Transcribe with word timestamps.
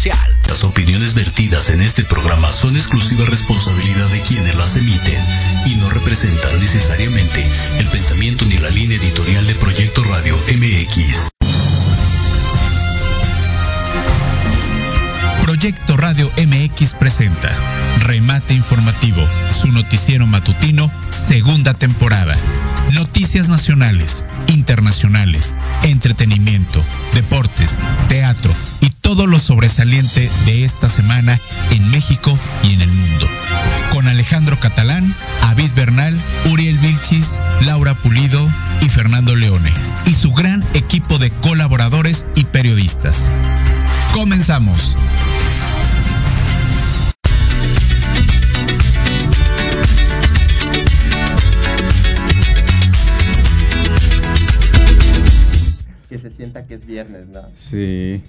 social. 0.00 0.34
Las 0.48 0.64
opiniones 0.64 1.12
vertidas 1.12 1.68
en 1.68 1.82
este 1.82 2.04
programa 2.04 2.50
son 2.52 2.74
exclusiva 2.74 3.26
responsabilidad 3.26 4.08
de 4.08 4.20
quienes 4.22 4.54
las 4.54 4.74
emiten 4.76 5.22
y 5.66 5.74
no 5.76 5.90
representan 5.90 6.58
necesariamente 6.58 7.44
el 7.78 7.86
pensamiento 7.86 8.46
ni 8.46 8.56
la 8.56 8.70
línea 8.70 8.96
editorial 8.96 9.46
de 9.46 9.54
Proyecto 9.56 10.02
Radio 10.04 10.38
MX. 10.56 11.28
Proyecto 15.42 15.98
Radio 15.98 16.30
MX 16.38 16.94
presenta 16.94 17.54
Remate 18.06 18.54
Informativo, 18.54 19.22
su 19.60 19.70
noticiero 19.70 20.26
matutino, 20.26 20.90
segunda 21.20 21.74
temporada. 21.74 22.34
Noticias 22.92 23.48
nacionales, 23.48 24.24
internacionales, 24.48 25.54
entretenimiento, 25.82 26.82
deportes, 27.14 27.78
teatro 28.08 28.52
y 28.80 28.90
todo 28.90 29.26
lo 29.26 29.38
sobresaliente 29.38 30.30
de 30.46 30.64
esta 30.64 30.88
semana 30.88 31.38
en 31.70 31.88
México 31.90 32.36
y 32.64 32.72
en 32.72 32.82
el 32.82 32.90
mundo. 32.90 33.28
Con 33.92 34.08
Alejandro 34.08 34.58
Catalán, 34.58 35.14
Avid 35.42 35.70
Bernal, 35.76 36.18
Uriel 36.50 36.78
Vilchis, 36.78 37.38
Laura 37.60 37.94
Pulido 37.94 38.48
y 38.80 38.88
Fernando 38.88 39.36
Leone. 39.36 39.72
Y 40.06 40.14
su 40.14 40.32
gran 40.32 40.64
equipo 40.74 41.18
de 41.18 41.30
colaboradores 41.30 42.26
y 42.34 42.44
periodistas. 42.44 43.28
Comenzamos. 44.12 44.96
Que 56.10 56.18
se 56.18 56.30
sienta 56.30 56.66
que 56.66 56.74
es 56.74 56.84
viernes, 56.84 57.28
¿no? 57.28 57.42
Sí. 57.54 58.20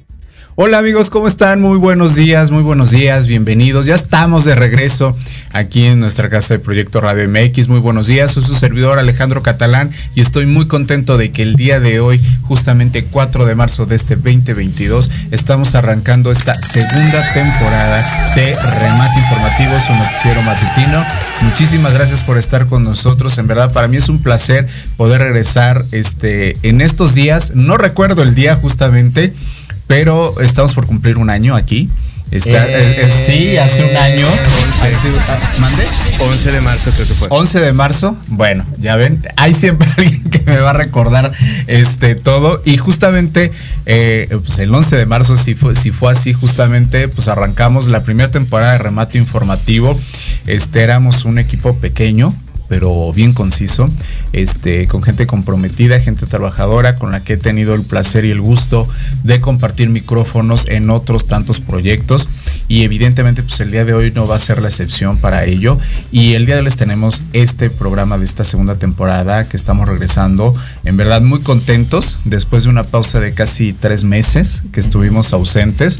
Hola 0.55 0.79
amigos, 0.79 1.09
¿cómo 1.09 1.29
están? 1.29 1.61
Muy 1.61 1.77
buenos 1.77 2.13
días, 2.13 2.51
muy 2.51 2.61
buenos 2.61 2.91
días, 2.91 3.25
bienvenidos. 3.25 3.85
Ya 3.85 3.95
estamos 3.95 4.43
de 4.43 4.53
regreso 4.53 5.15
aquí 5.53 5.85
en 5.85 6.01
nuestra 6.01 6.27
casa 6.27 6.53
de 6.53 6.59
Proyecto 6.59 6.99
Radio 6.99 7.27
MX. 7.29 7.69
Muy 7.69 7.79
buenos 7.79 8.07
días, 8.07 8.31
soy 8.31 8.43
su 8.43 8.55
servidor 8.55 8.99
Alejandro 8.99 9.41
Catalán 9.41 9.91
y 10.13 10.19
estoy 10.19 10.45
muy 10.45 10.67
contento 10.67 11.17
de 11.17 11.31
que 11.31 11.41
el 11.43 11.55
día 11.55 11.79
de 11.79 12.01
hoy, 12.01 12.19
justamente 12.43 13.05
4 13.05 13.45
de 13.45 13.55
marzo 13.55 13.85
de 13.85 13.95
este 13.95 14.17
2022, 14.17 15.09
estamos 15.31 15.73
arrancando 15.73 16.33
esta 16.33 16.53
segunda 16.53 17.33
temporada 17.33 18.33
de 18.35 18.53
Remate 18.53 19.19
Informativo, 19.19 19.71
su 19.87 19.93
noticiero 19.93 20.41
matutino. 20.43 21.03
Muchísimas 21.43 21.93
gracias 21.93 22.23
por 22.23 22.37
estar 22.37 22.67
con 22.67 22.83
nosotros. 22.83 23.37
En 23.37 23.47
verdad, 23.47 23.71
para 23.71 23.87
mí 23.87 23.95
es 23.95 24.09
un 24.09 24.21
placer 24.21 24.67
poder 24.97 25.21
regresar 25.21 25.81
este, 25.93 26.57
en 26.61 26.81
estos 26.81 27.15
días. 27.15 27.53
No 27.55 27.77
recuerdo 27.77 28.21
el 28.21 28.35
día 28.35 28.55
justamente 28.57 29.33
pero 29.91 30.39
estamos 30.39 30.73
por 30.73 30.87
cumplir 30.87 31.17
un 31.17 31.29
año 31.29 31.53
aquí. 31.53 31.89
Está, 32.31 32.65
Eh, 32.65 33.01
es- 33.01 33.07
es- 33.13 33.25
sí, 33.25 33.57
hace 33.57 33.83
un 33.83 33.97
año. 33.97 34.25
Hace- 34.81 35.09
ah, 35.27 35.37
¿Mande? 35.59 35.85
11 36.21 36.49
de 36.53 36.61
marzo 36.61 36.91
creo 36.91 37.05
que 37.05 37.13
fue. 37.13 37.27
11 37.29 37.59
de 37.59 37.73
marzo. 37.73 38.15
Bueno, 38.27 38.65
ya 38.79 38.95
ven, 38.95 39.21
hay 39.35 39.53
siempre 39.53 39.89
alguien 39.97 40.23
que 40.29 40.39
me 40.45 40.57
va 40.59 40.69
a 40.69 40.73
recordar 40.73 41.33
este 41.67 42.15
todo. 42.15 42.61
Y 42.63 42.77
justamente 42.77 43.51
eh, 43.85 44.29
pues 44.29 44.59
el 44.59 44.73
11 44.73 44.95
de 44.95 45.05
marzo, 45.05 45.35
si 45.35 45.55
fue, 45.55 45.75
si 45.75 45.91
fue 45.91 46.13
así, 46.13 46.31
justamente, 46.31 47.09
pues 47.09 47.27
arrancamos 47.27 47.89
la 47.89 48.01
primera 48.01 48.31
temporada 48.31 48.71
de 48.71 48.77
remate 48.77 49.17
informativo. 49.17 49.99
Este 50.47 50.83
éramos 50.83 51.25
un 51.25 51.37
equipo 51.37 51.75
pequeño 51.79 52.33
pero 52.71 53.11
bien 53.11 53.33
conciso, 53.33 53.89
este, 54.31 54.87
con 54.87 55.03
gente 55.03 55.27
comprometida, 55.27 55.99
gente 55.99 56.25
trabajadora, 56.25 56.95
con 56.95 57.11
la 57.11 57.21
que 57.21 57.33
he 57.33 57.37
tenido 57.37 57.75
el 57.75 57.83
placer 57.83 58.23
y 58.23 58.31
el 58.31 58.39
gusto 58.39 58.87
de 59.25 59.41
compartir 59.41 59.89
micrófonos 59.89 60.65
en 60.69 60.89
otros 60.89 61.25
tantos 61.25 61.59
proyectos. 61.59 62.29
Y 62.69 62.83
evidentemente, 62.83 63.43
pues 63.43 63.59
el 63.59 63.71
día 63.71 63.83
de 63.83 63.93
hoy 63.93 64.13
no 64.15 64.25
va 64.25 64.37
a 64.37 64.39
ser 64.39 64.61
la 64.61 64.69
excepción 64.69 65.17
para 65.17 65.43
ello. 65.43 65.79
Y 66.13 66.35
el 66.35 66.45
día 66.45 66.55
de 66.55 66.59
hoy 66.59 66.63
les 66.63 66.77
tenemos 66.77 67.23
este 67.33 67.69
programa 67.69 68.17
de 68.17 68.23
esta 68.23 68.45
segunda 68.45 68.75
temporada 68.75 69.43
que 69.49 69.57
estamos 69.57 69.89
regresando. 69.89 70.53
En 70.85 70.95
verdad, 70.95 71.21
muy 71.21 71.41
contentos 71.41 72.19
después 72.23 72.63
de 72.63 72.69
una 72.69 72.83
pausa 72.83 73.19
de 73.19 73.33
casi 73.33 73.73
tres 73.73 74.05
meses 74.05 74.61
que 74.71 74.79
estuvimos 74.79 75.33
ausentes. 75.33 75.99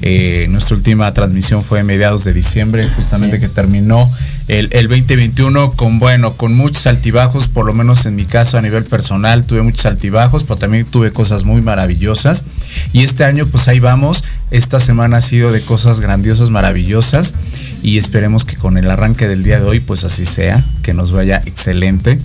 Eh, 0.00 0.46
nuestra 0.48 0.76
última 0.76 1.12
transmisión 1.12 1.62
fue 1.62 1.80
a 1.80 1.84
mediados 1.84 2.24
de 2.24 2.32
diciembre, 2.32 2.88
justamente 2.88 3.38
que 3.38 3.48
terminó 3.48 4.08
el, 4.48 4.68
el 4.72 4.88
2021 4.88 5.72
con, 5.72 5.98
bueno, 5.98 6.32
con 6.32 6.54
muchos 6.54 6.86
altibajos, 6.86 7.48
por 7.48 7.66
lo 7.66 7.72
menos 7.72 8.06
en 8.06 8.14
mi 8.14 8.24
caso 8.24 8.58
a 8.58 8.62
nivel 8.62 8.84
personal 8.84 9.44
tuve 9.44 9.62
muchos 9.62 9.86
altibajos, 9.86 10.44
pero 10.44 10.56
también 10.56 10.84
tuve 10.84 11.12
cosas 11.12 11.44
muy 11.44 11.62
maravillosas. 11.62 12.44
Y 12.92 13.02
este 13.02 13.24
año 13.24 13.44
pues 13.46 13.68
ahí 13.68 13.80
vamos, 13.80 14.24
esta 14.50 14.78
semana 14.78 15.16
ha 15.16 15.20
sido 15.20 15.50
de 15.50 15.60
cosas 15.60 16.00
grandiosas, 16.00 16.50
maravillosas 16.50 17.34
y 17.82 17.98
esperemos 17.98 18.44
que 18.44 18.56
con 18.56 18.78
el 18.78 18.90
arranque 18.90 19.28
del 19.28 19.42
día 19.42 19.60
de 19.60 19.66
hoy 19.66 19.80
pues 19.80 20.04
así 20.04 20.24
sea, 20.24 20.64
que 20.82 20.94
nos 20.94 21.12
vaya 21.12 21.40
excelente, 21.46 22.18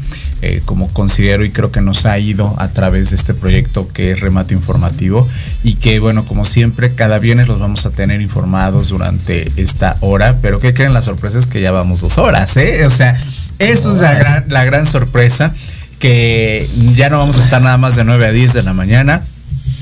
eh, 0.43 0.61
como 0.65 0.87
considero 0.87 1.45
y 1.45 1.51
creo 1.51 1.71
que 1.71 1.81
nos 1.81 2.05
ha 2.05 2.17
ido 2.17 2.55
a 2.57 2.69
través 2.69 3.09
de 3.09 3.15
este 3.15 3.33
proyecto 3.33 3.87
que 3.87 4.11
es 4.11 4.19
Remate 4.19 4.53
Informativo 4.53 5.27
y 5.63 5.75
que 5.75 5.99
bueno, 5.99 6.23
como 6.23 6.45
siempre, 6.45 6.93
cada 6.93 7.19
viernes 7.19 7.47
los 7.47 7.59
vamos 7.59 7.85
a 7.85 7.91
tener 7.91 8.21
informados 8.21 8.89
durante 8.89 9.47
esta 9.61 9.97
hora, 10.01 10.39
pero 10.41 10.59
¿qué 10.59 10.73
creen? 10.73 10.93
La 10.93 11.01
sorpresa 11.01 11.37
es 11.39 11.47
que 11.47 11.61
ya 11.61 11.71
vamos 11.71 12.01
dos 12.01 12.10
horas, 12.17 12.57
¿eh? 12.57 12.85
O 12.85 12.89
sea, 12.89 13.17
eso 13.59 13.91
es 13.91 13.97
la 13.97 14.13
gran, 14.15 14.45
la 14.47 14.65
gran 14.65 14.85
sorpresa, 14.85 15.53
que 15.99 16.67
ya 16.95 17.09
no 17.09 17.19
vamos 17.19 17.37
a 17.37 17.43
estar 17.43 17.61
nada 17.61 17.77
más 17.77 17.95
de 17.95 18.03
9 18.03 18.25
a 18.25 18.31
10 18.31 18.53
de 18.53 18.63
la 18.63 18.73
mañana, 18.73 19.21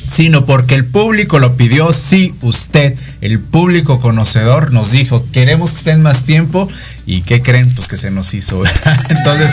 sino 0.09 0.45
porque 0.45 0.75
el 0.75 0.85
público 0.85 1.39
lo 1.39 1.55
pidió, 1.55 1.93
sí, 1.93 2.33
usted, 2.41 2.95
el 3.21 3.39
público 3.39 4.00
conocedor 4.00 4.71
nos 4.71 4.92
dijo, 4.92 5.25
queremos 5.31 5.71
que 5.71 5.77
estén 5.77 6.01
más 6.01 6.24
tiempo 6.24 6.69
y 7.06 7.21
¿qué 7.21 7.42
creen? 7.42 7.74
Pues 7.74 7.88
que 7.88 7.98
se 7.98 8.12
nos 8.12 8.33
hizo. 8.33 8.62
Entonces 9.10 9.51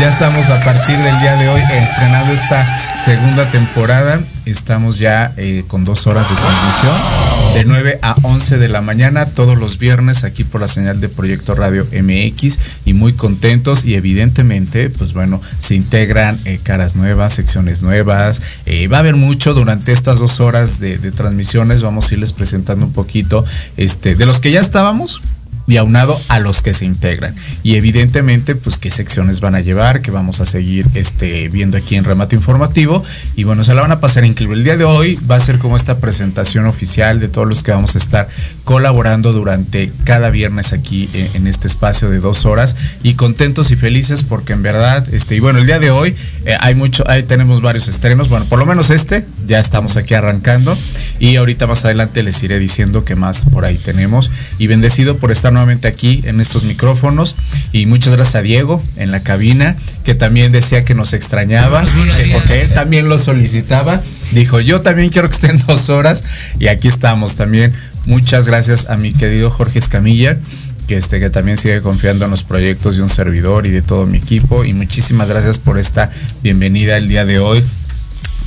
ya 0.00 0.08
estamos 0.08 0.48
a 0.48 0.62
partir 0.64 0.96
del 0.96 1.18
día 1.20 1.36
de 1.36 1.48
hoy 1.48 1.60
estrenando 1.60 2.32
esta 2.32 2.96
segunda 2.96 3.44
temporada, 3.50 4.18
estamos 4.46 4.98
ya 4.98 5.32
eh, 5.36 5.64
con 5.68 5.84
dos 5.84 6.06
horas 6.06 6.28
de 6.28 6.34
transmisión, 6.34 7.54
de 7.54 7.64
9 7.64 7.98
a 8.02 8.16
11 8.22 8.58
de 8.58 8.68
la 8.68 8.80
mañana, 8.80 9.26
todos 9.26 9.56
los 9.56 9.78
viernes 9.78 10.24
aquí 10.24 10.44
por 10.44 10.60
la 10.60 10.68
señal 10.68 11.00
de 11.00 11.08
Proyecto 11.08 11.54
Radio 11.54 11.86
MX 11.92 12.58
y 12.84 12.94
muy 12.94 13.12
contentos 13.12 13.84
y 13.84 13.94
evidentemente, 13.94 14.90
pues 14.90 15.12
bueno, 15.12 15.40
se 15.58 15.74
integran 15.74 16.38
eh, 16.44 16.58
caras 16.62 16.96
nuevas, 16.96 17.34
secciones 17.34 17.82
nuevas, 17.82 18.40
eh, 18.64 18.88
va 18.88 18.98
a 18.98 19.00
haber 19.00 19.16
mucho 19.16 19.54
durante 19.54 19.92
estas 19.92 20.18
dos 20.18 20.40
horas 20.40 20.80
de, 20.80 20.98
de 20.98 21.12
transmisiones, 21.12 21.82
vamos 21.82 22.10
a 22.10 22.14
irles 22.14 22.32
presentando 22.32 22.86
un 22.86 22.92
poquito 22.96 23.44
este, 23.76 24.16
de 24.16 24.26
los 24.26 24.40
que 24.40 24.50
ya 24.50 24.58
estábamos, 24.58 25.20
y 25.66 25.76
aunado 25.76 26.20
a 26.28 26.40
los 26.40 26.62
que 26.62 26.74
se 26.74 26.84
integran. 26.84 27.34
Y 27.62 27.76
evidentemente, 27.76 28.54
pues 28.54 28.78
qué 28.78 28.90
secciones 28.90 29.40
van 29.40 29.54
a 29.54 29.60
llevar, 29.60 30.00
que 30.00 30.10
vamos 30.10 30.40
a 30.40 30.46
seguir 30.46 30.86
este, 30.94 31.48
viendo 31.48 31.76
aquí 31.76 31.96
en 31.96 32.04
Remate 32.04 32.36
Informativo. 32.36 33.02
Y 33.34 33.44
bueno, 33.44 33.64
se 33.64 33.74
la 33.74 33.82
van 33.82 33.92
a 33.92 34.00
pasar 34.00 34.24
increíble. 34.24 34.58
El 34.58 34.64
día 34.64 34.76
de 34.76 34.84
hoy 34.84 35.18
va 35.30 35.36
a 35.36 35.40
ser 35.40 35.58
como 35.58 35.76
esta 35.76 35.98
presentación 35.98 36.66
oficial 36.66 37.20
de 37.20 37.28
todos 37.28 37.48
los 37.48 37.62
que 37.62 37.72
vamos 37.72 37.94
a 37.94 37.98
estar 37.98 38.28
colaborando 38.64 39.32
durante 39.32 39.92
cada 40.04 40.30
viernes 40.30 40.72
aquí 40.72 41.08
en, 41.12 41.28
en 41.34 41.46
este 41.46 41.66
espacio 41.66 42.10
de 42.10 42.20
dos 42.20 42.46
horas. 42.46 42.76
Y 43.02 43.14
contentos 43.14 43.70
y 43.70 43.76
felices 43.76 44.22
porque 44.22 44.52
en 44.52 44.62
verdad, 44.62 45.06
este, 45.12 45.36
y 45.36 45.40
bueno, 45.40 45.58
el 45.58 45.66
día 45.66 45.78
de 45.78 45.90
hoy 45.90 46.14
eh, 46.44 46.56
hay 46.60 46.74
mucho, 46.74 47.04
ahí 47.08 47.22
tenemos 47.24 47.60
varios 47.60 47.88
estrenos. 47.88 48.28
Bueno, 48.28 48.46
por 48.46 48.58
lo 48.58 48.66
menos 48.66 48.90
este, 48.90 49.26
ya 49.46 49.58
estamos 49.58 49.96
aquí 49.96 50.14
arrancando. 50.14 50.76
Y 51.18 51.36
ahorita 51.36 51.66
más 51.66 51.84
adelante 51.84 52.22
les 52.22 52.42
iré 52.42 52.58
diciendo 52.58 53.04
qué 53.04 53.16
más 53.16 53.44
por 53.46 53.64
ahí 53.64 53.78
tenemos. 53.78 54.30
Y 54.58 54.66
bendecido 54.66 55.16
por 55.16 55.32
estar 55.32 55.55
nuevamente 55.56 55.88
aquí 55.88 56.20
en 56.24 56.40
estos 56.40 56.64
micrófonos. 56.64 57.34
Y 57.72 57.86
muchas 57.86 58.12
gracias 58.14 58.36
a 58.36 58.42
Diego 58.42 58.82
en 58.96 59.10
la 59.10 59.20
cabina, 59.20 59.76
que 60.04 60.14
también 60.14 60.52
decía 60.52 60.84
que 60.84 60.94
nos 60.94 61.12
extrañaba, 61.14 61.82
que 61.82 62.30
porque 62.32 62.62
él 62.62 62.74
también 62.74 63.08
lo 63.08 63.18
solicitaba. 63.18 64.02
Dijo, 64.32 64.60
yo 64.60 64.82
también 64.82 65.08
quiero 65.08 65.28
que 65.28 65.34
estén 65.34 65.58
dos 65.66 65.88
horas. 65.88 66.24
Y 66.58 66.68
aquí 66.68 66.88
estamos 66.88 67.36
también. 67.36 67.72
Muchas 68.04 68.46
gracias 68.46 68.88
a 68.88 68.96
mi 68.96 69.12
querido 69.12 69.50
Jorge 69.50 69.78
Escamilla 69.78 70.38
que 70.86 70.96
este 70.96 71.18
que 71.18 71.30
también 71.30 71.56
sigue 71.56 71.82
confiando 71.82 72.26
en 72.26 72.30
los 72.30 72.44
proyectos 72.44 72.96
de 72.96 73.02
un 73.02 73.08
servidor 73.08 73.66
y 73.66 73.70
de 73.70 73.82
todo 73.82 74.06
mi 74.06 74.18
equipo 74.18 74.64
y 74.64 74.72
muchísimas 74.72 75.28
gracias 75.28 75.58
por 75.58 75.80
esta 75.80 76.12
bienvenida 76.44 76.96
el 76.96 77.08
día 77.08 77.24
de 77.24 77.40
hoy 77.40 77.64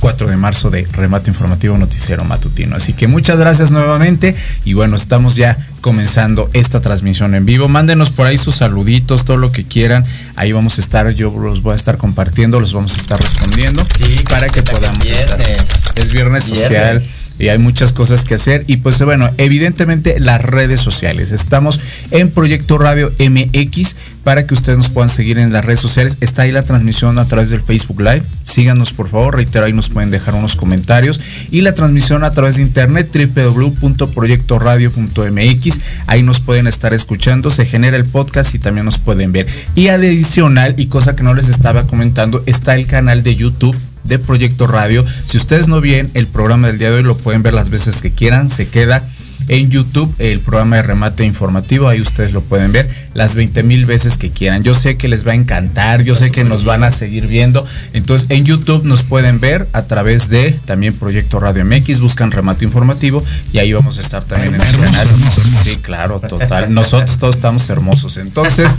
4 0.00 0.26
de 0.28 0.36
marzo 0.36 0.70
de 0.70 0.86
Remate 0.92 1.30
Informativo 1.30 1.76
Noticiero 1.78 2.24
Matutino. 2.24 2.76
Así 2.76 2.92
que 2.92 3.06
muchas 3.06 3.38
gracias 3.38 3.70
nuevamente 3.70 4.34
y 4.64 4.72
bueno, 4.74 4.96
estamos 4.96 5.36
ya 5.36 5.56
comenzando 5.80 6.50
esta 6.52 6.80
transmisión 6.80 7.34
en 7.34 7.46
vivo. 7.46 7.68
Mándenos 7.68 8.10
por 8.10 8.26
ahí 8.26 8.38
sus 8.38 8.56
saluditos, 8.56 9.24
todo 9.24 9.36
lo 9.36 9.52
que 9.52 9.64
quieran. 9.64 10.04
Ahí 10.36 10.52
vamos 10.52 10.78
a 10.78 10.80
estar, 10.80 11.10
yo 11.10 11.32
los 11.38 11.62
voy 11.62 11.74
a 11.74 11.76
estar 11.76 11.96
compartiendo, 11.96 12.60
los 12.60 12.72
vamos 12.72 12.94
a 12.94 12.96
estar 12.96 13.20
respondiendo 13.20 13.86
Sí, 13.98 14.16
para 14.28 14.48
que 14.48 14.62
podamos 14.62 15.02
viernes. 15.04 15.60
estar. 15.60 15.98
Es 15.98 16.12
viernes 16.12 16.44
social. 16.44 17.02
Y 17.40 17.48
hay 17.48 17.58
muchas 17.58 17.92
cosas 17.92 18.24
que 18.24 18.34
hacer. 18.34 18.64
Y 18.66 18.78
pues 18.78 19.00
bueno, 19.02 19.30
evidentemente 19.38 20.18
las 20.20 20.42
redes 20.42 20.80
sociales. 20.80 21.32
Estamos 21.32 21.80
en 22.10 22.30
Proyecto 22.30 22.78
Radio 22.78 23.08
MX 23.18 23.96
para 24.22 24.46
que 24.46 24.54
ustedes 24.54 24.78
nos 24.78 24.90
puedan 24.90 25.08
seguir 25.08 25.38
en 25.38 25.52
las 25.52 25.64
redes 25.64 25.80
sociales. 25.80 26.18
Está 26.20 26.42
ahí 26.42 26.52
la 26.52 26.62
transmisión 26.62 27.18
a 27.18 27.24
través 27.24 27.50
del 27.50 27.62
Facebook 27.62 28.00
Live. 28.00 28.22
Síganos 28.44 28.92
por 28.92 29.08
favor, 29.08 29.34
reitero, 29.36 29.64
ahí 29.64 29.72
nos 29.72 29.88
pueden 29.88 30.10
dejar 30.10 30.34
unos 30.34 30.56
comentarios. 30.56 31.20
Y 31.50 31.62
la 31.62 31.74
transmisión 31.74 32.22
a 32.24 32.30
través 32.30 32.56
de 32.56 32.62
internet 32.62 33.08
www.proyectoradio.mx. 33.34 35.78
Ahí 36.06 36.22
nos 36.22 36.40
pueden 36.40 36.66
estar 36.66 36.92
escuchando, 36.92 37.50
se 37.50 37.64
genera 37.64 37.96
el 37.96 38.04
podcast 38.04 38.54
y 38.54 38.58
también 38.58 38.84
nos 38.84 38.98
pueden 38.98 39.32
ver. 39.32 39.46
Y 39.74 39.88
adicional, 39.88 40.74
y 40.76 40.84
cosa 40.86 41.16
que 41.16 41.22
no 41.22 41.32
les 41.34 41.48
estaba 41.48 41.86
comentando, 41.86 42.42
está 42.46 42.74
el 42.74 42.86
canal 42.86 43.22
de 43.22 43.36
YouTube 43.36 43.76
de 44.04 44.18
Proyecto 44.18 44.66
Radio. 44.66 45.04
Si 45.24 45.36
ustedes 45.36 45.68
no 45.68 45.80
ven 45.80 46.10
el 46.14 46.26
programa 46.26 46.68
del 46.68 46.78
día 46.78 46.90
de 46.90 46.96
hoy, 46.96 47.02
lo 47.02 47.16
pueden 47.16 47.42
ver 47.42 47.54
las 47.54 47.70
veces 47.70 48.00
que 48.00 48.10
quieran. 48.10 48.48
Se 48.48 48.68
queda 48.68 49.06
en 49.50 49.68
YouTube 49.68 50.14
el 50.20 50.38
programa 50.38 50.76
de 50.76 50.82
remate 50.82 51.24
informativo. 51.24 51.88
Ahí 51.88 52.00
ustedes 52.00 52.32
lo 52.32 52.40
pueden 52.40 52.70
ver 52.70 52.88
las 53.14 53.34
20 53.34 53.64
mil 53.64 53.84
veces 53.84 54.16
que 54.16 54.30
quieran. 54.30 54.62
Yo 54.62 54.74
sé 54.74 54.96
que 54.96 55.08
les 55.08 55.26
va 55.26 55.32
a 55.32 55.34
encantar, 55.34 56.02
yo 56.02 56.14
sé 56.14 56.30
que 56.30 56.44
nos 56.44 56.64
van 56.64 56.84
a 56.84 56.92
seguir 56.92 57.26
viendo. 57.26 57.66
Entonces 57.92 58.30
en 58.30 58.44
YouTube 58.44 58.84
nos 58.84 59.02
pueden 59.02 59.40
ver 59.40 59.66
a 59.72 59.82
través 59.82 60.28
de 60.28 60.52
también 60.66 60.94
Proyecto 60.94 61.40
Radio 61.40 61.64
MX, 61.64 61.98
buscan 61.98 62.30
remate 62.30 62.64
informativo 62.64 63.24
y 63.52 63.58
ahí 63.58 63.72
vamos 63.72 63.98
a 63.98 64.02
estar 64.02 64.22
también 64.22 64.54
en 64.54 64.60
el 64.60 64.76
canal. 64.76 65.08
Sí, 65.08 65.78
claro, 65.82 66.20
total. 66.20 66.72
Nosotros 66.72 67.18
todos 67.18 67.34
estamos 67.34 67.68
hermosos. 67.70 68.18
Entonces, 68.18 68.70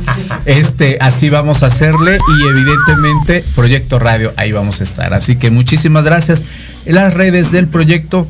este, 0.46 0.98
así 1.02 1.30
vamos 1.30 1.64
a 1.64 1.66
hacerle 1.66 2.18
y 2.18 2.48
evidentemente 2.48 3.44
Proyecto 3.56 4.00
Radio 4.00 4.32
ahí 4.38 4.54
vamos 4.54 4.80
a 4.80 4.86
estar. 4.86 5.14
Así 5.14 5.36
que 5.36 5.52
muchísimas 5.52 6.06
gracias. 6.06 6.46
En 6.86 6.96
las 6.96 7.14
redes 7.14 7.52
del 7.52 7.68
proyecto 7.68 8.26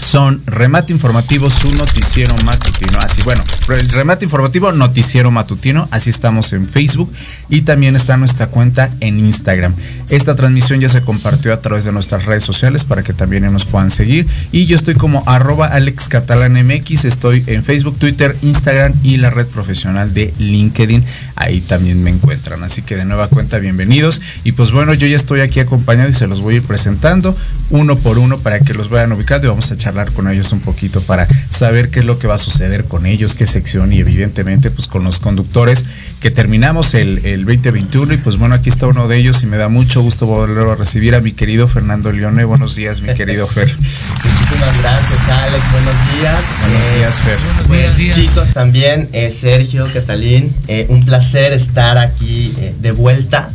son 0.00 0.42
Remate 0.46 0.92
Informativo, 0.92 1.50
su 1.50 1.70
noticiero 1.72 2.34
matutino. 2.44 2.98
Así, 3.00 3.22
bueno, 3.22 3.42
el 3.68 3.88
Remate 3.88 4.24
Informativo, 4.24 4.72
noticiero 4.72 5.30
matutino. 5.30 5.88
Así 5.90 6.10
estamos 6.10 6.52
en 6.52 6.68
Facebook 6.68 7.12
y 7.50 7.62
también 7.62 7.96
está 7.96 8.16
nuestra 8.16 8.46
cuenta 8.46 8.90
en 9.00 9.18
Instagram. 9.18 9.74
Esta 10.08 10.34
transmisión 10.34 10.80
ya 10.80 10.88
se 10.88 11.02
compartió 11.02 11.52
a 11.52 11.60
través 11.60 11.84
de 11.84 11.92
nuestras 11.92 12.24
redes 12.24 12.44
sociales 12.44 12.84
para 12.84 13.02
que 13.02 13.12
también 13.12 13.50
nos 13.52 13.66
puedan 13.66 13.90
seguir. 13.90 14.26
Y 14.52 14.66
yo 14.66 14.76
estoy 14.76 14.94
como 14.94 15.22
arroba 15.26 15.66
AlexCatalanMX. 15.66 17.04
Estoy 17.04 17.44
en 17.46 17.62
Facebook, 17.62 17.98
Twitter, 17.98 18.34
Instagram 18.42 18.92
y 19.02 19.18
la 19.18 19.30
red 19.30 19.46
profesional 19.46 20.14
de 20.14 20.32
LinkedIn. 20.38 21.04
Ahí 21.36 21.60
también 21.60 22.02
me 22.02 22.10
encuentran. 22.10 22.62
Así 22.62 22.82
que 22.82 22.96
de 22.96 23.04
nueva 23.04 23.28
cuenta, 23.28 23.58
bienvenidos. 23.58 24.20
Y 24.44 24.52
pues 24.52 24.70
bueno, 24.70 24.94
yo 24.94 25.06
ya 25.06 25.16
estoy 25.16 25.40
aquí 25.40 25.60
acompañado 25.60 26.08
y 26.08 26.14
se 26.14 26.26
los 26.26 26.40
voy 26.40 26.54
a 26.54 26.56
ir 26.58 26.62
presentando 26.64 27.36
uno 27.70 27.96
por 27.96 28.18
uno 28.18 28.38
para 28.38 28.60
que 28.60 28.74
los 28.74 28.88
vayan 28.88 29.12
ubicando 29.12 29.46
y 29.46 29.50
vamos 29.50 29.70
a 29.70 29.74
echar 29.74 29.90
hablar 29.90 30.12
con 30.12 30.28
ellos 30.28 30.52
un 30.52 30.60
poquito 30.60 31.02
para 31.02 31.28
saber 31.50 31.90
qué 31.90 32.00
es 32.00 32.06
lo 32.06 32.18
que 32.18 32.26
va 32.26 32.36
a 32.36 32.38
suceder 32.38 32.86
con 32.86 33.06
ellos, 33.06 33.34
qué 33.34 33.44
sección 33.44 33.92
y 33.92 33.98
evidentemente 33.98 34.70
pues 34.70 34.88
con 34.88 35.04
los 35.04 35.18
conductores 35.18 35.84
que 36.20 36.30
terminamos 36.30 36.92
el, 36.94 37.24
el 37.24 37.44
2021 37.46 38.12
y 38.14 38.16
pues 38.18 38.36
bueno, 38.38 38.54
aquí 38.54 38.68
está 38.68 38.86
uno 38.86 39.08
de 39.08 39.16
ellos 39.16 39.42
y 39.42 39.46
me 39.46 39.56
da 39.56 39.68
mucho 39.68 40.02
gusto 40.02 40.26
volverlo 40.26 40.72
a 40.72 40.76
recibir 40.76 41.14
a 41.14 41.20
mi 41.22 41.32
querido 41.32 41.66
Fernando 41.66 42.12
Leone. 42.12 42.44
Buenos 42.44 42.74
días, 42.74 43.00
mi 43.00 43.14
querido 43.14 43.46
Fer. 43.46 43.68
Muchísimas 43.74 44.82
gracias, 44.82 45.28
Alex. 45.30 45.72
Buenos 45.72 45.94
días. 46.18 46.40
Buenos 46.60 46.82
Eh, 46.82 46.98
días, 46.98 47.14
Fer. 47.24 47.66
Pues 47.68 48.14
chicos 48.14 48.52
también, 48.52 49.08
eh, 49.12 49.34
Sergio, 49.38 49.88
Catalín, 49.94 50.54
eh, 50.68 50.86
un 50.90 51.02
placer 51.04 51.54
estar 51.54 51.96
aquí 51.96 52.52
eh, 52.60 52.74
de 52.80 52.92
vuelta 52.92 53.48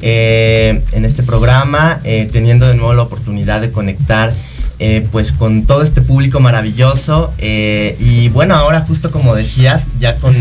eh, 0.00 0.82
en 0.92 1.04
este 1.04 1.24
programa, 1.24 1.98
eh, 2.04 2.28
teniendo 2.30 2.66
de 2.68 2.74
nuevo 2.76 2.94
la 2.94 3.02
oportunidad 3.02 3.60
de 3.60 3.70
conectar 3.72 4.32
eh, 4.78 5.06
pues 5.10 5.32
con 5.32 5.66
todo 5.66 5.82
este 5.82 6.00
público 6.02 6.38
maravilloso 6.40 7.32
eh, 7.38 7.96
y 7.98 8.28
bueno, 8.28 8.54
ahora 8.54 8.80
justo 8.82 9.10
como 9.10 9.34
decías, 9.34 9.86
ya 9.98 10.16
con 10.16 10.34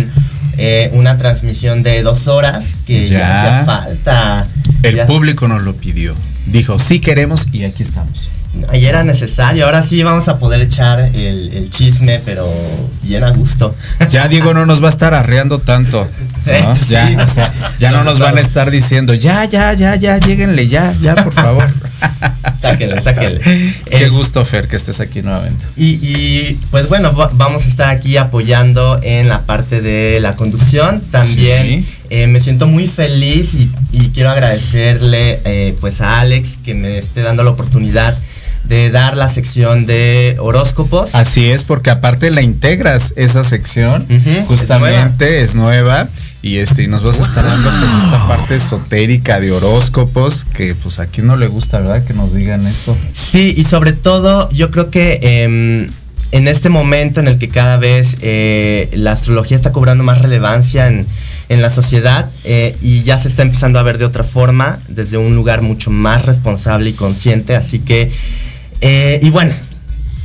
eh, 0.58 0.90
una 0.94 1.18
transmisión 1.18 1.84
de 1.84 2.02
dos 2.04 2.28
horas 2.28 2.66
que 2.86 3.08
ya, 3.08 3.20
Ya. 3.20 3.60
hacía 3.60 3.66
falta. 3.66 4.48
El 4.84 4.96
Ya- 4.96 5.08
público 5.08 5.48
nos 5.48 5.64
lo 5.64 5.76
pidió. 5.76 6.14
Dijo, 6.46 6.78
sí 6.80 7.00
queremos 7.00 7.48
y 7.52 7.64
aquí 7.64 7.84
estamos. 7.84 8.30
Ahí 8.70 8.86
era 8.86 9.04
necesario, 9.04 9.66
ahora 9.66 9.82
sí 9.84 10.04
vamos 10.04 10.28
a 10.28 10.38
poder 10.38 10.62
echar 10.62 11.00
el, 11.00 11.52
el 11.54 11.70
chisme, 11.70 12.20
pero 12.24 12.48
bien 13.02 13.24
a 13.24 13.32
gusto. 13.32 13.76
Ya 14.12 14.28
Diego 14.28 14.54
no 14.54 14.66
nos 14.66 14.82
va 14.82 14.88
a 14.88 14.92
estar 14.92 15.14
arreando 15.14 15.60
tanto. 15.60 16.08
¿no? 16.46 16.76
Sí. 16.76 16.94
Ya, 16.94 17.18
o 17.24 17.28
sea, 17.28 17.52
ya 17.80 17.92
no 17.92 18.04
nos 18.04 18.20
van 18.20 18.38
a 18.38 18.42
estar 18.42 18.70
diciendo, 18.70 19.14
ya, 19.14 19.46
ya, 19.46 19.74
ya, 19.74 19.96
ya, 19.96 20.18
lleguenle, 20.20 20.68
ya, 20.68 20.94
ya, 21.02 21.16
por 21.16 21.34
favor. 21.34 21.68
Sáquenle, 22.62 23.02
sáquenle. 23.02 23.40
Qué 23.40 24.06
Es- 24.06 24.12
gusto, 24.12 24.46
Fer, 24.46 24.68
que 24.68 24.76
estés 24.76 25.00
aquí 25.00 25.22
nuevamente. 25.22 25.66
Y, 25.78 25.92
y, 26.02 26.60
pues 26.72 26.88
bueno, 26.90 27.14
va- 27.16 27.30
vamos 27.34 27.66
a 27.66 27.70
estar 27.70 27.90
aquí 27.90 28.18
apoyando 28.18 29.00
en 29.04 29.30
la 29.30 29.42
parte 29.42 29.82
de 29.82 30.20
la 30.22 30.34
conducción. 30.34 31.02
También 31.12 31.84
Sí. 31.84 31.88
eh, 32.10 32.28
me 32.28 32.40
siento 32.40 32.68
muy 32.68 32.88
feliz 32.88 33.54
y, 33.54 33.72
y 33.94 34.10
quiero 34.10 34.30
agradecerle 34.30 35.40
eh, 35.46 35.76
pues 35.82 36.02
a 36.02 36.20
Alex 36.22 36.58
que 36.64 36.74
me 36.74 36.98
esté 36.98 37.22
dando 37.22 37.44
la 37.44 37.52
oportunidad 37.52 38.16
de 38.64 38.92
dar 38.92 39.18
la 39.18 39.30
sección 39.30 39.86
de 39.86 40.36
horóscopos. 40.40 41.16
Así 41.16 41.50
es, 41.50 41.64
porque 41.64 41.90
aparte 41.90 42.32
la 42.32 42.42
integras 42.42 43.14
esa 43.16 43.44
sección, 43.44 44.06
justamente 44.48 45.42
es 45.42 45.56
nueva. 45.56 46.08
y 46.42 46.58
este 46.58 46.84
y 46.84 46.88
nos 46.88 47.04
vas 47.04 47.22
a 47.22 47.24
estar 47.24 47.46
dando 47.46 47.70
pues 47.70 48.04
esta 48.04 48.28
parte 48.28 48.56
esotérica 48.58 49.40
de 49.40 49.52
horóscopos 49.52 50.46
que 50.54 50.76
pues 50.76 51.00
a 51.00 51.06
quien 51.06 51.28
no 51.28 51.38
le 51.38 51.48
gusta, 51.48 51.80
¿verdad? 51.80 52.04
Que 52.04 52.14
nos 52.14 52.34
digan 52.34 52.68
eso. 52.68 52.98
Sí, 53.14 53.54
y 53.56 53.64
sobre 53.64 53.94
todo 53.94 54.50
yo 54.52 54.70
creo 54.70 54.90
que 54.90 55.20
em, 55.22 55.88
en 56.32 56.48
este 56.48 56.68
momento 56.70 57.22
en 57.22 57.28
el 57.28 57.38
que 57.38 57.48
cada 57.48 57.78
vez 57.78 58.18
eh, 58.22 58.90
la 58.96 59.14
astrología 59.14 59.56
está 59.56 59.72
cobrando 59.72 60.04
más 60.04 60.22
relevancia 60.22 60.88
en, 60.88 61.06
en 61.50 61.62
la 61.62 61.70
sociedad 61.70 62.30
eh, 62.44 62.76
y 62.82 63.04
ya 63.04 63.20
se 63.20 63.28
está 63.28 63.44
empezando 63.44 63.80
a 63.80 63.84
ver 63.84 63.98
de 63.98 64.06
otra 64.06 64.24
forma, 64.24 64.80
desde 64.88 65.18
un 65.18 65.36
lugar 65.36 65.62
mucho 65.62 65.92
más 65.92 66.26
responsable 66.26 66.90
y 66.90 66.94
consciente, 66.94 67.56
así 67.56 67.80
que, 67.80 68.12
eh, 68.82 69.20
y 69.22 69.30
bueno, 69.30 69.54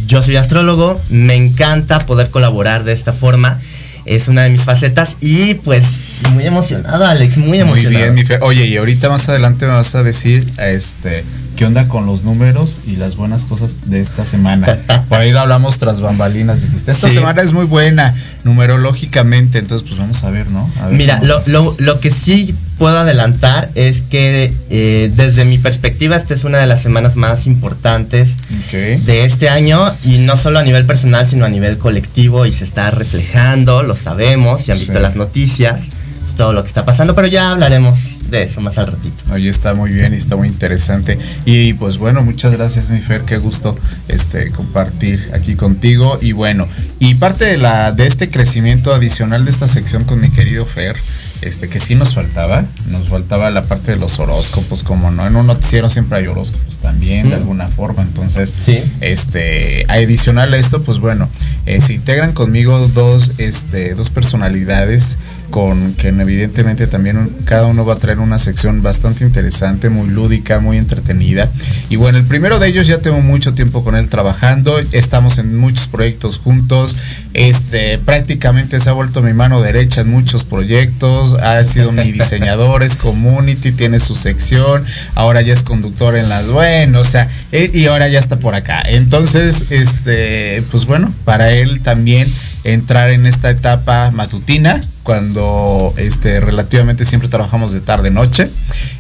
yo 0.07 0.23
soy 0.23 0.37
astrólogo, 0.37 1.01
me 1.11 1.35
encanta 1.35 2.01
poder 2.07 2.31
colaborar 2.31 2.85
de 2.85 2.93
esta 2.93 3.13
forma. 3.13 3.61
Es 4.07 4.29
una 4.29 4.43
de 4.43 4.49
mis 4.49 4.63
facetas 4.65 5.19
y 5.21 5.53
pues 5.55 5.85
muy 6.33 6.47
emocionado, 6.47 7.05
Alex, 7.05 7.37
muy 7.37 7.49
Muy 7.49 7.59
emocionado. 7.61 8.05
bien, 8.05 8.15
mi 8.15 8.25
Fer. 8.25 8.43
Oye, 8.43 8.65
y 8.65 8.79
ahorita 8.79 9.11
más 9.11 9.29
adelante 9.29 9.67
me 9.67 9.73
vas 9.73 9.95
a 9.95 10.03
decir 10.03 10.51
este 10.57 11.25
qué 11.57 11.67
onda 11.67 11.89
con 11.89 12.07
los 12.07 12.23
números 12.25 12.79
y 12.87 12.97
las 12.97 13.17
buenas 13.17 13.45
cosas 13.45 13.77
de 13.85 14.01
esta 14.01 14.25
semana. 14.25 14.79
Por 15.11 15.21
ahí 15.21 15.31
hablamos 15.33 15.77
tras 15.77 16.01
bambalinas, 16.01 16.63
dijiste, 16.63 16.91
esta 16.93 17.09
Sí. 17.09 17.15
semana 17.15 17.43
es 17.43 17.53
muy 17.53 17.67
buena 17.67 18.15
numerológicamente, 18.45 19.59
entonces 19.59 19.87
pues 19.87 19.99
vamos 20.01 20.23
a 20.25 20.31
ver, 20.31 20.51
¿no? 20.51 20.71
A 20.81 20.87
ver 20.87 20.97
Mira, 20.97 21.21
lo, 21.23 21.41
lo- 21.49 21.77
lo 21.79 22.01
que 22.01 22.11
sí 22.11 22.55
puedo 22.79 22.97
adelantar 22.99 23.69
es 23.75 24.01
que 24.03 24.53
eh, 24.71 25.11
desde 25.17 25.45
mi 25.45 25.59
perspectiva 25.59 26.17
esta 26.17 26.35
es 26.35 26.45
una 26.45 26.59
de 26.59 26.67
las 26.67 26.81
semanas 26.83 27.17
más 27.17 27.47
importantes 27.47 28.37
de 28.73 29.25
este 29.25 29.49
año 29.49 29.81
y 30.05 30.19
no 30.19 30.37
solo 30.37 30.59
a 30.59 30.63
nivel 30.63 30.85
personal 30.87 31.27
sino 31.27 31.45
a 31.45 31.49
nivel 31.49 31.79
colectivo 31.79 32.47
y 32.47 32.53
se 32.53 32.65
está 32.65 32.91
reflejando, 32.91 33.83
lo 33.83 33.97
sabemos, 33.97 34.63
si 34.63 34.73
han 34.73 34.79
visto 34.79 34.95
Sí. 34.95 35.01
las 35.01 35.17
noticias, 35.17 35.89
pues, 36.23 36.37
todo 36.37 36.53
lo 36.53 36.63
que 36.63 36.69
está 36.69 36.85
pasando, 36.85 37.15
pero 37.15 37.27
ya 37.29 37.51
hablaremos 37.51 38.31
de 38.31 38.43
eso 38.43 38.61
más 38.61 38.77
al 38.79 38.87
ratito. 38.89 39.25
Oye, 39.33 39.49
está 39.49 39.75
muy 39.75 39.91
bien 39.91 40.13
y 40.15 40.17
está 40.19 40.37
muy 40.37 40.49
interesante. 40.49 41.19
Y 41.47 41.73
pues 41.75 41.97
bueno, 41.99 42.23
muchas 42.23 42.55
gracias, 42.55 42.91
mi 42.91 43.01
Fer, 43.01 43.23
qué 43.23 43.39
gusto 43.39 43.77
este 44.07 44.51
compartir 44.51 45.31
aquí 45.35 45.55
contigo. 45.55 46.19
Y 46.21 46.33
bueno, 46.33 46.69
y 47.01 47.15
parte 47.15 47.45
de 47.47 47.57
la 47.57 47.91
de 47.93 48.07
este 48.07 48.31
crecimiento 48.31 48.93
adicional 48.93 49.45
de 49.47 49.51
esta 49.51 49.67
sección 49.67 50.05
con 50.05 50.21
mi 50.21 50.31
querido 50.31 50.67
Fer, 50.67 50.97
este 51.43 51.69
que 51.69 51.79
sí 51.81 51.95
nos 51.95 52.15
faltaba, 52.15 52.65
nos 52.91 53.09
faltaba 53.09 53.51
la 53.51 53.63
parte 53.63 53.93
de 53.93 53.99
los 53.99 54.19
horóscopos, 54.19 54.83
como 54.83 55.11
no, 55.11 55.27
en 55.27 55.37
un 55.37 55.47
noticiero 55.47 55.89
siempre 55.89 56.19
hay 56.19 56.27
horóscopos 56.27 56.79
también, 56.79 57.31
de 57.31 57.37
Mm. 57.37 57.39
alguna 57.41 57.67
forma. 57.69 58.03
Entonces, 58.03 58.53
Sí. 58.57 58.81
este, 59.01 59.85
adicional 59.89 60.53
a 60.55 60.57
esto, 60.59 60.81
pues 60.81 60.99
bueno, 60.99 61.29
eh, 61.67 61.81
se 61.81 61.95
integran 61.95 62.33
conmigo 62.33 62.89
dos, 62.89 63.39
este, 63.39 63.95
dos 63.95 64.11
personalidades 64.11 65.17
con 65.51 65.95
que 65.95 66.09
evidentemente 66.09 66.87
también 66.87 67.31
cada 67.45 67.67
uno 67.67 67.85
va 67.85 67.95
a 67.95 67.99
traer 67.99 68.19
una 68.19 68.39
sección 68.39 68.83
bastante 68.83 69.25
interesante, 69.25 69.89
muy 69.89 70.09
lúdica, 70.09 70.61
muy 70.61 70.77
entretenida. 70.79 71.51
Y 71.89 71.97
bueno, 71.97 72.19
el 72.19 72.25
primero 72.25 72.59
de 72.59 72.69
ellos 72.69 72.87
ya 72.87 72.99
tengo 72.99 73.21
mucho 73.21 73.55
tiempo 73.55 73.83
con 73.83 73.97
él 73.97 74.09
trabajando, 74.09 74.79
estamos 74.93 75.39
en 75.39 75.57
muchos 75.57 75.89
proyectos 75.89 76.39
juntos, 76.39 76.97
este, 77.35 77.99
prácticamente 77.99 78.81
se 78.81 78.91
ha 78.91 78.93
vuelto 78.93 79.23
mi 79.23 79.33
mano 79.33 79.61
derecha 79.63 80.03
en 80.03 80.11
muchos 80.11 80.45
proyectos, 80.45 81.35
ha 81.35 81.63
sido 81.65 81.93
mi 81.93 82.13
diseñador, 82.13 82.83
es 82.83 82.97
community, 82.97 83.73
tiene 83.73 84.01
su 84.01 84.15
sección, 84.15 84.83
ahora 85.15 85.41
ya 85.43 85.53
es 85.53 85.63
conductor 85.63 86.17
en 86.17 86.29
las, 86.29 86.47
bueno, 86.49 87.01
o 87.01 87.05
sea, 87.05 87.29
él- 87.53 87.71
y 87.75 87.87
ahora 87.87 88.09
ya 88.09 88.19
está 88.19 88.37
por 88.37 88.55
acá. 88.55 88.83
Entonces, 88.87 89.67
este, 89.71 90.63
pues 90.71 90.85
bueno, 90.87 91.13
para 91.25 91.51
él 91.53 91.81
también 91.83 92.29
entrar 92.73 93.11
en 93.11 93.27
esta 93.27 93.51
etapa 93.51 94.11
matutina 94.11 94.81
cuando 95.03 95.95
este 95.97 96.39
relativamente 96.41 97.05
siempre 97.07 97.29
trabajamos 97.29 97.73
de 97.73 97.81
tarde 97.81 98.11
noche. 98.11 98.51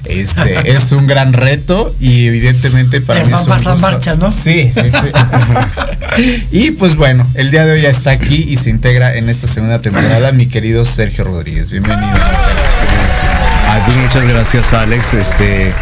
Este 0.04 0.70
es 0.74 0.92
un 0.92 1.06
gran 1.06 1.32
reto 1.32 1.94
y 2.00 2.26
evidentemente 2.26 3.00
para 3.00 3.22
mí 3.24 3.32
es 3.32 3.40
un 3.40 3.48
más 3.48 3.64
la 3.64 3.76
marcha, 3.76 4.14
¿no? 4.14 4.30
Sí, 4.30 4.70
sí, 4.72 4.90
sí. 4.90 6.46
y 6.50 6.70
pues 6.72 6.96
bueno, 6.96 7.26
el 7.34 7.50
día 7.50 7.66
de 7.66 7.72
hoy 7.72 7.82
ya 7.82 7.90
está 7.90 8.10
aquí 8.10 8.36
y 8.36 8.56
se 8.56 8.70
integra 8.70 9.16
en 9.16 9.28
esta 9.28 9.46
segunda 9.46 9.80
temporada 9.80 10.32
mi 10.32 10.46
querido 10.46 10.84
Sergio 10.84 11.24
Rodríguez. 11.24 11.70
Bienvenido. 11.70 12.08
A 13.68 13.84
ti 13.84 13.92
muchas 14.02 14.26
gracias 14.26 14.72
Alex. 14.72 15.14
Este, 15.14 15.72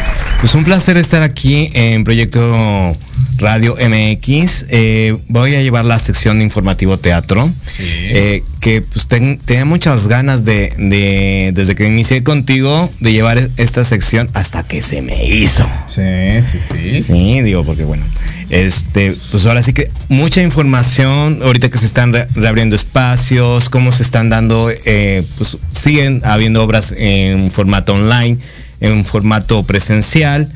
pues 0.41 0.55
un 0.55 0.65
placer 0.65 0.97
estar 0.97 1.23
aquí 1.23 1.71
en 1.73 2.03
Proyecto 2.03 2.97
Radio 3.39 3.75
MX. 3.77 4.65
Eh, 4.69 5.17
voy 5.29 5.55
a 5.55 5.63
llevar 5.63 5.85
la 5.85 5.99
sección 5.99 6.39
de 6.39 6.45
informativo 6.45 6.99
teatro. 6.99 7.49
Sí. 7.63 7.83
Eh, 7.85 8.43
que 8.61 8.83
pues 8.83 9.07
ten- 9.07 9.39
tenía 9.45 9.65
muchas 9.65 10.09
ganas 10.09 10.45
de, 10.45 10.73
de, 10.79 11.53
desde 11.55 11.75
que 11.75 11.87
inicié 11.87 12.23
contigo, 12.23 12.91
de 13.01 13.13
llevar 13.13 13.39
esta 13.57 13.85
sección 13.85 14.29
hasta 14.35 14.63
que 14.65 14.83
se 14.83 15.03
me 15.03 15.27
hizo. 15.27 15.65
Sí, 15.87 16.03
sí, 16.51 16.59
sí. 16.73 17.03
Sí, 17.03 17.43
digo, 17.43 17.65
porque 17.65 17.85
bueno, 17.85 18.05
este, 18.51 19.15
pues 19.31 19.47
ahora 19.47 19.63
sí 19.63 19.73
que 19.73 19.91
mucha 20.09 20.43
información, 20.43 21.41
ahorita 21.43 21.69
que 21.71 21.79
se 21.79 21.87
están 21.87 22.13
re- 22.13 22.27
reabriendo 22.35 22.75
espacios, 22.77 23.69
cómo 23.69 23.93
se 23.93 24.03
están 24.03 24.31
dando, 24.31 24.71
eh, 24.85 25.23
pues 25.39 25.59
siguen 25.73 26.23
habiendo 26.25 26.63
obras 26.65 26.93
en 26.97 27.51
formato 27.51 27.95
online, 27.95 28.39
en 28.81 29.05
formato 29.05 29.63
presencial, 29.63 30.51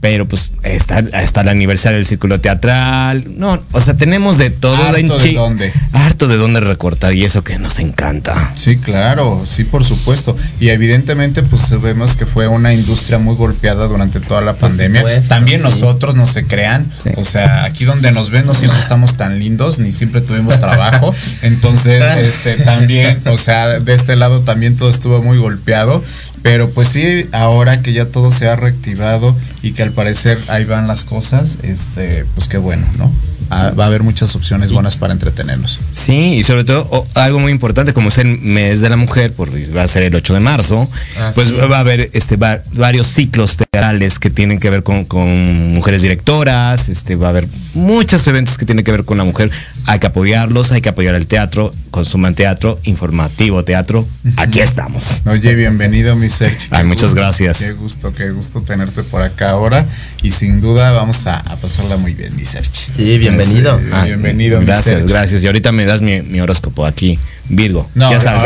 pero 0.00 0.26
pues 0.26 0.52
está, 0.62 1.00
está 1.00 1.42
el 1.42 1.48
aniversario 1.48 1.96
del 1.96 2.06
círculo 2.06 2.40
teatral, 2.40 3.24
no, 3.36 3.62
o 3.72 3.80
sea, 3.80 3.94
tenemos 3.94 4.38
de 4.38 4.50
todo. 4.50 4.76
Harto 4.76 4.98
en 4.98 5.08
de 5.08 5.32
dónde. 5.34 5.72
Harto 5.92 6.26
de 6.26 6.36
dónde 6.36 6.60
recortar 6.60 7.14
y 7.14 7.24
eso 7.24 7.44
que 7.44 7.58
nos 7.58 7.78
encanta. 7.78 8.52
Sí, 8.56 8.78
claro, 8.78 9.44
sí, 9.46 9.64
por 9.64 9.84
supuesto. 9.84 10.34
Y 10.58 10.70
evidentemente, 10.70 11.42
pues 11.42 11.70
vemos 11.82 12.16
que 12.16 12.24
fue 12.24 12.48
una 12.48 12.72
industria 12.72 13.18
muy 13.18 13.34
golpeada 13.36 13.86
durante 13.88 14.20
toda 14.20 14.40
la 14.40 14.54
pandemia. 14.54 15.00
supuesto, 15.00 15.28
También 15.28 15.60
sí. 15.60 15.64
nosotros, 15.64 16.14
no 16.14 16.26
se 16.26 16.46
crean. 16.46 16.90
Sí. 17.02 17.10
O 17.16 17.24
sea, 17.24 17.64
aquí 17.64 17.84
donde 17.84 18.10
nos 18.10 18.30
ven 18.30 18.46
no 18.46 18.54
siempre 18.54 18.78
estamos 18.78 19.16
tan 19.16 19.38
lindos, 19.38 19.78
ni 19.78 19.92
siempre 19.92 20.22
tuvimos 20.22 20.58
trabajo. 20.58 21.14
Entonces, 21.42 22.02
este, 22.16 22.56
también, 22.56 23.20
o 23.26 23.36
sea, 23.36 23.80
de 23.80 23.94
este 23.94 24.16
lado 24.16 24.40
también 24.40 24.76
todo 24.76 24.88
estuvo 24.88 25.22
muy 25.22 25.36
golpeado. 25.36 26.02
Pero 26.42 26.70
pues 26.70 26.88
sí, 26.88 27.26
ahora 27.32 27.82
que 27.82 27.92
ya 27.92 28.06
todo 28.06 28.32
se 28.32 28.48
ha 28.48 28.56
reactivado 28.56 29.36
y 29.62 29.72
que 29.72 29.82
al 29.82 29.92
parecer 29.92 30.38
ahí 30.48 30.64
van 30.64 30.86
las 30.88 31.04
cosas, 31.04 31.58
este, 31.62 32.24
pues 32.34 32.48
qué 32.48 32.56
bueno, 32.58 32.86
¿no? 32.98 33.12
Ah, 33.52 33.72
va 33.76 33.84
a 33.84 33.86
haber 33.88 34.04
muchas 34.04 34.36
opciones 34.36 34.70
buenas 34.70 34.96
para 34.96 35.12
entretenernos. 35.12 35.80
Sí, 35.90 36.34
y 36.36 36.42
sobre 36.44 36.62
todo 36.62 37.04
algo 37.14 37.40
muy 37.40 37.50
importante, 37.50 37.92
como 37.92 38.08
es 38.08 38.18
el 38.18 38.38
mes 38.38 38.80
de 38.80 38.88
la 38.88 38.96
mujer, 38.96 39.32
porque 39.36 39.66
va 39.76 39.82
a 39.82 39.88
ser 39.88 40.04
el 40.04 40.14
8 40.14 40.34
de 40.34 40.40
marzo, 40.40 40.88
Ah, 41.18 41.32
pues 41.34 41.48
sí. 41.48 41.54
va 41.56 41.76
a 41.78 41.80
haber 41.80 42.10
este 42.12 42.36
va- 42.36 42.60
varios 42.74 43.08
ciclos 43.08 43.56
teatrales 43.56 44.20
que 44.20 44.30
tienen 44.30 44.60
que 44.60 44.70
ver 44.70 44.84
con, 44.84 45.04
con 45.04 45.74
mujeres 45.74 46.00
directoras, 46.00 46.88
este 46.88 47.16
va 47.16 47.26
a 47.26 47.30
haber 47.30 47.48
muchos 47.74 48.24
eventos 48.28 48.56
que 48.56 48.66
tienen 48.66 48.84
que 48.84 48.92
ver 48.92 49.04
con 49.04 49.18
la 49.18 49.24
mujer. 49.24 49.50
Hay 49.86 49.98
que 49.98 50.06
apoyarlos, 50.06 50.70
hay 50.70 50.80
que 50.80 50.88
apoyar 50.90 51.16
el 51.16 51.26
teatro, 51.26 51.72
consuman 51.90 52.36
teatro, 52.36 52.78
informativo 52.84 53.64
teatro. 53.64 54.06
Aquí 54.36 54.60
estamos. 54.60 55.22
Oye, 55.26 55.54
bienvenido, 55.56 56.14
mi 56.14 56.28
Ay, 56.70 56.84
muchas 56.84 57.10
gusto, 57.10 57.16
gracias. 57.16 57.58
Qué 57.58 57.72
gusto, 57.72 58.12
qué 58.14 58.30
gusto 58.30 58.60
tenerte 58.62 59.02
por 59.02 59.22
acá 59.22 59.50
ahora. 59.50 59.84
Y 60.22 60.30
sin 60.30 60.60
duda 60.60 60.92
vamos 60.92 61.26
a, 61.26 61.38
a 61.38 61.56
pasarla 61.56 61.96
muy 61.96 62.14
bien, 62.14 62.34
mi 62.36 62.44
Sergi. 62.44 62.70
Sí, 62.96 63.18
bienvenido. 63.18 63.78
Ah, 63.92 64.04
bienvenido, 64.04 64.60
Gracias, 64.60 65.06
gracias. 65.06 65.42
Y 65.42 65.46
ahorita 65.46 65.72
me 65.72 65.84
das 65.84 66.02
mi, 66.02 66.22
mi 66.22 66.40
horóscopo 66.40 66.86
aquí, 66.86 67.18
Virgo. 67.48 67.88
No, 67.94 68.10
ya 68.10 68.20
sabes. 68.20 68.42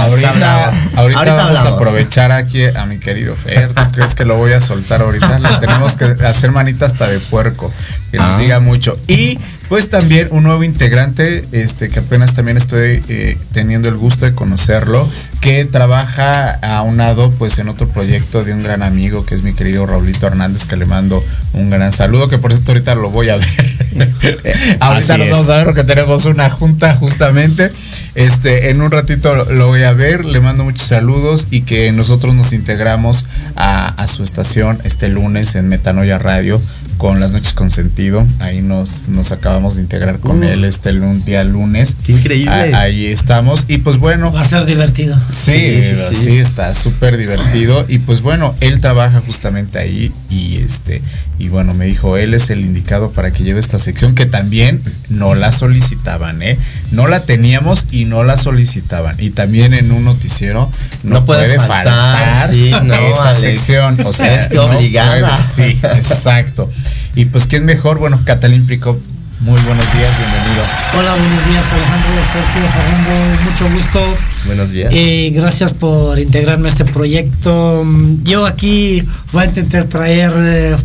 Ahorita, 0.00 0.72
ahorita 0.96 1.34
vamos 1.34 1.58
a 1.58 1.68
aprovechar 1.74 2.32
aquí 2.32 2.64
a 2.64 2.86
mi 2.86 2.98
querido 2.98 3.34
Fer. 3.34 3.68
¿Tú 3.74 3.82
crees 3.92 4.14
que 4.14 4.24
lo 4.24 4.36
voy 4.36 4.52
a 4.52 4.60
soltar 4.60 5.02
ahorita? 5.02 5.38
Le 5.38 5.48
tenemos 5.60 5.96
que 5.96 6.04
hacer 6.24 6.50
manita 6.52 6.86
hasta 6.86 7.08
de 7.08 7.18
puerco, 7.20 7.72
que 8.10 8.16
nos 8.18 8.36
Ah. 8.36 8.38
diga 8.38 8.60
mucho. 8.60 8.98
Y 9.06 9.38
pues 9.68 9.90
también 9.90 10.28
un 10.30 10.44
nuevo 10.44 10.64
integrante, 10.64 11.44
este, 11.52 11.88
que 11.88 12.00
apenas 12.00 12.34
también 12.34 12.56
estoy 12.56 13.02
eh, 13.08 13.36
teniendo 13.52 13.88
el 13.88 13.96
gusto 13.96 14.24
de 14.24 14.34
conocerlo, 14.34 15.08
que 15.40 15.64
trabaja 15.64 16.52
aunado 16.62 17.30
pues 17.32 17.58
en 17.58 17.68
otro 17.68 17.88
proyecto 17.88 18.44
de 18.44 18.54
un 18.54 18.62
gran 18.62 18.82
amigo 18.82 19.24
que 19.24 19.34
es 19.34 19.42
mi 19.42 19.52
querido 19.52 19.86
Raulito 19.86 20.26
Hernández, 20.26 20.64
que 20.64 20.76
le 20.76 20.86
mando 20.86 21.22
un 21.52 21.70
gran 21.70 21.92
saludo, 21.92 22.28
que 22.28 22.38
por 22.38 22.52
cierto 22.52 22.72
ahorita 22.72 22.94
lo 22.94 23.10
voy 23.10 23.28
a 23.28 23.36
ver. 23.36 23.46
ahorita 24.80 25.14
Así 25.14 25.18
nos 25.18 25.26
es. 25.26 25.32
vamos 25.32 25.48
a 25.50 25.56
ver 25.56 25.64
porque 25.66 25.84
tenemos 25.84 26.24
una 26.24 26.48
junta 26.50 26.94
justamente. 26.96 27.70
Este, 28.14 28.70
en 28.70 28.80
un 28.80 28.90
ratito 28.90 29.34
lo, 29.34 29.44
lo 29.52 29.66
voy 29.68 29.82
a 29.82 29.92
ver, 29.92 30.24
le 30.24 30.40
mando 30.40 30.64
muchos 30.64 30.88
saludos 30.88 31.46
y 31.50 31.60
que 31.60 31.92
nosotros 31.92 32.34
nos 32.34 32.52
integramos 32.52 33.26
a, 33.54 33.88
a 33.88 34.06
su 34.06 34.24
estación 34.24 34.80
este 34.84 35.08
lunes 35.08 35.54
en 35.54 35.68
Metanoia 35.68 36.18
Radio 36.18 36.60
con 36.98 37.20
las 37.20 37.32
noches 37.32 37.54
con 37.54 37.70
sentido. 37.70 38.26
Ahí 38.40 38.60
nos, 38.60 39.08
nos 39.08 39.32
acabamos 39.32 39.76
de 39.76 39.82
integrar 39.82 40.18
con 40.18 40.40
Uh. 40.40 40.48
él 40.48 40.64
este 40.64 40.92
día 41.24 41.44
lunes. 41.44 41.96
Qué 42.04 42.12
increíble. 42.12 42.50
A- 42.74 42.80
ahí 42.80 43.06
estamos. 43.06 43.64
Y 43.68 43.78
pues 43.78 43.98
bueno, 43.98 44.30
Va 44.32 44.40
a 44.40 44.44
ser 44.44 44.66
divertido. 44.66 45.16
Sí, 45.32 45.52
Sí, 45.52 45.82
sí, 45.82 46.14
sí, 46.14 46.24
sí. 46.24 46.36
está 46.38 46.74
súper 46.74 47.16
divertido. 47.16 47.86
Y 47.88 48.00
pues 48.00 48.20
bueno, 48.20 48.54
él 48.60 48.80
trabaja 48.80 49.22
justamente 49.24 49.78
ahí. 49.78 50.12
Y 50.28 50.56
este, 50.58 51.00
y 51.38 51.48
bueno, 51.48 51.72
me 51.74 51.86
dijo, 51.86 52.16
él 52.16 52.34
es 52.34 52.50
el 52.50 52.60
indicado 52.60 53.12
para 53.12 53.32
que 53.32 53.44
lleve 53.44 53.60
esta 53.60 53.78
sección, 53.78 54.14
que 54.14 54.26
también 54.26 54.82
no 55.08 55.34
la 55.34 55.52
solicitaban, 55.52 56.42
¿eh? 56.42 56.58
No 56.90 57.06
la 57.06 57.20
teníamos 57.24 57.86
y 57.92 58.06
no 58.06 58.24
la 58.24 58.36
solicitaban. 58.36 59.14
Y 59.18 59.30
también 59.30 59.72
en 59.74 59.92
un 59.92 60.04
noticiero 60.04 60.68
no, 61.04 61.20
No 61.20 61.24
puede 61.24 61.44
puede, 61.54 61.56
faltar, 61.58 61.84
faltar, 61.86 62.50
sí, 62.50 62.72
no, 62.84 62.94
esa 62.94 63.28
Alex. 63.30 63.40
sección. 63.40 63.98
O 64.04 64.12
sea, 64.12 64.34
Es 64.34 64.48
que 64.48 64.56
no 64.56 64.64
obligada. 64.64 65.36
puede- 65.54 65.72
sí, 65.72 65.78
exacto. 65.82 66.70
Y 67.14 67.26
pues, 67.26 67.46
¿quién 67.46 67.64
mejor? 67.64 67.98
Bueno, 67.98 68.20
Catalín 68.24 68.66
Prico, 68.66 68.98
muy 69.40 69.60
buenos 69.62 69.92
días, 69.94 70.10
bienvenido. 70.18 70.64
Hola, 70.98 71.10
buenos 71.12 71.46
días 71.46 71.64
Alejandro, 71.72 72.10
Sergio, 72.32 72.62
Fernando, 72.72 73.42
mucho 73.44 73.70
gusto. 73.70 74.16
Buenos 74.46 74.72
días. 74.72 74.92
Y 74.92 75.30
gracias 75.30 75.72
por 75.72 76.18
integrarme 76.18 76.68
a 76.68 76.72
este 76.72 76.84
proyecto. 76.84 77.84
Yo 78.24 78.46
aquí 78.46 79.02
voy 79.32 79.44
a 79.44 79.46
intentar 79.46 79.84
traer 79.84 80.32
eh, 80.36 80.76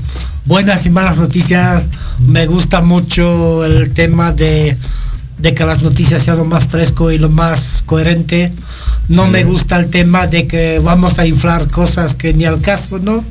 buenas 0.45 0.85
y 0.85 0.89
malas 0.89 1.17
noticias. 1.17 1.87
Me 2.27 2.45
gusta 2.45 2.81
mucho 2.81 3.65
el 3.65 3.91
tema 3.93 4.31
de, 4.31 4.77
de 5.43 5.53
que 5.53 5.65
las 5.65 5.83
noticias 5.83 6.23
sean 6.23 6.37
lo 6.37 6.45
más 6.45 6.67
fresco 6.67 7.11
y 7.11 7.17
lo 7.17 7.29
más 7.29 7.83
coherente. 7.85 8.53
No 9.09 9.27
me 9.27 9.43
gusta 9.43 9.75
el 9.75 9.89
tema 9.89 10.25
de 10.25 10.47
que 10.47 10.79
vamos 10.79 11.19
a 11.19 11.27
inflar 11.27 11.67
cosas 11.67 12.15
que 12.15 12.33
ni 12.33 12.45
al 12.45 12.61
caso, 12.61 12.99
¿no? 12.99 13.21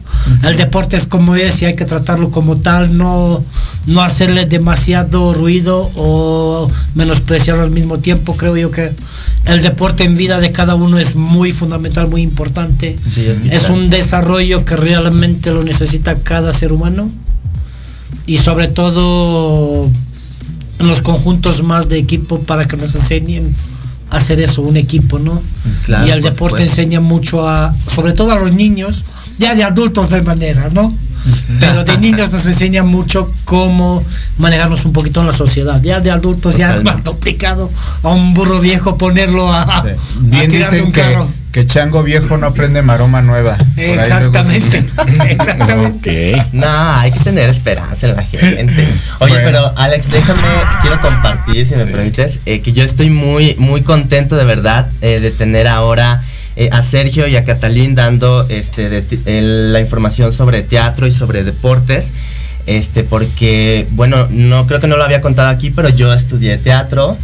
El 0.43 0.59
deporte 0.59 0.97
es 0.97 1.07
como 1.07 1.35
es 1.37 1.63
y 1.63 1.65
hay 1.65 1.75
que 1.75 1.87
tratarlo 1.87 2.31
como 2.31 2.59
tal, 2.59 2.99
no, 2.99 3.43
no 3.87 4.03
hacerle 4.03 4.45
demasiado 4.45 5.33
ruido 5.33 5.91
o 5.97 6.71
menospreciarlo 6.95 7.63
al 7.63 7.71
mismo 7.71 7.99
tiempo. 7.99 8.37
Creo 8.37 8.59
yo 8.59 8.71
que 8.71 8.91
el 9.47 9.63
deporte 9.63 10.05
en 10.05 10.15
vida 10.15 10.39
de 10.39 10.53
cada 10.53 10.75
uno 10.75 10.99
es 10.99 11.17
muy 11.17 11.53
fundamental, 11.53 12.09
muy 12.09 12.21
importante. 12.21 12.95
Sí, 13.03 13.27
es 13.27 13.43
vital. 13.43 13.57
es 13.57 13.71
un 13.71 13.89
desarrollo 13.89 14.67
que 14.67 14.77
realmente 14.77 15.51
lo 15.51 15.65
necesita 15.65 16.17
cada 16.17 16.53
ser 16.53 16.75
humano 16.75 17.11
y 18.27 18.37
sobre 18.37 18.69
todo 18.69 19.91
en 20.83 20.89
los 20.89 21.01
conjuntos 21.01 21.63
más 21.63 21.89
de 21.89 21.99
equipo 21.99 22.43
para 22.43 22.67
que 22.67 22.77
nos 22.77 22.95
enseñen 22.95 23.55
a 24.11 24.17
hacer 24.17 24.41
eso, 24.41 24.63
un 24.63 24.77
equipo, 24.77 25.19
¿no? 25.19 25.41
Claro, 25.87 26.07
y 26.07 26.11
el 26.11 26.21
por 26.21 26.31
deporte 26.31 26.57
supuesto. 26.57 26.81
enseña 26.83 27.01
mucho 27.01 27.49
a, 27.49 27.75
sobre 27.91 28.13
todo 28.13 28.33
a 28.33 28.39
los 28.39 28.53
niños, 28.53 29.05
ya 29.39 29.55
de 29.55 29.65
adultos 29.65 30.11
de 30.11 30.23
manera, 30.23 30.69
¿no? 30.71 30.93
Pero 31.61 31.85
de 31.85 31.99
niños 31.99 32.31
nos 32.33 32.45
enseña 32.47 32.83
mucho 32.83 33.31
cómo 33.45 34.03
manejarnos 34.39 34.85
un 34.85 34.93
poquito 34.93 35.21
en 35.21 35.27
la 35.29 35.33
sociedad. 35.33 35.81
Ya 35.83 36.01
de 36.01 36.11
adultos 36.11 36.57
ya 36.57 36.75
es 36.75 36.83
más 36.83 37.01
complicado 37.03 37.71
a 38.03 38.09
un 38.09 38.35
burro 38.35 38.59
viejo 38.61 38.97
ponerlo 38.99 39.53
a, 39.53 39.85
Bien 40.21 40.51
dicen 40.51 40.87
un 40.87 40.93
que, 40.93 41.01
carro. 41.01 41.29
que 41.53 41.67
chango 41.67 42.03
viejo 42.03 42.37
no 42.39 42.47
aprende 42.49 42.83
maroma 42.83 43.23
nueva. 43.23 43.57
Por 43.57 43.67
ahí 43.79 43.87
luego 43.87 44.03
Exactamente, 44.03 44.85
exactamente. 45.31 46.47
No, 46.53 46.67
hay 46.69 47.13
que 47.13 47.21
tener 47.21 47.49
esperanza 47.51 48.07
en 48.09 48.17
la 48.17 48.23
gente. 48.25 48.89
Oye, 49.21 49.33
Bueno. 49.35 49.41
pero 49.45 49.73
Alex, 49.79 50.11
déjame, 50.11 50.41
quiero 50.83 51.01
compartir, 51.01 51.67
si 51.69 51.75
me 51.75 51.85
Sí. 51.85 51.91
permites, 51.91 52.41
eh, 52.47 52.61
que 52.63 52.73
yo 52.73 52.83
estoy 52.85 53.11
muy, 53.11 53.55
muy 53.59 53.83
contento 53.83 54.37
de 54.37 54.45
verdad 54.45 54.89
eh, 55.03 55.21
de 55.21 55.31
tener 55.31 55.69
ahora 55.69 56.23
eh, 56.57 56.69
a 56.73 56.83
Sergio 56.83 57.27
y 57.29 57.37
a 57.37 57.45
Catalín 57.45 57.95
dando 57.95 58.47
este, 58.49 58.89
de 58.91 59.03
ti- 59.03 59.23
el- 59.27 59.73
la 59.73 59.81
información 59.81 60.33
sobre 60.33 60.63
teatro 60.63 61.07
y 61.07 61.11
sobre 61.13 61.45
deportes. 61.45 62.13
Este, 62.67 63.03
porque, 63.03 63.87
bueno, 63.93 64.27
no 64.31 64.67
creo 64.67 64.79
que 64.81 64.87
no 64.87 64.97
lo 64.97 65.03
había 65.05 65.21
contado 65.21 65.49
aquí, 65.49 65.71
pero 65.71 65.89
yo 65.89 66.13
estudié 66.15 66.57
teatro 66.59 67.17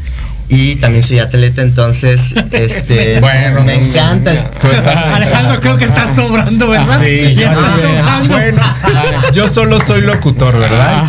y 0.49 0.77
también 0.77 1.05
soy 1.05 1.19
atleta, 1.21 1.63
entonces, 1.63 2.33
este, 2.53 3.21
Bueno. 3.21 3.63
me 3.63 3.75
encanta. 3.75 4.33
Estás 4.33 4.97
Alejandro, 5.15 5.61
creo 5.61 5.77
que 5.77 5.85
está 5.85 6.13
sobrando, 6.13 6.69
¿verdad? 6.69 6.99
Sí, 7.01 7.35
Ya 7.37 7.53
está 7.53 7.77
sobrando. 7.77 8.35
Bueno, 8.35 8.63
yo 9.33 9.47
solo 9.47 9.79
soy 9.79 10.01
locutor, 10.01 10.59
¿verdad? 10.59 11.05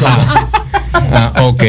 Ah, 0.93 1.33
ok. 1.43 1.63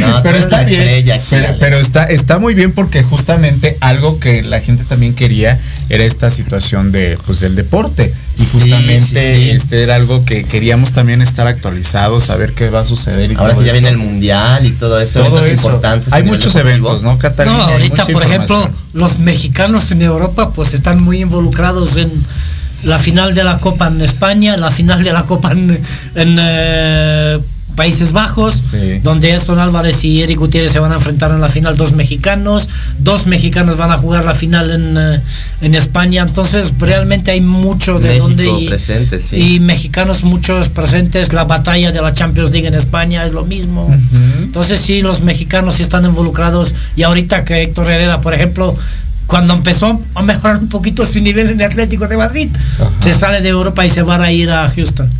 No, 0.00 0.22
pero 0.22 0.38
está 0.38 0.64
bien. 0.64 0.82
estrella 0.82 1.56
Pero, 1.58 1.78
está, 1.78 2.04
está 2.04 2.38
muy 2.38 2.54
bien 2.54 2.72
porque 2.72 3.02
justamente 3.02 3.76
algo 3.80 4.18
que 4.18 4.42
la 4.42 4.60
gente 4.60 4.84
también 4.84 5.14
quería 5.14 5.60
era 5.88 6.04
esta 6.04 6.30
situación 6.30 6.92
de 6.92 7.18
pues 7.26 7.40
del 7.40 7.54
deporte. 7.56 8.12
Y 8.36 8.46
justamente 8.46 9.36
sí, 9.36 9.42
sí. 9.42 9.50
este 9.50 9.82
era 9.82 9.94
algo 9.94 10.24
que 10.24 10.44
queríamos 10.44 10.92
también 10.92 11.22
estar 11.22 11.46
actualizados, 11.46 12.24
saber 12.24 12.52
qué 12.52 12.68
va 12.68 12.80
a 12.80 12.84
suceder 12.84 13.30
y 13.30 13.36
Ahora 13.36 13.50
todo 13.54 13.60
que 13.60 13.66
ya 13.66 13.72
esto. 13.72 13.80
viene 13.80 13.88
el 13.90 13.98
mundial 13.98 14.66
y 14.66 14.72
todo 14.72 15.00
esto, 15.00 15.20
todo 15.20 15.38
eventos 15.38 15.46
eso. 15.46 15.68
importantes. 15.68 16.12
Hay 16.12 16.24
muchos 16.24 16.54
eventos, 16.56 17.04
¿no, 17.04 17.16
Catalina? 17.18 17.56
No, 17.56 17.62
ahorita, 17.64 18.06
por 18.06 18.22
ejemplo, 18.24 18.68
los 18.92 19.18
mexicanos 19.18 19.90
en 19.92 20.02
Europa 20.02 20.50
pues 20.52 20.74
están 20.74 21.00
muy 21.00 21.20
involucrados 21.20 21.96
en 21.96 22.10
la 22.82 22.98
final 22.98 23.34
de 23.34 23.44
la 23.44 23.58
Copa 23.58 23.88
en 23.88 24.00
España, 24.00 24.56
la 24.56 24.70
final 24.70 25.02
de 25.04 25.12
la 25.12 25.24
Copa 25.24 25.52
en, 25.52 25.70
en, 26.14 26.38
eh, 26.40 27.38
Países 27.76 28.12
Bajos, 28.12 28.54
Sí. 28.54 29.00
donde 29.02 29.34
Eston 29.34 29.58
Álvarez 29.58 30.04
y 30.04 30.22
Eric 30.22 30.38
Gutiérrez 30.38 30.72
se 30.72 30.78
van 30.78 30.92
a 30.92 30.96
enfrentar 30.96 31.30
en 31.32 31.40
la 31.40 31.48
final 31.48 31.76
dos 31.76 31.92
mexicanos, 31.92 32.68
dos 32.98 33.26
mexicanos 33.26 33.76
van 33.76 33.90
a 33.90 33.98
jugar 33.98 34.24
la 34.24 34.34
final 34.34 34.70
en, 34.70 34.96
eh, 34.96 35.20
en 35.62 35.74
España, 35.74 36.22
entonces 36.26 36.72
realmente 36.78 37.30
hay 37.32 37.40
mucho 37.40 37.98
de 37.98 38.08
México 38.08 38.28
donde 38.28 38.48
y, 38.48 38.68
presente, 38.68 39.20
sí. 39.20 39.36
y 39.56 39.60
mexicanos 39.60 40.22
muchos 40.24 40.68
presentes, 40.68 41.32
la 41.32 41.44
batalla 41.44 41.90
de 41.92 42.00
la 42.00 42.12
Champions 42.12 42.50
League 42.52 42.66
en 42.68 42.74
España 42.74 43.24
es 43.24 43.32
lo 43.32 43.44
mismo. 43.44 43.92
Entonces 44.42 44.80
sí, 44.80 45.02
los 45.02 45.20
mexicanos 45.20 45.74
sí 45.76 45.82
están 45.82 46.04
involucrados 46.04 46.74
y 46.96 47.02
ahorita 47.02 47.44
que 47.44 47.62
Héctor 47.62 47.90
Herrera, 47.90 48.20
por 48.20 48.34
ejemplo, 48.34 48.76
cuando 49.34 49.54
empezó 49.54 50.00
a 50.14 50.22
mejorar 50.22 50.58
un 50.58 50.68
poquito 50.68 51.04
su 51.04 51.20
nivel 51.20 51.48
en 51.50 51.60
el 51.60 51.66
Atlético 51.66 52.06
de 52.06 52.16
Madrid, 52.16 52.48
se 53.00 53.12
sale 53.12 53.40
de 53.40 53.48
Europa 53.48 53.84
y 53.84 53.90
se 53.90 54.02
va 54.02 54.14
a 54.22 54.30
ir 54.30 54.48
a 54.48 54.70
Houston. 54.70 55.10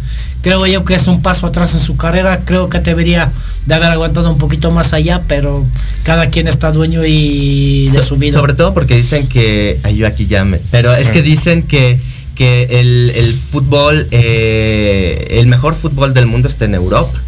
Creo 0.41 0.65
yo 0.69 0.85
que 0.85 0.95
es 0.95 1.09
un 1.09 1.21
paso 1.21 1.49
atrás 1.49 1.75
en 1.75 1.81
su 1.81 1.97
carrera, 1.97 2.43
creo 2.45 2.69
que 2.69 2.79
debería 2.79 3.29
de 3.67 3.75
haber 3.75 3.91
aguantado 3.91 4.31
un 4.31 4.39
poquito 4.39 4.71
más 4.71 4.93
allá, 4.93 5.23
pero 5.27 5.67
cada 6.05 6.29
quien 6.29 6.47
está 6.47 6.71
dueño 6.71 7.05
y 7.05 7.89
de 7.89 7.99
So- 8.03 8.05
su 8.11 8.17
vida. 8.17 8.39
Sobre 8.39 8.53
todo 8.55 8.73
porque 8.73 8.95
dicen 8.95 9.27
que. 9.27 9.81
Ay, 9.83 9.97
yo 9.97 10.07
aquí 10.07 10.27
llame. 10.29 10.61
Pero 10.71 10.95
es 10.95 11.11
que 11.11 11.21
dicen 11.21 11.65
que, 11.65 11.99
que 12.37 12.69
el, 12.79 13.11
el 13.17 13.35
fútbol, 13.35 14.07
eh, 14.13 15.39
el 15.41 15.49
mejor 15.49 15.75
fútbol 15.75 16.15
del 16.15 16.27
mundo 16.27 16.49
está 16.49 16.67
en 16.67 16.75
Europa. 16.77 17.19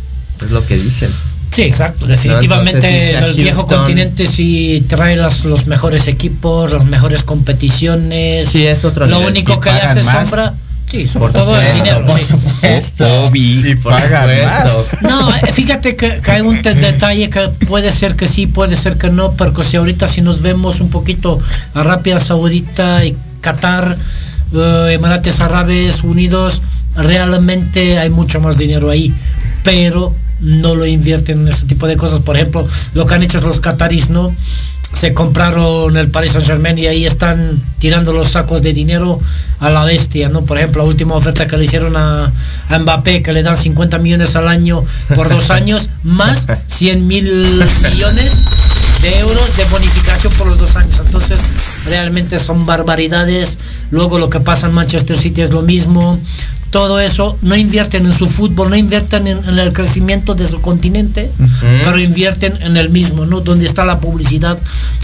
Es 0.44 0.53
lo 0.53 0.64
que 0.64 0.77
dicen. 0.77 1.11
Sí, 1.57 1.62
exacto. 1.62 2.07
Definitivamente 2.07 3.16
el 3.16 3.33
viejo 3.35 3.61
Houston. 3.62 3.79
continente 3.79 4.27
sí 4.27 4.85
trae 4.88 5.16
los 5.16 5.66
mejores 5.66 6.07
equipos, 6.07 6.71
las 6.71 6.85
mejores 6.85 7.23
competiciones. 7.23 8.49
Sí, 8.49 8.66
es 8.66 8.85
otro 8.85 9.07
Lo 9.07 9.16
nivel. 9.19 9.33
único 9.33 9.59
que 9.59 9.73
le 9.73 9.81
hace 9.81 10.03
más. 10.03 10.29
sombra, 10.29 10.53
sí, 10.90 11.09
sobre 11.09 11.19
Por 11.21 11.33
todo 11.33 11.59
el 11.59 11.75
dinero. 11.75 12.05
por 12.05 12.19
sí. 12.21 12.27
supuesto. 12.27 13.31
Y 13.35 13.75
Por 13.77 13.92
pagan 13.95 14.29
supuesto. 14.29 14.99
No, 15.09 15.35
eh, 15.35 15.53
fíjate 15.53 15.97
que, 15.97 16.19
que 16.23 16.31
hay 16.31 16.42
un 16.42 16.61
detalle 16.61 17.31
que 17.31 17.40
puede 17.66 17.90
ser 17.90 18.16
que 18.16 18.29
sí, 18.29 18.47
puede 18.47 18.77
ser 18.77 18.99
que 18.99 19.09
no, 19.09 19.33
pero 19.33 19.55
que 19.55 19.64
si 19.64 19.79
ahorita 19.79 20.07
si 20.09 20.21
nos 20.21 20.42
vemos 20.42 20.81
un 20.83 20.90
poquito 20.90 21.38
a 21.75 21.81
Arabia 21.81 22.21
Saudita 22.21 23.03
y 23.05 23.16
Qatar, 23.40 23.97
eh, 24.55 24.92
Emirates 24.92 25.40
Árabes 25.40 26.03
Unidos, 26.05 26.61
realmente 26.97 27.99
hay 27.99 28.11
mucho 28.11 28.40
más 28.40 28.59
dinero 28.59 28.90
ahí, 28.90 29.12
pero 29.62 30.14
no 30.40 30.75
lo 30.75 30.87
invierten 30.87 31.42
en 31.42 31.49
ese 31.49 31.66
tipo 31.66 31.87
de 31.87 31.96
cosas. 31.96 32.20
Por 32.20 32.37
ejemplo, 32.37 32.66
lo 32.94 33.07
que 33.07 33.14
han 33.14 33.22
hecho 33.22 33.40
los 33.40 33.61
qataris, 33.61 34.11
¿no? 34.11 34.35
Se 34.92 35.12
compraron 35.12 35.96
el 35.96 36.09
Paris 36.09 36.33
Saint 36.33 36.46
Germain 36.46 36.79
y 36.79 36.87
ahí 36.87 37.05
están 37.05 37.61
tirando 37.79 38.12
los 38.12 38.29
sacos 38.29 38.62
de 38.62 38.72
dinero 38.72 39.20
a 39.59 39.68
la 39.68 39.85
bestia, 39.85 40.29
¿no? 40.29 40.42
Por 40.42 40.59
ejemplo, 40.59 40.83
la 40.83 40.88
última 40.88 41.14
oferta 41.14 41.46
que 41.46 41.57
le 41.57 41.64
hicieron 41.64 41.96
a, 41.96 42.33
a 42.68 42.79
Mbappé, 42.79 43.22
que 43.22 43.33
le 43.33 43.42
dan 43.42 43.57
50 43.57 43.99
millones 43.99 44.37
al 44.37 44.49
año 44.49 44.83
por 45.14 45.29
dos 45.29 45.51
años, 45.51 45.90
más 46.03 46.46
100 46.66 47.07
mil 47.07 47.64
millones 47.90 48.44
de 49.03 49.18
euros 49.18 49.57
de 49.57 49.64
bonificación 49.64 50.33
por 50.35 50.46
los 50.46 50.59
dos 50.59 50.77
años. 50.77 51.01
Entonces, 51.05 51.40
realmente 51.87 52.38
son 52.38 52.64
barbaridades. 52.66 53.59
Luego 53.90 54.18
lo 54.18 54.31
que 54.31 54.40
pasa 54.40 54.66
en 54.68 54.75
Manchester 54.75 55.16
City 55.16 55.42
es 55.42 55.51
lo 55.51 55.62
mismo. 55.62 56.18
Todo 56.77 57.01
eso, 57.01 57.39
no 57.41 57.57
invierten 57.57 58.05
en 58.05 58.12
su 58.12 58.27
fútbol, 58.27 58.69
no 58.69 58.77
invierten 58.77 59.27
en, 59.27 59.39
en 59.49 59.59
el 59.59 59.73
crecimiento 59.73 60.35
de 60.35 60.47
su 60.47 60.61
continente, 60.61 61.33
pero 61.83 61.99
invierten 61.99 62.53
en 62.61 62.77
el 62.77 62.91
mismo, 62.91 63.25
¿no? 63.25 63.41
Donde 63.41 63.65
está 63.65 63.87
la 63.87 63.99
publicidad, 63.99 64.59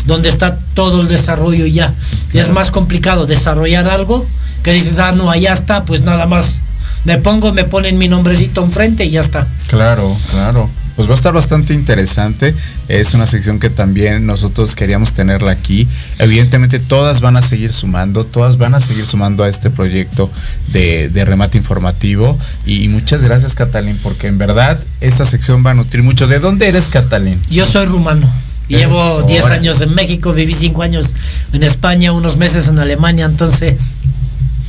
donde 0.05 0.29
está 0.29 0.59
todo 0.75 1.01
el 1.01 1.09
desarrollo 1.09 1.65
ya. 1.65 1.91
Y 2.35 2.39
es 2.41 2.51
más 2.51 2.71
complicado 2.71 3.25
desarrollar 3.25 3.89
algo 3.89 4.23
que 4.63 4.75
dices, 4.75 4.99
ah, 4.99 5.13
no, 5.13 5.31
allá 5.31 5.55
está, 5.55 5.87
pues 5.87 6.03
nada 6.03 6.27
más 6.27 6.61
me 7.05 7.17
pongo, 7.17 7.55
me 7.55 7.65
ponen 7.65 7.97
mi 7.97 8.07
nombrecito 8.07 8.63
enfrente 8.63 9.07
y 9.07 9.13
ya 9.13 9.23
está. 9.23 9.47
Claro, 9.69 10.15
claro. 10.31 10.69
Pues 10.97 11.09
va 11.09 11.13
a 11.13 11.15
estar 11.15 11.33
bastante 11.33 11.73
interesante. 11.75 12.55
Es 12.89 13.15
una 13.15 13.27
sección 13.27 13.59
que 13.59 13.71
también 13.71 14.27
nosotros 14.27 14.77
queríamos 14.77 15.13
tenerla 15.13 15.51
aquí. 15.53 15.89
Evidentemente 16.19 16.79
todas 16.81 17.21
van 17.21 17.37
a 17.37 17.43
seguir 17.43 17.73
sumando, 17.73 18.25
todas 18.27 18.59
van 18.59 18.75
a 18.75 18.81
seguir 18.81 19.07
sumando 19.07 19.43
a 19.45 19.49
este 19.49 19.71
proyecto 19.71 20.31
de, 20.69 21.09
de 21.09 21.25
remate 21.25 21.57
informativo. 21.59 22.39
Y, 22.67 22.89
muchas 22.89 23.25
gracias 23.25 23.55
Catalín, 23.55 23.99
porque 24.03 24.27
en 24.27 24.37
verdad 24.39 24.79
esta 25.01 25.25
sección 25.25 25.65
va 25.65 25.71
a 25.71 25.75
nutrir 25.75 26.03
mucho. 26.03 26.27
¿De 26.27 26.39
dónde 26.39 26.69
eres 26.69 26.87
Catalín? 26.87 27.41
Yo 27.51 27.65
soy 27.67 27.87
rumano. 27.87 28.31
y 28.69 28.75
Eh, 28.75 28.79
Llevo 28.81 29.23
10 29.23 29.45
órale. 29.45 29.61
años 29.61 29.81
en 29.81 29.95
México, 29.95 30.33
viví 30.33 30.53
5 30.53 30.83
años 30.83 31.15
en 31.53 31.63
España, 31.63 32.13
unos 32.13 32.37
meses 32.37 32.69
en 32.69 32.79
Alemania, 32.79 33.25
entonces, 33.25 33.93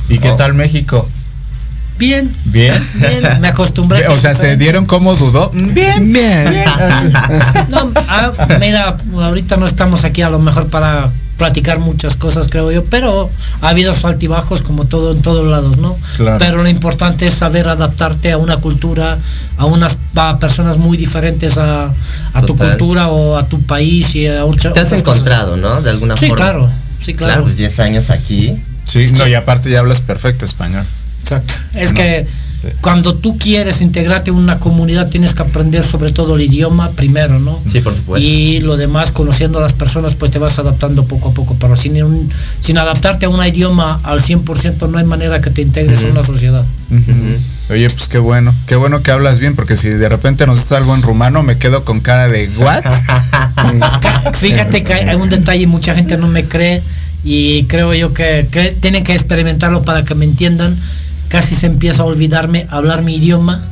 ¿Y 0.08 0.18
qué 0.18 0.30
Oh. 0.30 0.36
tal 0.36 0.52
México? 0.54 1.08
Bien, 1.98 2.30
Bien. 2.46 2.74
bien, 2.94 3.40
me 3.40 3.48
acostumbré. 3.48 4.06
O 4.08 4.18
sea, 4.18 4.34
¿se 4.34 4.56
dieron 4.56 4.86
como 4.86 5.14
dudó? 5.14 5.50
Bien. 5.54 6.12
Bien. 6.12 6.44
No, 7.70 7.90
ah, 8.08 8.32
mira, 8.60 8.96
ahorita 9.14 9.56
no 9.56 9.66
estamos 9.66 10.04
aquí 10.04 10.22
a 10.22 10.28
lo 10.30 10.38
mejor 10.38 10.66
para 10.68 11.10
platicar 11.36 11.80
muchas 11.80 12.16
cosas, 12.16 12.46
creo 12.48 12.70
yo, 12.70 12.84
pero 12.84 13.28
ha 13.60 13.68
habido 13.68 13.92
altibajos 14.04 14.62
como 14.62 14.84
todo 14.86 15.12
en 15.12 15.20
todos 15.22 15.50
lados, 15.50 15.78
¿no? 15.78 15.96
Claro. 16.16 16.38
Pero 16.38 16.62
lo 16.62 16.68
importante 16.68 17.26
es 17.26 17.34
saber 17.34 17.66
adaptarte 17.68 18.30
a 18.30 18.38
una 18.38 18.58
cultura, 18.58 19.18
a 19.56 19.64
unas 19.64 19.96
a 20.14 20.38
personas 20.38 20.78
muy 20.78 20.96
diferentes 20.96 21.58
a, 21.58 21.92
a 22.34 22.42
tu 22.42 22.56
cultura 22.56 23.08
o 23.08 23.36
a 23.36 23.46
tu 23.48 23.60
país 23.62 24.14
y 24.14 24.28
a 24.28 24.44
muchas 24.44 24.74
Te 24.74 24.80
has 24.80 24.84
cosas. 24.90 25.00
encontrado, 25.00 25.56
¿no? 25.56 25.82
De 25.82 25.90
alguna 25.90 26.16
Sí, 26.16 26.28
forma. 26.28 26.36
claro, 26.44 26.68
sí, 27.00 27.14
Claro, 27.14 27.32
claro. 27.32 27.42
pues 27.44 27.56
10 27.56 27.80
años 27.80 28.10
aquí. 28.10 28.54
Sí, 28.84 29.06
no, 29.12 29.26
y 29.26 29.34
aparte 29.34 29.70
ya 29.70 29.80
hablas 29.80 30.00
perfecto 30.00 30.44
español. 30.44 30.84
Exacto. 31.24 31.54
Es 31.74 31.90
No, 31.90 31.96
que 31.96 32.26
sí. 32.60 32.68
cuando 32.82 33.14
tú 33.14 33.38
quieres 33.38 33.80
integrarte 33.80 34.30
en 34.30 34.36
una 34.36 34.58
comunidad 34.58 35.08
tienes 35.08 35.32
que 35.32 35.42
aprender 35.42 35.82
sobre 35.82 36.12
todo 36.12 36.36
el 36.36 36.42
idioma 36.42 36.90
primero, 36.90 37.38
¿no? 37.38 37.58
Sí, 37.70 37.80
por 37.80 37.94
supuesto. 37.94 38.26
Y 38.28 38.60
lo 38.60 38.76
demás, 38.76 39.10
conociendo 39.10 39.58
a 39.58 39.62
las 39.62 39.72
personas, 39.72 40.14
pues 40.14 40.30
te 40.30 40.38
vas 40.38 40.58
adaptando 40.58 41.06
poco 41.06 41.30
a 41.30 41.32
poco. 41.34 41.56
Pero 41.58 41.76
sin, 41.76 42.02
un- 42.02 42.30
sin 42.60 42.76
adaptarte 42.76 43.24
a 43.26 43.30
un 43.30 43.44
idioma 43.44 43.98
al 44.04 44.22
100% 44.22 44.88
no 44.90 44.98
hay 44.98 45.04
manera 45.04 45.40
que 45.40 45.48
te 45.50 45.62
integres 45.62 46.02
en 46.04 46.10
una 46.10 46.22
sociedad. 46.22 46.64
Oye, 47.70 47.88
pues 47.88 48.08
qué 48.08 48.18
bueno, 48.18 48.52
qué 48.68 48.76
bueno 48.76 49.02
que 49.02 49.10
hablas 49.10 49.38
bien, 49.38 49.56
porque 49.56 49.76
si 49.76 49.88
de 49.88 50.08
repente 50.10 50.46
nos 50.46 50.58
dices 50.58 50.72
algo 50.72 50.94
en 50.94 51.00
rumano, 51.00 51.42
me 51.42 51.56
quedo 51.56 51.84
con 51.86 52.00
cara 52.00 52.28
de 52.28 52.50
¿what? 52.58 52.84
Fíjate 54.34 54.84
que 54.84 54.92
hay 54.94 55.14
un 55.16 55.28
detalle 55.30 55.62
y 55.62 55.66
mucha 55.66 55.94
gente 55.94 56.16
no 56.16 56.28
me 56.28 56.44
cree 56.44 56.82
y 57.24 57.64
creo 57.64 57.94
yo 57.94 58.12
que, 58.12 58.46
que 58.50 58.76
tienen 58.80 59.02
que 59.04 59.14
experimentarlo 59.14 59.82
para 59.82 60.04
que 60.04 60.14
me 60.14 60.24
entiendan. 60.26 60.76
Casi 61.40 61.54
se 61.54 61.66
empieza 61.66 62.02
a 62.02 62.06
olvidarme 62.06 62.66
hablar 62.70 63.02
mi 63.02 63.16
idioma 63.16 63.64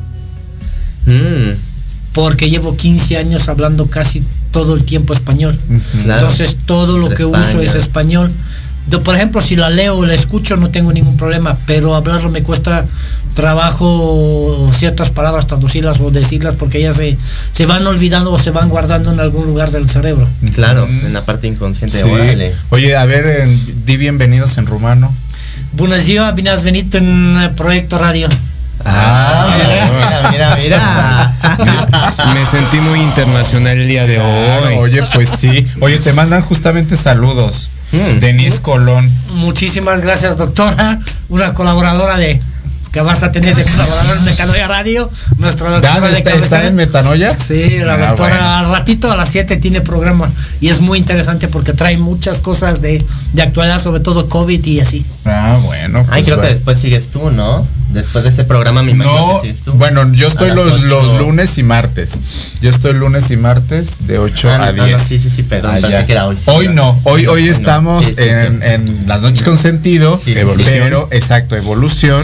Mm, 1.07 1.57
porque 2.13 2.49
llevo 2.51 2.77
15 2.77 3.17
años 3.17 3.49
hablando 3.49 3.87
casi 3.87 4.23
todo 4.51 4.75
el 4.75 4.85
tiempo 4.85 5.13
español. 5.15 5.59
claro. 6.05 6.21
Entonces 6.21 6.57
todo 6.67 6.99
lo 6.99 7.09
De 7.09 7.17
que 7.17 7.25
uso 7.25 7.61
es 7.61 7.75
español. 7.75 8.31
Yo, 8.89 9.01
por 9.03 9.15
ejemplo, 9.15 9.41
si 9.41 9.55
la 9.57 9.71
leo 9.71 9.97
o 9.97 10.05
la 10.07 10.15
escucho 10.15 10.57
no 10.57 10.71
tengo 10.71 10.93
ningún 10.93 11.17
problema, 11.17 11.57
pero 11.67 11.95
hablarlo 11.95 12.31
me 12.31 12.43
cuesta 12.43 12.85
trabajo 13.35 14.71
ciertas 14.77 15.11
palabras, 15.11 15.47
traducirlas 15.47 16.01
o 16.01 16.11
decirlas 16.11 16.55
porque 16.55 16.79
ellas 16.79 16.97
se, 16.97 17.17
se 17.53 17.67
van 17.67 17.87
olvidando 17.87 18.33
o 18.33 18.39
se 18.39 18.51
van 18.51 18.69
guardando 18.69 19.13
en 19.13 19.21
algún 19.21 19.47
lugar 19.47 19.71
del 19.71 19.89
cerebro. 19.89 20.29
Claro, 20.55 20.87
en 20.87 21.13
la 21.13 21.25
parte 21.25 21.47
inconsciente. 21.47 22.03
Sí. 22.03 22.09
Oye, 22.71 22.97
a 22.97 23.05
ver, 23.07 23.27
en- 23.43 23.87
di 23.87 23.97
bienvenidos 23.97 24.59
en 24.59 24.67
rumano. 24.67 25.13
Bună 25.75 25.97
ziua, 25.97 26.31
bine 26.31 26.51
ați 26.51 26.63
venit 26.63 26.95
în 26.95 27.37
Proiectul 27.55 27.99
Radio. 27.99 28.27
Ah, 28.85 29.47
mira, 29.57 30.29
mira, 30.31 30.57
mira. 30.63 30.79
Me 32.35 32.45
sentí 32.45 32.81
muy 32.81 33.01
internacional 33.01 33.77
el 33.77 33.87
día 33.87 34.07
de 34.07 34.19
hoy. 34.19 34.75
oye, 34.79 35.03
pues 35.15 35.29
sí. 35.29 35.67
Oye, 35.81 35.99
te 35.99 36.13
mandan 36.13 36.43
justamente 36.43 36.97
saludos. 36.97 37.69
Mm. 37.93 38.19
Denise 38.19 38.61
Colón. 38.61 39.11
Muchísimas 39.35 40.01
gracias, 40.01 40.37
doctora, 40.37 40.99
una 41.29 41.55
colaboradora 41.55 42.17
de 42.17 42.41
que 42.93 43.01
vas 43.01 43.23
a 43.23 43.33
tener 43.33 43.55
de 43.57 43.65
colaborador 43.65 44.19
en 44.19 44.25
Mecanoia 44.25 44.69
Radio, 44.69 45.11
nuestra 45.39 45.71
doctora 45.71 46.01
de 46.11 46.19
¿está, 46.19 46.67
en 46.67 46.75
Metanoia? 46.75 47.39
Sí, 47.39 47.79
la 47.79 47.95
Ah, 47.95 48.09
doctora 48.09 48.35
bueno. 48.37 48.51
al 48.51 48.71
ratito 48.71 49.11
a 49.11 49.17
las 49.17 49.31
7 49.31 49.57
tiene 49.57 49.81
programa 49.81 50.31
y 50.61 50.69
es 50.69 50.81
muy 50.81 50.99
interesante 50.99 51.49
porque 51.49 51.73
trae 51.73 51.97
muchas 51.97 52.41
cosas 52.43 52.83
de, 52.83 53.05
de 53.33 53.43
actualidad, 53.43 53.81
sobre 53.81 54.01
todo 54.01 54.29
COVID 54.29 54.65
y 54.67 54.81
así. 54.81 55.05
Ah, 55.25 55.59
bueno. 55.65 56.01
Ay, 56.11 56.23
pues 56.23 56.25
creo 56.27 56.41
que 56.43 56.49
después 56.49 56.79
sigues 56.81 57.09
tú, 57.09 57.31
¿no? 57.31 57.67
Después 57.95 58.25
de 58.25 58.31
ese 58.31 58.45
programa 58.45 58.83
me 58.83 58.93
imagino 58.93 59.15
No, 59.35 59.41
que 59.43 59.49
sí 59.49 59.55
estuvo. 59.55 59.75
bueno, 59.77 60.11
yo 60.15 60.27
estoy 60.27 60.51
los, 60.53 60.83
los 60.83 61.19
lunes 61.19 61.57
y 61.59 61.63
martes. 61.63 62.19
Yo 62.61 62.71
estoy 62.71 62.95
lunes 62.95 63.31
y 63.31 63.37
martes 63.37 64.07
de 64.07 64.19
8 64.19 64.51
Ah, 64.51 64.59
no, 64.59 64.65
a 64.65 64.67
ah, 64.69 64.73
no, 64.73 64.85
10. 64.87 65.01
sí, 65.01 65.19
sí, 65.19 65.31
sí, 65.31 65.43
perdón, 65.43 65.73
pensé 65.73 65.87
Allá. 65.89 66.07
que 66.07 66.13
era 66.13 66.27
hoy. 66.27 66.37
Hoy 66.47 66.69
no, 66.69 66.99
hoy, 67.05 67.27
hoy 67.27 67.45
no. 67.47 67.53
estamos 67.53 68.07
Sí, 68.07 68.15
sí, 68.17 68.23
en, 68.25 68.61
sí. 68.63 68.67
en 68.69 69.05
las 69.09 69.21
noches 69.23 69.43
con 69.43 69.57
sentido, 69.59 70.17
Sí, 70.17 70.25
sí, 70.25 70.33
sí. 70.35 70.39
evolución, 70.41 70.79
pero, 70.85 71.09
exacto, 71.11 71.57
evolución. 71.57 72.23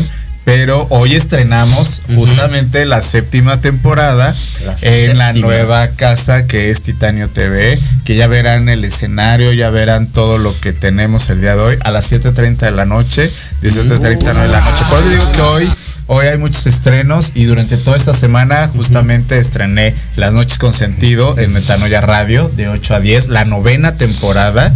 Pero 0.48 0.86
hoy 0.88 1.14
estrenamos 1.14 2.00
justamente 2.14 2.86
la 2.86 3.02
séptima 3.02 3.60
temporada 3.60 4.34
La 4.64 4.76
en 4.80 5.18
la 5.18 5.34
nueva 5.34 5.88
casa 5.88 6.46
que 6.46 6.70
es 6.70 6.80
Titanio 6.80 7.28
TV, 7.28 7.78
que 8.06 8.16
ya 8.16 8.28
verán 8.28 8.70
el 8.70 8.82
escenario, 8.82 9.52
ya 9.52 9.68
verán 9.68 10.06
todo 10.06 10.38
lo 10.38 10.58
que 10.58 10.72
tenemos 10.72 11.28
el 11.28 11.42
día 11.42 11.54
de 11.54 11.60
hoy 11.60 11.76
a 11.82 11.90
las 11.90 12.10
7.30 12.10 12.56
de 12.60 12.70
la 12.70 12.86
noche, 12.86 13.30
17.30 13.60 14.00
de 14.00 14.48
la 14.48 14.60
noche. 14.62 14.84
Por 14.88 15.00
eso 15.00 15.10
digo 15.10 15.32
que 15.32 15.40
hoy 15.42 15.68
Hoy 16.06 16.26
hay 16.28 16.38
muchos 16.38 16.66
estrenos 16.66 17.32
y 17.34 17.44
durante 17.44 17.76
toda 17.76 17.98
esta 17.98 18.14
semana 18.14 18.66
justamente 18.68 19.38
estrené 19.38 19.94
Las 20.16 20.32
Noches 20.32 20.56
con 20.56 20.72
Sentido 20.72 21.38
en 21.38 21.52
Metanoia 21.52 22.00
Radio 22.00 22.48
de 22.48 22.68
8 22.68 22.94
a 22.94 23.00
10, 23.00 23.28
la 23.28 23.44
novena 23.44 23.98
temporada, 23.98 24.72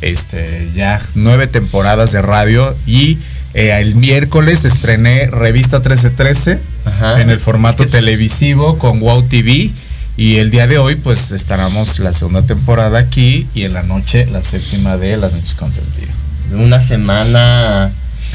este, 0.00 0.72
ya 0.74 1.00
nueve 1.14 1.46
temporadas 1.46 2.10
de 2.10 2.22
radio 2.22 2.74
y 2.88 3.18
eh, 3.54 3.70
el 3.80 3.94
miércoles 3.96 4.64
estrené 4.64 5.28
Revista 5.28 5.78
1313 5.78 6.58
Ajá. 6.84 7.20
en 7.20 7.30
el 7.30 7.38
formato 7.38 7.86
televisivo 7.86 8.76
con 8.76 9.00
Wow 9.00 9.22
TV 9.22 9.70
y 10.16 10.36
el 10.36 10.50
día 10.50 10.66
de 10.66 10.78
hoy 10.78 10.96
pues 10.96 11.32
estaremos 11.32 11.98
la 11.98 12.12
segunda 12.12 12.42
temporada 12.42 12.98
aquí 12.98 13.46
y 13.54 13.62
en 13.62 13.72
la 13.72 13.82
noche 13.82 14.26
la 14.26 14.42
séptima 14.42 14.96
de 14.96 15.16
Las 15.16 15.32
Noches 15.32 15.54
con 15.54 15.72
Sentido. 15.72 16.12
Una 16.52 16.82
semana. 16.82 17.90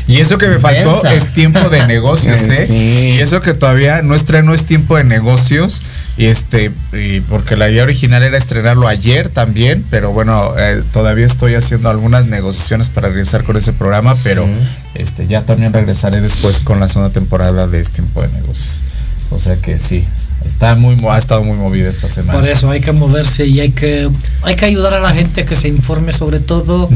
Y 0.09 0.21
eso 0.21 0.39
que 0.39 0.47
me 0.47 0.57
faltó 0.57 1.05
es 1.05 1.31
tiempo 1.33 1.69
de 1.69 1.85
negocios, 1.85 2.41
¿eh? 2.49 2.65
Sí. 2.65 2.73
Y 3.17 3.19
eso 3.19 3.41
que 3.41 3.53
todavía 3.53 4.01
no 4.01 4.15
estreno 4.15 4.55
es 4.55 4.63
tiempo 4.63 4.97
de 4.97 5.03
negocios. 5.03 5.83
Y 6.17 6.25
este, 6.25 6.71
y 6.93 7.19
porque 7.21 7.55
la 7.55 7.69
idea 7.69 7.83
original 7.83 8.23
era 8.23 8.35
estrenarlo 8.35 8.87
ayer 8.87 9.29
también, 9.29 9.85
pero 9.91 10.11
bueno, 10.11 10.51
eh, 10.57 10.81
todavía 10.91 11.27
estoy 11.27 11.53
haciendo 11.53 11.91
algunas 11.91 12.25
negociaciones 12.25 12.89
para 12.89 13.09
regresar 13.09 13.43
con 13.43 13.55
ese 13.55 13.71
programa, 13.71 14.15
pero 14.23 14.47
este, 14.95 15.27
ya 15.27 15.43
también 15.43 15.71
regresaré 15.71 16.21
después 16.21 16.59
con 16.59 16.79
la 16.79 16.89
segunda 16.89 17.13
temporada 17.13 17.67
de 17.67 17.79
este 17.79 17.97
tiempo 17.97 18.23
de 18.23 18.29
negocios. 18.29 18.81
O 19.29 19.37
sea 19.37 19.57
que 19.57 19.77
sí, 19.77 20.07
está 20.45 20.75
muy, 20.75 20.97
ha 21.09 21.17
estado 21.17 21.43
muy 21.43 21.57
movida 21.57 21.89
esta 21.89 22.07
semana. 22.07 22.39
Por 22.39 22.49
eso 22.49 22.69
hay 22.69 22.81
que 22.81 22.91
moverse 22.91 23.45
y 23.45 23.59
hay 23.59 23.71
que, 23.71 24.09
hay 24.43 24.55
que 24.55 24.65
ayudar 24.65 24.93
a 24.93 24.99
la 24.99 25.11
gente 25.11 25.45
que 25.45 25.55
se 25.55 25.67
informe 25.67 26.11
sobre 26.11 26.39
todo, 26.39 26.89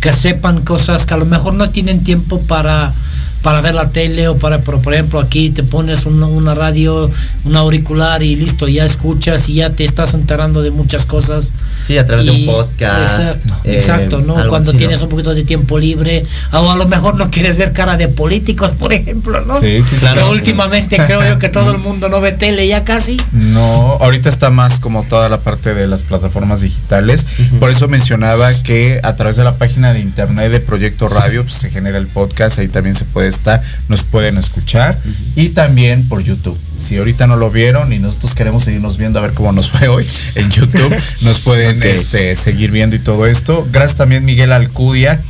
que 0.00 0.12
sepan 0.12 0.62
cosas 0.62 1.06
que 1.06 1.14
a 1.14 1.16
lo 1.16 1.26
mejor 1.26 1.54
no 1.54 1.70
tienen 1.70 2.02
tiempo 2.04 2.40
para, 2.42 2.92
para 3.42 3.60
ver 3.60 3.74
la 3.74 3.90
tele 3.90 4.28
o 4.28 4.36
para, 4.36 4.60
pero, 4.60 4.80
por 4.80 4.94
ejemplo, 4.94 5.20
aquí 5.20 5.50
te 5.50 5.62
pones 5.62 6.06
una, 6.06 6.26
una 6.26 6.54
radio, 6.54 7.10
un 7.44 7.56
auricular 7.56 8.22
y 8.22 8.36
listo, 8.36 8.68
ya 8.68 8.84
escuchas 8.84 9.48
y 9.48 9.54
ya 9.54 9.70
te 9.70 9.84
estás 9.84 10.14
enterando 10.14 10.62
de 10.62 10.70
muchas 10.70 11.06
cosas. 11.06 11.52
Sí, 11.86 11.96
a 11.96 12.04
través 12.04 12.26
de 12.26 12.32
un 12.32 12.46
podcast. 12.46 13.18
Exacto, 13.18 13.54
eh, 13.64 13.76
exacto, 13.76 14.20
¿no? 14.20 14.34
Cuando 14.48 14.70
así, 14.70 14.78
tienes 14.78 15.00
un 15.02 15.08
poquito 15.08 15.34
de 15.34 15.44
tiempo 15.44 15.78
libre, 15.78 16.24
o 16.52 16.70
a 16.70 16.76
lo 16.76 16.86
mejor 16.86 17.16
no 17.16 17.30
quieres 17.30 17.56
ver 17.58 17.72
cara 17.72 17.96
de 17.96 18.08
políticos, 18.08 18.72
por 18.72 18.92
ejemplo, 18.92 19.40
¿no? 19.42 19.58
Sí, 19.60 19.82
sí, 19.82 19.96
sí. 19.98 20.06
Que 20.12 20.22
últimamente 20.24 20.96
creo 20.96 21.26
yo 21.26 21.38
que 21.38 21.48
todo 21.48 21.70
el 21.70 21.78
mundo 21.78 22.08
no 22.08 22.20
ve 22.20 22.32
tele 22.32 22.66
ya 22.66 22.84
casi. 22.84 23.16
No, 23.32 23.98
ahorita 24.00 24.28
está 24.28 24.50
más 24.50 24.80
como 24.80 25.04
toda 25.04 25.28
la 25.28 25.38
parte 25.38 25.74
de 25.74 25.86
las 25.86 26.02
plataformas 26.02 26.60
digitales. 26.60 27.24
Por 27.60 27.70
eso 27.70 27.88
mencionaba 27.88 28.52
que 28.62 29.00
a 29.02 29.16
través 29.16 29.36
de 29.36 29.44
la 29.44 29.52
página 29.52 29.92
de 29.92 30.00
internet 30.00 30.50
de 30.50 30.60
Proyecto 30.60 31.08
Radio 31.08 31.42
pues, 31.44 31.54
se 31.54 31.70
genera 31.70 31.98
el 31.98 32.06
podcast, 32.06 32.58
ahí 32.58 32.68
también 32.68 32.94
se 32.94 33.04
puede 33.04 33.27
estar, 33.28 33.62
nos 33.88 34.02
pueden 34.02 34.38
escuchar 34.38 34.98
y 35.36 35.50
también 35.50 36.08
por 36.08 36.22
YouTube. 36.22 36.58
Si 36.76 36.96
ahorita 36.96 37.26
no 37.26 37.36
lo 37.36 37.50
vieron 37.50 37.92
y 37.92 37.98
nosotros 37.98 38.34
queremos 38.34 38.64
seguirnos 38.64 38.96
viendo 38.96 39.18
a 39.18 39.22
ver 39.22 39.32
cómo 39.32 39.52
nos 39.52 39.70
fue 39.70 39.88
hoy 39.88 40.06
en 40.34 40.50
YouTube, 40.50 40.94
nos 41.22 41.38
pueden 41.40 41.82
este, 41.82 42.36
seguir 42.36 42.70
viendo 42.70 42.96
y 42.96 43.00
todo 43.00 43.26
esto. 43.26 43.66
Gracias 43.70 43.96
también 43.96 44.24
Miguel 44.24 44.52
Alcudia. 44.52 45.20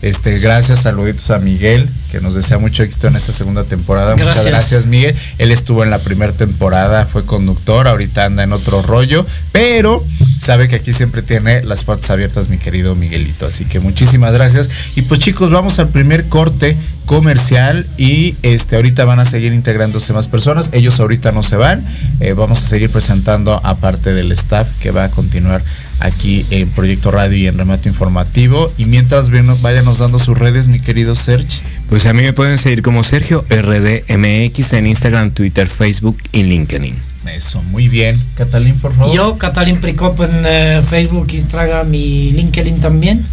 Este, 0.00 0.38
gracias, 0.38 0.82
saluditos 0.82 1.30
a 1.30 1.38
Miguel, 1.38 1.88
que 2.12 2.20
nos 2.20 2.34
desea 2.34 2.58
mucho 2.58 2.82
éxito 2.82 3.08
en 3.08 3.16
esta 3.16 3.32
segunda 3.32 3.64
temporada. 3.64 4.12
Muchas 4.12 4.26
Gracias. 4.26 4.46
gracias, 4.46 4.86
Miguel. 4.86 5.16
Él 5.38 5.50
estuvo 5.50 5.82
en 5.82 5.90
la 5.90 5.98
primera 5.98 6.32
temporada, 6.32 7.04
fue 7.04 7.24
conductor, 7.24 7.88
ahorita 7.88 8.24
anda 8.24 8.44
en 8.44 8.52
otro 8.52 8.82
rollo, 8.82 9.26
pero 9.50 10.04
sabe 10.40 10.68
que 10.68 10.76
aquí 10.76 10.92
siempre 10.92 11.22
tiene 11.22 11.62
las 11.64 11.82
puertas 11.82 12.10
abiertas, 12.10 12.48
mi 12.48 12.58
querido 12.58 12.94
Miguelito. 12.94 13.46
Así 13.46 13.64
que 13.64 13.80
muchísimas 13.80 14.32
gracias. 14.32 14.70
Y 14.94 15.02
pues 15.02 15.18
chicos, 15.20 15.50
vamos 15.50 15.78
al 15.80 15.88
primer 15.88 16.28
corte 16.28 16.76
comercial 17.06 17.86
y 17.96 18.36
este 18.42 18.76
ahorita 18.76 19.04
van 19.04 19.18
a 19.18 19.24
seguir 19.24 19.52
integrándose 19.52 20.12
más 20.12 20.28
personas. 20.28 20.70
Ellos 20.72 21.00
ahorita 21.00 21.32
no 21.32 21.42
se 21.42 21.56
van. 21.56 21.82
Eh, 22.20 22.34
vamos 22.34 22.58
a 22.58 22.68
seguir 22.68 22.90
presentando 22.90 23.60
a 23.64 23.74
parte 23.76 24.12
del 24.12 24.30
staff 24.32 24.68
que 24.80 24.90
va 24.90 25.04
a 25.04 25.10
continuar 25.10 25.62
aquí 26.00 26.46
en 26.50 26.68
Proyecto 26.70 27.10
Radio 27.10 27.36
y 27.38 27.46
en 27.46 27.58
Remate 27.58 27.88
Informativo. 27.88 28.70
Y 28.78 28.84
mientras 28.86 29.30
ven- 29.30 29.50
váyanos 29.62 29.98
dando 29.98 30.18
sus 30.18 30.36
redes, 30.38 30.68
mi 30.68 30.80
querido 30.80 31.14
Serge. 31.14 31.60
Pues 31.88 32.06
a 32.06 32.12
mí 32.12 32.22
me 32.22 32.32
pueden 32.32 32.58
seguir 32.58 32.82
como 32.82 33.02
Sergio 33.04 33.44
RDMX 33.50 34.72
en 34.74 34.86
Instagram, 34.86 35.30
Twitter, 35.32 35.66
Facebook 35.68 36.18
y 36.32 36.42
LinkedIn. 36.44 36.94
Eso, 37.34 37.62
muy 37.64 37.88
bien. 37.88 38.18
Catalín, 38.36 38.78
por 38.78 38.94
favor. 38.94 39.14
Yo, 39.14 39.36
Catalín 39.38 39.76
Pricop 39.80 40.18
en 40.20 40.30
eh, 40.46 40.82
Facebook, 40.88 41.28
Instagram 41.32 41.92
y 41.92 42.30
LinkedIn 42.32 42.80
también. 42.80 43.24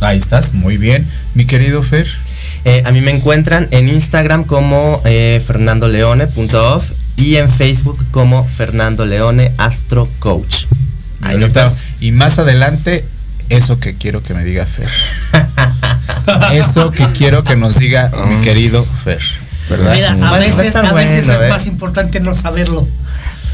Ahí 0.00 0.18
estás, 0.18 0.52
muy 0.54 0.76
bien. 0.76 1.04
Mi 1.34 1.44
querido 1.46 1.82
Fer. 1.82 2.06
Eh, 2.64 2.82
a 2.84 2.90
mí 2.90 3.00
me 3.00 3.12
encuentran 3.12 3.66
en 3.70 3.88
Instagram 3.88 4.44
como 4.44 5.00
eh, 5.04 5.40
fernandoleone.off 5.44 6.84
y 7.16 7.36
en 7.36 7.48
Facebook 7.48 7.98
como 8.10 8.44
Fernando 8.44 9.06
Leone 9.06 9.52
Astro 9.56 10.06
Coach. 10.18 10.64
Ahí 11.22 11.36
vemos. 11.38 11.78
y 12.00 12.12
más 12.12 12.38
adelante, 12.38 13.04
eso 13.48 13.80
que 13.80 13.94
quiero 13.96 14.22
que 14.22 14.34
me 14.34 14.44
diga 14.44 14.66
Fer. 14.66 14.88
eso 16.52 16.90
que 16.90 17.06
quiero 17.08 17.44
que 17.44 17.56
nos 17.56 17.78
diga 17.78 18.10
mi 18.28 18.40
querido 18.44 18.84
Fer. 19.04 19.20
¿Verdad? 19.70 19.92
Mira, 19.94 20.28
a 20.28 20.38
veces, 20.38 20.76
a 20.76 20.92
veces 20.94 21.26
bueno, 21.26 21.40
es 21.40 21.42
¿eh? 21.42 21.48
más 21.48 21.66
importante 21.66 22.20
no 22.20 22.34
saberlo. 22.34 22.86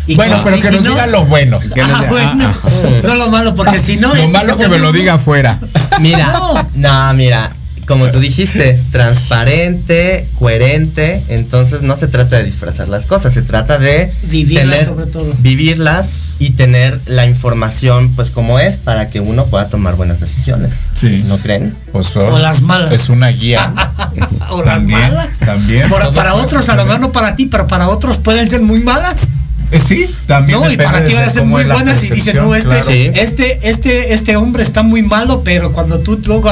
Y 0.06 0.14
bueno, 0.16 0.36
que- 0.38 0.44
pero 0.44 0.56
sí, 0.56 0.62
que 0.62 0.68
si 0.68 0.74
nos 0.76 0.84
no- 0.84 0.90
diga 0.90 1.06
lo 1.06 1.24
bueno. 1.24 1.58
Que 1.74 1.80
nos 1.82 1.90
Ah, 1.90 1.98
diga- 2.00 2.08
bueno, 2.10 2.56
ah, 2.62 3.00
no 3.02 3.14
lo 3.14 3.30
malo, 3.30 3.54
porque 3.54 3.78
si 3.78 3.96
no. 3.96 4.14
lo 4.14 4.28
malo 4.28 4.56
que 4.56 4.68
me 4.68 4.78
lo 4.78 4.92
diga 4.92 5.14
afuera. 5.14 5.58
Mira, 6.00 6.32
No. 6.32 6.68
no, 6.74 7.14
mira, 7.14 7.50
como 7.86 8.08
tú 8.10 8.18
dijiste, 8.20 8.80
transparente, 8.92 10.28
coherente, 10.38 11.22
entonces 11.28 11.82
no 11.82 11.96
se 11.96 12.08
trata 12.08 12.36
de 12.38 12.44
disfrazar 12.44 12.88
las 12.88 13.06
cosas, 13.06 13.32
se 13.34 13.42
trata 13.42 13.78
de 13.78 14.12
Vivirlas 14.24 14.84
sobre 14.86 15.06
todo. 15.06 15.32
vivirlas 15.38 16.10
y 16.38 16.50
tener 16.50 17.00
la 17.06 17.26
información 17.26 18.10
pues 18.16 18.30
como 18.30 18.58
es 18.58 18.76
para 18.76 19.08
que 19.10 19.20
uno 19.20 19.44
pueda 19.46 19.68
tomar 19.68 19.94
buenas 19.96 20.20
decisiones. 20.20 20.86
Sí. 20.94 21.22
¿No 21.26 21.38
creen? 21.38 21.76
Pues, 21.92 22.14
O 22.16 22.38
las 22.38 22.60
malas. 22.60 22.92
Es 22.92 23.08
una 23.08 23.28
guía. 23.28 23.72
o 24.50 24.58
las 24.58 24.64
También, 24.76 25.00
malas. 25.00 25.38
también. 25.38 25.88
Por- 25.88 26.12
para 26.14 26.34
otros, 26.34 26.68
a 26.68 26.74
lo 26.74 26.84
mejor 26.84 27.00
no 27.00 27.12
para 27.12 27.36
ti, 27.36 27.46
pero 27.46 27.66
para 27.66 27.88
otros 27.88 28.18
pueden 28.18 28.48
ser 28.50 28.60
muy 28.62 28.80
malas. 28.80 29.28
Eh, 29.70 29.80
sí, 29.80 30.06
también. 30.26 30.60
No, 30.60 30.70
y 30.70 30.76
para 30.76 31.02
ti 31.04 31.12
van 31.14 31.24
a 31.24 31.30
ser 31.30 31.44
muy 31.44 31.64
buenas 31.64 32.02
y 32.04 32.10
dicen, 32.10 32.36
no, 32.36 32.54
este, 32.54 32.82
Sí. 32.82 33.10
este, 33.14 33.68
este, 33.68 34.12
este 34.14 34.36
hombre 34.36 34.62
está 34.62 34.82
muy 34.82 35.02
malo, 35.02 35.42
pero 35.44 35.72
cuando 35.72 35.98
tú 35.98 36.20
luego 36.26 36.50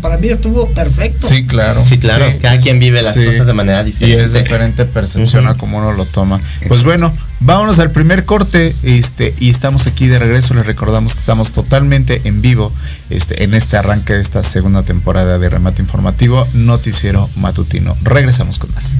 para 0.00 0.18
mí 0.18 0.28
estuvo 0.28 0.68
perfecto. 0.68 1.28
Sí, 1.28 1.46
claro. 1.46 1.82
Sí, 1.84 1.98
claro, 1.98 2.26
cada 2.42 2.58
quien 2.58 2.78
vive 2.78 3.02
las 3.02 3.14
Sí. 3.14 3.24
cosas 3.24 3.46
de 3.46 3.52
manera 3.54 3.82
Y 3.82 3.88
es 3.88 3.94
diferente. 4.32 4.38
diferente 4.42 4.84
percepción 4.84 5.46
a 5.46 5.54
cómo 5.54 5.78
uno 5.78 5.92
lo 5.92 6.04
toma. 6.04 6.38
Pues 6.68 6.82
bueno, 6.82 7.12
vámonos 7.40 7.78
al 7.78 7.90
primer 7.90 8.24
corte, 8.24 8.74
este, 8.82 9.34
y 9.40 9.48
estamos 9.48 9.86
aquí 9.86 10.06
de 10.08 10.18
regreso. 10.18 10.52
Les 10.54 10.66
recordamos 10.66 11.14
que 11.14 11.20
estamos 11.20 11.52
totalmente 11.52 12.20
en 12.24 12.42
vivo, 12.42 12.72
este, 13.08 13.44
en 13.44 13.54
este 13.54 13.76
arranque 13.78 14.12
de 14.14 14.20
esta 14.20 14.42
segunda 14.42 14.82
temporada 14.82 15.38
de 15.38 15.48
Remate 15.48 15.80
Informativo, 15.82 16.46
Noticiero 16.52 17.28
Matutino. 17.36 17.96
Regresamos 18.02 18.58
con 18.58 18.70
más. 18.74 18.92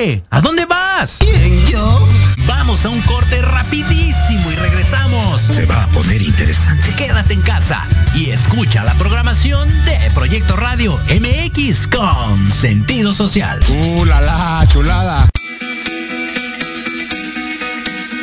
Oye, 0.00 0.22
¿a 0.30 0.40
dónde 0.40 0.64
vas? 0.64 1.18
¿Quién, 1.18 1.66
yo? 1.66 2.08
Vamos 2.46 2.86
a 2.86 2.88
un 2.88 3.02
corte 3.02 3.42
rapidísimo 3.42 4.50
y 4.50 4.54
regresamos. 4.54 5.42
Se 5.42 5.66
va 5.66 5.84
a 5.84 5.86
poner 5.88 6.22
interesante. 6.22 6.94
Quédate 6.94 7.34
en 7.34 7.42
casa 7.42 7.86
y 8.14 8.30
escucha 8.30 8.82
la 8.82 8.94
programación 8.94 9.68
de 9.84 9.98
Proyecto 10.14 10.56
Radio 10.56 10.98
MX 11.10 11.86
con 11.88 12.50
sentido 12.50 13.12
social. 13.12 13.60
¡Uh, 13.68 14.06
la, 14.06 14.22
la 14.22 14.66
chulada! 14.68 15.28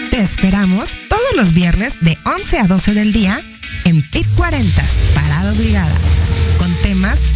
Te 0.10 0.20
esperamos 0.20 0.90
todos 1.10 1.36
los 1.36 1.54
viernes 1.54 1.98
de 2.02 2.18
11 2.26 2.58
a 2.58 2.64
12 2.66 2.96
del 2.96 3.14
día 3.14 3.40
en 3.86 4.02
PIT 4.02 4.26
40, 4.36 4.84
Parada 5.14 5.52
Obligada, 5.52 5.94
con 6.58 6.74
temas 6.82 7.36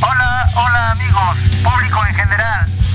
Hola, 0.00 0.46
hola 0.54 0.90
amigos, 0.92 1.36
público 1.62 2.00
en 2.08 2.14
general. 2.14 2.63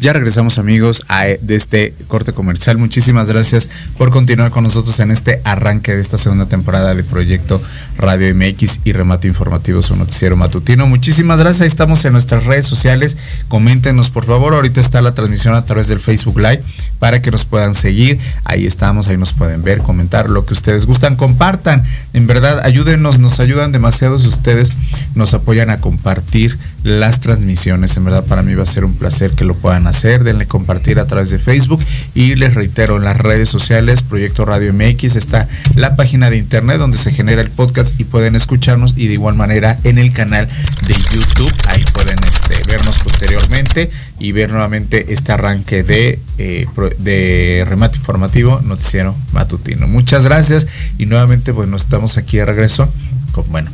Ya 0.00 0.14
regresamos 0.14 0.58
amigos 0.58 1.02
a, 1.08 1.24
de 1.24 1.56
este 1.56 1.94
corte 2.08 2.32
comercial. 2.32 2.78
Muchísimas 2.78 3.28
gracias 3.28 3.68
por 3.98 4.10
continuar 4.10 4.50
con 4.50 4.64
nosotros 4.64 4.98
en 4.98 5.10
este 5.10 5.42
arranque 5.44 5.94
de 5.94 6.00
esta 6.00 6.16
segunda 6.16 6.46
temporada 6.46 6.94
de 6.94 7.04
Proyecto 7.04 7.60
Radio 7.98 8.34
MX 8.34 8.80
y 8.84 8.92
Remate 8.92 9.28
Informativo, 9.28 9.82
su 9.82 9.94
noticiero 9.96 10.38
matutino. 10.38 10.86
Muchísimas 10.86 11.38
gracias. 11.38 11.66
Estamos 11.66 12.02
en 12.06 12.14
nuestras 12.14 12.46
redes 12.46 12.66
sociales. 12.66 13.18
Coméntenos 13.48 14.08
por 14.08 14.24
favor. 14.24 14.54
Ahorita 14.54 14.80
está 14.80 15.02
la 15.02 15.12
transmisión 15.12 15.54
a 15.54 15.66
través 15.66 15.88
del 15.88 16.00
Facebook 16.00 16.38
Live 16.38 16.62
para 16.98 17.20
que 17.20 17.30
nos 17.30 17.44
puedan 17.44 17.74
seguir. 17.74 18.18
Ahí 18.44 18.66
estamos, 18.66 19.06
ahí 19.06 19.18
nos 19.18 19.34
pueden 19.34 19.62
ver, 19.62 19.82
comentar 19.82 20.30
lo 20.30 20.46
que 20.46 20.54
ustedes 20.54 20.86
gustan. 20.86 21.14
Compartan. 21.14 21.84
En 22.14 22.26
verdad, 22.26 22.60
ayúdenos, 22.64 23.18
nos 23.18 23.38
ayudan 23.38 23.70
demasiados 23.70 24.24
ustedes. 24.24 24.72
Nos 25.14 25.34
apoyan 25.34 25.68
a 25.68 25.76
compartir 25.76 26.58
las 26.84 27.20
transmisiones. 27.20 27.98
En 27.98 28.04
verdad, 28.04 28.24
para 28.24 28.42
mí 28.42 28.54
va 28.54 28.62
a 28.62 28.66
ser 28.66 28.86
un 28.86 28.94
placer 28.94 29.32
que 29.32 29.44
lo 29.44 29.52
puedan 29.52 29.86
hacer. 29.86 29.89
Denle 29.90 30.46
compartir 30.46 30.98
a 30.98 31.06
través 31.06 31.30
de 31.30 31.38
Facebook. 31.38 31.84
Y 32.14 32.34
les 32.34 32.54
reitero, 32.54 32.96
en 32.96 33.04
las 33.04 33.18
redes 33.18 33.48
sociales, 33.48 34.02
Proyecto 34.02 34.44
Radio 34.44 34.72
MX, 34.72 35.16
está 35.16 35.48
la 35.74 35.96
página 35.96 36.30
de 36.30 36.36
internet 36.36 36.78
donde 36.78 36.96
se 36.96 37.12
genera 37.12 37.42
el 37.42 37.50
podcast 37.50 37.98
y 38.00 38.04
pueden 38.04 38.36
escucharnos. 38.36 38.94
Y 38.96 39.08
de 39.08 39.14
igual 39.14 39.34
manera 39.34 39.76
en 39.84 39.98
el 39.98 40.12
canal 40.12 40.48
de 40.86 40.94
YouTube. 40.94 41.52
Ahí 41.66 41.84
pueden 41.92 42.18
este, 42.26 42.62
vernos 42.70 42.98
posteriormente 43.00 43.90
y 44.18 44.32
ver 44.32 44.50
nuevamente 44.50 45.12
este 45.12 45.32
arranque 45.32 45.82
de, 45.82 46.18
eh, 46.38 46.66
de 46.98 47.64
remate 47.66 47.98
informativo, 47.98 48.60
noticiero 48.64 49.14
matutino. 49.32 49.86
Muchas 49.86 50.24
gracias 50.24 50.66
y 50.98 51.06
nuevamente 51.06 51.52
pues 51.52 51.68
nos 51.68 51.82
estamos 51.82 52.16
aquí 52.16 52.38
de 52.38 52.46
regreso 52.46 52.88
con, 53.32 53.48
bueno, 53.50 53.70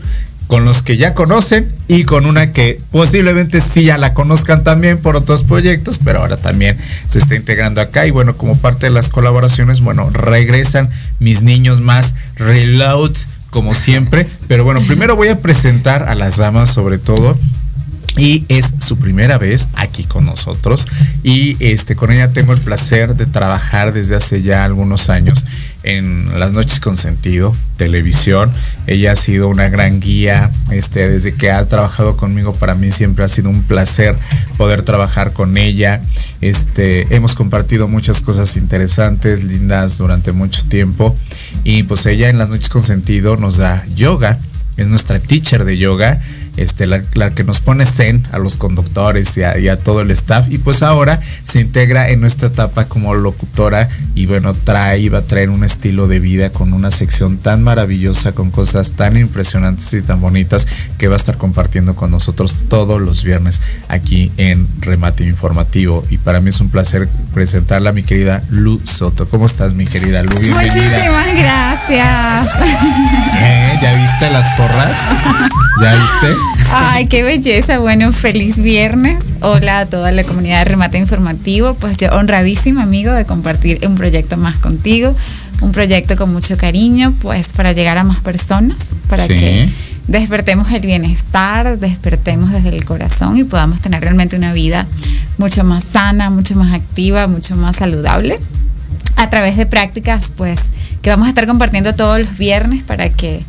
con 0.46 0.64
los 0.64 0.82
que 0.82 0.96
ya 0.96 1.14
conocen 1.14 1.72
y 1.88 2.04
con 2.04 2.26
una 2.26 2.52
que 2.52 2.80
posiblemente 2.92 3.60
sí 3.60 3.84
ya 3.84 3.98
la 3.98 4.14
conozcan 4.14 4.62
también 4.62 4.98
por 4.98 5.16
otros 5.16 5.42
proyectos, 5.42 5.98
pero 6.02 6.20
ahora 6.20 6.36
también 6.36 6.76
se 7.08 7.18
está 7.18 7.34
integrando 7.34 7.80
acá. 7.80 8.06
Y 8.06 8.10
bueno, 8.10 8.36
como 8.36 8.56
parte 8.56 8.86
de 8.86 8.92
las 8.92 9.08
colaboraciones, 9.08 9.80
bueno, 9.80 10.08
regresan 10.10 10.88
mis 11.18 11.42
niños 11.42 11.80
más 11.80 12.14
reload 12.36 13.12
como 13.50 13.74
siempre, 13.74 14.26
pero 14.48 14.64
bueno, 14.64 14.80
primero 14.82 15.16
voy 15.16 15.28
a 15.28 15.38
presentar 15.38 16.08
a 16.08 16.14
las 16.14 16.36
damas 16.36 16.70
sobre 16.70 16.98
todo. 16.98 17.36
Y 18.18 18.46
es 18.48 18.72
su 18.78 18.96
primera 18.96 19.36
vez 19.36 19.68
aquí 19.74 20.04
con 20.04 20.24
nosotros. 20.24 20.86
Y 21.22 21.62
este 21.62 21.96
con 21.96 22.10
ella 22.10 22.28
tengo 22.28 22.54
el 22.54 22.60
placer 22.60 23.14
de 23.14 23.26
trabajar 23.26 23.92
desde 23.92 24.16
hace 24.16 24.40
ya 24.40 24.64
algunos 24.64 25.10
años 25.10 25.44
en 25.86 26.38
las 26.38 26.52
noches 26.52 26.80
con 26.80 26.96
sentido 26.96 27.54
televisión. 27.76 28.52
Ella 28.86 29.12
ha 29.12 29.16
sido 29.16 29.48
una 29.48 29.68
gran 29.68 30.00
guía 30.00 30.50
este 30.70 31.08
desde 31.08 31.34
que 31.34 31.50
ha 31.50 31.66
trabajado 31.66 32.16
conmigo 32.16 32.52
para 32.52 32.74
mí 32.74 32.90
siempre 32.90 33.24
ha 33.24 33.28
sido 33.28 33.48
un 33.48 33.62
placer 33.62 34.16
poder 34.58 34.82
trabajar 34.82 35.32
con 35.32 35.56
ella. 35.56 36.02
Este 36.40 37.14
hemos 37.14 37.34
compartido 37.34 37.88
muchas 37.88 38.20
cosas 38.20 38.56
interesantes 38.56 39.44
lindas 39.44 39.98
durante 39.98 40.32
mucho 40.32 40.64
tiempo. 40.64 41.16
Y 41.64 41.84
pues 41.84 42.04
ella 42.06 42.28
en 42.28 42.38
las 42.38 42.48
noches 42.48 42.68
con 42.68 42.82
sentido 42.82 43.36
nos 43.36 43.56
da 43.56 43.86
yoga 43.88 44.38
es 44.76 44.86
nuestra 44.86 45.18
teacher 45.18 45.64
de 45.64 45.78
yoga, 45.78 46.20
este, 46.56 46.86
la, 46.86 47.02
la 47.14 47.34
que 47.34 47.44
nos 47.44 47.60
pone 47.60 47.84
zen 47.84 48.26
a 48.32 48.38
los 48.38 48.56
conductores 48.56 49.36
y 49.36 49.42
a, 49.42 49.58
y 49.58 49.68
a 49.68 49.76
todo 49.76 50.00
el 50.00 50.10
staff. 50.10 50.46
Y 50.50 50.58
pues 50.58 50.82
ahora 50.82 51.20
se 51.44 51.60
integra 51.60 52.10
en 52.10 52.20
nuestra 52.20 52.48
etapa 52.48 52.86
como 52.86 53.14
locutora 53.14 53.88
y 54.14 54.26
bueno, 54.26 54.54
trae 54.54 55.00
y 55.00 55.08
va 55.08 55.18
a 55.18 55.22
traer 55.22 55.50
un 55.50 55.64
estilo 55.64 56.08
de 56.08 56.18
vida 56.18 56.50
con 56.50 56.72
una 56.72 56.90
sección 56.90 57.38
tan 57.38 57.62
maravillosa, 57.62 58.32
con 58.32 58.50
cosas 58.50 58.92
tan 58.92 59.16
impresionantes 59.16 59.92
y 59.92 60.02
tan 60.02 60.20
bonitas 60.20 60.66
que 60.98 61.08
va 61.08 61.14
a 61.14 61.18
estar 61.18 61.36
compartiendo 61.36 61.94
con 61.94 62.10
nosotros 62.10 62.56
todos 62.68 63.00
los 63.00 63.22
viernes 63.22 63.60
aquí 63.88 64.32
en 64.36 64.66
Remate 64.80 65.24
Informativo. 65.24 66.02
Y 66.10 66.18
para 66.18 66.40
mí 66.40 66.50
es 66.50 66.60
un 66.60 66.70
placer 66.70 67.08
presentarla 67.34 67.90
a 67.90 67.92
mi 67.92 68.02
querida 68.02 68.40
Lu 68.50 68.78
Soto. 68.78 69.28
¿Cómo 69.28 69.46
estás, 69.46 69.74
mi 69.74 69.86
querida 69.86 70.22
Lu? 70.22 70.30
Bienvenida. 70.38 70.74
Muchísimas 70.74 71.38
gracias. 71.38 72.48
¿Eh? 73.38 73.78
¿Ya 73.82 73.94
viste 73.94 74.30
las 74.30 74.56
porras? 74.66 74.98
¿Ya 75.80 75.92
viste? 75.94 76.40
Ay, 76.72 77.06
qué 77.06 77.22
belleza. 77.22 77.78
Bueno, 77.78 78.12
feliz 78.12 78.58
viernes. 78.58 79.22
Hola 79.40 79.80
a 79.80 79.86
toda 79.86 80.10
la 80.12 80.24
comunidad 80.24 80.58
de 80.60 80.64
Remate 80.64 80.98
Informativo. 80.98 81.74
Pues 81.74 81.96
yo 81.96 82.10
honradísima, 82.12 82.82
amigo, 82.82 83.12
de 83.12 83.24
compartir 83.24 83.78
un 83.86 83.94
proyecto 83.94 84.36
más 84.36 84.56
contigo. 84.56 85.14
Un 85.60 85.72
proyecto 85.72 86.16
con 86.16 86.32
mucho 86.32 86.56
cariño, 86.56 87.14
pues 87.22 87.48
para 87.48 87.72
llegar 87.72 87.96
a 87.98 88.04
más 88.04 88.20
personas, 88.20 88.76
para 89.08 89.22
Sí. 89.22 89.28
que 89.28 89.68
despertemos 90.06 90.70
el 90.70 90.82
bienestar, 90.82 91.78
despertemos 91.78 92.52
desde 92.52 92.68
el 92.68 92.84
corazón 92.84 93.38
y 93.38 93.44
podamos 93.44 93.80
tener 93.80 94.02
realmente 94.02 94.36
una 94.36 94.52
vida 94.52 94.86
mucho 95.38 95.64
más 95.64 95.82
sana, 95.84 96.28
mucho 96.30 96.54
más 96.56 96.74
activa, 96.74 97.26
mucho 97.26 97.56
más 97.56 97.76
saludable 97.76 98.38
a 99.16 99.30
través 99.30 99.56
de 99.56 99.64
prácticas 99.64 100.30
pues 100.36 100.58
que 101.00 101.08
vamos 101.10 101.26
a 101.26 101.30
estar 101.30 101.46
compartiendo 101.46 101.94
todos 101.94 102.20
los 102.20 102.36
viernes 102.36 102.82
para 102.82 103.08
que 103.08 103.42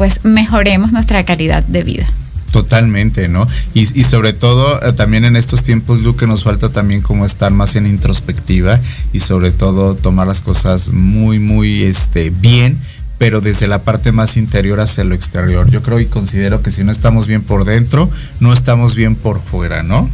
pues 0.00 0.24
mejoremos 0.24 0.92
nuestra 0.92 1.24
calidad 1.24 1.62
de 1.62 1.82
vida. 1.82 2.06
Totalmente, 2.52 3.28
¿no? 3.28 3.46
Y, 3.74 3.80
y 4.00 4.04
sobre 4.04 4.32
todo 4.32 4.82
eh, 4.82 4.94
también 4.94 5.26
en 5.26 5.36
estos 5.36 5.62
tiempos, 5.62 6.00
Lu, 6.00 6.16
que 6.16 6.26
nos 6.26 6.42
falta 6.42 6.70
también 6.70 7.02
como 7.02 7.26
estar 7.26 7.52
más 7.52 7.76
en 7.76 7.84
introspectiva 7.84 8.80
y 9.12 9.20
sobre 9.20 9.50
todo 9.50 9.94
tomar 9.94 10.26
las 10.26 10.40
cosas 10.40 10.88
muy, 10.88 11.38
muy 11.38 11.82
este, 11.82 12.30
bien 12.30 12.80
pero 13.18 13.42
desde 13.42 13.68
la 13.68 13.82
parte 13.82 14.10
más 14.10 14.38
interior 14.38 14.80
hacia 14.80 15.04
lo 15.04 15.14
exterior. 15.14 15.68
Yo 15.68 15.82
creo 15.82 16.00
y 16.00 16.06
considero 16.06 16.62
que 16.62 16.70
si 16.70 16.82
no 16.82 16.92
estamos 16.92 17.26
bien 17.26 17.42
por 17.42 17.66
dentro, 17.66 18.08
no 18.40 18.54
estamos 18.54 18.94
bien 18.94 19.16
por 19.16 19.38
fuera, 19.38 19.82
¿no? 19.82 20.08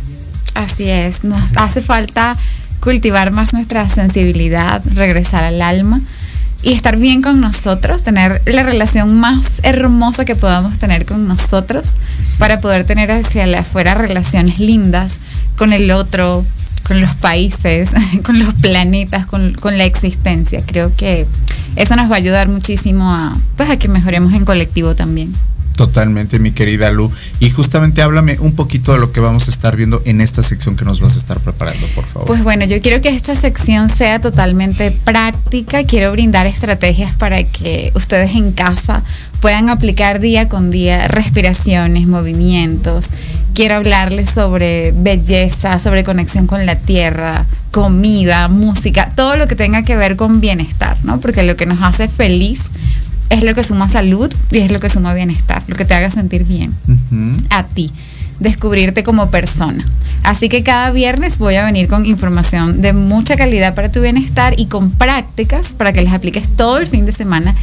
Así 0.55 0.90
es, 0.90 1.22
nos 1.22 1.57
hace 1.57 1.81
falta 1.81 2.37
cultivar 2.81 3.31
más 3.31 3.53
nuestra 3.53 3.88
sensibilidad, 3.88 4.83
regresar 4.96 5.44
al 5.44 5.62
alma 5.62 6.01
y 6.67 6.73
estar 6.73 6.97
bien 6.97 7.23
con 7.23 7.41
nosotros, 7.41 8.03
tener 8.03 8.43
la 8.45 8.65
relación 8.65 9.21
más 9.21 9.39
hermosa 9.63 10.25
que 10.25 10.35
podamos 10.35 10.81
tener 10.81 11.07
con 11.07 11.29
nosotros 11.29 11.97
para 12.39 12.59
poder 12.59 12.85
tener 12.85 13.09
hacia 13.13 13.45
afuera 13.57 13.95
relaciones 13.95 14.59
lindas 14.59 15.19
con 15.57 15.73
el 15.73 15.93
otro, 15.93 16.45
con 16.83 17.01
los 17.01 17.15
países, 17.15 17.91
con 18.25 18.41
los 18.41 18.53
planetas, 18.55 19.27
con, 19.27 19.53
con 19.55 19.79
la 19.79 19.85
existencia. 19.85 20.61
Creo 20.67 20.91
que 20.97 21.29
eso 21.77 21.95
nos 21.95 22.11
va 22.11 22.17
a 22.17 22.19
ayudar 22.19 22.49
muchísimo 22.49 23.13
a, 23.13 23.33
pues, 23.57 23.71
a 23.71 23.79
que 23.79 23.87
mejoremos 23.87 24.33
en 24.33 24.45
colectivo 24.45 24.97
también. 24.97 25.33
Totalmente, 25.77 26.39
mi 26.39 26.53
querida 26.53 26.91
Lu. 26.91 27.12
Y 27.39 27.51
justamente 27.51 28.01
háblame 28.01 28.39
un 28.41 28.55
poquito 28.55 28.95
de 28.95 28.99
lo 28.99 29.12
que 29.12 29.21
vamos 29.21 29.47
a 29.49 29.51
estar 29.51 29.77
viendo 29.77 30.01
en 30.07 30.23
esta 30.23 30.43
sección 30.43 30.75
que 30.75 30.87
nos 30.87 31.01
vas 31.01 31.17
a 31.17 31.19
estar 31.19 31.39
preparando, 31.39 31.87
por 31.89 32.07
favor. 32.07 32.27
Pues 32.27 32.43
bueno, 32.43 32.65
yo 32.65 32.81
quiero 32.81 33.03
que 33.03 33.11
esta 33.11 33.37
sección 33.37 33.91
sea 33.91 34.19
totalmente 34.19 34.91
práctica. 34.91 35.85
Quiero 35.85 36.11
brindar 36.12 36.47
estrategias 36.47 37.15
para 37.15 37.45
que 37.45 37.93
ustedes 37.95 38.35
en 38.35 38.53
casa 38.53 39.03
puedan 39.41 39.69
aplicar 39.69 40.19
día 40.19 40.49
con 40.49 40.71
día 40.71 41.09
respiraciones, 41.09 42.07
movimientos. 42.07 43.07
Quiero 43.55 43.75
hablarles 43.75 44.31
sobre 44.31 44.93
belleza, 44.93 45.79
sobre 45.79 46.05
conexión 46.05 46.47
con 46.47 46.65
la 46.65 46.77
tierra, 46.77 47.45
comida, 47.71 48.49
música, 48.49 49.12
todo 49.14 49.37
lo 49.37 49.47
que 49.47 49.57
tenga 49.57 49.83
que 49.83 49.97
ver 49.97 50.16
con 50.16 50.41
bienestar, 50.41 50.97
¿no? 51.05 51.20
Porque 51.20 51.43
lo 51.43 51.57
que 51.57 51.66
nos 51.66 51.83
hace 51.83 52.09
feliz 52.09 52.62
es 53.31 53.43
lo 53.43 53.55
que 53.55 53.62
suma 53.64 53.89
salud 53.89 54.33
y 54.51 54.59
es 54.59 54.70
lo 54.70 54.81
que 54.81 54.89
suma 54.89 55.14
bienestar, 55.14 55.62
lo 55.66 55.77
que 55.77 55.85
te 55.85 55.95
haga 55.95 56.11
sentir 56.11 56.45
bien 56.45 56.70
a 57.51 57.64
ti, 57.64 57.91
descubrirte 58.41 59.03
como 59.03 59.31
persona. 59.31 59.85
Así 60.22 60.49
que 60.49 60.62
cada 60.62 60.91
viernes 60.91 61.39
voy 61.39 61.55
a 61.57 61.64
venir 61.64 61.89
con 61.89 62.05
información 62.07 62.81
de 62.83 62.93
mucha 62.93 63.37
calidad 63.37 63.74
para 63.74 63.93
tu 63.93 64.01
bienestar 64.01 64.55
y 64.59 64.66
con 64.66 64.91
prácticas 64.91 65.72
para 65.72 65.93
que 65.93 66.03
las 66.03 66.14
apliques 66.14 66.49
todo 66.57 66.79
el 66.79 66.87
fin 66.87 67.07
de 67.07 67.12
semana 67.12 67.55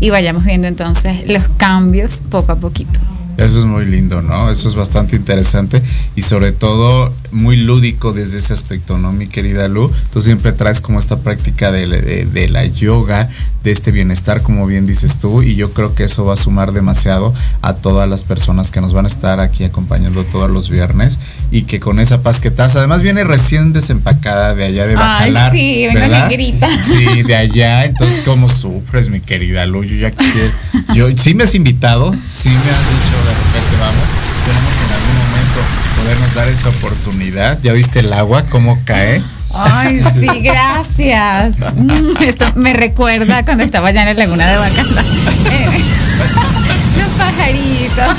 y 0.00 0.10
vayamos 0.10 0.44
viendo 0.44 0.66
entonces 0.68 1.22
los 1.26 1.42
cambios 1.56 2.22
poco 2.30 2.52
a 2.52 2.56
poquito. 2.56 2.98
Eso 3.38 3.60
es 3.60 3.64
muy 3.64 3.86
lindo, 3.86 4.20
¿no? 4.20 4.50
Eso 4.50 4.68
es 4.68 4.74
bastante 4.74 5.16
interesante 5.16 5.82
y 6.14 6.22
sobre 6.22 6.52
todo 6.52 7.12
muy 7.32 7.56
lúdico 7.56 8.12
desde 8.12 8.38
ese 8.38 8.52
aspecto, 8.52 8.98
¿no? 8.98 9.10
Mi 9.12 9.26
querida 9.26 9.68
Lu, 9.68 9.90
tú 10.12 10.20
siempre 10.20 10.52
traes 10.52 10.80
como 10.82 10.98
esta 10.98 11.18
práctica 11.18 11.72
de, 11.72 11.86
de- 11.88 12.24
de 12.26 12.48
la 12.48 12.66
yoga, 12.66 13.26
de 13.62 13.70
este 13.70 13.92
bienestar, 13.92 14.42
como 14.42 14.66
bien 14.66 14.86
dices 14.86 15.18
tú, 15.18 15.42
y 15.42 15.54
yo 15.54 15.72
creo 15.72 15.94
que 15.94 16.04
eso 16.04 16.24
va 16.24 16.34
a 16.34 16.36
sumar 16.36 16.72
demasiado 16.72 17.34
a 17.60 17.74
todas 17.74 18.08
las 18.08 18.24
personas 18.24 18.70
que 18.70 18.80
nos 18.80 18.92
van 18.92 19.04
a 19.04 19.08
estar 19.08 19.40
aquí 19.40 19.64
acompañando 19.64 20.24
todos 20.24 20.50
los 20.50 20.68
viernes 20.70 21.18
y 21.50 21.62
que 21.62 21.78
con 21.80 22.00
esa 22.00 22.22
paz 22.22 22.40
que 22.40 22.48
estás, 22.48 22.74
además 22.76 23.02
viene 23.02 23.24
recién 23.24 23.72
desempacada 23.72 24.54
de 24.54 24.64
allá 24.64 24.86
de 24.86 24.96
Ay, 24.98 25.30
Bacalar, 25.30 25.52
sí, 25.52 25.86
vengo 25.86 26.00
¿verdad? 26.00 26.28
negrita. 26.28 26.68
Sí, 26.82 27.22
de 27.22 27.36
allá, 27.36 27.84
entonces 27.84 28.22
cómo 28.24 28.48
sufres, 28.48 29.08
mi 29.08 29.20
querida 29.20 29.64
Lu, 29.66 29.84
yo 29.84 29.96
ya 29.96 30.10
quisiera, 30.10 30.50
yo 30.94 31.08
sí 31.16 31.34
me 31.34 31.44
has 31.44 31.54
invitado, 31.54 32.12
sí 32.12 32.48
me 32.48 32.54
has 32.54 32.80
dicho 32.80 33.18
de 33.22 33.34
repente 33.34 33.76
vamos, 33.80 34.04
tenemos 34.44 34.72
en 34.82 34.92
algún 34.92 35.16
momento 35.28 35.60
podernos 36.02 36.34
dar 36.34 36.48
esa 36.48 36.68
oportunidad, 36.68 37.58
ya 37.62 37.72
viste 37.72 38.00
el 38.00 38.12
agua 38.12 38.42
cómo 38.50 38.78
cae. 38.84 39.22
Ay, 39.54 40.00
sí, 40.14 40.26
gracias. 40.40 41.56
Mm, 41.76 42.22
Esto 42.22 42.46
me 42.54 42.72
recuerda 42.72 43.44
cuando 43.44 43.64
estaba 43.64 43.88
allá 43.88 44.02
en 44.02 44.08
la 44.08 44.14
laguna 44.14 44.48
de 44.48 44.56
Bacala. 44.56 45.02
Los 46.98 47.08
pajaritos. 47.18 48.16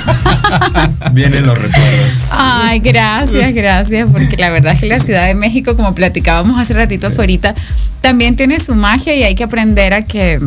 Vienen 1.14 1.46
los 1.46 1.58
recuerdos. 1.58 2.30
Ay, 2.32 2.80
gracias, 2.80 3.54
gracias, 3.54 4.10
porque 4.12 4.36
la 4.38 4.50
verdad 4.50 4.74
es 4.74 4.80
que 4.80 4.88
la 4.88 5.00
Ciudad 5.00 5.28
de 5.28 5.36
México, 5.36 5.76
como 5.76 5.94
platicábamos 5.94 6.60
hace 6.60 6.74
ratito 6.74 7.08
afuera, 7.08 7.54
también 8.02 8.36
tiene 8.36 8.60
su 8.60 8.76
magia 8.76 9.16
y 9.16 9.24
hay 9.24 9.36
que 9.36 9.44
aprender 9.44 9.94
a 9.94 10.02
que, 10.02 10.40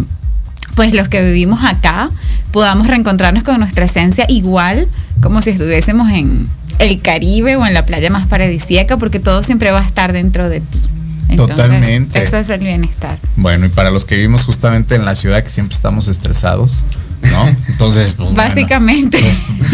pues 0.74 0.93
los 0.93 1.09
que 1.09 1.22
vivimos 1.22 1.64
acá, 1.64 2.09
podamos 2.53 2.87
reencontrarnos 2.89 3.45
con 3.45 3.59
nuestra 3.61 3.84
esencia 3.84 4.26
igual 4.28 4.89
como 5.26 5.42
si 5.42 5.50
estuviésemos 5.50 6.10
en 6.12 6.46
el 6.78 7.02
Caribe 7.02 7.56
o 7.56 7.66
en 7.66 7.74
la 7.74 7.84
playa 7.84 8.10
más 8.10 8.28
paradisíaca, 8.28 8.96
porque 8.96 9.18
todo 9.18 9.42
siempre 9.42 9.72
va 9.72 9.80
a 9.80 9.84
estar 9.84 10.12
dentro 10.12 10.48
de 10.48 10.60
ti. 10.60 10.78
Entonces, 11.28 11.56
Totalmente. 11.56 12.22
Eso 12.22 12.36
es 12.36 12.48
el 12.48 12.60
bienestar. 12.60 13.18
Bueno, 13.34 13.66
y 13.66 13.68
para 13.68 13.90
los 13.90 14.04
que 14.04 14.14
vivimos 14.14 14.44
justamente 14.44 14.94
en 14.94 15.04
la 15.04 15.16
ciudad 15.16 15.42
que 15.42 15.50
siempre 15.50 15.74
estamos 15.74 16.06
estresados, 16.06 16.84
¿no? 17.30 17.46
Entonces, 17.68 18.14
pues, 18.14 18.28
bueno, 18.30 18.36
Básicamente. 18.36 19.18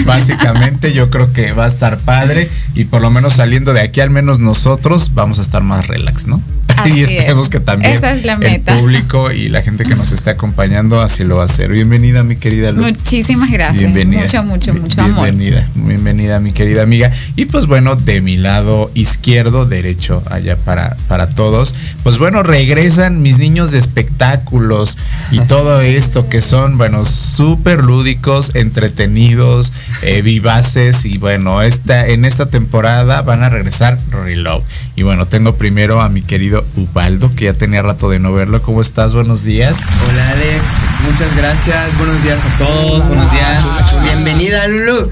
básicamente 0.04 0.92
yo 0.92 1.10
creo 1.10 1.32
que 1.32 1.52
va 1.52 1.64
a 1.64 1.68
estar 1.68 1.98
padre 1.98 2.50
y 2.74 2.84
por 2.84 3.00
lo 3.00 3.10
menos 3.10 3.34
saliendo 3.34 3.72
de 3.72 3.80
aquí, 3.80 4.00
al 4.00 4.10
menos 4.10 4.40
nosotros 4.40 5.12
vamos 5.14 5.38
a 5.38 5.42
estar 5.42 5.62
más 5.62 5.86
relax, 5.88 6.26
¿no? 6.26 6.42
Así 6.76 7.00
y 7.00 7.02
esperemos 7.02 7.46
es. 7.46 7.50
que 7.50 7.60
también 7.60 7.92
Esa 7.92 8.14
es 8.14 8.24
la 8.24 8.34
el 8.34 8.60
público 8.60 9.30
y 9.30 9.48
la 9.48 9.62
gente 9.62 9.84
que 9.84 9.94
nos 9.94 10.10
esté 10.10 10.30
acompañando 10.30 11.00
así 11.00 11.22
lo 11.22 11.36
va 11.36 11.42
a 11.42 11.44
hacer. 11.44 11.70
Bienvenida, 11.70 12.22
mi 12.22 12.36
querida. 12.36 12.72
Muchísimas 12.72 13.50
gracias. 13.50 13.92
Bienvenida. 13.92 14.22
Mucho, 14.22 14.42
mucho, 14.42 14.74
mucho 14.74 15.02
amor. 15.02 15.24
Bienvenida, 15.24 15.68
bienvenida 15.74 16.40
mi 16.40 16.52
querida 16.52 16.82
amiga. 16.82 17.12
Y 17.36 17.44
pues 17.44 17.66
bueno, 17.66 17.94
de 17.96 18.20
mi 18.20 18.36
lado 18.36 18.90
izquierdo, 18.94 19.66
derecho, 19.66 20.22
allá 20.30 20.56
para, 20.56 20.96
para 21.08 21.28
todos. 21.28 21.74
Pues 22.02 22.18
bueno, 22.18 22.42
regresan 22.42 23.20
mis 23.20 23.38
niños 23.38 23.70
de 23.70 23.78
espectáculos 23.78 24.98
y 25.30 25.40
todo 25.40 25.80
esto 25.80 26.28
que 26.28 26.40
son, 26.40 26.78
bueno, 26.78 27.04
súper 27.42 27.82
lúdicos, 27.82 28.52
entretenidos, 28.54 29.72
eh, 30.02 30.22
vivaces. 30.22 31.04
Y 31.04 31.18
bueno, 31.18 31.60
esta, 31.60 32.06
en 32.06 32.24
esta 32.24 32.46
temporada 32.46 33.22
van 33.22 33.42
a 33.42 33.48
regresar 33.48 33.98
Reload. 34.12 34.62
Y 34.94 35.02
bueno, 35.02 35.26
tengo 35.26 35.56
primero 35.56 36.00
a 36.00 36.08
mi 36.08 36.22
querido 36.22 36.64
Ubaldo, 36.76 37.34
que 37.34 37.46
ya 37.46 37.54
tenía 37.54 37.82
rato 37.82 38.08
de 38.10 38.20
no 38.20 38.32
verlo. 38.32 38.62
¿Cómo 38.62 38.80
estás? 38.80 39.12
Buenos 39.12 39.42
días. 39.42 39.74
Hola 40.08 40.28
Alex, 40.30 40.62
muchas 41.04 41.36
gracias, 41.36 41.98
buenos 41.98 42.22
días 42.22 42.38
a 42.38 42.58
todos, 42.58 43.08
buenos 43.08 43.32
días, 43.32 44.04
bienvenida 44.04 44.68
Lulu. 44.68 45.10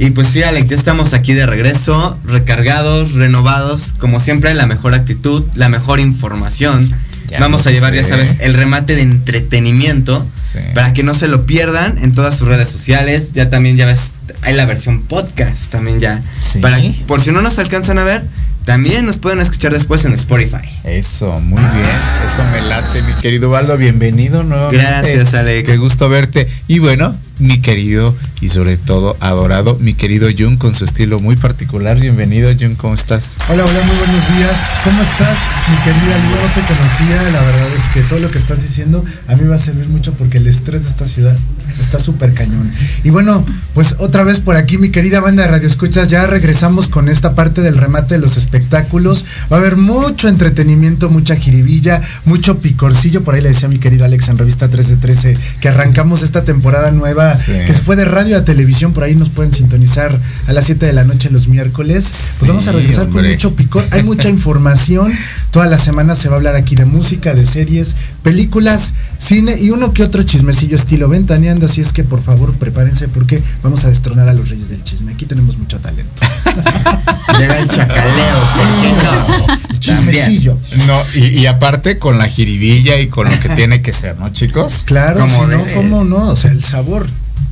Y 0.00 0.12
pues 0.12 0.28
sí 0.28 0.42
Alex, 0.42 0.70
ya 0.70 0.76
estamos 0.76 1.12
aquí 1.12 1.34
de 1.34 1.44
regreso, 1.44 2.18
recargados, 2.24 3.12
renovados, 3.12 3.92
como 3.98 4.18
siempre 4.18 4.54
la 4.54 4.66
mejor 4.66 4.94
actitud, 4.94 5.44
la 5.54 5.68
mejor 5.68 6.00
información. 6.00 6.90
Ya 7.28 7.38
Vamos 7.38 7.66
a 7.66 7.70
llevar, 7.70 7.92
ya 7.92 8.02
sabes, 8.02 8.36
el 8.40 8.54
remate 8.54 8.96
de 8.96 9.02
entretenimiento 9.02 10.24
Sí. 10.52 10.58
para 10.74 10.94
que 10.94 11.02
no 11.02 11.12
se 11.12 11.28
lo 11.28 11.44
pierdan 11.44 11.98
en 11.98 12.12
todas 12.12 12.34
sus 12.36 12.48
redes 12.48 12.70
sociales. 12.70 13.32
Ya 13.34 13.50
también 13.50 13.76
ya 13.76 13.84
ves, 13.84 14.12
hay 14.40 14.54
la 14.54 14.64
versión 14.64 15.02
podcast 15.02 15.66
también 15.70 16.00
ya. 16.00 16.22
Sí. 16.42 16.60
Para, 16.60 16.78
por 17.06 17.20
si 17.22 17.30
no 17.30 17.42
nos 17.42 17.58
alcanzan 17.58 17.98
a 17.98 18.04
ver, 18.04 18.24
también 18.64 19.06
nos 19.06 19.18
pueden 19.18 19.40
escuchar 19.40 19.72
después 19.72 20.04
en 20.04 20.12
Spotify. 20.12 20.68
Eso, 20.84 21.40
muy 21.40 21.60
bien. 21.60 21.84
Eso 21.84 22.44
me 22.52 22.68
late, 22.68 23.02
mi 23.02 23.12
querido 23.20 23.50
Baldo. 23.50 23.76
Bienvenido 23.76 24.42
nuevamente. 24.42 24.84
Gracias, 24.84 25.34
Alex. 25.34 25.68
Qué 25.68 25.76
gusto 25.76 26.08
verte. 26.08 26.48
Y 26.68 26.78
bueno, 26.78 27.14
mi 27.38 27.60
querido 27.60 28.14
y 28.40 28.48
sobre 28.48 28.78
todo 28.78 29.16
adorado, 29.20 29.76
mi 29.80 29.92
querido 29.92 30.28
Jun 30.36 30.56
con 30.56 30.74
su 30.74 30.84
estilo 30.84 31.18
muy 31.18 31.36
particular. 31.36 32.00
Bienvenido, 32.00 32.50
Jun, 32.58 32.74
¿cómo 32.74 32.94
estás? 32.94 33.36
Hola, 33.48 33.64
hola, 33.64 33.82
muy 33.82 33.96
buenos 33.96 34.36
días. 34.36 34.52
¿Cómo 34.82 35.02
estás, 35.02 35.36
mi 35.68 35.76
querida 35.84 36.16
Lu? 36.16 36.30
No 36.30 36.54
te 36.54 36.60
conocía. 36.62 37.32
La 37.32 37.40
verdad 37.42 37.68
es 37.76 37.92
que 37.92 38.08
todo 38.08 38.18
lo 38.18 38.30
que 38.30 38.38
estás 38.38 38.62
diciendo 38.62 39.04
a 39.28 39.36
mí 39.36 39.42
me 39.42 39.48
va 39.50 39.56
a 39.56 39.60
servir 39.60 39.88
mucho 39.88 40.12
porque 40.12 40.38
el 40.38 40.46
estrés 40.46 40.84
de 40.84 40.88
esta 40.88 41.06
ciudad 41.06 41.36
está 41.80 42.00
súper 42.00 42.32
cañón. 42.32 42.72
Y 43.04 43.10
bueno, 43.10 43.44
pues 43.74 43.96
otra 43.98 44.24
vez 44.24 44.40
por 44.40 44.56
aquí, 44.56 44.78
mi 44.78 44.90
querida 44.90 45.20
banda 45.20 45.42
de 45.42 45.48
Radio 45.48 45.66
Escuchas, 45.66 46.08
ya 46.08 46.26
regresamos 46.26 46.88
con 46.88 47.08
esta 47.08 47.34
parte 47.34 47.60
del 47.60 47.76
remate 47.76 48.14
de 48.14 48.20
los 48.20 48.36
espectáculos. 48.54 49.24
Va 49.52 49.56
a 49.56 49.60
haber 49.60 49.76
mucho 49.76 50.28
entretenimiento, 50.28 51.08
mucha 51.08 51.36
jiribilla, 51.36 52.00
mucho 52.24 52.58
picorcillo. 52.58 53.22
Por 53.22 53.34
ahí 53.34 53.40
le 53.40 53.50
decía 53.50 53.66
a 53.66 53.70
mi 53.70 53.78
querido 53.78 54.04
Alex 54.04 54.28
en 54.28 54.38
Revista 54.38 54.66
1313 54.66 55.36
que 55.60 55.68
arrancamos 55.68 56.22
esta 56.22 56.44
temporada 56.44 56.90
nueva 56.90 57.34
Sí. 57.36 57.52
que 57.66 57.72
se 57.74 57.80
fue 57.80 57.96
de 57.96 58.04
radio 58.04 58.36
a 58.36 58.44
televisión. 58.44 58.92
Por 58.92 59.04
ahí 59.04 59.14
nos 59.14 59.30
pueden 59.30 59.52
sintonizar 59.52 60.18
a 60.48 60.52
las 60.52 60.64
7 60.66 60.84
de 60.86 60.92
la 60.92 61.04
noche 61.04 61.30
los 61.30 61.48
miércoles. 61.48 62.36
Pues 62.40 62.48
vamos 62.48 62.66
a 62.66 62.72
regresar 62.72 63.06
con 63.06 63.16
hombre. 63.18 63.32
mucho 63.32 63.54
picor. 63.54 63.84
Hay 63.92 64.02
mucha 64.02 64.28
información. 64.36 65.12
Toda 65.50 65.66
la 65.66 65.78
semana 65.78 66.14
se 66.14 66.28
va 66.28 66.34
a 66.34 66.38
hablar 66.38 66.54
aquí 66.54 66.76
de 66.76 66.84
música, 66.84 67.34
de 67.34 67.44
series, 67.44 67.96
películas, 68.22 68.92
cine 69.18 69.56
y 69.60 69.70
uno 69.70 69.92
que 69.92 70.04
otro 70.04 70.22
chismecillo 70.22 70.76
estilo 70.76 71.08
ventaneando. 71.08 71.66
Así 71.66 71.80
es 71.80 71.92
que 71.92 72.04
por 72.04 72.22
favor 72.22 72.54
prepárense 72.54 73.08
porque 73.08 73.42
vamos 73.62 73.84
a 73.84 73.88
destronar 73.88 74.28
a 74.28 74.32
los 74.32 74.48
reyes 74.48 74.68
del 74.68 74.84
chisme. 74.84 75.12
Aquí 75.12 75.26
tenemos 75.26 75.58
mucho 75.58 75.80
talento. 75.80 76.14
Llega 77.38 77.58
el 77.58 77.68
chacaleo, 77.68 78.38
¿por 78.56 78.66
qué 78.82 78.92
no? 78.92 79.60
Chismecillo. 79.80 80.58
No, 80.86 81.02
y, 81.16 81.40
y 81.40 81.46
aparte 81.46 81.98
con 81.98 82.18
la 82.18 82.28
jiribilla 82.28 83.00
y 83.00 83.08
con 83.08 83.28
lo 83.28 83.40
que 83.40 83.48
tiene 83.48 83.82
que 83.82 83.92
ser, 83.92 84.18
¿no, 84.18 84.32
chicos? 84.32 84.82
Claro, 84.84 85.20
Como 85.20 85.44
si 85.44 85.50
no. 85.50 85.64
¿cómo 85.74 86.04
no? 86.04 86.28
O 86.28 86.36
sea, 86.36 86.50
el 86.50 86.62
sabor. 86.62 87.06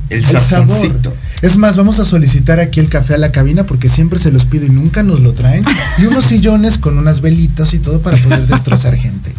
El 0.09 0.23
sazoncito. 0.25 1.13
Es 1.41 1.57
más, 1.57 1.77
vamos 1.77 1.99
a 1.99 2.05
solicitar 2.05 2.59
aquí 2.59 2.79
el 2.79 2.89
café 2.89 3.13
a 3.13 3.17
la 3.17 3.31
cabina 3.31 3.63
porque 3.65 3.87
siempre 3.87 4.19
se 4.19 4.31
los 4.31 4.45
pido 4.45 4.65
y 4.65 4.69
nunca 4.69 5.03
nos 5.03 5.21
lo 5.21 5.33
traen. 5.33 5.63
Y 5.97 6.05
unos 6.05 6.25
sillones 6.25 6.77
con 6.77 6.97
unas 6.97 7.21
velitas 7.21 7.73
y 7.73 7.79
todo 7.79 8.01
para 8.01 8.17
poder 8.17 8.45
destrozar 8.45 8.95
gente. 8.95 9.33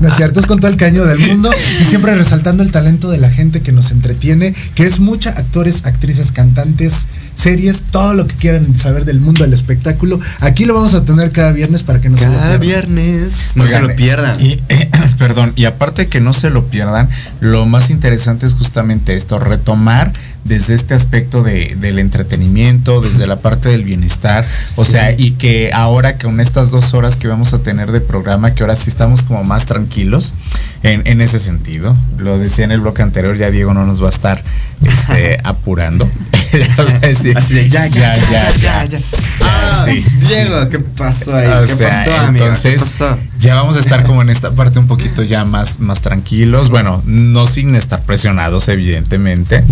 No 0.00 0.08
es 0.08 0.14
cierto, 0.14 0.40
es 0.40 0.46
con 0.46 0.58
todo 0.60 0.70
el 0.70 0.76
caño 0.76 1.04
del 1.04 1.18
mundo 1.20 1.50
y 1.80 1.84
siempre 1.84 2.14
resaltando 2.14 2.62
el 2.62 2.72
talento 2.72 3.10
de 3.10 3.18
la 3.18 3.30
gente 3.30 3.60
que 3.62 3.72
nos 3.72 3.90
entretiene, 3.92 4.54
que 4.74 4.84
es 4.84 4.98
mucha 5.00 5.30
actores, 5.30 5.84
actrices, 5.84 6.32
cantantes, 6.32 7.06
series, 7.36 7.84
todo 7.84 8.12
lo 8.12 8.26
que 8.26 8.34
quieran 8.34 8.76
saber 8.76 9.04
del 9.04 9.20
mundo 9.20 9.44
del 9.44 9.54
espectáculo. 9.54 10.20
Aquí 10.40 10.64
lo 10.64 10.74
vamos 10.74 10.94
a 10.94 11.04
tener 11.04 11.30
cada 11.32 11.52
viernes 11.52 11.84
para 11.84 12.00
que 12.00 12.08
no 12.10 12.18
se 12.18 12.26
lo 12.26 12.32
Cada 12.32 12.58
pierdan. 12.58 12.94
viernes. 12.94 13.52
No 13.54 13.64
Oigan, 13.64 13.82
se 13.82 13.88
lo 13.88 13.96
pierdan. 13.96 14.40
Y, 14.40 14.60
perdón, 15.18 15.52
y 15.56 15.64
aparte 15.64 16.08
que 16.08 16.20
no 16.20 16.32
se 16.32 16.50
lo 16.50 16.66
pierdan, 16.66 17.08
lo 17.40 17.64
más 17.66 17.90
interesante 17.90 18.46
es 18.46 18.54
justamente 18.54 19.14
esto, 19.14 19.38
retomar 19.38 20.12
desde 20.44 20.74
este 20.74 20.94
aspecto 20.94 21.42
de, 21.42 21.76
del 21.80 21.98
entretenimiento, 21.98 23.00
desde 23.00 23.26
la 23.26 23.36
parte 23.40 23.68
del 23.68 23.84
bienestar, 23.84 24.44
o 24.76 24.84
Sí. 24.84 24.92
sea, 24.92 25.12
y 25.12 25.32
que 25.32 25.70
ahora 25.72 26.18
con 26.18 26.40
estas 26.40 26.70
dos 26.70 26.94
horas 26.94 27.16
que 27.16 27.28
vamos 27.28 27.52
a 27.52 27.58
tener 27.60 27.92
de 27.92 28.00
programa, 28.00 28.54
que 28.54 28.62
ahora 28.62 28.76
sí 28.76 28.90
estamos 28.90 29.22
como 29.22 29.44
más 29.44 29.66
tranquilos 29.66 30.34
en, 30.82 31.02
en 31.06 31.20
ese 31.20 31.38
sentido, 31.38 31.94
lo 32.18 32.38
decía 32.38 32.64
en 32.64 32.72
el 32.72 32.80
bloque 32.80 33.02
anterior, 33.02 33.36
ya 33.36 33.50
Diego 33.50 33.72
no 33.74 33.84
nos 33.84 34.02
va 34.02 34.06
a 34.06 34.10
estar 34.10 34.42
este, 34.84 35.38
apurando. 35.44 36.08
Así 37.02 37.54
de 37.54 37.68
ya, 37.70 37.86
ya, 37.86 38.14
ya, 38.14 38.30
ya, 38.30 38.56
ya, 38.56 38.84
ya. 38.84 39.00
Ah, 39.42 39.86
Sí. 39.86 40.04
Diego, 40.28 40.68
¿qué 40.68 40.78
pasó 40.80 41.34
ahí? 41.34 41.46
O 41.48 41.66
¿Qué 41.66 41.74
sea, 41.74 41.88
pasó, 41.88 42.14
amigo? 42.26 42.44
entonces, 42.44 42.74
¿Qué 42.74 42.78
pasó? 42.78 43.18
Ya 43.40 43.54
vamos 43.54 43.76
a 43.76 43.80
estar 43.80 44.04
como 44.04 44.22
en 44.22 44.30
esta 44.30 44.50
parte 44.52 44.78
un 44.78 44.86
poquito 44.86 45.22
ya 45.22 45.44
más, 45.44 45.80
más 45.80 46.00
tranquilos. 46.02 46.68
Bueno, 46.68 47.02
no 47.06 47.46
sin 47.46 47.74
estar 47.74 48.02
presionados, 48.02 48.68
evidentemente, 48.68 49.64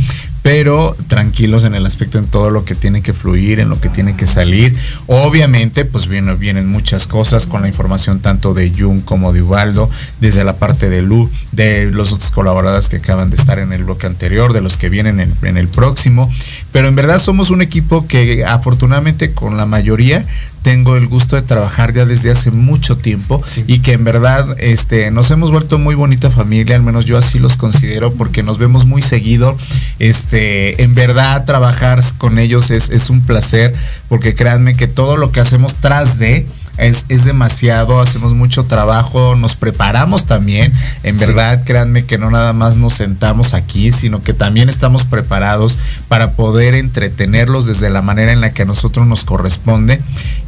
pero 0.42 0.96
tranquilos 1.06 1.64
en 1.64 1.74
el 1.74 1.86
aspecto 1.86 2.18
en 2.18 2.26
todo 2.26 2.50
lo 2.50 2.64
que 2.64 2.74
tiene 2.74 3.02
que 3.02 3.12
fluir, 3.12 3.60
en 3.60 3.68
lo 3.68 3.80
que 3.80 3.88
tiene 3.88 4.16
que 4.16 4.26
salir. 4.26 4.74
Obviamente, 5.06 5.84
pues 5.84 6.08
vienen, 6.08 6.68
muchas 6.68 7.06
cosas 7.06 7.46
con 7.46 7.62
la 7.62 7.68
información 7.68 8.20
tanto 8.20 8.54
de 8.54 8.72
Jung 8.76 9.04
como 9.04 9.32
de 9.32 9.42
Ubaldo, 9.42 9.90
desde 10.20 10.44
la 10.44 10.56
parte 10.56 10.88
de 10.88 11.02
Lu, 11.02 11.30
de 11.52 11.90
los 11.90 12.12
otros 12.12 12.30
colaboradores 12.30 12.88
que 12.88 12.96
acaban 12.96 13.30
de 13.30 13.36
estar 13.36 13.58
en 13.58 13.72
el 13.72 13.84
bloque 13.84 14.06
anterior, 14.06 14.52
de 14.52 14.60
los 14.60 14.76
que 14.76 14.88
vienen 14.88 15.20
en, 15.20 15.34
en 15.42 15.56
el 15.56 15.68
próximo. 15.68 16.30
Pero 16.72 16.88
en 16.88 16.94
verdad 16.94 17.18
somos 17.18 17.50
un 17.50 17.62
equipo 17.62 18.06
que 18.06 18.44
afortunadamente 18.44 19.32
con 19.32 19.56
la 19.56 19.66
mayoría 19.66 20.22
tengo 20.62 20.96
el 20.96 21.06
gusto 21.08 21.36
de 21.36 21.42
trabajar 21.42 21.94
ya 21.94 22.04
desde 22.04 22.30
hace 22.30 22.50
mucho 22.50 22.96
tiempo 22.96 23.42
y 23.66 23.78
que 23.78 23.92
en 23.94 24.04
verdad 24.04 24.46
este 24.58 25.10
nos 25.10 25.30
hemos 25.30 25.50
vuelto 25.50 25.78
muy 25.78 25.94
bonita 25.94 26.30
familia, 26.30 26.76
al 26.76 26.82
menos 26.82 27.06
yo 27.06 27.16
así 27.16 27.38
los 27.38 27.56
considero 27.56 28.10
porque 28.12 28.42
nos 28.42 28.58
vemos 28.58 28.84
muy 28.86 29.00
seguido. 29.02 29.56
Este, 29.98 30.82
en 30.82 30.94
verdad 30.94 31.44
trabajar 31.44 32.00
con 32.18 32.38
ellos 32.38 32.70
es, 32.70 32.90
es 32.90 33.10
un 33.10 33.20
placer 33.22 33.74
porque 34.08 34.34
créanme 34.34 34.74
que 34.74 34.86
todo 34.86 35.16
lo 35.16 35.32
que 35.32 35.40
hacemos 35.40 35.74
tras 35.76 36.18
de 36.18 36.46
es, 36.78 37.04
es 37.10 37.24
demasiado, 37.26 38.00
hacemos 38.00 38.32
mucho 38.32 38.64
trabajo, 38.64 39.34
nos 39.36 39.54
preparamos 39.54 40.24
también. 40.26 40.72
En 41.02 41.18
Sí. 41.18 41.26
verdad, 41.26 41.62
créanme 41.64 42.06
que 42.06 42.16
no 42.16 42.30
nada 42.30 42.52
más 42.54 42.76
nos 42.76 42.94
sentamos 42.94 43.52
aquí, 43.52 43.92
sino 43.92 44.22
que 44.22 44.32
también 44.32 44.70
estamos 44.70 45.04
preparados 45.04 45.78
para 46.08 46.32
poder 46.32 46.59
entretenerlos 46.68 47.66
desde 47.66 47.90
la 47.90 48.02
manera 48.02 48.32
en 48.32 48.40
la 48.40 48.52
que 48.52 48.62
a 48.62 48.66
nosotros 48.66 49.06
nos 49.06 49.24
corresponde 49.24 50.00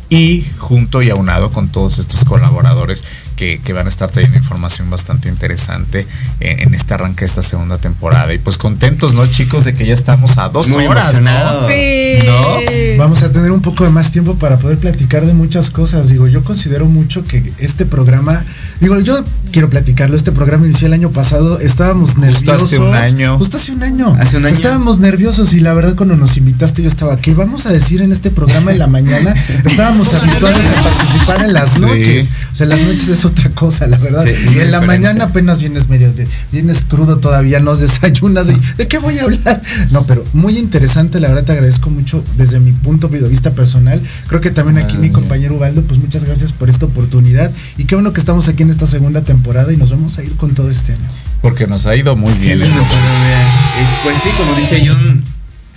y 0.08 0.46
junto 0.58 1.02
y 1.02 1.10
aunado 1.10 1.50
con 1.50 1.70
todos 1.70 1.98
estos 1.98 2.24
colaboradores 2.24 3.04
que, 3.36 3.60
que 3.60 3.72
van 3.72 3.86
a 3.86 3.88
estar 3.88 4.10
trayendo 4.10 4.38
información 4.38 4.90
bastante 4.90 5.28
interesante 5.28 6.06
en, 6.40 6.60
en 6.60 6.74
este 6.74 6.94
arranque 6.94 7.20
de 7.20 7.26
esta 7.26 7.42
segunda 7.42 7.78
temporada. 7.78 8.32
Y 8.34 8.38
pues 8.38 8.58
contentos, 8.58 9.14
¿no, 9.14 9.26
chicos? 9.26 9.64
De 9.64 9.74
que 9.74 9.86
ya 9.86 9.94
estamos 9.94 10.38
a 10.38 10.48
dos 10.48 10.68
Muy 10.68 10.86
horas. 10.86 11.20
¿no? 11.20 11.68
Sí. 11.68 12.18
¿No? 12.26 12.58
Vamos 12.98 13.22
a 13.22 13.32
tener 13.32 13.50
un 13.50 13.62
poco 13.62 13.84
de 13.84 13.90
más 13.90 14.10
tiempo 14.10 14.36
para 14.36 14.58
poder 14.58 14.78
platicar 14.78 15.26
de 15.26 15.34
muchas 15.34 15.70
cosas. 15.70 16.08
Digo, 16.08 16.26
yo 16.28 16.44
considero 16.44 16.86
mucho 16.86 17.22
que 17.24 17.52
este 17.58 17.86
programa, 17.86 18.44
digo, 18.80 18.98
yo 19.00 19.22
quiero 19.50 19.68
platicarlo, 19.70 20.16
este 20.16 20.32
programa 20.32 20.66
inició 20.66 20.86
el 20.86 20.92
año 20.94 21.10
pasado, 21.10 21.58
estábamos 21.60 22.16
nerviosos. 22.18 22.62
hace 22.64 22.78
un 22.78 22.94
año. 22.94 23.38
Justo 23.38 23.56
hace 23.56 23.72
un 23.72 23.82
año. 23.82 24.16
Hace 24.20 24.36
un 24.38 24.46
año. 24.46 24.54
Estábamos 24.54 24.98
nerviosos 24.98 25.52
y 25.54 25.60
la 25.60 25.74
verdad 25.74 25.94
cuando 25.96 26.16
nos 26.16 26.36
invitaste 26.36 26.82
yo 26.82 26.88
estaba, 26.88 27.16
¿qué 27.18 27.34
vamos 27.34 27.66
a 27.66 27.70
decir 27.72 28.00
en 28.02 28.12
este 28.12 28.30
programa 28.30 28.72
en 28.72 28.78
la 28.78 28.86
mañana? 28.86 29.34
Estábamos 29.64 30.08
habituados 30.14 30.60
a 30.78 30.82
participar 30.82 31.44
en 31.44 31.52
las 31.52 31.70
Sí. 31.72 31.80
noches. 31.80 32.28
O 32.52 32.54
sea, 32.56 32.66
las 32.66 32.80
noches 32.80 33.08
es 33.08 33.21
otra 33.24 33.50
cosa, 33.50 33.86
la 33.86 33.98
verdad. 33.98 34.24
Sí, 34.24 34.32
y 34.56 34.60
en 34.60 34.70
la 34.70 34.80
mañana 34.80 35.24
apenas 35.24 35.60
vienes 35.60 35.88
medio 35.88 36.12
de, 36.12 36.26
vienes 36.52 36.82
crudo 36.88 37.18
todavía, 37.18 37.60
no 37.60 37.70
has 37.72 37.80
desayunado. 37.80 38.50
y, 38.52 38.60
¿De 38.76 38.88
qué 38.88 38.98
voy 38.98 39.18
a 39.18 39.24
hablar? 39.24 39.60
No, 39.90 40.06
pero 40.06 40.22
muy 40.32 40.58
interesante, 40.58 41.20
la 41.20 41.28
verdad 41.28 41.44
te 41.44 41.52
agradezco 41.52 41.90
mucho 41.90 42.22
desde 42.36 42.60
mi 42.60 42.72
punto 42.72 43.08
de 43.08 43.28
vista 43.28 43.50
personal. 43.50 44.00
Creo 44.28 44.40
que 44.40 44.50
también 44.50 44.78
aquí 44.84 44.96
mi 44.96 45.10
compañero 45.10 45.54
Ubaldo, 45.56 45.82
pues 45.82 46.00
muchas 46.00 46.24
gracias 46.24 46.52
por 46.52 46.68
esta 46.70 46.86
oportunidad. 46.86 47.50
Y 47.78 47.84
qué 47.84 47.94
bueno 47.94 48.12
que 48.12 48.20
estamos 48.20 48.48
aquí 48.48 48.62
en 48.62 48.70
esta 48.70 48.86
segunda 48.86 49.22
temporada 49.22 49.72
y 49.72 49.76
nos 49.76 49.90
vamos 49.90 50.18
a 50.18 50.22
ir 50.22 50.32
con 50.36 50.54
todo 50.54 50.70
este 50.70 50.92
año. 50.92 51.08
Porque 51.40 51.66
nos 51.66 51.86
ha 51.86 51.96
ido 51.96 52.16
muy 52.16 52.32
Sí, 52.32 52.40
bien. 52.46 52.58
nos 52.60 52.68
¿eh? 52.68 52.74
ha 52.74 52.74
ido 52.76 53.24
bien. 53.24 53.82
Es- 53.82 54.02
Pues 54.04 54.16
sí, 54.22 54.28
como 54.36 54.54
dice 54.54 54.84
John, 54.86 55.22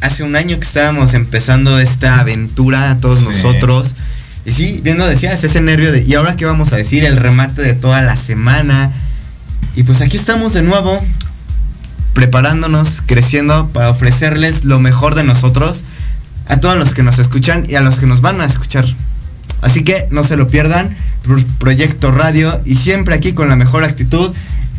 hace 0.01 0.23
un 0.23 0.35
año 0.35 0.57
que 0.59 0.65
estábamos 0.65 1.13
empezando 1.13 1.79
esta 1.79 2.19
aventura 2.19 2.97
todos 3.01 3.19
Sí. 3.19 3.25
nosotros. 3.25 3.95
Y 4.45 4.53
sí, 4.53 4.79
bien 4.83 4.97
lo 4.97 5.07
decías, 5.07 5.43
ese 5.43 5.59
nervio 5.61 5.91
de, 5.91 6.03
¿y 6.03 6.13
ahora 6.13 6.35
qué 6.35 6.45
vamos 6.45 6.71
a 6.71 6.75
decir? 6.77 7.03
El 7.03 7.17
remate 7.17 7.61
de 7.63 7.73
toda 7.73 8.01
la 8.03 8.15
semana. 8.15 8.91
Y 9.75 9.83
pues 9.83 10.01
aquí 10.01 10.17
estamos 10.17 10.53
de 10.53 10.61
nuevo, 10.61 11.03
preparándonos, 12.13 13.01
creciendo 13.05 13.67
para 13.69 13.89
ofrecerles 13.89 14.63
lo 14.63 14.79
mejor 14.79 15.15
de 15.15 15.23
nosotros 15.23 15.83
a 16.47 16.57
todos 16.57 16.77
los 16.77 16.93
que 16.93 17.03
nos 17.03 17.19
escuchan 17.19 17.63
y 17.67 17.75
a 17.75 17.81
los 17.81 17.99
que 17.99 18.05
nos 18.05 18.21
van 18.21 18.39
a 18.39 18.45
escuchar. 18.45 18.85
Así 19.61 19.83
que 19.83 20.07
no 20.11 20.23
se 20.23 20.37
lo 20.37 20.47
pierdan, 20.47 20.95
Pro- 21.23 21.43
Proyecto 21.57 22.11
Radio 22.11 22.61
y 22.65 22.75
siempre 22.75 23.15
aquí 23.15 23.33
con 23.33 23.49
la 23.49 23.55
mejor 23.55 23.83
actitud, 23.83 24.31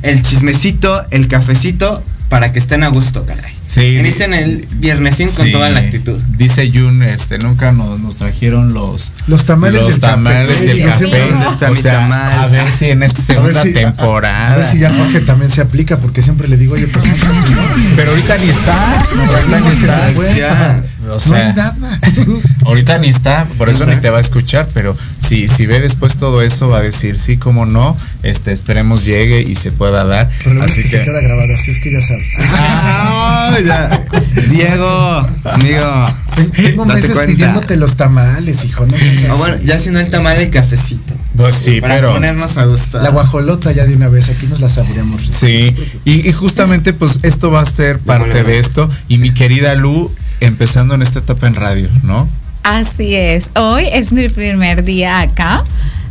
el 0.02 0.22
chismecito, 0.22 1.04
el 1.10 1.26
cafecito, 1.26 2.02
para 2.28 2.52
que 2.52 2.58
estén 2.58 2.82
a 2.82 2.88
gusto, 2.88 3.24
caray. 3.24 3.52
Sí. 3.68 3.98
Inicien 3.98 4.32
el 4.34 4.66
viernesín 4.76 5.28
con 5.30 5.46
Sí. 5.46 5.52
toda 5.52 5.68
la 5.70 5.80
actitud. 5.80 6.20
Dice 6.38 6.70
Jun, 6.70 7.02
este, 7.02 7.38
nunca 7.38 7.72
nos, 7.72 8.00
nos 8.00 8.16
trajeron 8.16 8.72
los, 8.74 9.12
Los 9.26 9.44
tamales 9.44 9.82
y 9.82 9.84
los 9.84 9.94
el 9.94 10.00
tamales 10.00 10.52
café. 10.56 10.66
y 10.66 10.70
el 10.70 10.82
café. 10.84 10.98
siempre- 10.98 11.20
¿Dónde 11.30 11.46
está 11.46 11.70
O 11.70 11.74
mi 11.74 11.82
sea, 11.82 11.92
tamal? 11.92 12.38
A 12.38 12.46
ver 12.48 12.64
si 12.78 12.84
en 12.86 13.02
esta 13.02 13.20
A 13.22 13.24
segunda 13.24 13.62
si- 13.62 13.72
temporada. 13.72 14.54
A 14.54 14.56
ver 14.56 14.66
si 14.66 14.78
ya 14.78 14.92
Jorge 14.94 15.20
también 15.20 15.50
se 15.50 15.60
aplica, 15.60 15.98
porque 15.98 16.22
siempre 16.22 16.48
le 16.48 16.56
digo, 16.56 16.74
oye, 16.74 16.86
pues 16.88 17.04
Pero 17.96 18.10
ahorita 18.10 18.36
ni 18.38 18.48
está. 18.50 19.00
Ahorita 19.00 19.60
ni 19.60 19.68
está. 19.68 20.34
Ya. 20.36 20.82
O 21.12 21.14
no 21.14 21.20
sea, 21.20 21.48
hay 21.48 21.54
nada. 21.54 22.00
ahorita 22.64 22.98
ni 22.98 23.08
está, 23.08 23.46
por 23.58 23.68
eso 23.68 23.86
ni 23.86 23.96
te 23.96 24.10
va 24.10 24.18
a 24.18 24.20
escuchar, 24.20 24.66
pero 24.74 24.96
si, 25.20 25.48
si 25.48 25.66
ve 25.66 25.80
después 25.80 26.16
todo 26.16 26.42
eso 26.42 26.68
va 26.68 26.78
a 26.78 26.82
decir 26.82 27.16
sí, 27.18 27.36
como 27.36 27.64
no, 27.66 27.96
este, 28.22 28.52
esperemos 28.52 29.04
llegue 29.04 29.40
y 29.42 29.54
se 29.54 29.70
pueda 29.72 30.04
dar. 30.04 30.28
Pero 30.44 30.62
Así 30.62 30.80
es 30.80 30.86
que 30.86 30.90
se 30.90 30.98
que 30.98 31.04
queda 31.04 31.20
grabado, 31.20 31.48
así 31.54 31.70
es 31.70 31.78
que 31.78 31.92
ya 31.92 32.00
sabes. 32.00 32.28
Ah, 32.48 33.56
ya. 33.64 34.04
Diego, 34.50 35.28
amigo, 35.44 36.08
Tengo 36.56 36.84
date 36.84 37.00
meses 37.00 37.10
cuenta. 37.16 37.32
pidiéndote 37.32 37.76
los 37.76 37.96
tamales, 37.96 38.64
hijo, 38.64 38.84
no 38.86 38.98
seas 38.98 39.18
así. 39.18 39.26
Ah, 39.30 39.34
bueno, 39.34 39.56
ya 39.64 39.78
si 39.78 39.90
no 39.90 40.00
el 40.00 40.10
tamal 40.10 40.36
el 40.38 40.50
cafecito. 40.50 41.14
pues 41.36 41.54
sí, 41.54 41.80
para 41.80 41.94
pero 41.96 42.12
ponernos 42.12 42.56
a 42.56 42.64
gusto. 42.64 43.00
La 43.00 43.10
guajolota 43.10 43.70
ya 43.72 43.84
de 43.86 43.94
una 43.94 44.08
vez, 44.08 44.28
aquí 44.28 44.46
nos 44.46 44.60
la 44.60 44.68
saboreamos. 44.68 45.22
Sí, 45.22 45.74
y, 46.04 46.28
y 46.28 46.32
justamente 46.32 46.92
pues 46.92 47.20
esto 47.22 47.50
va 47.50 47.60
a 47.60 47.66
ser 47.66 47.98
parte 48.00 48.42
de 48.42 48.58
esto. 48.58 48.90
Y 49.08 49.18
mi 49.18 49.32
querida 49.32 49.74
Lu, 49.76 50.12
empezando 50.40 50.94
en 50.94 51.02
esta 51.02 51.18
etapa 51.20 51.46
en 51.46 51.54
radio, 51.54 51.88
¿no? 52.02 52.28
Así 52.62 53.14
es. 53.14 53.50
Hoy 53.54 53.84
es 53.92 54.12
mi 54.12 54.28
primer 54.28 54.84
día 54.84 55.20
acá. 55.20 55.62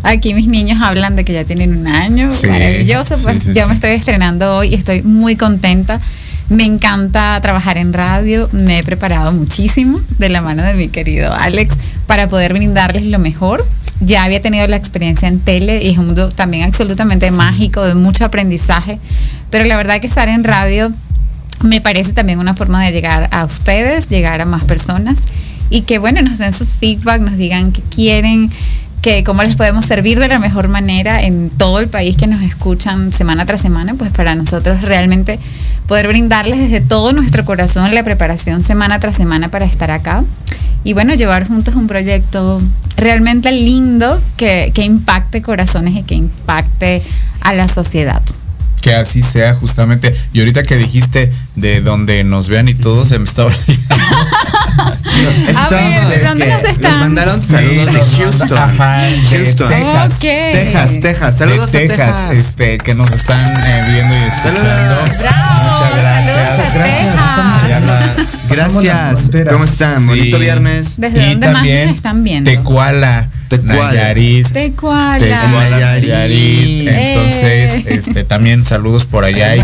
Aquí 0.03 0.33
mis 0.33 0.47
niños 0.47 0.79
hablan 0.81 1.15
de 1.15 1.25
que 1.25 1.33
ya 1.33 1.43
tienen 1.43 1.77
un 1.77 1.87
año. 1.87 2.31
Sí, 2.31 2.47
Maravilloso. 2.47 3.15
Pues 3.23 3.43
sí, 3.43 3.49
sí, 3.53 3.59
yo 3.59 3.67
me 3.67 3.73
estoy 3.73 3.91
estrenando 3.91 4.55
hoy 4.55 4.69
y 4.69 4.75
estoy 4.75 5.03
muy 5.03 5.35
contenta. 5.35 5.99
Me 6.49 6.63
encanta 6.63 7.39
trabajar 7.41 7.77
en 7.77 7.91
radio. 7.91 8.47
Me 8.51 8.79
he 8.79 8.83
preparado 8.83 9.31
muchísimo 9.31 9.99
de 10.17 10.29
la 10.29 10.41
mano 10.41 10.63
de 10.63 10.75
mi 10.75 10.89
querido 10.89 11.33
Alex 11.33 11.75
para 12.07 12.29
poder 12.29 12.53
brindarles 12.53 13.03
lo 13.05 13.19
mejor. 13.19 13.65
Ya 13.99 14.23
había 14.23 14.41
tenido 14.41 14.67
la 14.67 14.75
experiencia 14.75 15.27
en 15.27 15.39
tele 15.39 15.83
y 15.83 15.89
es 15.89 15.97
un 15.97 16.07
mundo 16.07 16.29
también 16.29 16.63
absolutamente 16.63 17.31
mágico, 17.31 17.83
de 17.83 17.95
mucho 17.95 18.25
aprendizaje. 18.25 18.99
Pero 19.49 19.65
la 19.65 19.75
verdad 19.75 19.99
que 19.99 20.07
estar 20.07 20.29
en 20.29 20.43
radio 20.43 20.91
me 21.63 21.81
parece 21.81 22.13
también 22.13 22.39
una 22.39 22.55
forma 22.55 22.83
de 22.83 22.91
llegar 22.91 23.29
a 23.31 23.45
ustedes, 23.45 24.07
llegar 24.07 24.41
a 24.41 24.45
más 24.45 24.63
personas 24.63 25.19
y 25.69 25.81
que 25.81 25.97
bueno, 25.97 26.21
nos 26.21 26.37
den 26.37 26.53
su 26.53 26.65
feedback, 26.65 27.21
nos 27.21 27.37
digan 27.37 27.71
qué 27.71 27.81
quieren, 27.81 28.49
que 29.01 29.23
cómo 29.23 29.43
les 29.43 29.55
podemos 29.55 29.85
servir 29.85 30.19
de 30.19 30.27
la 30.27 30.39
mejor 30.39 30.67
manera 30.67 31.21
en 31.21 31.49
todo 31.49 31.79
el 31.79 31.87
país 31.87 32.17
que 32.17 32.27
nos 32.27 32.41
escuchan 32.41 33.11
semana 33.11 33.45
tras 33.45 33.61
semana, 33.61 33.93
pues 33.93 34.11
para 34.11 34.35
nosotros 34.35 34.81
realmente 34.81 35.39
poder 35.87 36.07
brindarles 36.07 36.59
desde 36.59 36.81
todo 36.81 37.13
nuestro 37.13 37.45
corazón 37.45 37.93
la 37.93 38.03
preparación 38.03 38.63
semana 38.63 38.99
tras 38.99 39.15
semana 39.15 39.49
para 39.49 39.65
estar 39.65 39.91
acá 39.91 40.23
y 40.83 40.93
bueno, 40.93 41.15
llevar 41.15 41.47
juntos 41.47 41.75
un 41.75 41.87
proyecto 41.87 42.61
realmente 42.95 43.51
lindo 43.51 44.21
que, 44.37 44.71
que 44.73 44.83
impacte 44.83 45.41
corazones 45.41 45.95
y 45.95 46.03
que 46.03 46.15
impacte 46.15 47.01
a 47.41 47.53
la 47.53 47.67
sociedad. 47.67 48.21
Que 48.85 48.93
así 48.93 49.23
sea 49.23 49.55
justamente. 49.55 50.15
Y 50.31 50.41
ahorita 50.41 50.61
que 50.61 50.77
dijiste 50.77 51.31
de 51.55 51.81
donde 51.81 52.23
nos 52.23 52.49
vean 52.49 52.69
y 52.69 52.75
todo, 52.75 53.03
se 53.03 53.17
me 53.17 53.25
está 53.25 53.45
olvidando. 53.45 53.95
Ver, 55.69 56.19
¿de 56.19 56.23
dónde 56.25 56.47
nos 56.47 56.63
están? 56.63 56.91
Nos 56.91 56.99
mandaron 56.99 57.41
saludos 57.41 57.93
de 57.93 57.99
Houston. 58.23 58.57
Ajá, 58.57 59.01
de 59.03 59.21
Houston. 59.21 59.69
Texas. 59.69 60.19
Texas, 60.19 60.99
Texas. 61.01 61.37
Saludos 61.37 61.71
de 61.71 61.77
a 61.77 61.87
Texas, 61.87 62.27
este, 62.31 62.77
que 62.77 62.93
nos 62.93 63.09
están 63.11 63.39
eh, 63.41 63.83
viendo 63.87 64.13
y 64.13 64.17
escuchando. 64.27 64.95
Bravo, 65.19 65.63
Muchas 65.63 66.01
gracias. 66.01 66.75
la- 66.75 68.25
Gracias. 68.49 69.29
¿Cómo 69.51 69.63
están? 69.65 70.01
Sí. 70.01 70.07
Bonito 70.07 70.39
viernes. 70.39 70.93
¿Desde 70.97 71.27
Y 71.27 71.31
dónde 71.31 71.51
más 71.51 71.65
están 71.65 72.23
viendo? 72.23 72.49
Tecuala, 72.51 73.27
Tecuala. 73.49 73.91
Nayarit. 73.91 74.47
Tecuala. 74.51 75.17
Tecuala, 75.17 75.69
Nayarit. 75.69 76.09
Nayarit. 76.09 76.87
Entonces, 76.89 77.73
Eh. 77.73 77.83
este, 77.87 78.23
también 78.23 78.63
saludos 78.63 79.05
por 79.05 79.23
allá 79.25 79.55
y 79.55 79.61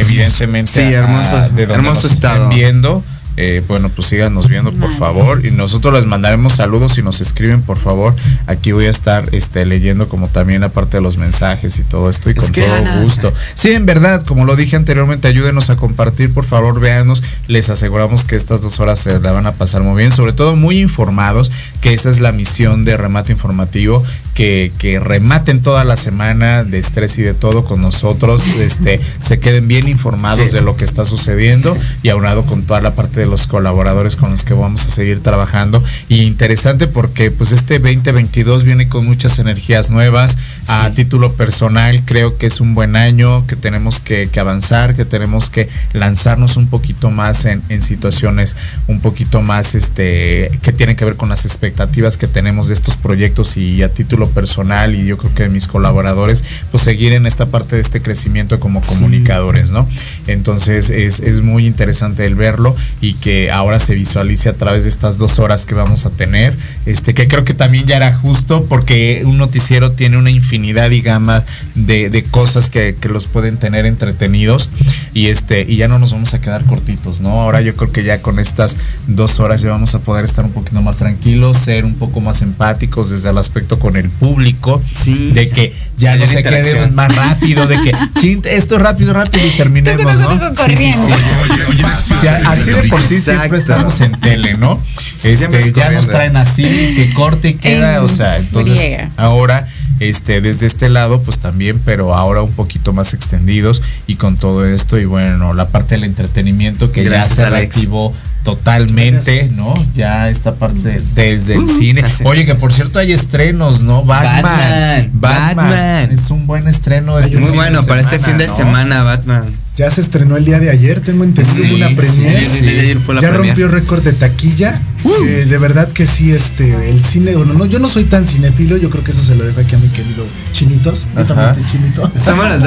evidentemente 0.00 0.86
Sí, 0.86 0.92
hermoso- 0.92 1.36
a- 1.36 1.48
de 1.48 1.66
donde 1.66 1.74
hermoso 1.88 2.08
estado. 2.08 2.48
viendo. 2.48 3.04
Eh, 3.36 3.62
bueno, 3.68 3.88
pues 3.88 4.08
síganos 4.08 4.48
viendo 4.48 4.72
por 4.72 4.94
favor 4.98 5.44
y 5.46 5.50
nosotros 5.50 5.94
les 5.94 6.04
mandaremos 6.06 6.54
saludos 6.54 6.98
y 6.98 7.02
nos 7.02 7.20
escriben 7.20 7.62
por 7.62 7.78
favor. 7.78 8.14
Aquí 8.46 8.72
voy 8.72 8.86
a 8.86 8.90
estar 8.90 9.24
este, 9.32 9.64
leyendo 9.64 10.08
como 10.08 10.28
también 10.28 10.62
aparte 10.64 10.98
de 10.98 11.02
los 11.02 11.16
mensajes 11.16 11.78
y 11.78 11.82
todo 11.82 12.10
esto 12.10 12.30
y 12.30 12.34
con 12.34 12.50
todo 12.52 13.02
gusto. 13.02 13.32
Sí, 13.54 13.72
en 13.72 13.86
verdad, 13.86 14.22
como 14.24 14.44
lo 14.44 14.56
dije 14.56 14.76
anteriormente, 14.76 15.28
ayúdenos 15.28 15.70
a 15.70 15.76
compartir, 15.76 16.32
por 16.34 16.44
favor, 16.44 16.80
véanos. 16.80 17.22
Les 17.46 17.70
aseguramos 17.70 18.24
que 18.24 18.36
estas 18.36 18.60
dos 18.60 18.80
horas 18.80 18.98
se 18.98 19.18
la 19.20 19.32
van 19.32 19.46
a 19.46 19.52
pasar 19.52 19.82
muy 19.82 19.96
bien, 19.96 20.12
sobre 20.12 20.32
todo 20.32 20.56
muy 20.56 20.78
informados, 20.80 21.50
que 21.80 21.94
esa 21.94 22.10
es 22.10 22.20
la 22.20 22.32
misión 22.32 22.84
de 22.84 22.96
remate 22.96 23.32
informativo, 23.32 24.04
que, 24.34 24.72
que 24.78 24.98
rematen 25.00 25.60
toda 25.60 25.84
la 25.84 25.96
semana 25.96 26.64
de 26.64 26.78
estrés 26.78 27.18
y 27.18 27.22
de 27.22 27.34
todo 27.34 27.64
con 27.64 27.80
nosotros, 27.80 28.46
este, 28.58 29.00
se 29.22 29.38
queden 29.38 29.68
bien 29.68 29.88
informados 29.88 30.40
Sí. 30.40 30.48
de 30.56 30.60
lo 30.62 30.76
que 30.76 30.84
está 30.84 31.06
sucediendo 31.06 31.76
y 32.02 32.08
aunado 32.08 32.44
con 32.46 32.62
toda 32.62 32.80
la 32.80 32.94
parte 32.94 33.19
de 33.20 33.26
los 33.26 33.46
colaboradores 33.46 34.16
con 34.16 34.30
los 34.30 34.44
que 34.44 34.54
vamos 34.54 34.86
a 34.86 34.90
seguir 34.90 35.22
trabajando. 35.22 35.82
Y 36.08 36.22
interesante 36.22 36.86
porque 36.86 37.30
pues 37.30 37.52
este 37.52 37.78
2022 37.78 38.64
viene 38.64 38.88
con 38.88 39.06
muchas 39.06 39.38
energías 39.38 39.90
nuevas. 39.90 40.36
A 40.68 40.90
título 40.90 41.34
personal 41.34 42.02
creo 42.04 42.36
que 42.36 42.46
es 42.46 42.60
un 42.60 42.74
buen 42.74 42.96
año, 42.96 43.46
que 43.46 43.56
tenemos 43.56 44.00
que, 44.00 44.28
que 44.28 44.40
avanzar, 44.40 44.94
que 44.94 45.04
tenemos 45.04 45.50
que 45.50 45.68
lanzarnos 45.92 46.56
un 46.56 46.68
poquito 46.68 47.10
más 47.10 47.44
en, 47.44 47.62
en 47.68 47.82
situaciones 47.82 48.56
un 48.86 49.00
poquito 49.00 49.42
más 49.42 49.74
este 49.74 50.50
que 50.62 50.72
tienen 50.72 50.96
que 50.96 51.04
ver 51.04 51.16
con 51.16 51.28
las 51.28 51.44
expectativas 51.44 52.16
que 52.16 52.26
tenemos 52.26 52.68
de 52.68 52.74
estos 52.74 52.96
proyectos 52.96 53.56
y 53.56 53.82
a 53.82 53.92
título 53.92 54.28
personal 54.28 54.94
y 54.94 55.04
yo 55.04 55.18
creo 55.18 55.34
que 55.34 55.42
de 55.44 55.48
mis 55.48 55.66
colaboradores, 55.66 56.44
pues 56.70 56.82
seguir 56.82 57.12
en 57.12 57.26
esta 57.26 57.46
parte 57.46 57.76
de 57.76 57.82
este 57.82 58.00
crecimiento 58.00 58.60
como 58.60 58.80
comunicadores, 58.80 59.70
¿no? 59.70 59.86
Entonces 60.26 60.90
es, 60.90 61.20
es 61.20 61.42
muy 61.42 61.66
interesante 61.66 62.24
el 62.26 62.34
verlo 62.34 62.74
y 63.00 63.09
que 63.14 63.50
ahora 63.50 63.78
se 63.80 63.94
visualice 63.94 64.48
a 64.48 64.54
través 64.54 64.84
de 64.84 64.90
estas 64.90 65.18
dos 65.18 65.38
horas 65.38 65.66
que 65.66 65.74
vamos 65.74 66.06
a 66.06 66.10
tener, 66.10 66.56
este 66.86 67.14
que 67.14 67.28
creo 67.28 67.44
que 67.44 67.54
también 67.54 67.86
ya 67.86 67.96
era 67.96 68.12
justo 68.12 68.64
porque 68.68 69.22
un 69.24 69.38
noticiero 69.38 69.92
tiene 69.92 70.16
una 70.16 70.30
infinidad 70.30 70.90
y 70.90 71.00
gama 71.00 71.44
de, 71.74 72.10
de 72.10 72.22
cosas 72.22 72.70
que, 72.70 72.96
que 73.00 73.08
los 73.08 73.26
pueden 73.26 73.56
tener 73.58 73.86
entretenidos 73.86 74.70
y 75.14 75.26
este 75.28 75.62
y 75.68 75.76
ya 75.76 75.88
no 75.88 75.98
nos 75.98 76.12
vamos 76.12 76.34
a 76.34 76.40
quedar 76.40 76.64
cortitos, 76.64 77.20
¿no? 77.20 77.40
Ahora 77.40 77.60
yo 77.60 77.74
creo 77.74 77.92
que 77.92 78.04
ya 78.04 78.22
con 78.22 78.38
estas 78.38 78.76
dos 79.06 79.40
horas 79.40 79.62
ya 79.62 79.70
vamos 79.70 79.94
a 79.94 79.98
poder 80.00 80.24
estar 80.24 80.44
un 80.44 80.52
poquito 80.52 80.80
más 80.82 80.98
tranquilos, 80.98 81.56
ser 81.58 81.84
un 81.84 81.94
poco 81.94 82.20
más 82.20 82.42
empáticos 82.42 83.10
desde 83.10 83.30
el 83.30 83.38
aspecto 83.38 83.78
con 83.78 83.96
el 83.96 84.08
público, 84.10 84.82
Sí. 84.94 85.30
de 85.32 85.48
que 85.48 85.72
ya 85.98 86.16
no 86.16 86.26
se 86.26 86.42
quede 86.42 86.90
más 86.90 87.14
rápido, 87.14 87.66
de 87.66 87.80
que 87.80 87.92
"Chin, 88.20 88.42
esto 88.44 88.76
es 88.76 88.82
rápido, 88.82 89.12
rápido 89.12 89.44
y 89.46 89.50
terminemos, 89.56 90.18
¿no? 90.18 90.28
O 90.28 92.22
sea, 92.22 92.40
así 92.46 92.70
de 92.70 92.88
por 92.88 92.99
sí 93.00 93.16
Exacto. 93.16 93.40
siempre 93.40 93.58
estamos 93.58 94.00
en 94.00 94.12
tele, 94.20 94.56
¿no? 94.56 94.80
Siempre 95.16 95.58
Este, 95.58 95.70
es 95.70 95.72
ya 95.72 95.90
nos 95.90 96.06
traen 96.08 96.36
así, 96.36 96.62
que 96.64 97.10
corte 97.14 97.50
y 97.50 97.54
queda, 97.54 97.96
En 97.98 98.04
o 98.04 98.08
sea, 98.08 98.38
entonces 98.38 98.78
friega. 98.78 99.10
ahora 99.16 99.66
este 100.00 100.40
desde 100.40 100.66
este 100.66 100.88
lado 100.88 101.20
pues 101.20 101.40
también 101.40 101.78
pero 101.84 102.14
ahora 102.14 102.40
un 102.40 102.52
poquito 102.52 102.94
más 102.94 103.12
extendidos 103.12 103.82
y 104.06 104.14
con 104.16 104.36
todo 104.38 104.64
esto 104.64 104.98
y 104.98 105.04
bueno 105.04 105.52
la 105.52 105.68
parte 105.68 105.94
del 105.94 106.04
entretenimiento 106.04 106.90
que 106.90 107.04
Gracias, 107.04 107.28
ya 107.28 107.34
se 107.34 107.42
Alex. 107.54 107.74
reactivó 107.74 108.14
totalmente 108.42 109.50
no 109.56 109.74
ya 109.94 110.30
esta 110.30 110.54
parte 110.54 110.98
desde 111.14 111.52
el 111.54 111.60
Uh, 111.64 111.68
cine 111.68 112.02
oye 112.24 112.46
que 112.46 112.54
por 112.54 112.72
cierto 112.72 112.98
hay 112.98 113.12
estrenos 113.12 113.82
no 113.82 114.02
Batman 114.02 115.10
Batman, 115.12 115.56
Batman. 115.56 116.10
es 116.12 116.30
un 116.30 116.46
buen 116.46 116.66
estreno 116.66 117.18
este 117.18 117.36
Muy 117.36 117.50
fin 117.50 117.52
de 117.52 117.56
bueno 117.58 117.84
para 117.84 118.00
este 118.00 118.18
fin 118.18 118.38
de 118.38 118.46
¿no? 118.46 118.56
semana, 118.56 119.02
Batman. 119.02 119.44
Ya 119.80 119.90
se 119.90 120.02
estrenó 120.02 120.36
el 120.36 120.44
día 120.44 120.60
de 120.60 120.68
ayer, 120.68 121.00
tengo 121.00 121.24
entendido 121.24 121.64
Sí, 121.64 121.72
una 121.72 121.88
sí, 121.88 121.94
premiere. 121.94 122.38
Sí, 122.38 122.56
el 122.58 122.62
día 122.66 122.72
de 122.74 122.80
ayer 122.80 122.98
fue 123.00 123.14
la 123.14 123.22
ya 123.22 123.30
premier. 123.30 123.48
rompió 123.56 123.68
récord 123.68 124.02
de 124.02 124.12
taquilla. 124.12 124.82
Eh, 125.26 125.46
de 125.48 125.56
verdad 125.56 125.90
que 125.90 126.06
sí, 126.06 126.32
este, 126.32 126.90
el 126.90 127.02
cine, 127.02 127.34
bueno, 127.34 127.54
no, 127.54 127.64
yo 127.64 127.78
no 127.78 127.88
soy 127.88 128.04
tan 128.04 128.26
cinéfilo, 128.26 128.76
yo 128.76 128.90
creo 128.90 129.02
que 129.02 129.12
eso 129.12 129.22
se 129.22 129.34
lo 129.34 129.42
dejo 129.44 129.58
aquí 129.58 129.74
a 129.74 129.78
mi 129.78 129.88
querido 129.88 130.26
Chinitos. 130.52 131.06
Yo 131.16 131.24
también 131.24 131.48
estoy 131.48 131.64
chinito. 131.64 132.12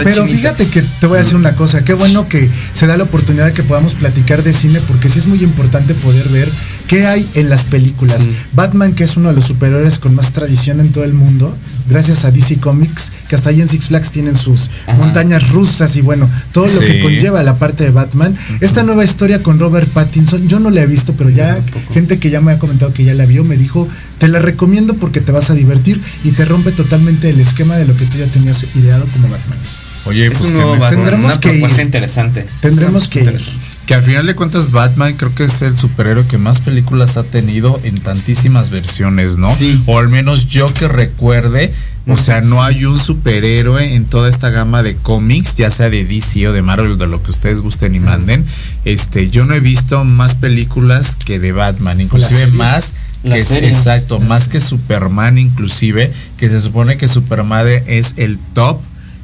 Pero 0.03 0.25
fíjate 0.25 0.65
que 0.67 0.81
te 0.81 1.05
voy 1.05 1.17
a 1.17 1.21
decir 1.21 1.35
una 1.35 1.55
cosa, 1.55 1.85
qué 1.85 1.93
bueno 1.93 2.27
que 2.27 2.49
se 2.73 2.87
da 2.87 2.97
la 2.97 3.03
oportunidad 3.03 3.45
de 3.45 3.53
que 3.53 3.61
podamos 3.61 3.93
platicar 3.93 4.41
de 4.41 4.51
cine, 4.51 4.81
porque 4.87 5.07
sí 5.07 5.19
es 5.19 5.27
muy 5.27 5.43
importante 5.43 5.93
poder 5.93 6.27
ver 6.29 6.49
qué 6.93 7.05
hay 7.07 7.29
en 7.35 7.49
las 7.49 7.63
películas. 7.63 8.19
Sí. 8.21 8.35
Batman, 8.53 8.93
que 8.93 9.03
es 9.03 9.17
uno 9.17 9.29
de 9.29 9.35
los 9.35 9.45
superhéroes 9.45 9.99
con 9.99 10.15
más 10.15 10.31
tradición 10.31 10.79
en 10.79 10.91
todo 10.91 11.03
el 11.03 11.13
mundo, 11.13 11.55
gracias 11.89 12.23
a 12.25 12.31
DC 12.31 12.57
Comics, 12.57 13.11
que 13.27 13.35
hasta 13.35 13.49
ahí 13.49 13.61
en 13.61 13.67
Six 13.69 13.87
Flags 13.87 14.11
tienen 14.11 14.35
sus 14.35 14.69
Ajá. 14.87 14.97
montañas 14.97 15.49
rusas 15.49 15.95
y 15.95 16.01
bueno, 16.01 16.29
todo 16.51 16.67
lo 16.67 16.79
que 16.79 17.01
conlleva 17.01 17.41
la 17.43 17.57
parte 17.57 17.83
de 17.83 17.89
Batman. 17.91 18.37
Esta 18.61 18.83
nueva 18.83 19.03
historia 19.03 19.41
con 19.43 19.59
Robert 19.59 19.89
Pattinson, 19.89 20.47
yo 20.47 20.59
no 20.59 20.69
la 20.69 20.81
he 20.81 20.87
visto, 20.87 21.13
pero 21.17 21.29
ya 21.29 21.57
gente 21.93 22.19
que 22.19 22.29
ya 22.29 22.41
me 22.41 22.51
ha 22.51 22.59
comentado 22.59 22.93
que 22.93 23.03
ya 23.03 23.13
la 23.13 23.25
vio, 23.25 23.43
me 23.43 23.57
dijo, 23.57 23.87
te 24.19 24.27
la 24.27 24.39
recomiendo 24.39 24.93
porque 24.95 25.19
te 25.21 25.31
vas 25.31 25.49
a 25.49 25.53
divertir 25.55 25.99
y 26.23 26.31
te 26.31 26.45
rompe 26.45 26.71
totalmente 26.71 27.29
el 27.29 27.39
esquema 27.39 27.75
de 27.75 27.85
lo 27.85 27.95
que 27.97 28.05
tú 28.05 28.17
ya 28.17 28.27
tenías 28.27 28.65
ideado 28.75 29.05
como 29.11 29.27
Batman. 29.29 29.57
oye 30.05 30.27
Es 30.27 30.33
pues 30.33 30.41
un 30.43 30.47
que 30.49 30.53
nuevo 30.53 30.73
me- 30.73 30.79
Batman, 30.79 30.99
tendremos 31.03 31.31
una 31.31 31.39
que 31.41 31.49
propuesta 31.49 31.81
ir. 31.81 31.85
interesante. 31.87 32.45
Tendremos 32.61 33.07
que 33.07 33.21
ir. 33.23 33.41
Que 33.87 33.95
al 33.95 34.03
final 34.03 34.25
de 34.25 34.33
cuentas 34.35 34.71
Batman 34.71 35.15
creo 35.17 35.35
que 35.35 35.43
es 35.43 35.61
el 35.61 35.77
superhéroe 35.77 36.25
que 36.25 36.37
más 36.37 36.61
películas 36.61 37.17
ha 37.17 37.23
tenido 37.23 37.81
en 37.83 37.99
tantísimas 37.99 38.69
versiones, 38.69 39.35
¿no? 39.37 39.53
Sí. 39.53 39.81
O 39.87 39.99
al 39.99 40.07
menos 40.07 40.47
yo 40.47 40.73
que 40.73 40.87
recuerde, 40.87 41.73
o 42.07 42.15
sea, 42.15 42.39
no 42.39 42.63
hay 42.63 42.85
un 42.85 42.97
superhéroe 42.97 43.93
en 43.95 44.05
toda 44.05 44.29
esta 44.29 44.49
gama 44.51 44.83
de 44.83 44.95
cómics, 44.95 45.55
ya 45.55 45.69
sea 45.69 45.89
de 45.89 46.05
DC 46.05 46.47
o 46.47 46.53
de 46.53 46.61
Marvel, 46.61 46.97
de 46.97 47.07
lo 47.07 47.21
que 47.21 47.31
ustedes 47.31 47.59
gusten 47.59 47.93
y 47.95 47.99
manden. 47.99 48.45
Este, 48.85 49.29
yo 49.29 49.43
no 49.43 49.53
he 49.53 49.59
visto 49.59 50.05
más 50.05 50.35
películas 50.35 51.17
que 51.17 51.39
de 51.39 51.51
Batman, 51.51 51.99
inclusive 51.99 52.47
más 52.47 52.93
que 53.23 53.39
es- 53.39 53.51
exacto, 53.51 54.19
más 54.19 54.47
que 54.47 54.61
Superman 54.61 55.37
inclusive, 55.37 56.11
que 56.37 56.47
se 56.49 56.61
supone 56.61 56.95
que 56.97 57.07
Superman 57.09 57.67
es 57.87 58.13
el 58.15 58.37
top 58.53 58.79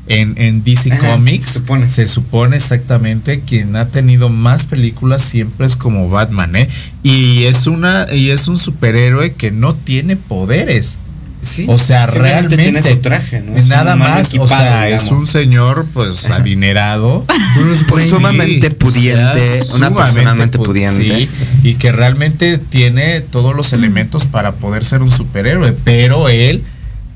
en, 0.10 0.34
en 0.38 0.64
DC 0.66 0.92
Ajá, 0.92 1.12
Comics. 1.14 1.46
se 1.46 1.54
supone. 1.60 1.90
Se 1.90 2.08
supone 2.08 2.58
exactamente 2.58 3.40
quien 3.40 3.76
ha 3.78 3.88
tenido 3.88 4.28
más 4.30 4.66
películas 4.66 5.22
siempre 5.22 5.66
es 5.68 5.78
como 5.78 6.10
Batman, 6.10 6.56
¿eh? 6.58 6.68
Y 7.04 7.44
es 7.46 7.66
una 7.68 8.08
y 8.14 8.32
es 8.32 8.48
un 8.50 8.58
superhéroe 8.58 9.34
que 9.34 9.52
no 9.52 9.74
tiene 9.76 10.18
poderes. 10.18 10.98
Sí, 11.42 11.66
O 11.70 11.78
sea, 11.78 12.06
realmente 12.06 12.58
tiene 12.58 12.82
su 12.82 12.98
traje, 12.98 13.40
¿no? 13.42 13.56
Es 13.56 13.68
nada 13.68 13.96
más, 13.96 14.34
o 14.38 14.46
sea, 14.46 14.90
es 14.90 15.04
un 15.06 15.26
señor 15.26 15.86
pues 15.94 16.26
adinerado, 16.30 17.26
Pues 17.88 18.04
Sí, 18.04 18.10
sumamente 18.10 18.68
o 18.68 18.70
sea, 18.72 18.78
pudiente, 18.78 19.62
una 19.74 19.90
persona 19.96 20.08
sumamente 20.24 20.60
pu- 20.60 20.66
pudiente. 20.66 21.04
sí, 21.08 21.30
y 21.64 21.76
que 21.76 21.94
realmente 21.94 22.58
tiene 22.58 23.22
todos 23.22 23.56
los 23.56 23.72
elementos 23.72 24.26
para 24.26 24.52
poder 24.56 24.84
ser 24.84 25.02
un 25.02 25.12
superhéroe, 25.12 25.72
pero 25.86 26.28
él 26.28 26.62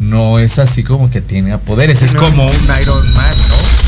no 0.04 0.40
es 0.40 0.60
así 0.60 0.84
como 0.84 1.10
que 1.10 1.22
tiene 1.22 1.58
poderes, 1.58 2.02
es 2.02 2.14
No. 2.14 2.22
como 2.22 2.46
un 2.46 2.52
Iron 2.82 3.14
Man. 3.14 3.34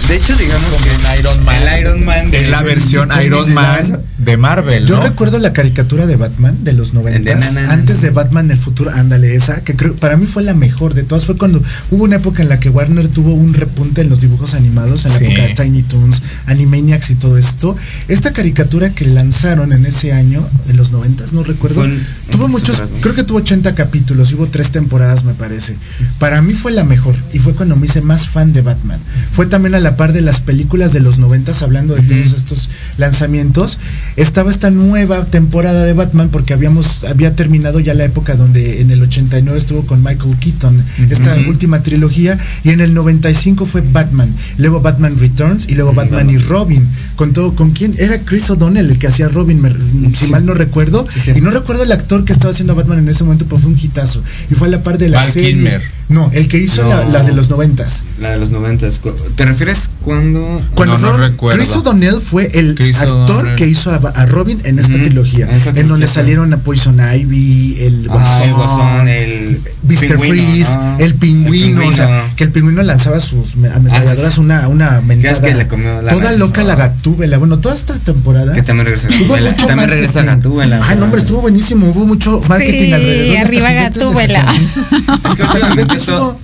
De 0.07 0.15
hecho, 0.17 0.35
digamos 0.37 0.69
Como 0.69 0.83
que 0.83 0.89
un 0.91 1.19
Iron 1.19 1.43
Man. 1.45 1.55
el 1.55 1.79
Iron 1.81 2.05
Man 2.05 2.31
de 2.31 2.37
es 2.43 2.49
la 2.49 2.61
versión 2.61 3.09
de- 3.09 3.25
Iron 3.25 3.53
Man 3.53 4.01
de 4.17 4.37
Marvel, 4.37 4.85
Yo 4.87 4.97
¿no? 4.97 5.03
recuerdo 5.03 5.39
la 5.39 5.51
caricatura 5.53 6.05
de 6.07 6.15
Batman 6.15 6.63
de 6.63 6.73
los 6.73 6.93
90 6.93 7.17
El 7.19 7.25
de 7.25 7.35
na, 7.35 7.51
na, 7.51 7.61
na, 7.61 7.73
antes 7.73 8.01
de 8.01 8.09
Batman 8.11 8.49
el 8.49 8.57
futuro, 8.57 8.89
ándale 8.91 9.35
esa, 9.35 9.63
que 9.63 9.75
creo 9.75 9.95
para 9.95 10.15
mí 10.17 10.25
fue 10.25 10.41
la 10.43 10.53
mejor 10.53 10.93
de 10.93 11.03
todas, 11.03 11.25
fue 11.25 11.37
cuando 11.37 11.61
hubo 11.91 12.03
una 12.05 12.15
época 12.17 12.41
en 12.41 12.49
la 12.49 12.59
que 12.59 12.69
Warner 12.69 13.07
tuvo 13.07 13.33
un 13.33 13.53
repunte 13.53 14.01
en 14.01 14.09
los 14.09 14.21
dibujos 14.21 14.53
animados, 14.53 15.05
en 15.05 15.11
la 15.11 15.17
época 15.17 15.41
de 15.47 15.53
Tiny 15.55 15.83
Toons, 15.83 16.23
Animaniacs 16.47 17.09
y 17.11 17.15
todo 17.15 17.37
esto. 17.37 17.75
Esta 18.07 18.31
caricatura 18.31 18.89
que 18.91 19.05
lanzaron 19.05 19.73
en 19.73 19.85
ese 19.85 20.13
año, 20.13 20.47
en 20.69 20.77
los 20.77 20.91
90, 20.91 21.25
no 21.33 21.43
recuerdo, 21.43 21.81
Fue 21.81 21.99
tuvo 22.31 22.47
muchos, 22.47 22.81
creo 23.01 23.13
que 23.15 23.23
tuvo 23.23 23.39
80 23.39 23.75
capítulos, 23.75 24.31
y 24.31 24.35
hubo 24.35 24.47
tres 24.47 24.71
temporadas 24.71 25.23
me 25.23 25.33
parece. 25.33 25.75
Para 26.19 26.41
mí 26.41 26.53
fue 26.53 26.71
la 26.71 26.83
mejor 26.83 27.15
y 27.33 27.39
fue 27.39 27.53
cuando 27.53 27.75
me 27.75 27.85
hice 27.85 28.01
más 28.01 28.27
fan 28.27 28.53
de 28.53 28.61
Batman. 28.61 28.99
Fue 29.35 29.45
también 29.45 29.75
a 29.75 29.79
la 29.79 29.94
la 29.95 29.97
par 29.97 30.11
de 30.11 30.19
las 30.19 30.41
películas 30.41 30.91
de 30.91 30.99
los 30.99 31.19
noventas, 31.19 31.61
hablando 31.61 31.95
de 31.95 32.01
todos 32.01 32.33
estos 32.33 32.67
lanzamientos, 32.97 33.79
estaba 34.17 34.51
esta 34.51 34.69
nueva 34.69 35.23
temporada 35.23 35.85
de 35.85 35.93
Batman 35.93 36.27
porque 36.29 36.51
habíamos, 36.53 37.05
había 37.05 37.33
terminado 37.33 37.79
ya 37.79 37.93
la 37.93 38.03
época 38.03 38.35
donde 38.35 38.81
en 38.81 38.91
el 38.91 39.01
89 39.01 39.57
estuvo 39.57 39.85
con 39.85 40.03
Michael 40.03 40.35
Keaton, 40.37 40.83
esta 41.09 41.33
última 41.47 41.81
trilogía, 41.81 42.37
y 42.65 42.71
en 42.71 42.81
el 42.81 42.93
95 42.93 43.65
fue 43.65 43.79
Batman, 43.81 44.27
luego 44.57 44.81
Batman 44.81 45.17
Returns 45.17 45.69
y 45.69 45.75
luego 45.75 45.93
Batman 45.93 46.29
y 46.29 46.39
Robin, 46.39 46.85
con 47.15 47.31
todo, 47.31 47.55
¿con 47.55 47.71
quién? 47.71 47.95
Era 47.97 48.19
Chris 48.19 48.49
O'Donnell 48.49 48.89
el 48.91 48.99
que 48.99 49.07
hacía 49.07 49.29
Robin, 49.29 49.61
me- 49.61 49.73
si 50.13 50.27
mal 50.29 50.45
no 50.45 50.53
recuerdo, 50.53 51.07
y 51.33 51.39
no 51.39 51.51
recuerdo 51.51 51.83
el 51.83 51.91
actor 51.93 52.25
que 52.25 52.33
estaba 52.33 52.51
haciendo 52.51 52.73
a 52.73 52.75
Batman 52.75 52.99
en 52.99 53.07
ese 53.07 53.23
momento, 53.23 53.45
pero 53.45 53.59
fue 53.61 53.71
un 53.71 53.79
hitazo, 53.81 54.21
y 54.51 54.55
fue 54.55 54.67
a 54.67 54.71
la 54.71 54.83
par 54.83 54.97
de 54.97 55.07
la 55.07 55.19
Val 55.21 55.31
serie. 55.31 55.53
Kilmer. 55.53 55.95
No, 56.07 56.29
el 56.35 56.47
que 56.47 56.59
hizo 56.59 56.83
No. 56.83 56.89
la, 56.89 57.05
la 57.05 57.23
de 57.23 57.31
los 57.33 57.49
noventas. 57.49 58.03
La 58.21 58.29
de 58.31 58.37
los 58.37 58.51
noventas. 58.51 59.01
¿Te 59.35 59.43
refieres 59.43 59.84
cuando? 60.03 60.61
Cuando 60.75 60.97
No, 60.97 61.01
no 61.01 61.07
fueron- 61.13 61.31
recuerdo. 61.31 61.57
Chris 61.63 61.75
O'Donnell 61.75 62.21
fue 62.21 62.51
el 62.53 62.75
Chris 62.75 62.97
actor 62.97 63.17
O'Donnell. 63.17 63.55
que 63.55 63.67
hizo 63.67 63.89
a, 63.91 63.95
a 63.95 64.25
Robin 64.27 64.59
en 64.63 64.77
esta 64.79 64.93
trilogía, 64.93 65.47
en 65.75 65.87
donde 65.87 66.07
salieron 66.07 66.53
a 66.53 66.57
Poison 66.57 66.99
Ivy, 66.99 67.77
el 67.81 68.07
Guasón, 68.07 68.49
Ah, 68.59 69.03
el 69.11 69.59
Mr. 69.83 69.99
pingüino, 69.99 70.17
Freeze, 70.19 70.75
¿no? 70.75 70.97
el 70.99 71.15
pingüino, 71.15 71.81
El 71.81 71.87
o 71.87 71.91
sea, 71.91 72.05
pingüino. 72.07 72.35
que 72.35 72.43
el 72.43 72.51
pingüino 72.51 72.83
lanzaba 72.83 73.19
sus 73.19 73.55
me- 73.55 73.69
ametralladoras, 73.69 74.37
una, 74.37 74.67
una 74.67 75.01
mentada. 75.01 75.41
que 75.41 75.55
le 75.55 75.67
comió 75.67 76.01
la 76.01 76.11
toda 76.13 76.31
loca 76.33 76.61
¿no? 76.61 76.67
la 76.67 76.75
gatúbela. 76.75 77.37
Bueno, 77.39 77.57
toda 77.59 77.73
esta 77.75 77.95
temporada. 77.95 78.53
Que 78.53 78.61
también 78.61 78.85
regresa 78.85 79.07
Gatúbela. 79.09 79.51
mucho 79.51 79.67
También 79.67 79.89
regresa 79.89 80.13
marketing. 80.21 80.37
Gatúbela. 80.37 80.79
Ay, 80.87 80.95
no, 80.97 81.05
hombre, 81.05 81.21
estuvo 81.21 81.41
buenísimo. 81.41 81.87
Hubo 81.89 82.05
mucho 82.05 82.41
marketing 82.47 82.85
Sí, 82.85 82.93
alrededor. 82.93 83.37
arriba 83.37 83.71
Gatúbela. 83.73 84.53
Es 84.53 85.35
que 85.35 85.43
últimamente 85.43 85.95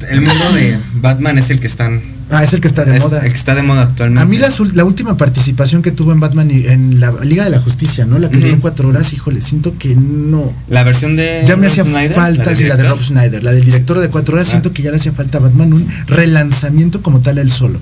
el 0.09 0.21
mundo 0.21 0.51
de 0.53 0.79
Batman 0.95 1.37
es 1.37 1.49
el 1.51 1.59
que 1.59 1.67
están. 1.67 2.01
Ah, 2.31 2.43
es 2.43 2.53
el 2.53 2.61
que 2.61 2.67
está 2.67 2.85
de 2.85 2.95
es 2.95 3.01
moda. 3.01 3.19
El 3.25 3.31
que 3.31 3.37
está 3.37 3.53
de 3.53 3.61
moda 3.61 3.81
actualmente. 3.83 4.21
A 4.23 4.25
mí 4.25 4.37
la, 4.37 4.49
la 4.73 4.85
última 4.85 5.17
participación 5.17 5.81
que 5.81 5.91
tuvo 5.91 6.11
en 6.13 6.19
Batman 6.21 6.49
y 6.49 6.65
en 6.67 6.99
la 7.01 7.11
Liga 7.23 7.43
de 7.43 7.49
la 7.49 7.59
Justicia, 7.59 8.05
¿no? 8.05 8.17
La 8.19 8.29
que 8.29 8.37
Ujú. 8.37 8.47
duró 8.47 8.59
cuatro 8.61 8.87
horas, 8.89 9.11
híjole, 9.13 9.41
siento 9.41 9.77
que 9.77 9.95
no. 9.95 10.53
La 10.69 10.83
versión 10.85 11.15
de. 11.17 11.43
Ya 11.45 11.57
me 11.57 11.63
Rob 11.67 11.71
hacía 11.71 11.83
Snyder, 11.83 12.13
falta, 12.13 12.55
sí, 12.55 12.63
la 12.63 12.77
de. 12.77 12.87
Rob 12.87 13.01
Schneider, 13.01 13.43
la 13.43 13.51
del 13.51 13.65
director 13.65 13.99
de 13.99 14.07
cuatro 14.09 14.35
horas, 14.35 14.47
Ah. 14.47 14.51
siento 14.51 14.71
que 14.73 14.81
ya 14.81 14.91
le 14.91 14.97
hacía 14.97 15.11
falta 15.11 15.37
a 15.39 15.41
Batman 15.41 15.73
un 15.73 15.87
relanzamiento 16.07 17.01
como 17.01 17.19
tal 17.21 17.37
él 17.37 17.51
solo. 17.51 17.79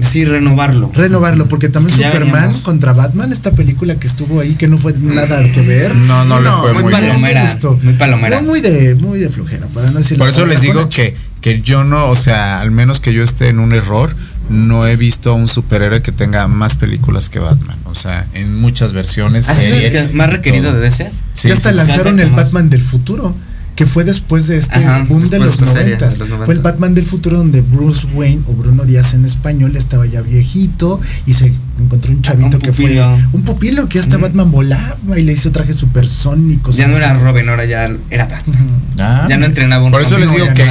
Sí, 0.00 0.24
renovarlo. 0.24 0.90
Renovarlo, 0.94 1.46
porque 1.46 1.68
también 1.68 1.96
Ya 1.98 2.06
Superman 2.10 2.32
veníamos. 2.32 2.62
contra 2.62 2.92
Batman, 2.94 3.30
esta 3.32 3.52
película 3.52 3.94
que 3.96 4.06
estuvo 4.06 4.40
ahí 4.40 4.54
que 4.54 4.66
no 4.66 4.78
fue 4.78 4.94
nada 4.98 5.42
que 5.52 5.60
ver. 5.60 5.94
No, 5.94 6.24
no 6.24 6.40
le 6.40 6.48
fue 6.48 6.72
muy 6.72 6.82
muy 6.84 6.92
bien. 6.92 7.06
palomera, 7.08 7.42
me 7.44 7.48
gustó. 7.50 7.78
muy 7.82 7.92
palomera. 7.92 8.40
No, 8.40 8.48
muy 8.48 8.60
de, 8.62 8.94
muy 8.94 9.20
de 9.20 9.28
flojera, 9.28 9.66
para 9.68 9.90
no 9.90 9.98
decir 9.98 10.16
Por 10.16 10.28
la 10.28 10.32
eso 10.32 10.46
les 10.46 10.62
digo 10.62 10.88
que, 10.88 11.14
que 11.42 11.60
yo 11.60 11.84
no, 11.84 12.08
o 12.08 12.16
sea, 12.16 12.60
al 12.60 12.70
menos 12.70 13.00
que 13.00 13.12
yo 13.12 13.22
esté 13.22 13.48
en 13.48 13.58
un 13.58 13.74
error, 13.74 14.14
no 14.48 14.86
he 14.86 14.96
visto 14.96 15.30
a 15.30 15.34
un 15.34 15.48
superhéroe 15.48 16.00
que 16.00 16.12
tenga 16.12 16.46
más 16.48 16.76
películas 16.76 17.28
que 17.28 17.40
Batman. 17.40 17.78
O 17.84 17.94
sea, 17.94 18.26
en 18.32 18.56
muchas 18.56 18.92
versiones. 18.92 19.48
¿Así 19.48 19.64
es 19.66 19.72
el 19.72 19.80
series, 19.82 20.08
que 20.08 20.14
más 20.14 20.30
requerido 20.30 20.70
todo. 20.70 20.80
de 20.80 20.88
DC? 20.88 21.12
Sí, 21.34 21.48
ya 21.48 21.54
hasta 21.54 21.70
sí, 21.70 21.76
lanzaron 21.76 22.20
el. 22.20 22.30
Batman 22.30 22.70
del 22.70 22.80
futuro, 22.80 23.34
que 23.74 23.86
fue 23.86 24.04
después 24.04 24.46
de 24.46 24.58
este 24.58 24.76
Ajá, 24.76 25.04
boom 25.08 25.28
de 25.28 25.38
los 25.40 25.58
de 25.58 25.64
esta 25.64 25.78
serie, 25.78 25.96
90. 25.96 26.08
de 26.08 26.18
los 26.18 26.28
90. 26.28 26.44
Fue 26.46 26.54
el 26.54 26.60
Batman 26.60 26.94
del 26.94 27.06
futuro 27.06 27.38
donde 27.38 27.60
Bruce 27.60 28.06
Wayne 28.14 28.42
o 28.46 28.52
Bruno 28.52 28.84
Díaz 28.84 29.14
en 29.14 29.24
español 29.24 29.76
estaba 29.76 30.06
ya 30.06 30.22
viejito 30.22 31.00
y 31.26 31.34
se 31.34 31.52
encontró 31.80 32.12
un 32.12 32.22
chavito 32.22 32.56
un 32.56 32.62
que 32.62 32.72
fue 32.72 33.00
un 33.32 33.42
pupilo 33.42 33.88
que 33.88 33.98
hasta 33.98 34.16
Batman 34.18 34.50
volaba 34.50 34.96
y 35.16 35.22
le 35.22 35.32
hizo 35.32 35.50
trajes 35.52 35.76
supersónicos. 35.76 36.76
Ya 36.76 36.86
no 36.88 36.96
era 36.96 37.12
Robin, 37.14 37.48
ahora 37.48 37.64
ya 37.64 37.90
era 38.10 38.26
Batman. 38.26 38.68
Ah. 38.98 39.26
Ya 39.28 39.36
no 39.38 39.46
entrenaba 39.46 39.84
un 39.84 39.92
Por 39.92 40.02
eso 40.02 40.16
Robin, 40.16 40.26
les 40.26 40.34
digo 40.34 40.46
que, 40.54 40.64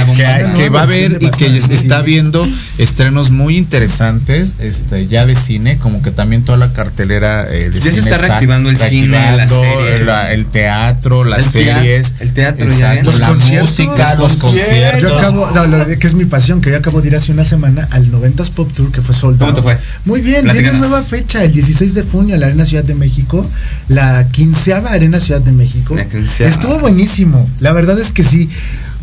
que, 0.56 0.68
va 0.68 0.80
a 0.80 0.82
haber 0.84 1.18
y 1.20 1.30
que 1.30 1.56
está 1.58 2.02
viendo 2.02 2.46
estrenos 2.78 3.30
muy 3.30 3.56
interesantes 3.56 4.54
este 4.60 5.06
ya 5.08 5.26
de 5.26 5.34
cine, 5.34 5.78
como 5.78 6.02
que 6.02 6.10
también 6.10 6.44
toda 6.44 6.58
la 6.58 6.72
cartelera 6.72 7.46
eh, 7.52 7.70
de 7.70 7.80
Ya 7.80 7.92
se 7.92 8.00
está 8.00 8.18
reactivando 8.18 8.70
el 8.70 8.76
cine, 8.78 9.18
las 9.36 9.48
series. 9.50 10.06
la- 10.06 10.32
el 10.32 10.46
teatro, 10.46 11.24
las 11.24 11.46
El 11.46 11.50
series, 11.50 12.14
el 12.20 12.32
teatro 12.32 12.68
ya, 12.68 12.94
exacto. 12.94 13.10
Los 13.10 13.18
la 13.20 13.28
conciertos, 13.28 13.70
música, 13.70 14.14
los 14.14 14.18
los 14.32 14.40
conciertos. 14.40 14.40
conciertos. 14.40 15.02
Yo 15.02 15.18
acabo, 15.18 15.50
no, 15.50 15.66
lo 15.66 15.84
de- 15.84 15.98
que 15.98 16.06
es 16.06 16.14
mi 16.14 16.24
pasión, 16.24 16.60
que 16.60 16.70
yo 16.70 16.76
acabo 16.76 17.00
de 17.02 17.08
ir 17.08 17.16
hace 17.16 17.32
una 17.32 17.44
semana 17.44 17.86
al 17.90 18.10
90s 18.10 18.50
Pop 18.50 18.72
Tour, 18.72 18.90
que 18.92 19.00
fue 19.00 19.14
sold 19.14 19.38
¿Cómo 19.38 19.52
te 19.54 19.62
fue? 19.62 19.76
Muy 20.04 20.20
bien. 20.20 20.46
Nueva 20.92 21.06
fecha, 21.06 21.42
el 21.42 21.52
16 21.52 21.94
de 21.94 22.02
junio, 22.02 22.36
la 22.36 22.46
Arena 22.46 22.66
Ciudad 22.66 22.84
de 22.84 22.94
México, 22.94 23.46
la 23.88 24.28
quinceava 24.28 24.90
Arena 24.90 25.20
Ciudad 25.20 25.40
de 25.40 25.52
México. 25.52 25.96
La. 25.96 26.06
Estuvo 26.46 26.78
buenísimo, 26.80 27.48
la 27.60 27.72
verdad 27.72 27.98
es 27.98 28.12
que 28.12 28.22
sí. 28.22 28.50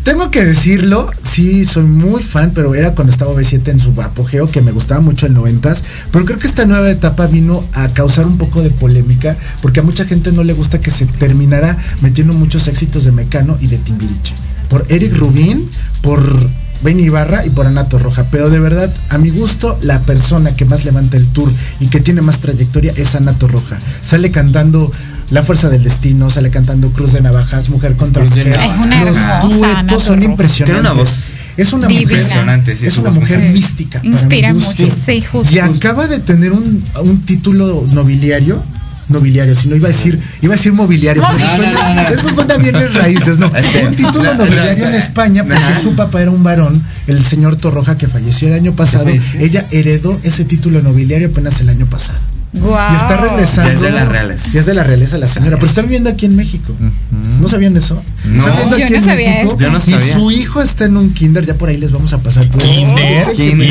Tengo 0.04 0.30
que 0.30 0.46
decirlo, 0.46 1.10
sí, 1.24 1.66
soy 1.66 1.86
muy 1.86 2.22
fan, 2.22 2.52
pero 2.54 2.76
era 2.76 2.94
cuando 2.94 3.12
estaba 3.12 3.34
B7 3.34 3.70
en 3.70 3.80
su 3.80 4.00
apogeo, 4.02 4.46
que 4.46 4.62
me 4.62 4.72
gustaba 4.72 5.02
mucho 5.02 5.26
el 5.26 5.36
90s, 5.36 5.82
pero 6.12 6.26
creo 6.26 6.38
que 6.38 6.46
esta 6.46 6.66
nueva 6.66 6.90
etapa 6.92 7.26
vino 7.26 7.64
a 7.74 7.88
causar 7.90 8.28
un 8.28 8.38
poco 8.38 8.62
de 8.62 8.70
polémica, 8.70 9.36
porque 9.64 9.80
a 9.80 9.84
mucha 9.84 10.06
gente 10.06 10.32
no 10.32 10.44
le 10.44 10.54
gusta 10.54 10.80
que 10.80 10.92
se 10.92 11.08
terminara 11.08 11.76
metiendo 12.02 12.34
muchos 12.34 12.68
éxitos 12.68 13.04
de 13.04 13.12
Mecano 13.12 13.58
y 13.60 13.68
de 13.68 13.78
Timbiriche. 13.80 14.36
Por 14.70 14.86
Eric 14.90 15.18
Rubin, 15.18 15.68
por 16.04 16.22
Benny 16.84 17.04
Ibarra 17.04 17.46
y 17.46 17.50
por 17.50 17.66
Anato 17.68 17.98
Roja. 17.98 18.26
Pero 18.32 18.50
de 18.50 18.60
verdad, 18.60 18.92
a 19.10 19.18
mi 19.18 19.30
gusto, 19.30 19.78
la 19.82 20.00
persona 20.00 20.56
que 20.56 20.66
más 20.66 20.86
levanta 20.86 21.18
el 21.18 21.28
tour 21.28 21.52
y 21.80 21.88
que 21.88 22.00
tiene 22.00 22.22
más 22.22 22.40
trayectoria 22.40 22.94
es 22.96 23.16
Anato 23.16 23.48
Roja. 23.48 23.78
Sale 24.06 24.32
cantando 24.32 24.92
La 25.32 25.44
Fuerza 25.44 25.70
del 25.70 25.84
Destino, 25.84 26.30
sale 26.30 26.50
cantando 26.50 26.92
Cruz 26.92 27.14
de 27.14 27.22
Navajas, 27.22 27.70
Mujer 27.70 27.96
contra 27.96 28.24
Mujer. 28.24 28.48
Es 28.48 28.72
una 28.80 29.04
Los 29.06 29.16
duetos 29.16 29.64
Anato 29.64 30.00
son 30.00 30.16
Roja. 30.18 30.30
impresionantes. 30.32 30.66
Tiene 30.66 30.80
una 30.80 30.94
voz 30.94 31.32
es 31.58 31.74
una 31.74 31.88
divina. 31.88 32.10
mujer 32.10 32.20
Impresionante, 32.22 32.76
sí, 32.76 32.86
es 32.88 32.98
una 32.98 33.12
mujer 33.12 33.52
mística. 33.52 34.00
Inspira 34.02 34.54
mucho, 34.54 34.88
sí, 35.06 35.22
justo. 35.22 35.54
Y 35.54 35.60
acaba 35.60 36.08
de 36.08 36.20
tener 36.20 36.54
un, 36.54 36.82
un 37.04 37.26
título 37.26 37.86
nobiliario 37.92 38.64
nobiliario, 39.10 39.56
si 39.56 39.68
no 39.68 39.76
iba 39.76 39.88
a 39.88 39.92
decir, 39.92 40.20
iba 40.42 40.54
a 40.54 40.58
decir 40.58 40.74
mobiliario. 40.74 41.22
No. 41.22 41.30
eso, 41.30 41.56
suena, 41.56 41.72
no, 41.72 41.96
no. 41.96 42.10
eso 42.10 42.30
suena 42.30 42.58
bien 42.58 42.78
de 42.78 42.88
raíces, 42.90 43.40
no. 43.40 43.48
Este, 43.56 43.88
un 43.88 43.96
título 43.96 44.24
no, 44.24 44.34
no, 44.34 44.46
nobiliario 44.46 44.84
no, 44.86 44.90
en 44.90 44.96
España 44.96 45.44
porque 45.44 45.82
su 45.82 45.96
papá 45.96 46.22
era 46.22 46.32
un 46.32 46.44
varón, 46.44 46.82
el 47.08 47.24
señor 47.26 47.56
Torroja 47.56 47.98
que 47.98 48.08
falleció 48.08 48.48
el 48.48 48.54
año 48.54 48.74
pasado. 48.74 49.08
Ella 49.40 49.68
heredó 49.72 50.20
ese 50.24 50.46
título 50.46 50.82
nobiliario 50.82 51.28
apenas 51.28 51.60
el 51.62 51.70
año 51.70 51.86
pasado. 51.86 52.20
Guau. 52.52 52.94
Y 52.94 52.96
está 52.98 53.18
regresando. 53.18 53.70
Ya 53.72 53.76
es 53.76 53.82
de 53.82 53.92
la 53.92 54.06
realeza. 54.06 54.50
Ya 54.52 54.60
es 54.62 54.66
de 54.66 54.74
la 54.74 54.84
realeza 54.84 55.18
la 55.20 55.28
señora. 55.28 55.56
Pero 55.58 55.68
está 55.68 55.82
viviendo 55.84 56.10
aquí 56.10 56.26
en 56.26 56.36
México. 56.36 56.74
¿No 57.40 57.48
sabían 57.48 57.78
eso? 57.78 58.02
No. 58.26 58.48
Está 58.48 58.52
viviendo 58.52 58.78
Yo 58.78 58.84
aquí 58.86 58.94
no 58.94 59.00
en 59.00 59.04
sabía 59.06 59.30
México. 59.30 59.48
eso. 59.56 59.60
Yo 59.60 59.70
no 59.72 59.78
Y 59.78 59.82
sabía. 59.82 60.14
su 60.16 60.32
hijo 60.32 60.62
está 60.62 60.86
en 60.86 60.98
un 60.98 61.14
kinder. 61.14 61.46
Ya 61.46 61.54
por 61.56 61.70
ahí 61.70 61.78
les 61.78 61.92
vamos 61.92 62.12
a 62.14 62.18
pasar 62.18 62.46
todo. 62.48 62.62
¿Kinder? 62.62 63.28
Kinder. 63.34 63.68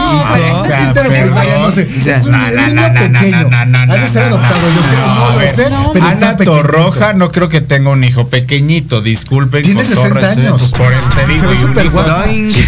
Kinder 0.00 1.06
o 1.06 1.08
perdón. 1.08 1.22
primaria, 1.24 1.58
no 1.58 1.70
sé. 1.70 1.82
Es 1.82 2.24
un 2.24 2.32
no, 2.32 2.38
no, 2.38 2.66
niño 2.66 2.74
no, 2.74 2.88
no, 2.92 3.00
pequeño. 3.20 3.50
no, 3.50 3.66
no, 3.66 3.86
no, 3.86 3.92
Ha 3.92 3.96
de 3.96 4.08
ser 4.08 4.22
no, 4.22 4.28
adoptado. 4.36 4.60
Yo 4.60 4.74
no, 4.74 4.88
creo, 4.88 5.06
no, 5.06 5.14
no 5.14 5.24
a 5.26 5.32
lo 5.34 5.40
sé. 5.40 5.52
Pero 5.56 5.94
está 5.94 6.10
Ana 6.10 6.36
pequeñito. 6.36 6.56
Torroja 6.62 7.12
no 7.12 7.32
creo 7.32 7.48
que 7.48 7.60
tenga 7.60 7.90
un 7.90 8.04
hijo 8.04 8.28
pequeñito, 8.28 9.02
disculpen. 9.02 9.62
Tiene 9.62 9.82
con 9.82 9.88
60 9.90 10.08
todo 10.08 10.20
respeto, 10.20 10.40
años. 10.54 10.72
Por 10.76 10.92
este 10.92 11.14
Se 11.20 11.26
digo, 11.26 11.48
ve 11.48 11.54
y 11.54 11.58
un 11.62 11.68
súper 11.68 11.90
guapo. 11.90 12.10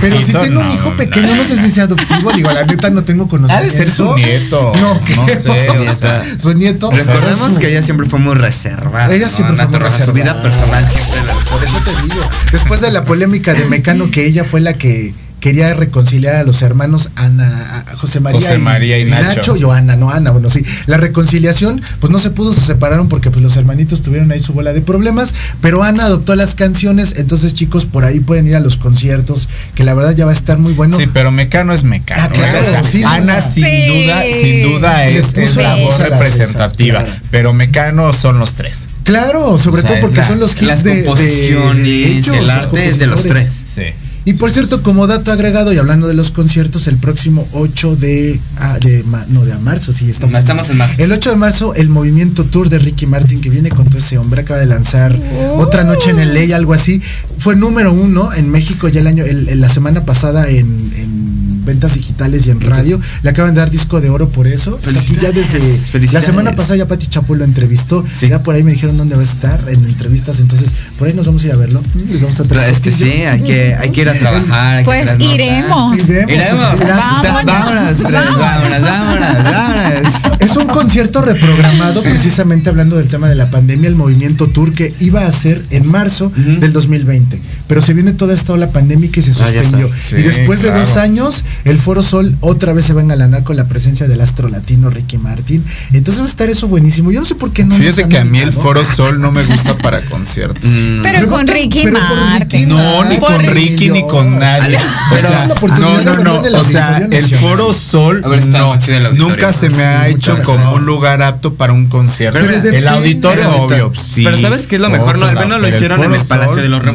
Pero 0.00 0.18
si 0.18 0.24
tiene 0.32 0.48
un 0.48 0.54
no, 0.68 0.74
hijo 0.74 0.90
no. 0.90 0.96
pequeño, 0.96 1.34
no 1.36 1.44
sé 1.44 1.56
si 1.60 1.70
sea 1.70 1.84
adoptivo. 1.84 2.32
Digo, 2.32 2.50
la 2.50 2.64
neta 2.64 2.90
no 2.90 3.02
tengo 3.04 3.24
Ha 3.24 3.28
conocimiento. 3.28 3.70
de 3.72 3.76
ser 3.78 3.90
su 3.90 4.14
nieto. 4.16 4.72
No, 4.80 5.00
¿qué 5.04 5.14
no 5.26 5.40
sé. 5.40 5.48
pasó? 5.48 5.90
o 5.90 5.94
sea, 5.94 6.22
Su 6.38 6.54
nieto. 6.54 6.90
Recordemos 6.90 7.58
que 7.58 7.68
ella 7.68 7.82
siempre 7.82 8.06
fue 8.08 8.18
muy 8.18 8.34
reservada. 8.34 9.14
Ella 9.14 9.26
¿no? 9.28 9.32
siempre 9.32 9.56
fue 9.56 9.64
muy 9.66 9.72
Torroja, 9.72 9.90
Su 10.04 10.12
reservada. 10.12 10.32
vida 10.34 10.42
personal 10.42 10.88
siempre 10.90 11.22
la 11.26 11.32
Por 11.50 11.64
eso 11.64 11.78
te 11.84 12.02
digo. 12.02 12.28
Después 12.52 12.80
de 12.80 12.90
la 12.90 13.04
polémica 13.04 13.54
de 13.54 13.64
Mecano, 13.66 14.10
que 14.10 14.26
ella 14.26 14.44
fue 14.44 14.60
la 14.60 14.74
que 14.74 15.14
quería 15.42 15.74
reconciliar 15.74 16.36
a 16.36 16.44
los 16.44 16.62
hermanos 16.62 17.10
Ana, 17.16 17.84
a 17.90 17.96
José 17.96 18.20
María, 18.20 18.40
José 18.40 18.58
María 18.58 18.96
y 19.00 19.04
Nacho. 19.04 19.56
y 19.56 19.64
Ana, 19.64 19.96
no 19.96 20.10
Ana, 20.10 20.30
bueno, 20.30 20.48
sí. 20.48 20.64
La 20.86 20.98
reconciliación, 20.98 21.82
pues 21.98 22.12
no 22.12 22.20
se 22.20 22.30
pudo, 22.30 22.54
se 22.54 22.60
separaron 22.60 23.08
porque 23.08 23.30
pues 23.32 23.42
los 23.42 23.56
hermanitos 23.56 24.02
tuvieron 24.02 24.30
ahí 24.30 24.38
su 24.40 24.52
bola 24.52 24.72
de 24.72 24.80
problemas, 24.82 25.34
pero 25.60 25.82
Ana 25.82 26.04
adoptó 26.04 26.36
las 26.36 26.54
canciones, 26.54 27.14
entonces 27.16 27.54
chicos, 27.54 27.86
por 27.86 28.04
ahí 28.04 28.20
pueden 28.20 28.46
ir 28.46 28.54
a 28.54 28.60
los 28.60 28.76
conciertos, 28.76 29.48
que 29.74 29.82
la 29.82 29.94
verdad 29.94 30.14
ya 30.14 30.24
va 30.26 30.30
a 30.30 30.34
estar 30.34 30.58
muy 30.58 30.74
bueno. 30.74 30.96
Sí, 30.96 31.06
pero 31.12 31.32
Mecano 31.32 31.74
es 31.74 31.82
Mecano. 31.82 32.22
Ah, 32.22 32.28
claro, 32.32 32.60
O 32.60 32.70
sea, 32.70 32.84
sí, 32.84 33.02
Ana 33.04 33.40
sin 33.42 33.64
duda, 33.88 34.22
sin 34.40 34.62
duda 34.62 35.06
es, 35.08 35.56
la 35.56 35.74
voz 35.74 35.98
representativa. 35.98 37.00
esas, 37.00 37.04
claro. 37.14 37.22
Pero 37.32 37.52
Mecano 37.52 38.12
son 38.12 38.38
los 38.38 38.54
tres. 38.54 38.84
Claro, 39.02 39.58
sobre 39.58 39.78
O 39.78 39.82
sea, 39.82 39.90
todo 39.90 40.00
porque 40.00 40.18
la- 40.18 40.26
son 40.28 40.38
los 40.38 40.52
hits 40.52 40.62
Las 40.62 40.84
de, 40.84 40.94
de- 40.94 41.04
composiciones, 41.04 41.82
de 41.84 42.06
ellos, 42.06 42.36
el 42.36 42.46
los 42.46 42.50
arte 42.56 42.88
es 42.88 42.98
de 43.00 43.06
los 43.08 43.22
tres. 43.24 43.62
Sí. 43.66 43.82
Y 44.24 44.34
por 44.34 44.52
cierto, 44.52 44.82
como 44.84 45.08
dato 45.08 45.32
agregado 45.32 45.72
y 45.72 45.78
hablando 45.78 46.06
de 46.06 46.14
los 46.14 46.30
conciertos, 46.30 46.86
el 46.86 46.96
próximo 46.96 47.46
8 47.52 47.96
de, 47.96 48.38
ah, 48.58 48.78
de 48.80 49.04
no, 49.30 49.44
de 49.44 49.52
marzo, 49.58 49.92
sí, 49.92 50.08
estamos, 50.08 50.34
No, 50.34 50.38
estamos 50.38 50.70
en 50.70 50.76
marzo. 50.78 51.02
El 51.02 51.10
8 51.10 51.30
de 51.30 51.36
marzo, 51.36 51.74
el 51.74 51.88
movimiento 51.88 52.44
tour 52.44 52.68
de 52.68 52.78
Ricky 52.78 53.06
Martin, 53.06 53.40
que 53.40 53.50
viene 53.50 53.70
con 53.70 53.86
todo 53.86 53.98
ese 53.98 54.18
hombre, 54.18 54.42
acaba 54.42 54.60
de 54.60 54.66
lanzar 54.66 55.18
Otra 55.56 55.82
Noche 55.82 56.10
en 56.10 56.20
el 56.20 56.34
Ley, 56.34 56.52
algo 56.52 56.72
así. 56.72 57.02
Fue 57.38 57.56
número 57.56 57.92
uno 57.92 58.32
en 58.32 58.48
México 58.48 58.88
ya 58.88 59.00
el 59.00 59.08
año, 59.08 59.24
el- 59.24 59.48
el- 59.48 59.60
la 59.60 59.68
semana 59.68 60.04
pasada 60.04 60.48
en, 60.48 60.66
en 60.96 61.61
en 61.62 61.66
ventas 61.66 61.94
digitales 61.94 62.46
y 62.46 62.50
en 62.50 62.60
radio. 62.60 63.00
Le 63.22 63.30
acaban 63.30 63.54
de 63.54 63.60
dar 63.60 63.70
disco 63.70 64.00
de 64.00 64.10
oro 64.10 64.28
por 64.28 64.46
eso. 64.48 64.76
Aquí 64.84 65.16
ya 65.22 65.30
desde 65.30 65.58
la 65.60 65.64
Felicidades. 65.90 66.26
semana 66.26 66.52
pasada 66.52 66.76
ya 66.76 66.88
Pati 66.88 67.06
Chapo 67.06 67.34
lo 67.36 67.44
entrevistó. 67.44 68.04
Ya 68.28 68.42
por 68.42 68.54
ahí 68.54 68.62
me 68.64 68.72
dijeron 68.72 68.96
dónde 68.96 69.14
va 69.14 69.22
a 69.22 69.24
estar 69.24 69.60
en 69.68 69.84
entrevistas. 69.84 70.40
Entonces, 70.40 70.70
por 70.98 71.06
ahí 71.08 71.14
nos 71.14 71.26
vamos 71.26 71.42
a 71.42 71.46
ir 71.46 71.52
a 71.52 71.56
verlo. 71.56 71.80
Les 72.08 72.20
vamos 72.22 72.38
a 72.40 72.44
traer 72.44 72.70
Este 72.70 72.90
sí, 72.92 73.04
costillas. 73.04 73.32
hay 73.34 73.42
que, 73.42 73.74
hay 73.74 73.90
que 73.90 74.00
ir 74.00 74.08
a 74.08 74.14
trabajar. 74.14 74.76
hay 74.78 74.82
que 74.82 74.84
Pues 74.86 75.04
traer 75.04 75.18
nota. 75.20 75.34
iremos. 75.34 75.98
Iremos. 75.98 76.78
Vámonos. 76.80 77.46
Vámonos, 77.46 78.02
vámonos, 78.02 78.82
vámonos, 78.82 79.44
vámonos. 79.44 80.14
Es 80.40 80.56
un 80.56 80.66
concierto 80.66 81.22
reprogramado 81.22 82.02
precisamente 82.02 82.68
hablando 82.70 82.96
del 82.96 83.08
tema 83.08 83.28
de 83.28 83.34
la 83.34 83.50
pandemia, 83.50 83.88
el 83.88 83.94
movimiento 83.94 84.46
tour 84.48 84.72
que 84.74 84.92
iba 85.00 85.24
a 85.26 85.32
ser 85.32 85.62
en 85.70 85.86
marzo 85.88 86.32
del 86.36 86.72
2020. 86.72 87.40
Pero 87.68 87.80
se 87.80 87.94
viene 87.94 88.12
toda 88.12 88.34
esta 88.34 88.52
ola 88.52 88.70
pandémica 88.70 89.20
y 89.20 89.22
se 89.22 89.30
Ah, 89.30 89.34
suspendió. 89.34 89.90
y 90.12 90.22
después 90.22 90.62
de 90.62 90.72
dos 90.72 90.96
años, 90.96 91.44
el 91.64 91.78
Foro 91.78 92.02
Sol 92.02 92.34
otra 92.40 92.72
vez 92.72 92.86
se 92.86 92.92
va 92.92 93.00
a 93.00 93.04
engalanar 93.04 93.42
con 93.44 93.56
la 93.56 93.64
presencia 93.66 94.08
del 94.08 94.20
astro 94.20 94.48
latino 94.48 94.90
Ricky 94.90 95.18
Martin. 95.18 95.64
Entonces 95.92 96.20
va 96.20 96.26
a 96.26 96.28
estar 96.28 96.50
eso 96.50 96.68
buenísimo. 96.68 97.10
Yo 97.12 97.20
no 97.20 97.26
sé 97.26 97.34
por 97.34 97.52
qué 97.52 97.64
no. 97.64 97.76
Fíjate 97.76 98.08
que 98.08 98.18
a 98.18 98.24
mí 98.24 98.38
el. 98.40 98.52
Foro 98.52 98.84
Sol 98.84 99.20
no 99.20 99.30
me 99.32 99.42
gusta 99.44 99.76
para 99.78 100.00
conciertos. 100.02 100.62
Pero 101.02 101.28
con 101.28 101.46
Ricky 101.46 101.86
Martin. 101.86 102.68
No, 102.68 103.04
ni 103.04 103.16
con 103.18 103.42
Ricky 103.46 103.90
ni 103.90 104.02
con 104.06 104.38
nadie. 104.38 104.78
Pero- 105.10 105.28
O 105.28 105.30
sea, 105.30 105.78
no, 105.78 106.02
no, 106.02 106.16
no. 106.42 106.58
O 106.60 106.64
sea, 106.64 106.98
el. 107.10 107.24
Foro 107.38 107.72
Sol 107.72 108.20
no, 108.22 108.76
nunca 109.14 109.52
se 109.52 109.68
me 109.70 109.76
Sí, 109.76 109.82
ha 109.82 110.08
hecho 110.08 110.36
gracias. 110.36 110.46
como 110.46 110.74
un 110.74 110.84
lugar 110.84 111.22
apto 111.22 111.54
para 111.54 111.72
un 111.72 111.86
concierto. 111.86 112.38
Pero 112.40 112.76
el 112.76 112.88
auditorio, 112.88 113.50
obvio, 113.56 113.92
sí. 114.00 114.24
Pero 114.24 114.38
¿sabes 114.38 114.66
qué 114.66 114.76
es 114.76 114.80
lo 114.82 114.90
mejor? 114.90 115.18
No, 115.18 115.26
al 115.26 115.36
menos 115.36 115.60
lo 115.60 115.68
hicieron 115.68 116.02
en 116.02 116.12
el 116.14 116.20
Palacio 116.26 116.56
de 116.62 116.68
los 116.68 116.82
no. 116.82 116.92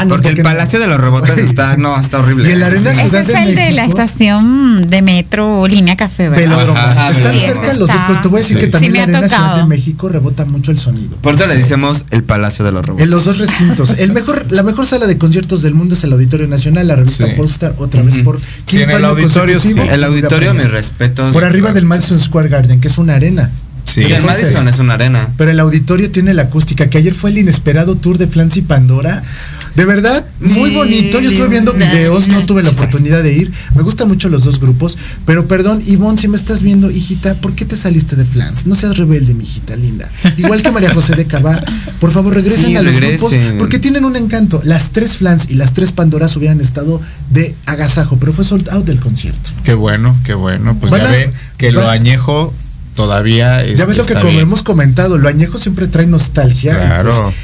Ah, 0.00 0.04
no, 0.04 0.10
porque 0.14 0.28
el 0.28 0.36
no. 0.38 0.42
Palacio 0.44 0.80
de 0.80 0.86
los 0.86 0.98
Rebotes 1.00 1.38
está, 1.38 1.76
no, 1.76 1.98
está 1.98 2.18
horrible. 2.20 2.48
Y 2.48 2.52
el 2.52 2.62
Arena 2.62 2.90
Ese 2.92 3.00
Ciudad 3.08 3.28
es 3.30 3.48
el 3.48 3.54
de 3.54 3.70
la 3.72 3.84
estación 3.84 4.88
de 4.90 5.02
metro 5.02 5.66
Línea 5.66 5.96
Café, 5.96 6.28
¿verdad? 6.28 6.48
Velódromo. 6.48 6.78
Ajá, 6.78 7.10
Están 7.10 7.38
cerca 7.38 7.72
Sí, 7.72 7.78
los 7.78 7.88
dos, 7.88 8.00
pero 8.06 8.20
te 8.20 8.28
voy 8.28 8.40
a 8.40 8.42
decir 8.42 8.56
Sí. 8.56 8.60
que 8.64 8.66
también 8.68 8.92
Sí, 8.92 8.96
la 8.98 9.02
Arena 9.04 9.28
Ciudad 9.28 9.56
de. 9.58 9.66
México 9.66 10.08
rebota 10.08 10.44
mucho 10.44 10.70
el 10.70 10.78
sonido. 10.78 11.16
Por 11.20 11.34
eso 11.34 11.46
le 11.46 11.56
decimos 11.56 12.04
el 12.10 12.24
Palacio 12.24 12.64
de 12.64 12.72
los 12.72 12.84
Rebotes. 12.84 13.04
En 13.04 13.10
los 13.10 13.24
dos 13.24 13.38
recintos. 13.38 13.94
El 13.98 14.12
mejor, 14.12 14.46
la 14.50 14.62
mejor 14.62 14.86
sala 14.86 15.06
de 15.06 15.18
conciertos 15.18 15.62
del 15.62 15.74
mundo 15.74 15.94
es 15.94 16.04
el 16.04 16.12
Auditorio 16.12 16.46
Nacional, 16.48 16.86
la 16.88 16.96
revista 16.96 17.26
Sí. 17.26 17.32
Polestar, 17.36 17.74
otra 17.78 18.02
vez 18.02 18.18
por 18.18 18.40
Sí, 18.40 18.46
quinto 18.66 18.96
el 18.96 19.04
año 19.04 19.08
auditorio, 19.08 19.54
consecutivo. 19.56 19.86
sí. 19.86 19.94
El 19.94 20.04
auditorio, 20.04 20.52
mis 20.54 20.62
Por 20.62 20.70
respetos. 20.72 21.36
arriba 21.36 21.72
del 21.72 21.84
Madison 21.86 22.18
Square 22.20 22.48
Garden, 22.48 22.80
que 22.80 22.88
es 22.88 22.98
una 22.98 23.14
arena. 23.14 23.50
Sí. 23.84 24.04
Sí, 24.04 24.12
el 24.12 24.22
Madison 24.22 24.68
es 24.68 24.78
una 24.78 24.94
arena. 24.94 25.28
Pero 25.36 25.50
el 25.50 25.58
auditorio 25.58 26.10
tiene 26.12 26.32
la 26.32 26.42
acústica, 26.42 26.88
que 26.88 26.98
ayer 26.98 27.12
fue 27.12 27.30
el 27.30 27.38
inesperado 27.38 27.96
tour 27.96 28.18
de 28.18 28.28
Flans 28.28 28.56
y 28.56 28.62
Pandora. 28.62 29.22
De 29.76 29.86
verdad, 29.86 30.24
muy 30.40 30.70
bonito. 30.74 31.20
Yo 31.20 31.30
estuve 31.30 31.48
viendo 31.48 31.72
videos, 31.72 32.28
no 32.28 32.40
tuve 32.46 32.62
la 32.62 32.70
oportunidad 32.70 33.22
de 33.22 33.32
ir. 33.34 33.52
Me 33.74 33.82
gustan 33.82 34.08
mucho 34.08 34.28
los 34.28 34.44
dos 34.44 34.58
grupos. 34.60 34.98
Pero 35.26 35.46
perdón, 35.46 35.82
Ivonne, 35.86 36.18
si 36.18 36.28
me 36.28 36.36
estás 36.36 36.62
viendo, 36.62 36.90
hijita, 36.90 37.34
¿por 37.34 37.54
qué 37.54 37.64
te 37.64 37.76
saliste 37.76 38.16
de 38.16 38.24
Flans? 38.24 38.66
No 38.66 38.74
seas 38.74 38.96
rebelde, 38.98 39.32
mi 39.34 39.44
hijita 39.44 39.76
linda. 39.76 40.08
Igual 40.36 40.62
que 40.62 40.70
María 40.72 40.92
José 40.92 41.14
de 41.14 41.24
Cabá. 41.26 41.62
Por 42.00 42.10
favor, 42.10 42.34
regresen 42.34 42.66
Sí, 42.66 42.76
a 42.76 42.82
los 42.82 42.92
regresen. 42.94 43.18
grupos 43.18 43.34
porque 43.58 43.78
tienen 43.78 44.04
un 44.04 44.16
encanto. 44.16 44.60
Las 44.64 44.90
tres 44.90 45.14
Flans 45.18 45.46
y 45.48 45.54
las 45.54 45.72
tres 45.72 45.92
Pandoras 45.92 46.36
hubieran 46.36 46.60
estado 46.60 47.00
de 47.30 47.54
agasajo, 47.66 48.16
pero 48.18 48.32
fue 48.32 48.44
sold 48.44 48.68
out 48.70 48.84
del 48.86 48.98
concierto. 49.00 49.50
Qué 49.64 49.74
bueno, 49.74 50.16
qué 50.24 50.34
bueno. 50.34 50.76
Pues 50.80 50.90
ya 50.92 50.98
a- 51.08 51.10
ven 51.10 51.30
que 51.56 51.70
lo 51.72 51.88
añejo 51.88 52.52
todavía 52.96 53.62
Ya 53.64 53.70
este, 53.70 53.86
ves 53.86 53.96
lo 53.96 54.06
que 54.06 54.14
como 54.14 54.26
bien. 54.28 54.40
hemos 54.40 54.62
comentado, 54.62 55.16
lo 55.16 55.28
añejo 55.28 55.58
siempre 55.58 55.86
trae 55.88 56.06
nostalgia. 56.06 56.72
y 56.72 56.76
Claro. 56.86 57.10
pues, 57.22 57.34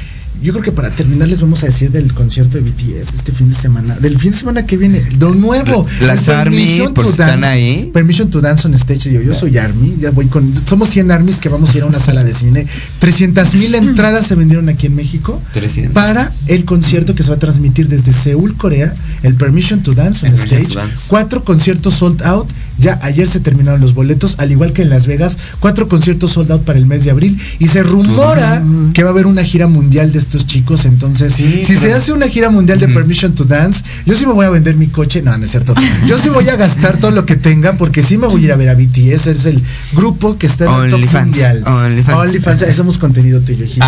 yo 0.41 0.53
creo 0.53 0.63
que 0.63 0.71
para 0.71 0.89
terminar 0.91 1.27
les 1.27 1.41
vamos 1.41 1.63
a 1.63 1.65
decir 1.67 1.91
del 1.91 2.13
concierto 2.13 2.57
de 2.57 2.63
BTS 2.69 3.13
este 3.15 3.31
fin 3.31 3.49
de 3.49 3.55
semana, 3.55 3.95
del 3.99 4.19
fin 4.19 4.31
de 4.31 4.37
semana 4.37 4.65
que 4.65 4.77
viene, 4.77 5.01
lo 5.19 5.33
nuevo. 5.33 5.85
Las 6.01 6.27
Army, 6.29 6.81
por 6.93 7.05
si 7.05 7.11
están 7.11 7.41
Dance- 7.41 7.45
ahí. 7.47 7.89
Permission 7.93 8.29
to 8.29 8.41
Dance 8.41 8.67
on 8.67 8.73
Stage, 8.75 9.09
digo, 9.09 9.21
yo 9.23 9.33
soy 9.33 9.57
Army, 9.57 9.95
ya 9.99 10.11
voy 10.11 10.27
con, 10.27 10.53
somos 10.67 10.89
100 10.89 11.11
Armies 11.11 11.37
que 11.39 11.49
vamos 11.49 11.73
a 11.73 11.77
ir 11.77 11.83
a 11.83 11.85
una 11.87 11.99
sala 11.99 12.23
de 12.23 12.33
cine. 12.33 12.67
300 12.99 13.55
mil 13.55 13.73
entradas 13.75 14.27
se 14.27 14.35
vendieron 14.35 14.69
aquí 14.69 14.87
en 14.87 14.95
México 14.95 15.41
300. 15.53 15.93
para 15.93 16.31
el 16.47 16.65
concierto 16.65 17.15
que 17.15 17.23
se 17.23 17.29
va 17.29 17.35
a 17.35 17.39
transmitir 17.39 17.87
desde 17.87 18.13
Seúl, 18.13 18.55
Corea, 18.57 18.93
el 19.23 19.35
Permission 19.35 19.81
to 19.83 19.93
Dance 19.93 20.27
on 20.27 20.33
Stage. 20.33 20.73
Dance. 20.75 21.05
Cuatro 21.07 21.43
conciertos 21.43 21.95
sold 21.95 22.21
out. 22.23 22.47
Ya 22.79 22.99
ayer 23.01 23.27
se 23.27 23.39
terminaron 23.39 23.81
los 23.81 23.93
boletos, 23.93 24.35
al 24.37 24.51
igual 24.51 24.71
que 24.73 24.81
en 24.83 24.89
Las 24.89 25.07
Vegas, 25.07 25.37
cuatro 25.59 25.87
conciertos 25.87 26.31
sold 26.33 26.51
out 26.51 26.63
para 26.63 26.77
el 26.79 26.85
mes 26.85 27.03
de 27.03 27.11
abril. 27.11 27.39
Y 27.59 27.67
se 27.67 27.83
rumora 27.83 28.61
que 28.93 29.03
va 29.03 29.09
a 29.09 29.13
haber 29.13 29.25
una 29.25 29.43
gira 29.43 29.67
mundial 29.67 30.11
de 30.11 30.19
estos 30.19 30.45
chicos. 30.47 30.85
Entonces, 30.85 31.33
Sí, 31.33 31.63
si 31.65 31.75
se 31.75 31.93
hace 31.93 32.11
una 32.11 32.27
gira 32.27 32.49
mundial 32.49 32.79
de 32.79 32.87
Permission 32.87 33.33
to 33.33 33.43
Dance, 33.45 33.83
yo 34.05 34.15
sí 34.15 34.25
me 34.25 34.33
voy 34.33 34.45
a 34.45 34.49
vender 34.49 34.75
mi 34.75 34.87
coche. 34.87 35.21
No, 35.21 35.37
no 35.37 35.45
es 35.45 35.51
cierto. 35.51 35.73
Yo 36.07 36.17
sí 36.17 36.29
voy 36.29 36.47
a 36.49 36.55
gastar 36.55 36.97
todo 36.97 37.11
lo 37.11 37.25
que 37.25 37.35
tenga 37.35 37.73
porque 37.73 38.03
sí 38.03 38.17
me 38.17 38.27
voy 38.27 38.41
a 38.41 38.45
ir 38.45 38.51
a 38.51 38.55
ver 38.55 38.69
a 38.69 38.73
BTS. 38.75 39.27
Es 39.27 39.45
el 39.45 39.61
grupo 39.93 40.37
que 40.37 40.47
está 40.47 40.65
en 40.65 40.85
el 40.85 40.89
top 40.91 41.13
mundial. 41.25 41.63
OnlyFans. 41.65 42.17
OnlyFans, 42.19 42.59
ya 42.61 42.73
somos 42.73 42.97
contenido 42.97 43.39
tuyo, 43.41 43.65
hijito. 43.65 43.85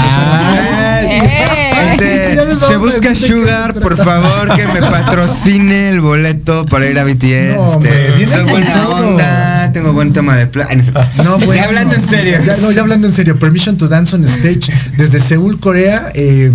Este, 1.92 2.36
Ya 2.36 2.46
les 2.46 2.60
vamos 2.60 2.70
se 2.70 2.78
busca 2.78 3.00
que- 3.14 3.16
Sugar, 3.16 3.74
por 3.80 3.98
favor, 3.98 4.56
que 4.56 4.66
me 4.68 4.82
patrocine 4.82 5.90
el 5.90 6.02
boleto 6.02 6.66
para 6.66 6.88
ir 6.88 7.00
a 7.00 7.04
BTS. 7.04 7.56
No, 7.56 7.74
este, 7.84 8.26
buena 8.86 9.00
todo. 9.00 9.10
onda, 9.12 9.72
tengo 9.74 9.94
buen 9.94 10.14
tema 10.14 10.36
de 10.36 10.48
plan. 10.48 10.68
No, 11.24 11.38
bueno. 11.38 11.54
ya 11.54 11.66
hablando 11.66 11.96
en 11.96 12.04
serio. 12.04 12.38
Ya, 12.46 12.58
no, 12.58 12.72
ya 12.72 12.82
hablando 12.82 13.08
en 13.08 13.14
serio. 13.14 13.38
Permission 13.38 13.78
to 13.78 13.88
Dance 13.88 14.16
on 14.16 14.24
Stage 14.26 14.72
desde 14.98 15.20
Seúl, 15.20 15.60
Corea. 15.60 16.12
eh, 16.14 16.52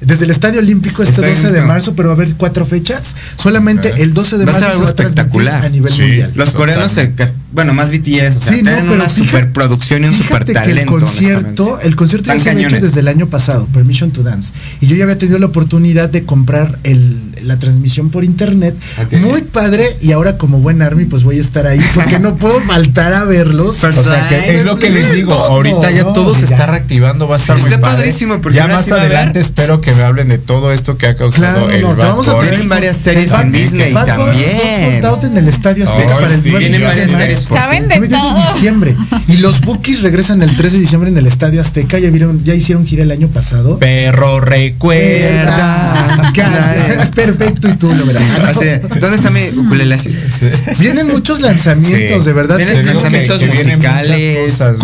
desde 0.00 0.24
el 0.24 0.30
Estadio 0.30 0.60
Olímpico 0.60 1.02
este 1.02 1.14
Estadio 1.16 1.34
12 1.34 1.50
de 1.52 1.62
marzo, 1.62 1.94
pero 1.94 2.08
va 2.08 2.14
a 2.14 2.16
haber 2.16 2.34
cuatro 2.34 2.64
fechas. 2.66 3.16
Solamente 3.36 3.92
el 4.02 4.14
12 4.14 4.38
de 4.38 4.44
Va 4.44 4.50
a 4.50 4.54
marzo 4.54 4.66
ser 4.66 4.72
algo 4.72 4.84
va 4.84 4.90
a 4.90 4.94
transmitir 4.94 5.22
espectacular. 5.22 5.64
a 5.64 5.68
nivel 5.68 5.92
Sí. 5.92 6.02
mundial. 6.02 6.32
Los 6.34 6.50
coreanos, 6.50 6.92
se, 6.92 7.12
bueno, 7.52 7.72
más 7.74 7.90
BTS, 7.90 8.36
o 8.36 8.40
sea, 8.40 8.52
Sí, 8.52 8.62
no, 8.62 8.70
tienen 8.70 8.84
pero 8.86 8.94
una 8.94 9.04
fíjate- 9.08 9.24
superproducción 9.26 10.04
y 10.04 10.08
un 10.08 10.12
super 10.14 10.44
Fíjate 10.44 10.46
que 10.52 10.54
talento. 10.54 10.94
el 10.94 11.00
concierto, 11.00 11.80
el 11.80 11.96
concierto 11.96 12.26
ya 12.32 12.38
se 12.38 12.50
había 12.50 12.62
hecho 12.62 12.68
cañones. 12.70 12.82
desde 12.90 13.00
el 13.00 13.08
año 13.08 13.26
pasado, 13.28 13.66
Permission 13.72 14.10
to 14.10 14.22
Dance. 14.22 14.52
Y 14.80 14.86
yo 14.86 14.96
ya 14.96 15.04
había 15.04 15.18
tenido 15.18 15.38
la 15.38 15.46
oportunidad 15.46 16.08
de 16.10 16.24
comprar 16.24 16.78
el, 16.84 17.16
la 17.42 17.58
transmisión 17.58 18.10
por 18.10 18.24
internet. 18.24 18.74
Muy 19.12 19.42
padre. 19.42 19.96
Y 20.00 20.12
ahora 20.12 20.36
como 20.38 20.58
buen 20.60 20.82
army, 20.82 21.04
pues 21.06 21.22
voy 21.24 21.38
a 21.38 21.40
estar 21.40 21.66
ahí 21.66 21.80
porque 21.94 22.18
no 22.18 22.36
puedo 22.36 22.60
faltar 22.62 23.12
a 23.14 23.24
verlos. 23.24 23.78
O 23.98 24.02
sea, 24.04 24.28
que 24.28 24.58
es 24.60 24.64
lo 24.64 24.78
que 24.78 24.90
les 24.90 25.12
digo, 25.12 25.32
Todo, 25.34 25.44
ahorita 25.46 25.90
ya 25.90 26.02
no, 26.02 26.12
todo 26.12 26.34
se 26.34 26.42
ya. 26.46 26.54
está 26.54 26.66
reactivando, 26.66 27.26
va 27.26 27.36
a 27.36 27.38
estar 27.38 27.56
Está 27.56 27.68
muy 27.68 27.78
padre. 27.78 27.96
padrísimo, 27.98 28.40
porque 28.40 28.56
ya 28.58 28.66
más 28.68 28.90
adelante 28.92 29.40
espero 29.40 29.80
que 29.80 29.87
me 29.94 30.02
hablen 30.02 30.28
de 30.28 30.38
todo 30.38 30.72
esto 30.72 30.96
que 30.98 31.06
ha 31.06 31.14
causado 31.16 31.66
Claro, 31.66 31.70
el 31.70 31.80
no, 31.82 31.90
te 31.90 31.94
Bad 31.96 32.08
vamos 32.08 32.28
a 32.28 32.32
Bunny. 32.32 32.40
tener 32.40 32.54
Tienen 32.54 32.68
varias 32.68 32.96
series 32.96 33.30
Bad- 33.30 33.42
en 33.42 33.52
Disney 33.52 33.92
Bad 33.92 34.06
también. 34.06 35.04
out 35.04 35.24
en 35.24 35.36
el 35.36 35.48
Estadio 35.48 35.84
Azteca 35.84 36.14
para 36.14 36.26
el 36.34 36.40
sí. 36.40 36.48
9 36.50 36.58
Tienen 36.60 36.80
de 36.80 36.86
varias 36.86 37.06
marzo. 37.08 37.18
series, 37.24 37.40
por 37.44 37.58
Saben 37.58 37.88
de 37.88 37.98
9 37.98 38.08
todo. 38.08 38.52
diciembre. 38.54 38.94
Y 39.28 39.36
los 39.38 39.60
Bookies 39.60 40.02
regresan 40.02 40.42
el 40.42 40.56
3 40.56 40.72
de 40.72 40.78
diciembre 40.80 41.10
en 41.10 41.18
el 41.18 41.26
Estadio 41.26 41.60
Azteca. 41.60 41.98
Ya 41.98 42.10
vieron, 42.10 42.42
ya 42.44 42.54
hicieron 42.54 42.86
gira 42.86 43.02
el 43.02 43.10
año 43.10 43.28
pasado. 43.28 43.78
Perro 43.78 44.40
recuerda. 44.40 46.30
Es 47.00 47.06
perfecto 47.14 47.68
y 47.68 47.72
tú 47.74 47.92
lo 47.94 48.06
verás. 48.06 48.22
Así, 48.44 48.66
¿Dónde 49.00 49.16
está 49.16 49.30
mi 49.30 49.48
ukulele? 49.56 49.96
Vienen 50.78 51.08
muchos 51.08 51.40
lanzamientos, 51.40 52.22
Sí. 52.22 52.28
de 52.28 52.32
verdad. 52.32 52.56
Vienen 52.56 52.86
lanzamientos 52.86 53.38
que- 53.38 53.48
que 53.48 53.64
musicales, 53.64 54.50
cosas, 54.52 54.76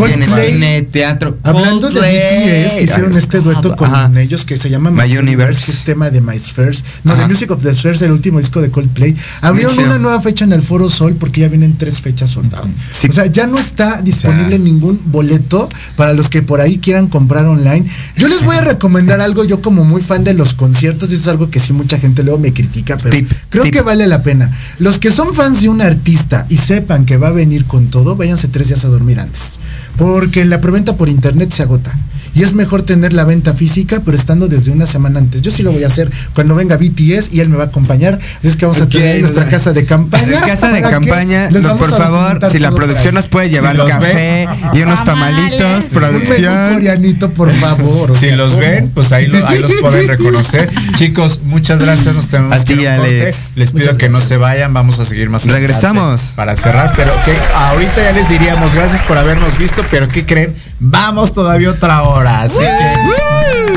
cine, 0.47 0.83
teatro. 0.83 1.37
Hablando 1.43 1.89
de 1.89 1.95
Coldplay. 2.01 2.17
BTS, 2.65 2.75
que 2.77 2.83
hicieron 2.83 3.17
este 3.17 3.41
dueto 3.41 3.77
con 3.77 3.93
Ajá. 3.95 4.11
ellos 4.21 4.45
que 4.45 4.57
se 4.57 4.71
llama 4.71 4.91
My 4.95 5.17
Universe. 5.17 5.71
es 5.71 5.85
tema 5.85 6.11
de 6.11 6.21
My 6.21 6.39
Spheres. 6.39 6.85
No, 7.05 7.13
Ajá. 7.13 7.27
Music 7.29 7.51
of 7.51 7.63
the 7.63 7.75
Spheres, 7.75 8.01
el 8.03 8.13
último 8.13 8.39
disco 8.39 8.61
de 8.61 8.71
Coldplay. 8.71 9.15
Abrieron 9.41 9.79
una 9.79 9.99
nueva 9.99 10.21
fecha 10.21 10.45
en 10.45 10.53
el 10.53 10.63
Foro 10.63 10.89
Sol 10.89 11.17
porque 11.19 11.43
ya 11.43 11.49
vienen 11.49 11.77
tres 11.77 12.01
fechas 12.01 12.31
soldadas. 12.31 12.67
Sí. 12.91 13.09
O 13.09 13.13
sea, 13.13 13.27
ya 13.27 13.47
no 13.47 13.59
está 13.59 14.01
disponible 14.03 14.47
O 14.47 14.49
sea. 14.51 14.59
ningún 14.59 15.01
boleto 15.07 15.69
para 15.97 16.13
los 16.13 16.29
que 16.31 16.43
por 16.43 16.61
ahí 16.61 16.79
quieran 16.79 17.09
comprar 17.09 17.47
online. 17.47 17.87
Yo 18.17 18.29
les 18.29 18.45
voy 18.45 18.57
a 18.57 18.61
recomendar 18.63 19.21
algo, 19.21 19.45
yo 19.45 19.61
como 19.61 19.85
muy 19.85 20.03
fan 20.03 20.25
de 20.25 20.35
los 20.35 20.55
conciertos, 20.55 21.11
y 21.11 21.15
eso 21.15 21.23
es 21.23 21.29
algo 21.29 21.51
que 21.51 21.61
sí 21.61 21.73
mucha 21.73 21.99
gente 21.99 22.23
luego 22.23 22.39
me 22.39 22.53
critica, 22.53 22.97
pero 23.03 23.17
Tip, 23.17 23.31
creo 23.51 23.65
tip. 23.65 23.73
que 23.75 23.81
vale 23.83 24.07
la 24.07 24.23
pena. 24.23 24.57
Los 24.79 24.99
que 24.99 25.11
son 25.11 25.35
fans 25.35 25.63
de 25.63 25.69
un 25.69 25.81
artista 25.81 26.47
y 26.49 26.57
sepan 26.59 27.05
que 27.07 27.17
va 27.17 27.29
a 27.29 27.33
venir 27.33 27.65
con 27.65 27.89
todo, 27.89 28.17
váyanse 28.17 28.49
tres 28.49 28.69
días 28.69 28.85
a 28.85 28.89
dormir 28.89 29.21
antes. 29.21 29.59
Porque 29.97 30.45
la 30.45 30.61
preventa 30.61 30.97
por 30.97 31.09
internet 31.09 31.53
se 31.53 31.63
agota. 31.63 31.93
Y 32.35 32.43
es 32.43 32.55
mejor 32.55 32.82
tener 32.82 33.12
la 33.12 33.24
venta 33.24 33.55
física, 33.55 34.03
pero 34.05 34.16
estando 34.16 34.49
desde 34.49 34.70
una 34.70 34.87
semana 34.87 35.18
antes. 35.20 35.43
Yo 35.43 35.51
sí 35.51 35.62
lo 35.62 35.72
voy 35.72 35.85
a 35.85 35.87
hacer 35.87 36.11
cuando 36.35 36.55
venga 36.55 36.76
BTS 36.76 37.32
y 37.32 37.41
él 37.41 37.49
me 37.49 37.57
va 37.57 37.64
a 37.64 37.66
acompañar. 37.66 38.18
Así 38.39 38.49
es 38.49 38.57
que 38.57 38.66
vamos 38.66 38.80
a 38.80 38.89
tener 38.89 39.20
nuestra 39.20 39.47
casa 39.47 39.72
de 39.72 39.85
campaña. 39.85 40.41
Casa 40.47 40.70
de 40.72 40.82
campaña, 40.82 41.49
no, 41.51 41.76
por 41.76 41.93
a 41.93 41.97
favor, 41.97 42.51
si 42.51 42.59
la 42.59 42.70
producción 42.72 43.14
nos 43.14 43.26
puede 43.28 43.51
llevar 43.51 43.76
Si 43.76 43.87
café 43.89 44.47
y 44.74 44.82
unos 44.82 45.05
tamalitos, 45.05 45.61
menú 45.61 45.91
producción. 45.93 46.74
coreanito, 46.74 47.30
por 47.30 47.51
favor. 47.61 48.11
o 48.11 48.14
Si 48.14 48.26
sea, 48.26 48.37
los 48.37 48.53
¿cómo? 48.55 48.61
ven, 48.64 48.91
pues 48.95 49.12
ahí, 49.12 49.26
lo- 49.26 49.47
ahí 49.47 49.59
los 49.61 49.72
pueden 49.80 50.09
reconocer. 50.09 50.70
Chicos, 50.97 51.41
muchas 51.45 51.78
gracias. 51.78 52.14
Nos 52.14 52.26
tenemos 52.28 52.55
A 52.57 52.64
que 52.64 52.76
ti. 52.76 52.87
Alex. 52.87 53.51
Les 53.55 53.70
pido 53.70 53.85
Muchas 53.85 53.99
que 53.99 54.09
no 54.09 54.20
se 54.20 54.37
vayan. 54.37 54.72
Vamos 54.74 54.99
a 54.99 55.05
seguir 55.05 55.30
más 55.30 55.45
Regresamos. 55.47 56.32
para 56.37 56.57
cerrar. 56.57 56.93
Pero 56.97 57.12
que 57.24 57.32
ahorita 57.57 58.03
ya 58.03 58.12
les 58.12 58.28
diríamos 58.28 58.74
gracias 58.74 59.03
por 59.03 59.16
habernos 59.18 59.57
visto. 59.59 59.82
Pero 59.91 60.09
¿qué 60.09 60.24
creen? 60.26 60.55
Vamos 60.87 61.32
todavía 61.32 61.70
otra 61.70 62.03
hora. 62.03 62.43
Así 62.43 62.59
que. 62.59 63.74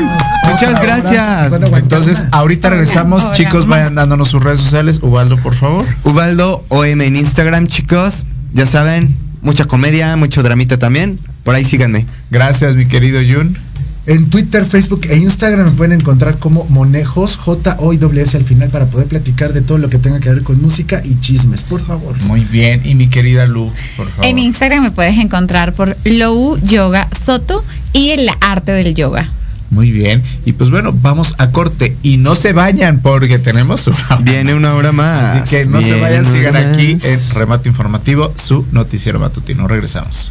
Muchas 0.48 0.70
Muchas 0.70 0.82
gracias. 0.82 1.52
Entonces, 1.52 2.24
ahorita 2.32 2.68
regresamos. 2.70 3.32
Chicos, 3.32 3.66
vayan 3.66 3.94
dándonos 3.94 4.28
sus 4.28 4.42
redes 4.42 4.60
sociales. 4.60 4.98
Ubaldo, 5.02 5.36
por 5.38 5.54
favor. 5.54 5.86
Ubaldo 6.04 6.64
OM 6.68 7.00
en 7.00 7.16
Instagram, 7.16 7.66
chicos. 7.66 8.24
Ya 8.52 8.66
saben, 8.66 9.16
mucha 9.40 9.64
comedia, 9.64 10.16
mucho 10.16 10.42
dramita 10.42 10.78
también. 10.78 11.18
Por 11.44 11.54
ahí 11.54 11.64
síganme. 11.64 12.06
Gracias, 12.30 12.76
mi 12.76 12.86
querido 12.86 13.20
Jun. 13.20 13.56
En 14.08 14.30
Twitter, 14.30 14.64
Facebook 14.64 15.02
e 15.10 15.18
Instagram 15.18 15.66
me 15.66 15.72
pueden 15.72 16.00
encontrar 16.00 16.38
como 16.38 16.64
Monejos, 16.70 17.36
J 17.36 17.76
O 17.78 17.92
y 17.92 17.98
W 17.98 18.22
S 18.22 18.38
al 18.38 18.44
final 18.44 18.70
para 18.70 18.86
poder 18.86 19.06
platicar 19.06 19.52
de 19.52 19.60
todo 19.60 19.76
lo 19.76 19.90
que 19.90 19.98
tenga 19.98 20.18
que 20.18 20.30
ver 20.30 20.42
con 20.42 20.62
música 20.62 21.02
y 21.04 21.20
chismes, 21.20 21.60
por 21.60 21.82
favor. 21.82 22.18
Muy 22.22 22.40
bien. 22.40 22.80
Y 22.86 22.94
mi 22.94 23.08
querida 23.08 23.44
Lu, 23.44 23.70
por 23.98 24.08
favor. 24.08 24.24
En 24.24 24.38
Instagram 24.38 24.84
me 24.84 24.90
puedes 24.92 25.18
encontrar 25.18 25.74
por 25.74 25.94
Lou 26.04 26.56
Yoga 26.62 27.06
Soto 27.12 27.62
y 27.92 28.12
el 28.12 28.30
arte 28.40 28.72
del 28.72 28.94
yoga. 28.94 29.28
Muy 29.68 29.90
bien. 29.92 30.22
Y 30.46 30.52
pues 30.52 30.70
bueno, 30.70 30.94
vamos 31.02 31.34
a 31.36 31.50
corte. 31.50 31.94
Y 32.02 32.16
no 32.16 32.34
se 32.34 32.54
vayan 32.54 33.00
porque 33.00 33.38
tenemos 33.38 33.88
una 33.88 34.16
Viene 34.22 34.54
una 34.54 34.72
hora 34.72 34.90
más. 34.90 35.36
Así 35.36 35.50
que 35.50 35.66
no 35.66 35.82
se 35.82 36.00
vayan, 36.00 36.24
sigan 36.24 36.56
hora 36.56 36.72
aquí 36.72 36.94
más. 36.94 37.04
en 37.04 37.20
Remate 37.34 37.68
Informativo, 37.68 38.32
su 38.42 38.64
noticiero 38.72 39.18
matutino. 39.18 39.68
Regresamos. 39.68 40.30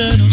Solo 0.00 0.29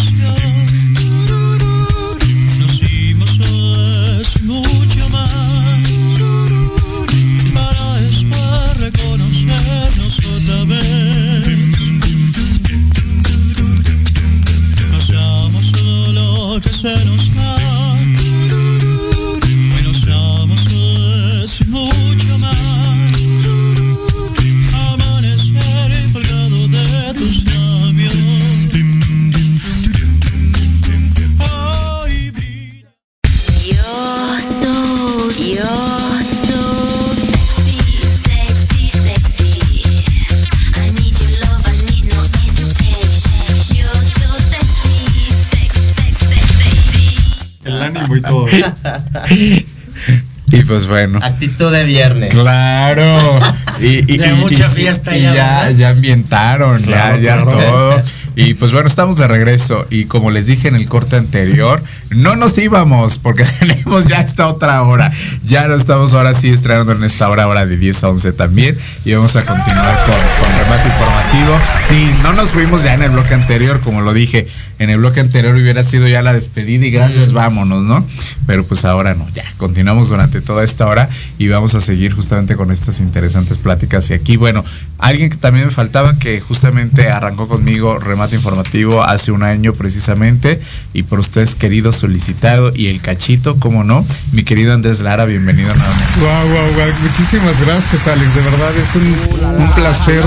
pues 50.78 50.88
bueno. 50.88 51.19
Actitud 51.23 51.71
de 51.71 51.84
viernes. 51.84 52.30
Claro. 52.30 53.39
Y, 53.80 54.11
y- 54.11 54.17
De 54.17 54.30
y- 54.30 54.32
mucha 54.34 54.69
fiesta 54.69 55.15
y 55.15 55.21
ya, 55.21 55.36
ya, 55.36 55.43
¿verdad? 55.61 55.71
ya 55.78 55.89
ambientaron, 55.89 56.82
Claro, 56.82 57.17
ya, 57.17 57.21
ya 57.38 57.43
claro. 57.43 57.51
todo. 57.59 58.03
Y 58.36 58.55
pues 58.55 58.71
bueno, 58.71 58.88
estamos 58.88 59.17
de 59.17 59.28
regreso. 59.28 59.86
Y 59.91 60.05
como 60.05 60.32
les 60.32 60.47
dije 60.47 60.67
en 60.67 60.73
el 60.75 60.88
corte 60.88 61.15
anterior, 61.15 61.84
no 62.09 62.36
nos 62.36 62.57
íbamos 62.57 63.19
porque 63.19 63.43
tenemos 63.59 64.07
ya 64.07 64.21
esta 64.21 64.47
otra 64.47 64.82
hora. 64.82 65.11
Ya 65.45 65.67
no 65.67 65.75
estamos 65.75 66.15
ahora 66.15 66.34
sí 66.34 66.49
estrenando 66.49 66.91
en 66.93 67.03
esta 67.03 67.30
hora, 67.30 67.47
hora 67.47 67.67
de 67.67 67.78
10 67.78 68.03
a 68.03 68.09
11 68.09 68.32
también. 68.32 68.80
Y 69.05 69.13
vamos 69.13 69.36
a 69.36 69.45
continuar 69.45 69.95
con, 70.05 70.15
con 70.15 70.57
remate 70.68 70.89
informativo. 70.89 71.57
Sí, 71.88 72.09
no 72.24 72.34
nos 72.34 72.51
fuimos 72.51 72.84
ya 72.84 72.93
en 72.93 73.03
el 73.03 73.11
bloque 73.11 73.34
anterior, 73.34 73.80
como 73.80 74.01
lo 74.01 74.13
dije. 74.13 74.47
En 74.80 74.89
el 74.91 74.97
bloque 74.97 75.22
anterior 75.22 75.55
hubiera 75.55 75.84
sido 75.84 76.07
ya 76.07 76.22
la 76.22 76.34
despedida 76.34 76.86
y 76.86 76.91
gracias, 76.91 77.34
vámonos, 77.34 77.84
¿no? 77.84 78.05
Pero 78.45 78.63
pues 78.63 78.86
ahora 78.86 79.15
no, 79.15 79.28
ya. 79.34 79.43
Continuamos 79.57 80.09
durante 80.09 80.39
toda 80.41 80.63
esta 80.63 80.86
hora 80.86 81.09
y 81.39 81.47
vamos 81.47 81.74
a 81.74 81.82
seguir 81.82 82.13
justamente 82.13 82.55
con 82.55 82.72
estas 82.72 82.99
interesantes 82.99 83.57
pláticas. 83.57 84.09
Y 84.11 84.13
aquí, 84.13 84.38
bueno, 84.38 84.63
alguien 84.99 85.30
que 85.32 85.38
también 85.38 85.65
me 85.65 85.72
faltaba 85.72 86.20
que 86.20 86.39
justamente 86.41 87.09
arrancó 87.09 87.47
conmigo 87.47 87.97
remate 87.97 88.36
informativo 88.36 89.03
hace 89.03 89.32
un 89.32 89.41
año 89.41 89.74
precisamente 89.74 90.61
y 90.93 91.03
por 91.03 91.20
ustedes 91.20 91.55
querido 91.55 91.91
solicitado 91.91 92.72
y 92.76 92.88
el 92.88 93.01
cachito, 93.01 93.59
como 93.59 93.84
no, 93.84 94.05
mi 94.34 94.43
querido 94.43 94.74
Andrés 94.74 94.99
Lara, 94.99 95.26
bienvenido 95.26 95.74
nuevamente. 95.74 96.20
Guau, 96.20 96.49
guau, 96.49 96.74
guau. 96.76 96.89
Muchísimas 97.01 97.59
gracias, 97.65 98.07
Alex. 98.07 98.36
De 98.36 98.41
verdad 98.41 98.72
es 98.76 98.95
un, 98.95 99.61
un 99.63 99.72
placer. 99.74 100.22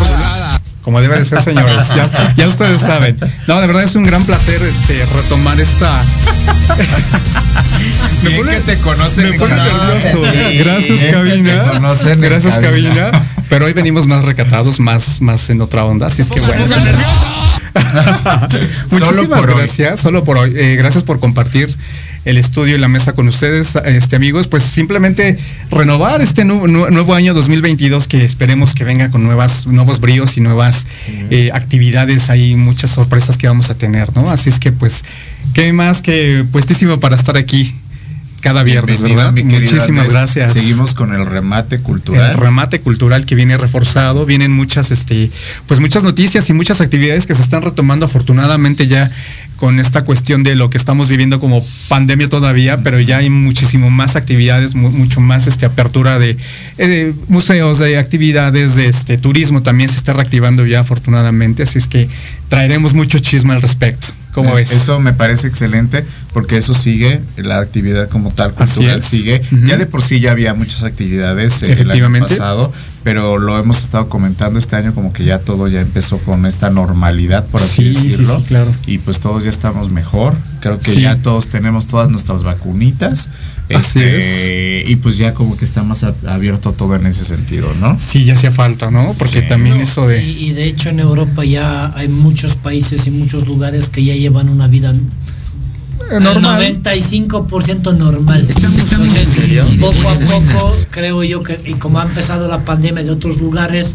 Como 0.82 1.00
debe 1.00 1.18
de 1.18 1.24
ser, 1.24 1.40
señores. 1.42 1.88
Ya, 1.96 2.08
ya 2.36 2.48
ustedes 2.48 2.80
saben. 2.80 3.18
No, 3.46 3.60
de 3.60 3.66
verdad 3.66 3.82
es 3.84 3.94
un 3.94 4.04
gran 4.04 4.24
placer 4.24 4.60
este 4.62 5.04
retomar 5.14 5.58
esta. 5.60 5.90
me 8.22 8.30
Bien 8.30 8.46
que 8.46 8.60
te 8.60 8.78
conocen 8.78 9.24
me 9.24 9.30
en 9.30 9.38
pone 9.38 9.56
cabina. 9.56 9.94
nervioso. 9.94 10.30
Sí, 10.32 10.58
Gracias, 10.58 11.00
cabina. 11.12 12.16
Gracias, 12.16 12.58
cabina. 12.58 12.94
cabina. 12.94 13.10
Pero 13.48 13.66
hoy 13.66 13.72
venimos 13.72 14.06
más 14.06 14.24
recatados, 14.24 14.80
más, 14.80 15.20
más 15.20 15.50
en 15.50 15.60
otra 15.60 15.84
onda. 15.84 16.06
Así 16.06 16.22
es 16.22 16.30
que 16.30 16.40
bueno. 16.40 16.64
Solo 18.90 19.06
Muchísimas 19.06 19.40
hoy. 19.40 19.46
gracias, 19.54 20.00
solo 20.00 20.24
por 20.24 20.38
hoy. 20.38 20.52
Eh, 20.56 20.76
gracias 20.76 21.04
por 21.04 21.20
compartir 21.20 21.68
el 22.24 22.36
estudio 22.36 22.76
y 22.76 22.78
la 22.78 22.88
mesa 22.88 23.12
con 23.14 23.28
ustedes, 23.28 23.76
este 23.76 24.16
amigos, 24.16 24.46
pues 24.46 24.62
simplemente 24.62 25.38
renovar 25.70 26.20
este 26.20 26.44
nu- 26.44 26.66
nu- 26.66 26.90
nuevo 26.90 27.14
año 27.14 27.32
2022 27.32 28.08
que 28.08 28.24
esperemos 28.24 28.74
que 28.74 28.84
venga 28.84 29.10
con 29.10 29.22
nuevas, 29.22 29.66
nuevos 29.66 30.00
bríos 30.00 30.36
y 30.36 30.40
nuevas 30.42 30.84
eh, 31.30 31.50
actividades. 31.54 32.28
Hay 32.28 32.56
muchas 32.56 32.90
sorpresas 32.90 33.38
que 33.38 33.46
vamos 33.48 33.70
a 33.70 33.74
tener, 33.74 34.14
¿no? 34.14 34.30
Así 34.30 34.50
es 34.50 34.60
que 34.60 34.70
pues, 34.70 35.04
qué 35.54 35.72
más 35.72 36.02
que 36.02 36.44
puestísimo 36.52 37.00
para 37.00 37.16
estar 37.16 37.36
aquí 37.38 37.74
cada 38.42 38.62
viernes, 38.62 39.02
¿verdad? 39.02 39.32
Muchísimas 39.34 40.06
Andrés. 40.06 40.12
gracias. 40.12 40.52
Seguimos 40.54 40.94
con 40.94 41.12
el 41.14 41.26
remate 41.26 41.78
cultural. 41.80 42.30
El 42.32 42.36
remate 42.38 42.80
cultural 42.80 43.26
que 43.26 43.34
viene 43.34 43.58
reforzado, 43.58 44.24
vienen 44.24 44.50
muchas, 44.50 44.90
este, 44.90 45.30
pues 45.66 45.78
muchas 45.78 46.04
noticias 46.04 46.48
y 46.48 46.54
muchas 46.54 46.80
actividades 46.80 47.26
que 47.26 47.34
se 47.34 47.42
están 47.42 47.60
retomando 47.60 48.06
afortunadamente 48.06 48.86
ya 48.86 49.10
con 49.60 49.78
esta 49.78 50.02
cuestión 50.06 50.42
de 50.42 50.54
lo 50.54 50.70
que 50.70 50.78
estamos 50.78 51.08
viviendo 51.10 51.38
como 51.38 51.62
pandemia 51.88 52.28
todavía, 52.28 52.78
pero 52.78 52.98
ya 52.98 53.18
hay 53.18 53.28
muchísimo 53.28 53.90
más 53.90 54.16
actividades, 54.16 54.74
mu- 54.74 54.90
mucho 54.90 55.20
más 55.20 55.46
este 55.46 55.66
apertura 55.66 56.18
de 56.18 56.36
eh, 56.78 57.12
museos, 57.28 57.78
de 57.78 57.98
actividades, 57.98 58.74
de 58.74 58.86
este 58.88 59.18
turismo 59.18 59.62
también 59.62 59.90
se 59.90 59.98
está 59.98 60.14
reactivando 60.14 60.64
ya 60.66 60.80
afortunadamente, 60.80 61.62
así 61.62 61.76
es 61.78 61.86
que 61.86 62.08
traeremos 62.48 62.94
mucho 62.94 63.18
chisme 63.18 63.52
al 63.52 63.60
respecto. 63.62 64.08
¿Cómo 64.32 64.50
Es- 64.50 64.70
ves? 64.70 64.82
Eso 64.82 65.00
me 65.00 65.12
parece 65.12 65.48
excelente 65.48 66.04
porque 66.32 66.56
eso 66.56 66.72
sigue, 66.74 67.20
la 67.36 67.58
actividad 67.58 68.08
como 68.08 68.30
tal 68.32 68.52
cultural 68.54 69.02
sigue. 69.02 69.42
Ya 69.66 69.76
de 69.76 69.86
por 69.86 70.02
sí 70.02 70.20
ya 70.20 70.30
había 70.32 70.54
muchas 70.54 70.84
actividades 70.84 71.62
eh, 71.62 71.72
el 71.72 71.90
año 71.90 72.08
pasado, 72.20 72.72
pero 73.02 73.38
lo 73.38 73.58
hemos 73.58 73.78
estado 73.78 74.08
comentando 74.08 74.58
este 74.58 74.76
año 74.76 74.94
como 74.94 75.12
que 75.12 75.24
ya 75.24 75.40
todo 75.40 75.66
ya 75.68 75.80
empezó 75.80 76.18
con 76.18 76.46
esta 76.46 76.70
normalidad, 76.70 77.46
por 77.46 77.60
así 77.60 77.92
Sí, 77.92 77.94
sí, 77.94 78.08
decirlo. 78.10 78.38
sí, 78.38 78.44
claro. 78.46 78.72
Y 78.86 78.98
pues 78.98 79.18
todos 79.18 79.42
ya 79.42 79.50
estamos 79.50 79.90
mejor. 79.90 80.34
Creo 80.60 80.78
que 80.78 81.00
ya 81.00 81.16
todos 81.16 81.48
tenemos 81.48 81.86
todas 81.86 82.08
nuestras 82.08 82.42
vacunitas. 82.44 83.28
Así 83.74 84.00
Este, 84.00 84.84
Y 84.86 84.96
pues 84.96 85.16
ya 85.16 85.34
como 85.34 85.56
que 85.56 85.64
está 85.64 85.82
más 85.82 86.04
abierto 86.26 86.72
todo 86.72 86.96
en 86.96 87.06
ese 87.06 87.24
sentido, 87.24 87.72
¿no? 87.80 87.98
Sí, 87.98 88.24
ya 88.24 88.32
hacía 88.32 88.50
falta, 88.50 88.90
¿no? 88.90 89.14
Porque 89.18 89.42
Sí. 89.42 89.48
también 89.48 89.76
No, 89.76 89.82
eso 89.82 90.06
de... 90.06 90.24
Y, 90.24 90.50
y 90.50 90.52
de 90.52 90.64
hecho 90.64 90.88
en 90.88 91.00
Europa 91.00 91.44
ya 91.44 91.92
hay 91.96 92.08
muchos 92.08 92.54
países 92.54 93.06
y 93.06 93.10
muchos 93.10 93.46
lugares 93.46 93.88
que 93.88 94.04
ya 94.04 94.14
llevan 94.14 94.48
una 94.48 94.66
vida 94.68 94.90
al 94.90 95.00
normal. 96.20 96.76
95% 96.82 97.96
normal. 97.96 98.46
Entonces, 98.48 99.78
poco 99.78 100.08
a 100.08 100.14
poco 100.14 100.74
creo 100.90 101.22
yo 101.22 101.42
que 101.42 101.60
y 101.64 101.74
como 101.74 102.00
ha 102.00 102.04
empezado 102.04 102.48
la 102.48 102.64
pandemia 102.64 103.04
de 103.04 103.10
otros 103.10 103.40
lugares, 103.40 103.94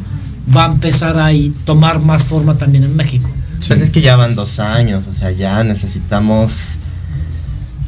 va 0.55 0.65
a 0.65 0.71
empezar 0.71 1.19
a 1.19 1.29
tomar 1.65 1.99
más 1.99 2.23
forma 2.23 2.55
también 2.55 2.83
en 2.83 2.95
México. 2.95 3.29
Pues 3.67 3.81
es 3.81 3.89
que 3.89 4.01
ya 4.01 4.15
van 4.15 4.35
dos 4.35 4.59
años, 4.59 5.05
o 5.07 5.13
sea, 5.13 5.31
ya 5.31 5.63
necesitamos 5.63 6.77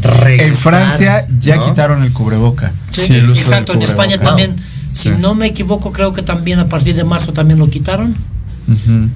regresar, 0.01 0.47
En 0.47 0.55
Francia 0.55 1.27
ya 1.39 1.55
¿no? 1.57 1.65
quitaron 1.65 2.03
el 2.03 2.13
cubreboca. 2.13 2.71
Sí, 2.91 3.13
el 3.13 3.29
uso 3.29 3.41
exacto, 3.41 3.73
del 3.73 3.81
en 3.83 3.87
España 3.89 4.17
también. 4.17 4.55
Si 4.93 5.09
Sí. 5.09 5.15
no 5.19 5.35
me 5.35 5.47
equivoco, 5.47 5.91
creo 5.91 6.11
que 6.13 6.23
también 6.23 6.59
a 6.59 6.67
partir 6.67 6.95
de 6.95 7.03
marzo 7.03 7.31
también 7.33 7.59
lo 7.59 7.67
quitaron. 7.69 8.15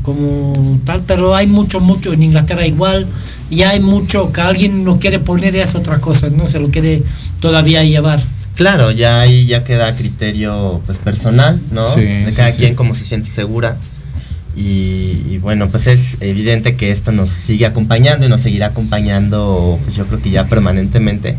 Como 0.02 0.80
tal, 0.86 1.02
pero 1.06 1.36
hay 1.36 1.46
mucho, 1.48 1.82
mucho, 1.82 2.14
en 2.14 2.24
Inglaterra 2.24 2.66
igual, 2.66 3.06
y 3.50 3.64
hay 3.64 3.82
mucho 3.82 4.32
que 4.32 4.40
alguien 4.40 4.86
lo 4.86 4.98
quiere 4.98 5.20
poner 5.20 5.54
y 5.56 5.60
es 5.60 5.76
otra 5.76 6.00
cosa, 6.00 6.30
no 6.30 6.48
se 6.48 6.60
lo 6.60 6.70
quiere 6.70 7.04
todavía 7.42 7.84
llevar. 7.84 8.22
Claro, 8.56 8.92
ya 8.92 9.20
ahí 9.20 9.46
ya 9.48 9.64
queda 9.66 9.96
criterio 9.96 10.82
pues 10.86 10.98
personal, 11.00 11.60
¿no? 11.72 11.88
Sí, 11.88 12.02
de 12.02 12.32
cada 12.34 12.52
sí. 12.52 12.60
quien 12.60 12.76
como 12.76 12.96
se 12.96 13.04
siente 13.04 13.30
segura. 13.30 13.76
Y, 14.56 15.38
bueno, 15.38 15.70
pues 15.70 15.88
es 15.88 16.18
evidente 16.22 16.76
que 16.76 16.92
esto 16.92 17.12
nos 17.12 17.30
sigue 17.30 17.66
acompañando 17.66 18.26
y 18.26 18.30
nos 18.30 18.42
seguirá 18.42 18.68
acompañando, 18.68 19.80
pues 19.84 19.96
yo 19.96 20.06
creo 20.06 20.22
que 20.22 20.30
ya 20.30 20.46
permanentemente. 20.46 21.38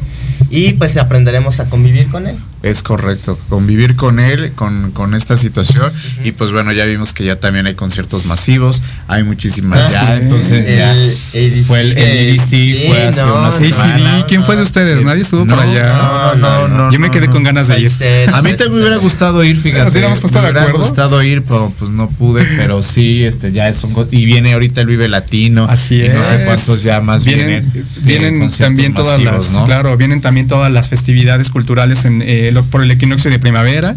Y 0.50 0.74
pues 0.74 0.96
aprenderemos 0.96 1.60
a 1.60 1.66
convivir 1.66 2.08
con 2.08 2.26
él. 2.26 2.36
Es 2.62 2.82
correcto, 2.82 3.38
convivir 3.48 3.96
con 3.96 4.20
él, 4.20 4.52
con, 4.54 4.92
con 4.92 5.14
esta 5.14 5.36
situación. 5.36 5.90
Y 6.24 6.30
pues 6.32 6.52
bueno, 6.52 6.72
ya 6.72 6.84
vimos 6.84 7.12
que 7.12 7.24
ya 7.24 7.36
también 7.36 7.66
hay 7.66 7.74
conciertos 7.74 8.24
masivos, 8.26 8.82
hay 9.08 9.24
muchísimas 9.24 9.80
Ah, 9.80 9.90
ya, 9.92 10.06
sí. 10.06 10.12
entonces 10.22 10.68
El 10.68 10.76
ya 10.78 11.64
fue 11.66 11.80
el, 11.80 11.98
el 11.98 11.98
EDC, 12.38 12.44
sí, 12.44 12.84
fue 12.86 13.02
hace 13.08 13.20
no, 13.22 13.38
unas 13.40 14.24
¿quién 14.28 14.44
fue 14.44 14.56
de 14.56 14.62
ustedes? 14.62 15.02
Nadie 15.04 15.22
estuvo 15.22 15.44
No, 15.44 15.56
por 15.56 15.64
allá. 15.64 15.92
no, 15.92 16.34
no, 16.36 16.68
no, 16.68 16.92
Yo 16.92 17.00
me 17.00 17.10
quedé 17.10 17.26
no. 17.26 17.32
con 17.32 17.42
ganas 17.42 17.66
de 17.68 17.80
ir. 17.80 17.90
A 18.32 18.42
mí 18.42 18.50
también 18.50 18.74
me 18.74 18.78
hubiera 18.80 18.96
gustado 18.98 19.42
ir, 19.42 19.56
fíjate. 19.56 19.84
Me 19.84 19.90
hubiera 19.90 20.72
gustado 20.72 21.22
ir, 21.22 21.42
pero 21.42 21.72
pues 21.78 21.90
no 21.90 22.08
pude, 22.08 22.44
pero 22.56 22.82
sí, 22.82 23.24
este 23.24 23.50
ya 23.52 23.68
es 23.68 23.82
un 23.82 23.92
go- 23.92 24.06
y 24.10 24.24
viene 24.24 24.52
ahorita 24.52 24.82
el 24.82 24.86
Vive 24.86 25.08
Latino. 25.08 25.66
Así 25.68 25.96
y 25.96 26.02
es. 26.02 26.14
no 26.14 26.22
sé 26.24 26.44
cuántos 26.44 26.82
ya 26.84 27.00
más 27.00 27.24
vienen. 27.24 27.64
vienen. 28.04 28.48
también 28.50 28.94
todas 28.94 29.18
masivos, 29.18 29.50
las, 29.50 29.52
¿no? 29.60 29.64
claro, 29.64 29.96
vienen 29.96 30.20
también 30.20 30.46
todas 30.46 30.70
las 30.70 30.88
festividades 30.88 31.50
culturales 31.50 32.04
en, 32.04 32.22
eh, 32.22 32.51
por 32.70 32.82
el 32.82 32.90
equinoccio 32.90 33.30
de 33.30 33.38
primavera. 33.38 33.94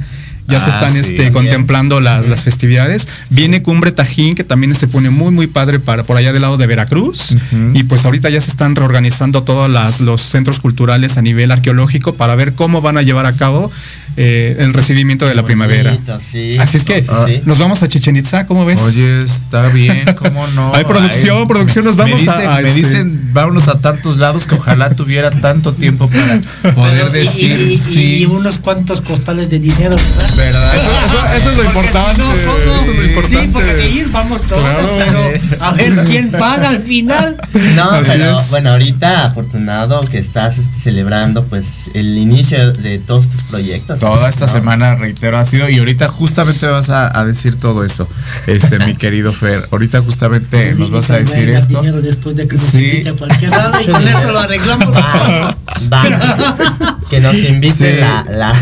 Ya 0.48 0.60
se 0.60 0.70
Ah, 0.70 0.74
están 0.76 0.94
sí, 0.94 1.00
este, 1.00 1.32
contemplando 1.32 2.00
las, 2.02 2.28
las 2.28 2.42
festividades. 2.44 3.08
Viene 3.32 3.64
Cumbre 3.64 3.92
Tajín, 3.92 4.36
que 4.36 4.44
también 4.44 4.76
se 4.76 4.88
pone 4.88 5.10
muy, 5.10 5.32
muy 5.32 5.48
padre 5.48 5.80
para 5.80 6.04
por 6.04 6.18
allá 6.18 6.34
del 6.34 6.44
lado 6.44 6.58
de 6.58 6.68
Veracruz. 6.68 7.36
Y 7.74 7.84
pues 7.84 8.06
ahorita 8.06 8.30
ya 8.30 8.40
se 8.42 8.52
están 8.52 8.76
reorganizando 8.76 9.44
todos 9.44 9.70
las- 9.70 10.02
los 10.02 10.22
centros 10.22 10.60
culturales 10.60 11.18
a 11.18 11.22
nivel 11.22 11.52
arqueológico 11.52 12.14
para 12.14 12.36
ver 12.36 12.54
cómo 12.54 12.82
van 12.82 12.98
a 12.98 13.02
llevar 13.02 13.26
a 13.26 13.34
cabo 13.34 13.72
eh, 14.18 14.56
el 14.60 14.74
recibimiento 14.74 15.26
de 15.26 15.36
la 15.36 15.44
primavera. 15.44 15.98
Sí. 16.22 16.58
Así 16.58 16.78
es 16.78 16.86
que 16.86 17.04
sí. 17.04 17.42
nos 17.46 17.58
vamos 17.58 17.84
a 17.84 17.90
Chichen 17.90 18.16
Itza, 18.16 18.46
¿cómo 18.46 18.64
ves? 18.66 18.82
Oye, 18.82 19.24
está 19.24 19.68
bien, 19.68 20.06
¿cómo 20.18 20.48
no? 20.48 20.74
Hay 20.74 20.86
producción, 20.86 21.40
Ay, 21.40 21.46
producción, 21.48 21.84
nos 21.84 21.98
me 21.98 22.04
vamos 22.04 22.22
dicen, 22.22 22.48
a- 22.48 22.56
a 22.56 22.62
Me 22.62 22.70
este- 22.70 22.80
dicen, 22.82 23.30
vámonos 23.34 23.68
a 23.68 23.80
tantos 23.82 24.16
lados 24.18 24.46
que 24.48 24.56
ojalá 24.56 24.92
tuviera 24.96 25.32
tanto 25.32 25.74
tiempo 25.74 26.10
para 26.10 26.40
poder 26.76 27.10
Pero- 27.10 27.10
decir 27.12 27.60
y, 27.60 27.74
y- 27.74 27.78
sí. 27.78 28.18
y 28.22 28.26
unos 28.26 28.58
cuantos 28.58 29.02
costales 29.02 29.50
de 29.50 29.60
dinero, 29.60 29.98
¿verdad? 29.98 30.35
¿Verdad? 30.36 30.76
Eso, 30.76 30.88
eso- 31.06 31.26
eso 31.36 31.50
es 31.52 31.58
lo 31.58 31.64
Porque 31.64 31.68
importante. 31.80 32.16
si 32.16 32.22
no, 32.22 32.52
¿cómo? 32.52 32.76
eso 32.78 32.92
es 32.92 32.98
lo 32.98 33.04
importante. 33.06 33.42
Sí, 33.46 33.50
porque 33.54 33.74
de 33.74 33.90
ir 33.90 34.12
vamos 34.12 34.42
todos, 34.44 34.64
Claro. 34.70 34.98
pero 34.98 35.66
a 35.66 35.74
ver 35.74 35.94
quién 36.06 36.32
paga 36.32 36.70
al 36.70 36.80
final. 36.82 37.38
No, 37.76 37.90
Así 37.92 38.04
pero 38.08 38.38
es. 38.40 38.50
bueno, 38.50 38.72
ahorita 38.72 39.26
afortunado 39.26 40.02
que 40.02 40.18
estás 40.18 40.58
este, 40.58 40.80
celebrando 40.80 41.44
pues 41.46 41.66
el 41.94 42.18
inicio 42.18 42.72
de 42.74 43.00
todos 43.00 43.30
tus 43.30 43.44
proyectos. 43.44 44.00
Toda 44.00 44.28
esta 44.30 44.46
¿no? 44.46 44.52
semana, 44.52 44.96
reitero, 44.96 45.38
ha 45.38 45.46
sido, 45.46 45.70
y 45.70 45.80
ahorita 45.80 46.10
justamente 46.10 46.68
vas 46.68 46.90
a, 46.90 47.18
a 47.18 47.26
decir 47.26 47.60
todo 47.60 47.84
eso, 47.84 48.08
este, 48.48 48.80
mi 48.80 48.96
querido 48.96 49.32
Fer. 49.34 49.68
Ahorita 49.72 50.02
justamente 50.02 50.74
nos 50.76 50.92
vas 50.92 51.10
a 51.12 51.18
decir 51.18 51.50
esto. 51.50 51.80
dinero 51.82 52.02
después 52.02 52.36
de 52.36 52.48
que 52.48 52.58
nos 52.58 52.66
Sí. 52.66 52.84
invite 52.86 53.10
a 53.10 53.14
cualquier 53.14 53.52
lado 53.52 53.82
y 53.82 53.86
con 53.88 54.08
eso 54.08 54.32
lo 54.32 54.40
arreglamos. 54.40 54.90
Va, 54.94 55.54
va. 55.92 56.98
que 57.10 57.20
nos 57.22 57.36
invite 57.36 57.96
Sí. 57.96 58.00
la, 58.00 58.26
la 58.30 58.54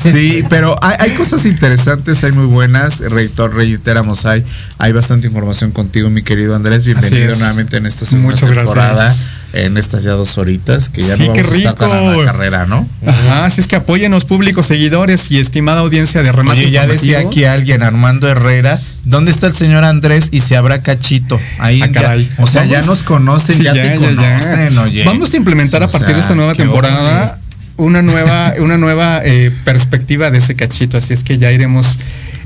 Sí, 0.00 0.44
pero 0.48 0.76
hay, 0.82 0.94
hay 0.98 1.10
cosas 1.12 1.44
interesantes, 1.46 2.22
hay 2.24 2.32
muy 2.32 2.46
buenas. 2.46 3.00
Reitor, 3.00 3.54
reiteramos, 3.54 4.24
hay, 4.24 4.44
hay 4.78 4.92
bastante 4.92 5.26
información 5.26 5.72
contigo, 5.72 6.08
mi 6.10 6.22
querido 6.22 6.54
Andrés. 6.54 6.84
Bienvenido 6.84 7.36
nuevamente 7.36 7.76
en 7.78 7.86
esta 7.86 8.04
segunda 8.04 8.30
Muchas 8.32 8.50
temporada, 8.50 8.94
gracias. 9.04 9.30
en 9.52 9.76
estas 9.76 10.04
ya 10.04 10.12
dos 10.12 10.38
horitas, 10.38 10.88
que 10.88 11.00
ya 11.00 11.16
Sí, 11.16 11.26
no 11.26 11.32
qué 11.32 11.42
vamos 11.42 11.54
a 11.54 11.58
estar 11.58 11.74
tan 11.74 11.90
a 11.92 12.00
la 12.02 12.24
carrera, 12.24 12.66
¿no? 12.66 12.86
Ajá, 13.04 13.46
así 13.46 13.60
es 13.60 13.66
que 13.66 13.76
apóyenos 13.76 14.24
públicos, 14.24 14.66
seguidores 14.66 15.30
y 15.30 15.40
estimada 15.40 15.80
audiencia 15.80 16.22
de 16.22 16.30
remate. 16.30 16.60
Oye, 16.60 16.70
ya 16.70 16.86
decía 16.86 17.18
aquí 17.20 17.44
alguien, 17.44 17.82
Armando 17.82 18.28
Herrera, 18.28 18.78
¿dónde 19.04 19.32
está 19.32 19.48
el 19.48 19.54
señor 19.54 19.82
Andrés 19.84 20.28
y 20.30 20.38
se 20.40 20.56
habrá 20.56 20.82
cachito? 20.82 21.40
Ahí, 21.58 21.82
Ah, 21.82 21.88
ya- 21.88 22.16
o 22.38 22.46
sea, 22.46 22.64
ya 22.64 22.82
nos 22.82 23.02
conocen, 23.02 23.56
Sí, 23.56 23.64
ya, 23.64 23.72
te 23.72 23.82
ya, 23.82 23.94
conocen, 23.96 24.78
oye. 24.78 25.04
Vamos 25.04 25.34
a 25.34 25.36
implementar 25.36 25.82
a 25.82 25.86
O 25.86 25.90
partir 25.90 26.14
de 26.14 26.20
esta 26.20 26.34
nueva 26.36 26.54
temporada 26.54 27.39
una 27.80 28.02
nueva, 28.02 28.54
una 28.58 28.78
nueva 28.78 29.20
eh, 29.24 29.52
perspectiva 29.64 30.30
de 30.30 30.38
ese 30.38 30.54
cachito. 30.54 30.96
Así 30.96 31.14
es 31.14 31.24
que 31.24 31.38
ya 31.38 31.50
iremos 31.50 31.98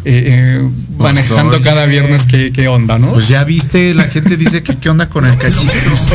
eh, 0.05 0.61
eh, 0.61 0.71
manejando 0.99 1.61
cada 1.63 1.87
viernes 1.87 2.27
qué, 2.27 2.53
qué 2.53 2.69
onda, 2.69 2.99
¿no? 2.99 3.13
Pues 3.13 3.29
ya 3.29 3.43
viste, 3.45 3.95
la 3.95 4.05
gente 4.05 4.37
dice 4.37 4.63
que 4.63 4.77
qué 4.77 4.91
onda 4.91 5.09
con 5.09 5.25
el 5.25 5.37
cachito. 5.39 5.73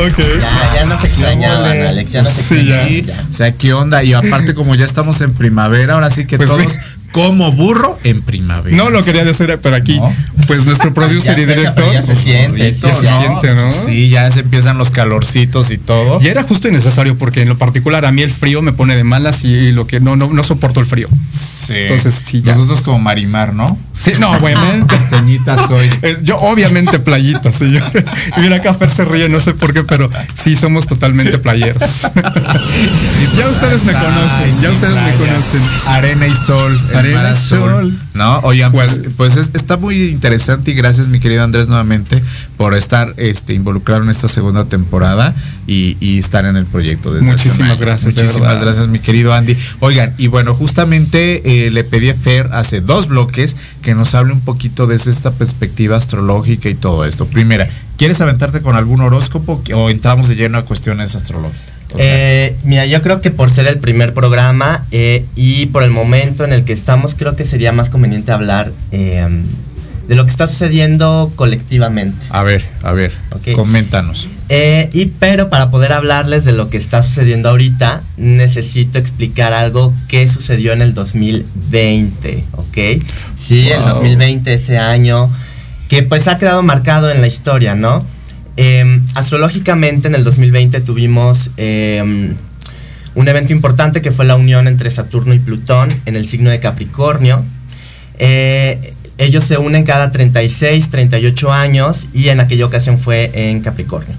ya, 0.08 0.74
ya 0.74 0.86
nos 0.86 1.04
extrañaban, 1.04 1.82
Alex, 1.82 2.12
ya 2.12 2.22
nos 2.22 2.32
Sí, 2.32 2.66
ya. 2.66 3.26
O 3.30 3.34
sea, 3.34 3.52
qué 3.52 3.72
onda. 3.72 4.02
Y 4.04 4.12
aparte, 4.12 4.54
como 4.54 4.74
ya 4.74 4.84
estamos 4.84 5.20
en 5.20 5.34
primavera, 5.34 5.94
ahora 5.94 6.10
sí 6.10 6.24
que 6.24 6.36
Pues 6.36 6.50
todos 6.50 6.72
sí. 6.72 6.78
Como 7.12 7.50
burro 7.52 7.98
en 8.04 8.22
primavera. 8.22 8.76
No 8.76 8.90
lo 8.90 9.02
quería 9.04 9.24
decir, 9.24 9.58
pero 9.62 9.76
aquí, 9.76 9.98
No. 9.98 10.14
pues 10.46 10.64
nuestro 10.64 10.94
producer 10.94 11.36
Ya 11.36 11.42
y 11.42 11.46
director. 11.46 11.92
ya 11.92 12.02
se 12.02 12.16
siente, 12.16 12.72
Ya 12.72 12.94
se 12.94 13.04
¿no? 13.04 13.18
siente, 13.20 13.54
¿no? 13.54 13.70
Sí, 13.70 14.08
ya 14.08 14.30
se 14.30 14.40
empiezan 14.40 14.78
los 14.78 14.90
calorcitos 14.90 15.70
y 15.70 15.78
todo. 15.78 16.20
Ya 16.20 16.30
era 16.30 16.42
justo 16.42 16.68
y 16.68 16.72
necesario 16.72 17.16
porque 17.18 17.42
en 17.42 17.48
lo 17.48 17.58
particular 17.58 18.04
a 18.04 18.12
mí 18.12 18.22
el 18.22 18.30
frío 18.30 18.62
me 18.62 18.72
pone 18.72 18.96
de 18.96 19.04
malas 19.04 19.44
y 19.44 19.72
lo 19.72 19.86
que 19.86 20.00
no, 20.00 20.16
no, 20.16 20.28
no 20.32 20.42
soporto 20.42 20.80
el 20.80 20.86
frío. 20.86 21.08
Sí. 21.32 21.74
Entonces, 21.76 22.14
sí, 22.14 22.42
ya. 22.42 22.52
Nosotros 22.54 22.82
como 22.82 22.98
Marimar, 22.98 23.54
¿no? 23.54 23.78
Sí, 23.92 24.12
no, 24.18 24.30
obviamente. 24.32 24.86
Castañita 24.96 25.56
soy. 25.66 25.88
Eh, 26.02 26.16
Yo 26.22 26.36
obviamente 26.38 26.98
playita, 26.98 27.52
sí. 27.52 27.72
Yo, 27.72 27.80
y 28.36 28.40
mira 28.40 28.60
Fer 28.74 28.88
se 28.88 29.04
ríe, 29.04 29.28
no 29.28 29.38
sé 29.40 29.52
por 29.52 29.72
qué, 29.74 29.82
pero 29.82 30.08
sí 30.34 30.56
somos 30.56 30.86
totalmente 30.86 31.38
playeros. 31.38 32.02
ya 33.36 33.48
ustedes 33.48 33.84
me 33.84 33.92
conocen, 33.92 34.62
ya 34.62 34.70
ustedes 34.70 34.94
me 34.94 35.12
conocen. 35.12 35.60
Arena 35.86 36.26
y 36.26 36.34
sol. 36.34 36.80
Es 37.04 37.14
Mar 37.14 37.24
Arena 37.24 37.30
azul. 37.38 37.70
azul. 37.70 37.98
No, 38.14 38.38
oigan, 38.40 38.72
pues, 38.72 39.00
pues 39.16 39.36
es- 39.36 39.50
está 39.54 39.76
muy 39.76 40.08
interesante 40.10 40.70
y 40.70 40.74
gracias 40.74 41.08
mi 41.08 41.20
querido 41.20 41.42
Andrés 41.44 41.68
nuevamente 41.68 42.22
por 42.56 42.74
estar 42.74 43.14
este, 43.16 43.54
involucrado 43.54 44.02
en 44.04 44.10
esta 44.10 44.28
segunda 44.28 44.64
temporada 44.66 45.34
y, 45.66 45.96
y 46.00 46.18
estar 46.18 46.44
en 46.44 46.56
el 46.56 46.66
proyecto. 46.66 47.12
desde 47.12 47.26
Muchísimas 47.26 47.80
gracias, 47.80 48.14
Muchísimas 48.14 48.60
gracias 48.60 48.88
mi 48.88 48.98
querido 48.98 49.32
Andy. 49.32 49.56
Oigan, 49.80 50.14
y 50.18 50.26
bueno, 50.26 50.54
justamente 50.54 51.66
eh, 51.66 51.70
le 51.70 51.84
pedí 51.84 52.10
a 52.10 52.14
Fer 52.14 52.48
hace 52.52 52.80
dos 52.80 53.06
bloques 53.08 53.56
que 53.82 53.94
nos 53.94 54.14
hable 54.14 54.32
un 54.32 54.40
poquito 54.40 54.86
desde 54.86 55.10
esta 55.10 55.30
perspectiva 55.30 55.96
astrológica 55.96 56.68
y 56.68 56.74
todo 56.74 57.04
esto. 57.04 57.26
Primera, 57.26 57.68
¿quieres 57.96 58.20
aventarte 58.20 58.60
con 58.60 58.76
algún 58.76 59.00
horóscopo 59.00 59.62
o 59.74 59.90
entramos 59.90 60.28
de 60.28 60.36
lleno 60.36 60.58
a 60.58 60.64
cuestiones 60.64 61.14
astrológicas? 61.14 61.79
Eh, 61.98 62.56
mira, 62.64 62.86
yo 62.86 63.02
creo 63.02 63.20
que 63.20 63.30
por 63.30 63.50
ser 63.50 63.66
el 63.66 63.78
primer 63.78 64.14
programa 64.14 64.84
eh, 64.90 65.24
y 65.36 65.66
por 65.66 65.82
el 65.82 65.90
momento 65.90 66.44
en 66.44 66.52
el 66.52 66.64
que 66.64 66.72
estamos, 66.72 67.14
creo 67.14 67.36
que 67.36 67.44
sería 67.44 67.72
más 67.72 67.88
conveniente 67.90 68.32
hablar 68.32 68.72
eh, 68.92 69.26
de 70.08 70.14
lo 70.16 70.24
que 70.24 70.30
está 70.30 70.48
sucediendo 70.48 71.32
colectivamente. 71.36 72.16
a 72.30 72.42
ver, 72.42 72.66
a 72.82 72.92
ver, 72.92 73.12
coméntanos. 73.54 74.28
Eh, 74.48 74.88
y 74.92 75.06
pero 75.06 75.48
para 75.50 75.70
poder 75.70 75.92
hablarles 75.92 76.44
de 76.44 76.52
lo 76.52 76.68
que 76.68 76.76
está 76.78 77.02
sucediendo 77.04 77.48
ahorita, 77.50 78.02
necesito 78.16 78.98
explicar 78.98 79.52
algo 79.52 79.94
que 80.08 80.26
sucedió 80.28 80.72
en 80.72 80.82
el 80.82 80.94
2020, 80.94 82.44
¿ok? 82.52 82.78
Sí, 83.38 83.68
el 83.70 83.80
Wow. 83.82 83.88
2020, 83.94 84.52
ese 84.52 84.78
año, 84.78 85.30
que 85.88 86.02
pues 86.02 86.26
ha 86.28 86.38
quedado 86.38 86.62
marcado 86.62 87.10
en 87.10 87.20
la 87.20 87.26
historia, 87.28 87.74
¿no? 87.76 88.04
Eh, 88.56 89.00
astrológicamente 89.14 90.08
en 90.08 90.14
el 90.14 90.24
2020 90.24 90.80
tuvimos 90.80 91.50
eh, 91.56 92.34
un 93.14 93.28
evento 93.28 93.52
importante 93.52 94.02
que 94.02 94.10
fue 94.10 94.24
la 94.24 94.36
unión 94.36 94.68
entre 94.68 94.90
Saturno 94.90 95.34
y 95.34 95.38
Plutón 95.38 95.92
en 96.06 96.16
el 96.16 96.24
signo 96.24 96.50
de 96.50 96.60
Capricornio. 96.60 97.44
Eh, 98.18 98.78
ellos 99.18 99.44
se 99.44 99.58
unen 99.58 99.84
cada 99.84 100.10
36, 100.12 100.88
38 100.88 101.52
años 101.52 102.06
y 102.14 102.28
en 102.28 102.40
aquella 102.40 102.66
ocasión 102.66 102.98
fue 102.98 103.30
en 103.34 103.60
Capricornio. 103.60 104.16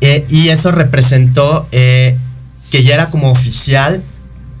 Eh, 0.00 0.24
y 0.28 0.48
eso 0.48 0.70
representó 0.70 1.68
eh, 1.72 2.16
que 2.70 2.82
ya 2.82 2.94
era 2.94 3.10
como 3.10 3.30
oficial 3.30 4.02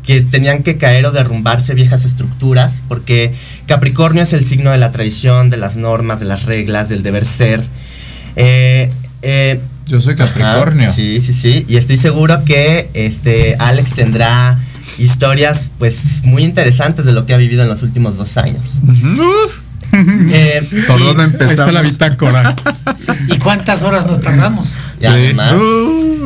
que 0.04 0.20
tenían 0.20 0.62
que 0.62 0.76
caer 0.76 1.06
o 1.06 1.12
derrumbarse 1.12 1.72
viejas 1.72 2.04
estructuras, 2.04 2.82
porque 2.88 3.32
Capricornio 3.66 4.22
es 4.22 4.34
el 4.34 4.44
signo 4.44 4.70
de 4.70 4.76
la 4.76 4.90
tradición, 4.90 5.48
de 5.48 5.56
las 5.56 5.76
normas, 5.76 6.20
de 6.20 6.26
las 6.26 6.44
reglas, 6.44 6.90
del 6.90 7.02
deber 7.02 7.24
ser. 7.24 7.62
Eh, 8.36 8.90
eh, 9.22 9.60
Yo 9.86 10.00
soy 10.00 10.16
Capricornio. 10.16 10.86
Ajá, 10.88 10.94
sí, 10.96 11.20
sí, 11.20 11.32
sí. 11.32 11.64
Y 11.68 11.76
estoy 11.76 11.98
seguro 11.98 12.44
que 12.44 12.88
este 12.94 13.56
Alex 13.58 13.90
tendrá 13.94 14.58
historias 14.98 15.70
pues 15.78 16.22
muy 16.22 16.44
interesantes 16.44 17.04
de 17.04 17.12
lo 17.12 17.26
que 17.26 17.34
ha 17.34 17.36
vivido 17.36 17.62
en 17.62 17.68
los 17.68 17.82
últimos 17.82 18.16
dos 18.16 18.36
años. 18.36 18.64
Eh, 20.30 20.68
¿Por 20.86 21.00
y- 21.00 21.04
dónde 21.04 21.24
empezamos? 21.24 21.50
Ahí 21.50 21.54
está 21.56 21.72
la 21.72 21.82
bitácora. 21.82 22.54
¿Y 23.28 23.38
cuántas 23.38 23.82
horas 23.82 24.06
nos 24.06 24.20
tardamos? 24.20 24.76
Y 25.00 25.06
además, 25.06 25.54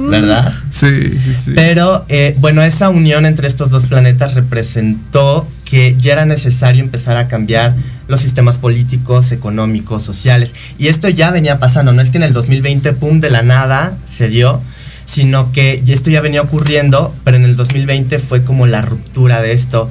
¿verdad? 0.08 0.54
Sí, 0.70 1.18
sí, 1.18 1.34
sí. 1.34 1.52
Pero 1.54 2.04
eh, 2.08 2.34
bueno, 2.38 2.62
esa 2.62 2.88
unión 2.90 3.26
entre 3.26 3.48
estos 3.48 3.70
dos 3.70 3.86
planetas 3.86 4.34
representó 4.34 5.46
que 5.68 5.94
ya 5.98 6.14
era 6.14 6.24
necesario 6.24 6.82
empezar 6.82 7.18
a 7.18 7.28
cambiar 7.28 7.74
los 8.06 8.22
sistemas 8.22 8.56
políticos, 8.56 9.32
económicos, 9.32 10.02
sociales. 10.02 10.54
Y 10.78 10.88
esto 10.88 11.10
ya 11.10 11.30
venía 11.30 11.58
pasando, 11.58 11.92
no 11.92 12.00
es 12.00 12.10
que 12.10 12.16
en 12.16 12.22
el 12.22 12.32
2020, 12.32 12.94
pum, 12.94 13.20
de 13.20 13.28
la 13.28 13.42
nada 13.42 13.96
se 14.06 14.28
dio, 14.28 14.62
sino 15.04 15.52
que 15.52 15.82
esto 15.86 16.08
ya 16.08 16.22
venía 16.22 16.40
ocurriendo, 16.40 17.14
pero 17.22 17.36
en 17.36 17.44
el 17.44 17.54
2020 17.54 18.18
fue 18.18 18.44
como 18.44 18.66
la 18.66 18.80
ruptura 18.80 19.42
de 19.42 19.52
esto. 19.52 19.90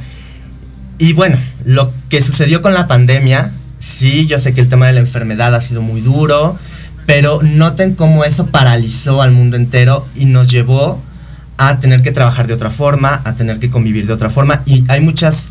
Y 0.97 1.13
bueno, 1.13 1.37
lo 1.63 1.91
que 2.09 2.23
sucedió 2.23 2.63
con 2.63 2.73
la 2.73 2.87
pandemia, 2.87 3.51
sí, 3.77 4.25
yo 4.25 4.39
sé 4.39 4.55
que 4.55 4.61
el 4.61 4.69
tema 4.69 4.87
de 4.87 4.93
la 4.93 4.99
enfermedad 4.99 5.53
ha 5.53 5.61
sido 5.61 5.83
muy 5.83 6.01
duro, 6.01 6.57
pero 7.05 7.39
noten 7.43 7.93
cómo 7.93 8.25
eso 8.25 8.47
paralizó 8.47 9.21
al 9.21 9.31
mundo 9.31 9.57
entero 9.57 10.07
y 10.15 10.25
nos 10.25 10.49
llevó 10.49 10.99
a 11.57 11.77
tener 11.77 12.01
que 12.01 12.11
trabajar 12.11 12.47
de 12.47 12.55
otra 12.55 12.71
forma, 12.71 13.21
a 13.23 13.33
tener 13.33 13.59
que 13.59 13.69
convivir 13.69 14.07
de 14.07 14.13
otra 14.13 14.31
forma. 14.31 14.63
Y 14.65 14.83
hay 14.87 15.01
muchas 15.01 15.49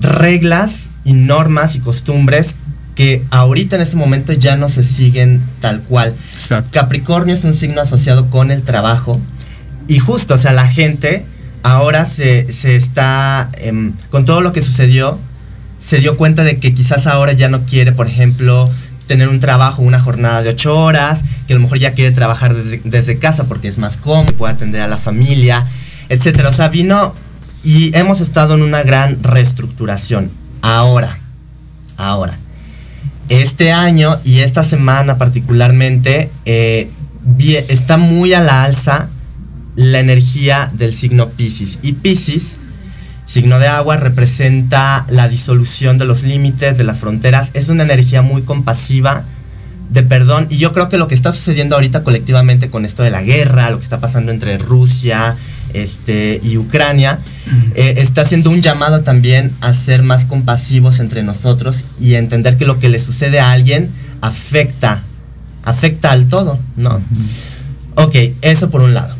reglas 0.00 0.90
y 1.04 1.12
normas 1.12 1.74
y 1.76 1.80
costumbres 1.80 2.56
que 2.94 3.24
ahorita 3.30 3.76
en 3.76 3.82
este 3.82 3.96
momento 3.96 4.32
ya 4.32 4.56
no 4.56 4.68
se 4.68 4.84
siguen 4.84 5.42
tal 5.60 5.82
cual. 5.82 6.14
Capricornio 6.70 7.34
es 7.34 7.44
un 7.44 7.54
signo 7.54 7.80
asociado 7.80 8.30
con 8.30 8.50
el 8.50 8.62
trabajo 8.62 9.20
y 9.88 9.98
justo, 9.98 10.34
o 10.34 10.38
sea, 10.38 10.52
la 10.52 10.68
gente 10.68 11.24
ahora 11.62 12.06
se, 12.06 12.52
se 12.52 12.76
está, 12.76 13.50
em, 13.54 13.92
con 14.10 14.24
todo 14.24 14.40
lo 14.40 14.52
que 14.52 14.62
sucedió, 14.62 15.18
se 15.78 15.98
dio 15.98 16.16
cuenta 16.16 16.44
de 16.44 16.58
que 16.58 16.74
quizás 16.74 17.06
ahora 17.06 17.32
ya 17.32 17.48
no 17.48 17.64
quiere, 17.64 17.92
por 17.92 18.06
ejemplo, 18.06 18.70
tener 19.06 19.28
un 19.28 19.40
trabajo, 19.40 19.82
una 19.82 20.00
jornada 20.00 20.42
de 20.42 20.50
ocho 20.50 20.76
horas, 20.78 21.22
que 21.46 21.52
a 21.52 21.56
lo 21.56 21.62
mejor 21.62 21.78
ya 21.78 21.92
quiere 21.92 22.12
trabajar 22.12 22.54
desde, 22.54 22.80
desde 22.84 23.18
casa 23.18 23.44
porque 23.44 23.68
es 23.68 23.76
más 23.76 23.96
cómodo, 23.96 24.32
puede 24.34 24.54
atender 24.54 24.80
a 24.80 24.88
la 24.88 24.98
familia, 24.98 25.66
etcétera. 26.08 26.48
O 26.48 26.52
sea, 26.52 26.68
vino 26.68 27.14
y 27.64 27.96
hemos 27.96 28.20
estado 28.20 28.54
en 28.54 28.62
una 28.62 28.82
gran 28.82 29.22
reestructuración. 29.22 30.30
Ahora, 30.60 31.18
ahora, 31.96 32.38
este 33.28 33.72
año 33.72 34.18
y 34.24 34.40
esta 34.40 34.64
semana 34.64 35.16
particularmente 35.16 36.30
eh, 36.44 36.90
está 37.68 37.96
muy 37.96 38.34
a 38.34 38.40
la 38.40 38.64
alza 38.64 39.08
la 39.76 39.98
energía 39.98 40.70
del 40.72 40.92
signo 40.92 41.30
Pisces. 41.30 41.78
Y 41.82 41.94
Pisces, 41.94 42.58
signo 43.24 43.58
de 43.58 43.66
agua, 43.66 43.96
representa 43.96 45.04
la 45.08 45.26
disolución 45.26 45.98
de 45.98 46.04
los 46.04 46.22
límites, 46.22 46.78
de 46.78 46.84
las 46.84 46.98
fronteras. 46.98 47.50
Es 47.54 47.70
una 47.70 47.82
energía 47.82 48.22
muy 48.22 48.42
compasiva, 48.42 49.24
de 49.90 50.02
perdón. 50.02 50.46
Y 50.50 50.58
yo 50.58 50.72
creo 50.72 50.88
que 50.88 50.98
lo 50.98 51.08
que 51.08 51.14
está 51.14 51.32
sucediendo 51.32 51.74
ahorita 51.74 52.04
colectivamente 52.04 52.70
con 52.70 52.84
esto 52.84 53.02
de 53.02 53.10
la 53.10 53.22
guerra, 53.22 53.70
lo 53.70 53.78
que 53.78 53.84
está 53.84 54.00
pasando 54.00 54.30
entre 54.30 54.58
Rusia 54.58 55.36
este, 55.74 56.40
y 56.42 56.56
Ucrania, 56.56 57.18
eh, 57.74 57.94
está 57.98 58.22
haciendo 58.22 58.50
un 58.50 58.62
llamado 58.62 59.02
también 59.02 59.52
a 59.60 59.74
ser 59.74 60.02
más 60.02 60.24
compasivos 60.24 61.00
entre 61.00 61.22
nosotros 61.22 61.84
y 62.00 62.14
entender 62.14 62.56
que 62.56 62.64
lo 62.64 62.78
que 62.78 62.88
le 62.88 62.98
sucede 62.98 63.40
a 63.40 63.50
alguien 63.50 63.90
afecta, 64.22 65.02
afecta 65.64 66.10
al 66.10 66.26
todo, 66.28 66.58
¿no? 66.76 67.02
Ok, 67.96 68.16
eso 68.40 68.70
por 68.70 68.80
un 68.80 68.94
lado. 68.94 69.14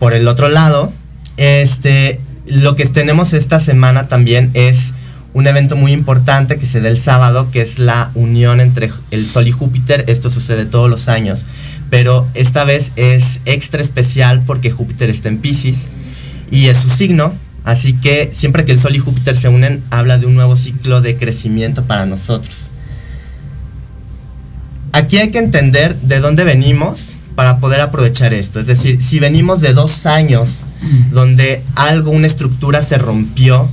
Por 0.00 0.12
el 0.12 0.26
otro 0.26 0.48
lado, 0.48 0.92
este, 1.36 2.20
lo 2.46 2.74
que 2.74 2.86
tenemos 2.86 3.32
esta 3.32 3.60
semana 3.60 4.08
también 4.08 4.50
es 4.54 4.92
un 5.36 5.46
evento 5.46 5.76
muy 5.76 5.92
importante 5.92 6.56
que 6.58 6.66
se 6.66 6.80
da 6.80 6.88
el 6.88 6.96
sábado, 6.96 7.50
que 7.50 7.60
es 7.60 7.78
la 7.78 8.10
unión 8.14 8.58
entre 8.58 8.90
el 9.10 9.26
Sol 9.26 9.46
y 9.46 9.52
Júpiter. 9.52 10.04
Esto 10.08 10.30
sucede 10.30 10.64
todos 10.64 10.88
los 10.88 11.08
años, 11.08 11.44
pero 11.90 12.26
esta 12.34 12.64
vez 12.64 12.92
es 12.96 13.40
extra 13.44 13.82
especial 13.82 14.42
porque 14.46 14.70
Júpiter 14.70 15.10
está 15.10 15.28
en 15.28 15.38
Pisces 15.38 15.88
y 16.50 16.66
es 16.66 16.78
su 16.78 16.90
signo. 16.90 17.32
Así 17.64 17.94
que 17.94 18.30
siempre 18.32 18.64
que 18.64 18.72
el 18.72 18.80
Sol 18.80 18.94
y 18.94 19.00
Júpiter 19.00 19.36
se 19.36 19.48
unen, 19.48 19.82
habla 19.90 20.18
de 20.18 20.26
un 20.26 20.34
nuevo 20.34 20.54
ciclo 20.54 21.00
de 21.00 21.16
crecimiento 21.16 21.84
para 21.84 22.06
nosotros. 22.06 22.70
Aquí 24.92 25.18
hay 25.18 25.30
que 25.30 25.38
entender 25.38 25.96
de 25.96 26.20
dónde 26.20 26.44
venimos 26.44 27.16
para 27.34 27.58
poder 27.58 27.80
aprovechar 27.80 28.32
esto. 28.32 28.60
Es 28.60 28.66
decir, 28.66 29.02
si 29.02 29.18
venimos 29.18 29.60
de 29.60 29.72
dos 29.72 30.06
años 30.06 30.62
donde 31.10 31.62
algo, 31.74 32.10
una 32.10 32.26
estructura 32.26 32.82
se 32.82 32.98
rompió 32.98 33.68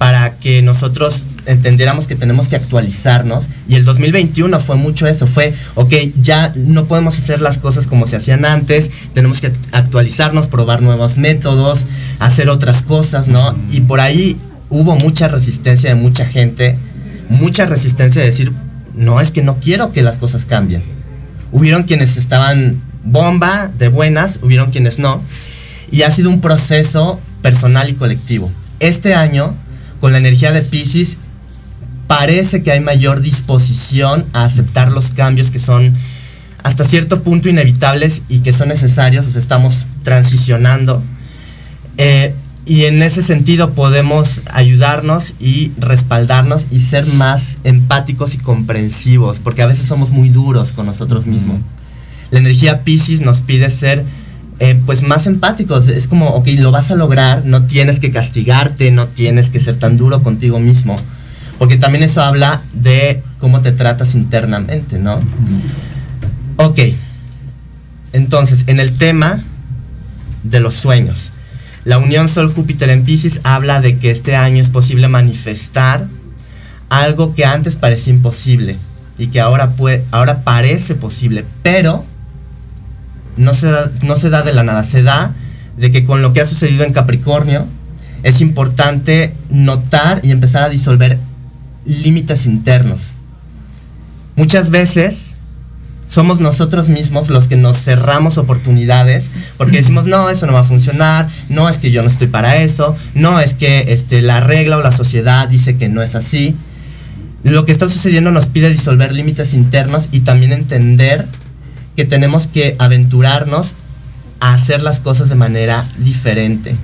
para 0.00 0.38
que 0.38 0.62
nosotros 0.62 1.24
entendiéramos 1.44 2.06
que 2.06 2.16
tenemos 2.16 2.48
que 2.48 2.56
actualizarnos 2.56 3.50
y 3.68 3.74
el 3.74 3.84
2021 3.84 4.58
fue 4.58 4.76
mucho 4.76 5.06
eso, 5.06 5.26
fue, 5.26 5.52
ok, 5.74 5.92
ya 6.22 6.54
no 6.56 6.86
podemos 6.86 7.18
hacer 7.18 7.42
las 7.42 7.58
cosas 7.58 7.86
como 7.86 8.06
se 8.06 8.16
hacían 8.16 8.46
antes, 8.46 8.90
tenemos 9.12 9.42
que 9.42 9.52
actualizarnos, 9.72 10.48
probar 10.48 10.80
nuevos 10.80 11.18
métodos, 11.18 11.84
hacer 12.18 12.48
otras 12.48 12.80
cosas, 12.80 13.28
¿no? 13.28 13.54
Y 13.70 13.82
por 13.82 14.00
ahí 14.00 14.38
hubo 14.70 14.96
mucha 14.96 15.28
resistencia 15.28 15.90
de 15.90 15.96
mucha 15.96 16.24
gente, 16.24 16.78
mucha 17.28 17.66
resistencia 17.66 18.22
de 18.22 18.28
decir, 18.28 18.52
no, 18.94 19.20
es 19.20 19.30
que 19.30 19.42
no 19.42 19.60
quiero 19.60 19.92
que 19.92 20.00
las 20.00 20.16
cosas 20.16 20.46
cambien. 20.46 20.82
Hubieron 21.52 21.82
quienes 21.82 22.16
estaban 22.16 22.80
bomba, 23.04 23.70
de 23.78 23.88
buenas, 23.88 24.38
hubieron 24.40 24.70
quienes 24.70 24.98
no. 24.98 25.20
Y 25.90 26.04
ha 26.04 26.10
sido 26.10 26.30
un 26.30 26.40
proceso 26.40 27.20
personal 27.42 27.90
y 27.90 27.92
colectivo. 27.92 28.50
Este 28.78 29.12
año, 29.12 29.54
con 30.00 30.12
la 30.12 30.18
energía 30.18 30.52
de 30.52 30.62
Pisces, 30.62 31.16
parece 32.06 32.62
que 32.62 32.72
hay 32.72 32.80
mayor 32.80 33.20
disposición 33.20 34.26
a 34.32 34.44
aceptar 34.44 34.90
los 34.90 35.10
cambios 35.10 35.50
que 35.50 35.58
son 35.58 35.94
hasta 36.62 36.84
cierto 36.84 37.22
punto 37.22 37.48
inevitables 37.48 38.22
y 38.28 38.40
que 38.40 38.52
son 38.52 38.68
necesarios, 38.68 39.26
o 39.26 39.30
sea, 39.30 39.40
estamos 39.40 39.86
transicionando. 40.02 41.02
Eh, 41.98 42.34
y 42.66 42.84
en 42.84 43.02
ese 43.02 43.22
sentido 43.22 43.72
podemos 43.72 44.42
ayudarnos 44.52 45.34
y 45.40 45.72
respaldarnos 45.78 46.66
y 46.70 46.78
ser 46.78 47.06
más 47.06 47.58
empáticos 47.64 48.34
y 48.34 48.38
comprensivos, 48.38 49.40
porque 49.40 49.62
a 49.62 49.66
veces 49.66 49.86
somos 49.86 50.10
muy 50.10 50.28
duros 50.28 50.72
con 50.72 50.86
nosotros 50.86 51.26
mismos. 51.26 51.60
La 52.30 52.38
energía 52.38 52.82
Pisces 52.84 53.22
nos 53.22 53.40
pide 53.42 53.70
ser 53.70 54.04
eh, 54.60 54.78
pues 54.84 55.02
más 55.02 55.26
empáticos. 55.26 55.88
Es 55.88 56.06
como, 56.06 56.28
ok, 56.28 56.48
lo 56.58 56.70
vas 56.70 56.90
a 56.90 56.94
lograr, 56.94 57.44
no 57.46 57.64
tienes 57.64 57.98
que 57.98 58.10
castigarte, 58.10 58.90
no 58.90 59.08
tienes 59.08 59.48
que 59.48 59.58
ser 59.58 59.76
tan 59.76 59.96
duro 59.96 60.22
contigo 60.22 60.60
mismo. 60.60 60.96
Porque 61.58 61.78
también 61.78 62.04
eso 62.04 62.22
habla 62.22 62.62
de 62.74 63.22
cómo 63.38 63.62
te 63.62 63.72
tratas 63.72 64.14
internamente, 64.14 64.98
¿no? 64.98 65.20
Ok. 66.56 66.78
Entonces, 68.12 68.64
en 68.66 68.80
el 68.80 68.92
tema 68.92 69.42
de 70.42 70.60
los 70.60 70.74
sueños, 70.74 71.32
la 71.84 71.96
unión 71.96 72.28
Sol-Júpiter 72.28 72.90
en 72.90 73.04
Pisces 73.04 73.40
habla 73.44 73.80
de 73.80 73.98
que 73.98 74.10
este 74.10 74.36
año 74.36 74.62
es 74.62 74.68
posible 74.68 75.08
manifestar 75.08 76.06
algo 76.90 77.34
que 77.34 77.46
antes 77.46 77.76
parecía 77.76 78.12
imposible 78.12 78.76
y 79.16 79.28
que 79.28 79.40
ahora, 79.40 79.70
puede, 79.70 80.04
ahora 80.10 80.42
parece 80.44 80.94
posible, 80.94 81.46
pero 81.62 82.04
no 83.40 83.54
se, 83.54 83.66
da, 83.66 83.90
no 84.02 84.16
se 84.16 84.30
da 84.30 84.42
de 84.42 84.52
la 84.52 84.62
nada, 84.62 84.84
se 84.84 85.02
da 85.02 85.32
de 85.76 85.90
que 85.90 86.04
con 86.04 86.22
lo 86.22 86.32
que 86.32 86.40
ha 86.40 86.46
sucedido 86.46 86.84
en 86.84 86.92
Capricornio 86.92 87.66
es 88.22 88.40
importante 88.40 89.32
notar 89.48 90.20
y 90.22 90.30
empezar 90.30 90.62
a 90.62 90.68
disolver 90.68 91.18
límites 91.86 92.44
internos. 92.44 93.12
Muchas 94.36 94.70
veces 94.70 95.36
somos 96.06 96.40
nosotros 96.40 96.88
mismos 96.88 97.30
los 97.30 97.48
que 97.48 97.56
nos 97.56 97.78
cerramos 97.78 98.36
oportunidades 98.36 99.30
porque 99.56 99.78
decimos, 99.78 100.06
no, 100.06 100.28
eso 100.28 100.46
no 100.46 100.52
va 100.52 100.60
a 100.60 100.64
funcionar, 100.64 101.28
no 101.48 101.68
es 101.68 101.78
que 101.78 101.90
yo 101.90 102.02
no 102.02 102.08
estoy 102.08 102.26
para 102.26 102.56
eso, 102.56 102.96
no 103.14 103.40
es 103.40 103.54
que 103.54 103.92
este, 103.92 104.20
la 104.20 104.40
regla 104.40 104.76
o 104.76 104.82
la 104.82 104.92
sociedad 104.92 105.48
dice 105.48 105.76
que 105.76 105.88
no 105.88 106.02
es 106.02 106.14
así. 106.14 106.56
Lo 107.42 107.64
que 107.64 107.72
está 107.72 107.88
sucediendo 107.88 108.32
nos 108.32 108.46
pide 108.46 108.70
disolver 108.70 109.12
límites 109.12 109.54
internos 109.54 110.08
y 110.12 110.20
también 110.20 110.52
entender 110.52 111.26
que 112.00 112.06
tenemos 112.06 112.46
que 112.46 112.76
aventurarnos 112.78 113.74
a 114.40 114.54
hacer 114.54 114.80
las 114.80 115.00
cosas 115.00 115.28
de 115.28 115.34
manera 115.34 115.86
diferente. 115.98 116.74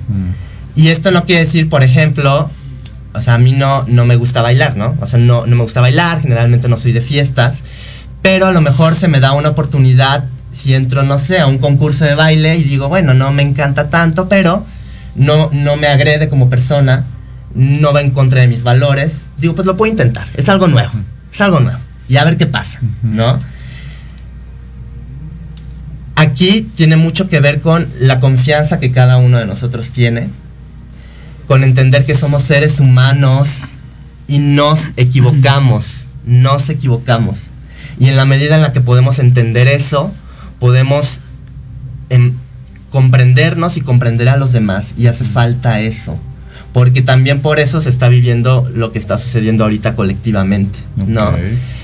Y 0.75 0.89
esto 0.89 1.09
no 1.09 1.25
quiere 1.25 1.41
decir, 1.41 1.69
por 1.69 1.81
ejemplo, 1.81 2.51
o 3.15 3.21
sea, 3.21 3.33
a 3.33 3.37
mí 3.39 3.53
no, 3.53 3.83
no 3.87 4.05
me 4.05 4.15
gusta 4.15 4.43
bailar, 4.43 4.77
¿no? 4.77 4.95
O 5.01 5.07
sea, 5.07 5.17
no, 5.17 5.47
no 5.47 5.55
me 5.55 5.63
gusta 5.63 5.81
bailar, 5.81 6.21
generalmente 6.21 6.67
no 6.67 6.77
soy 6.77 6.91
de 6.91 7.01
fiestas, 7.01 7.63
pero 8.21 8.45
a 8.45 8.51
lo 8.51 8.61
mejor 8.61 8.93
se 8.93 9.07
me 9.07 9.19
da 9.19 9.31
una 9.31 9.49
oportunidad 9.49 10.25
si 10.51 10.75
entro, 10.75 11.01
no 11.01 11.17
sé, 11.17 11.39
a 11.39 11.47
un 11.47 11.57
concurso 11.57 12.05
de 12.05 12.13
baile 12.13 12.55
y 12.55 12.63
digo, 12.63 12.87
bueno, 12.87 13.15
no 13.15 13.31
me 13.31 13.41
encanta 13.41 13.89
tanto, 13.89 14.29
pero 14.29 14.63
no, 15.15 15.49
no 15.51 15.77
me 15.77 15.87
agrede 15.87 16.29
como 16.29 16.47
persona, 16.47 17.05
no 17.55 17.91
va 17.91 18.01
en 18.01 18.11
contra 18.11 18.41
de 18.41 18.47
mis 18.47 18.61
valores, 18.61 19.23
digo, 19.39 19.55
pues 19.55 19.65
lo 19.65 19.77
puedo 19.77 19.89
intentar, 19.89 20.27
es 20.35 20.47
algo 20.47 20.67
nuevo, 20.67 20.91
es 21.33 21.41
algo 21.41 21.59
nuevo, 21.59 21.79
y 22.07 22.17
a 22.17 22.23
ver 22.23 22.37
qué 22.37 22.45
pasa, 22.45 22.81
¿no? 23.01 23.39
Aquí 26.17 26.67
tiene 26.75 26.97
mucho 26.97 27.29
que 27.29 27.39
ver 27.39 27.61
con 27.61 27.87
la 27.99 28.19
confianza 28.19 28.79
que 28.79 28.91
cada 28.91 29.17
uno 29.17 29.37
de 29.37 29.45
nosotros 29.45 29.91
tiene, 29.91 30.29
con 31.47 31.63
entender 31.63 32.05
que 32.05 32.15
somos 32.15 32.41
seres 32.41 32.79
humanos 32.79 33.59
y 34.27 34.39
nos 34.39 34.89
equivocamos, 34.97 36.07
nos 36.25 36.69
equivocamos. 36.69 37.51
Y 37.99 38.07
en 38.07 38.15
la 38.15 38.25
medida 38.25 38.55
en 38.55 38.63
la 38.63 38.73
que 38.73 38.81
podemos 38.81 39.19
entender 39.19 39.67
eso, 39.67 40.11
podemos 40.59 41.19
em, 42.09 42.33
comprendernos 42.89 43.77
y 43.77 43.81
comprender 43.81 44.27
a 44.27 44.37
los 44.37 44.53
demás. 44.53 44.95
Y 44.97 45.05
hace 45.05 45.23
falta 45.23 45.81
eso. 45.81 46.17
Porque 46.73 47.03
también 47.03 47.41
por 47.41 47.59
eso 47.59 47.79
se 47.79 47.91
está 47.91 48.07
viviendo 48.07 48.67
lo 48.73 48.91
que 48.91 48.97
está 48.97 49.19
sucediendo 49.19 49.65
ahorita 49.65 49.95
colectivamente. 49.95 50.79
¿no? 51.05 51.31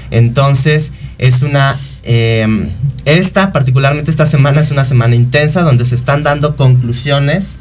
Entonces, 0.09 0.91
es 1.19 1.43
una. 1.43 1.75
Em, 2.03 2.69
esta, 3.05 3.51
particularmente 3.51 4.11
esta 4.11 4.25
semana, 4.25 4.61
es 4.61 4.71
una 4.71 4.85
semana 4.85 5.15
intensa 5.15 5.61
donde 5.61 5.85
se 5.85 5.95
están 5.95 6.23
dando 6.23 6.55
conclusiones 6.55 7.55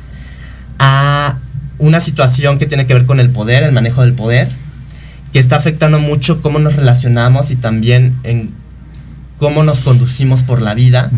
a 0.79 1.37
una 1.79 2.01
situación 2.01 2.59
que 2.59 2.67
tiene 2.67 2.87
que 2.87 2.95
ver 2.95 3.07
con 3.07 3.21
el 3.21 3.31
poder, 3.31 3.63
el 3.63 3.73
manejo 3.73 4.03
del 4.03 4.13
poder, 4.15 4.49
que 5.33 5.39
está 5.39 5.57
afectando 5.57 5.99
mucho 5.99 6.43
cómo 6.43 6.59
nos 6.59 6.77
relacionamos 6.77 7.51
y 7.51 7.57
también 7.57 8.15
en 8.23 8.51
cómo 9.39 9.65
nos 9.65 9.81
conducimos 9.81 10.43
por 10.43 10.63
la 10.63 10.75
vida. 10.75 11.11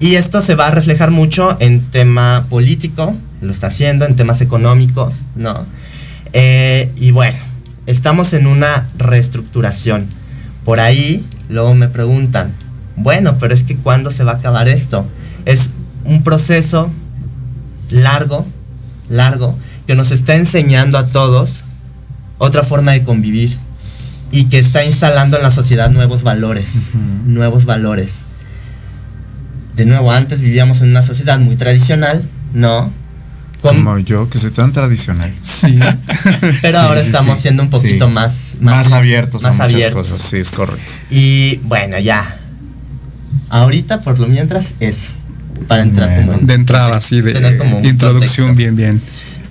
Y 0.00 0.16
esto 0.16 0.42
se 0.42 0.56
va 0.56 0.66
a 0.66 0.70
reflejar 0.72 1.12
mucho 1.12 1.56
en 1.60 1.82
tema 1.82 2.46
político, 2.50 3.16
lo 3.40 3.52
está 3.52 3.68
haciendo, 3.68 4.06
en 4.06 4.16
temas 4.16 4.40
económicos, 4.40 5.14
¿no? 5.36 5.66
Eh, 6.32 6.90
y 6.96 7.12
bueno, 7.12 7.38
estamos 7.86 8.32
en 8.32 8.48
una 8.48 8.88
reestructuración. 8.98 10.06
Por 10.64 10.80
ahí, 10.80 11.24
luego 11.50 11.74
me 11.74 11.88
preguntan, 11.88 12.52
bueno, 12.96 13.36
pero 13.38 13.54
es 13.54 13.64
que 13.64 13.76
¿cuándo 13.76 14.10
se 14.10 14.24
va 14.24 14.32
a 14.32 14.36
acabar 14.36 14.68
esto? 14.68 15.06
Es 15.44 15.70
un 16.04 16.22
proceso 16.22 16.90
largo, 17.90 18.46
largo, 19.08 19.56
que 19.86 19.94
nos 19.94 20.10
está 20.10 20.36
enseñando 20.36 20.98
a 20.98 21.06
todos 21.06 21.64
otra 22.38 22.62
forma 22.62 22.92
de 22.92 23.02
convivir 23.02 23.56
y 24.32 24.44
que 24.44 24.58
está 24.58 24.84
instalando 24.84 25.36
en 25.36 25.42
la 25.42 25.50
sociedad 25.50 25.90
nuevos 25.90 26.22
valores, 26.22 26.90
nuevos 27.26 27.64
valores. 27.64 28.20
De 29.74 29.86
nuevo, 29.86 30.12
antes 30.12 30.40
vivíamos 30.40 30.82
en 30.82 30.90
una 30.90 31.02
sociedad 31.02 31.38
muy 31.38 31.56
tradicional, 31.56 32.22
¿no? 32.52 32.92
Con- 33.60 33.76
Como 33.76 33.98
yo, 33.98 34.28
que 34.30 34.38
soy 34.38 34.50
tan 34.52 34.72
tradicional. 34.72 35.32
Sí. 35.42 35.78
pero 36.62 36.78
Sí, 36.78 36.84
ahora 36.84 37.00
sí, 37.00 37.06
estamos 37.06 37.36
sí. 37.38 37.42
siendo 37.42 37.62
un 37.62 37.70
poquito 37.70 38.06
Sí. 38.08 38.12
más, 38.12 38.34
Más 38.60 38.90
abiertos 38.92 39.44
a 39.44 39.48
más 39.48 39.56
muchas 39.56 39.72
abiertos. 39.72 40.08
cosas, 40.08 40.26
sí, 40.28 40.36
es 40.38 40.50
correcto. 40.50 40.82
Y 41.10 41.56
bueno, 41.64 41.98
ya. 41.98 42.36
Ahorita, 43.48 44.00
por 44.02 44.18
lo 44.18 44.26
mientras, 44.28 44.66
es 44.80 45.08
para 45.68 45.82
entrar 45.82 46.24
como 46.24 46.38
De 46.38 46.54
entrada, 46.54 46.96
así, 46.96 47.20
de 47.20 47.32
tener 47.32 47.58
como 47.58 47.78
un 47.78 47.84
introducción 47.84 48.54
bien, 48.56 48.76
bien. 48.76 49.00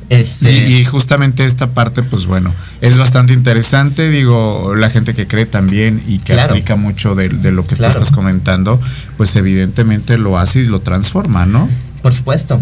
Este, 0.10 0.52
Y, 0.52 0.78
y 0.78 0.86
justamente 0.86 1.46
esta 1.46 1.68
parte, 1.68 2.02
pues 2.02 2.26
bueno, 2.26 2.52
es 2.82 2.98
bastante 2.98 3.32
interesante, 3.34 4.10
digo, 4.10 4.74
la 4.76 4.90
gente 4.90 5.14
que 5.14 5.28
cree 5.28 5.46
también 5.46 6.02
y 6.08 6.18
que 6.18 6.34
Claro. 6.34 6.50
aplica 6.52 6.76
mucho 6.76 7.14
de, 7.14 7.30
de 7.30 7.52
lo 7.52 7.64
que 7.64 7.76
Claro. 7.76 7.94
tú 7.94 8.00
estás 8.00 8.16
comentando, 8.16 8.82
pues 9.18 9.36
evidentemente 9.36 10.18
lo 10.18 10.40
hace 10.40 10.62
y 10.62 10.66
lo 10.66 10.80
transforma, 10.80 11.46
¿no? 11.46 11.70
Por 12.02 12.14
supuesto. 12.14 12.60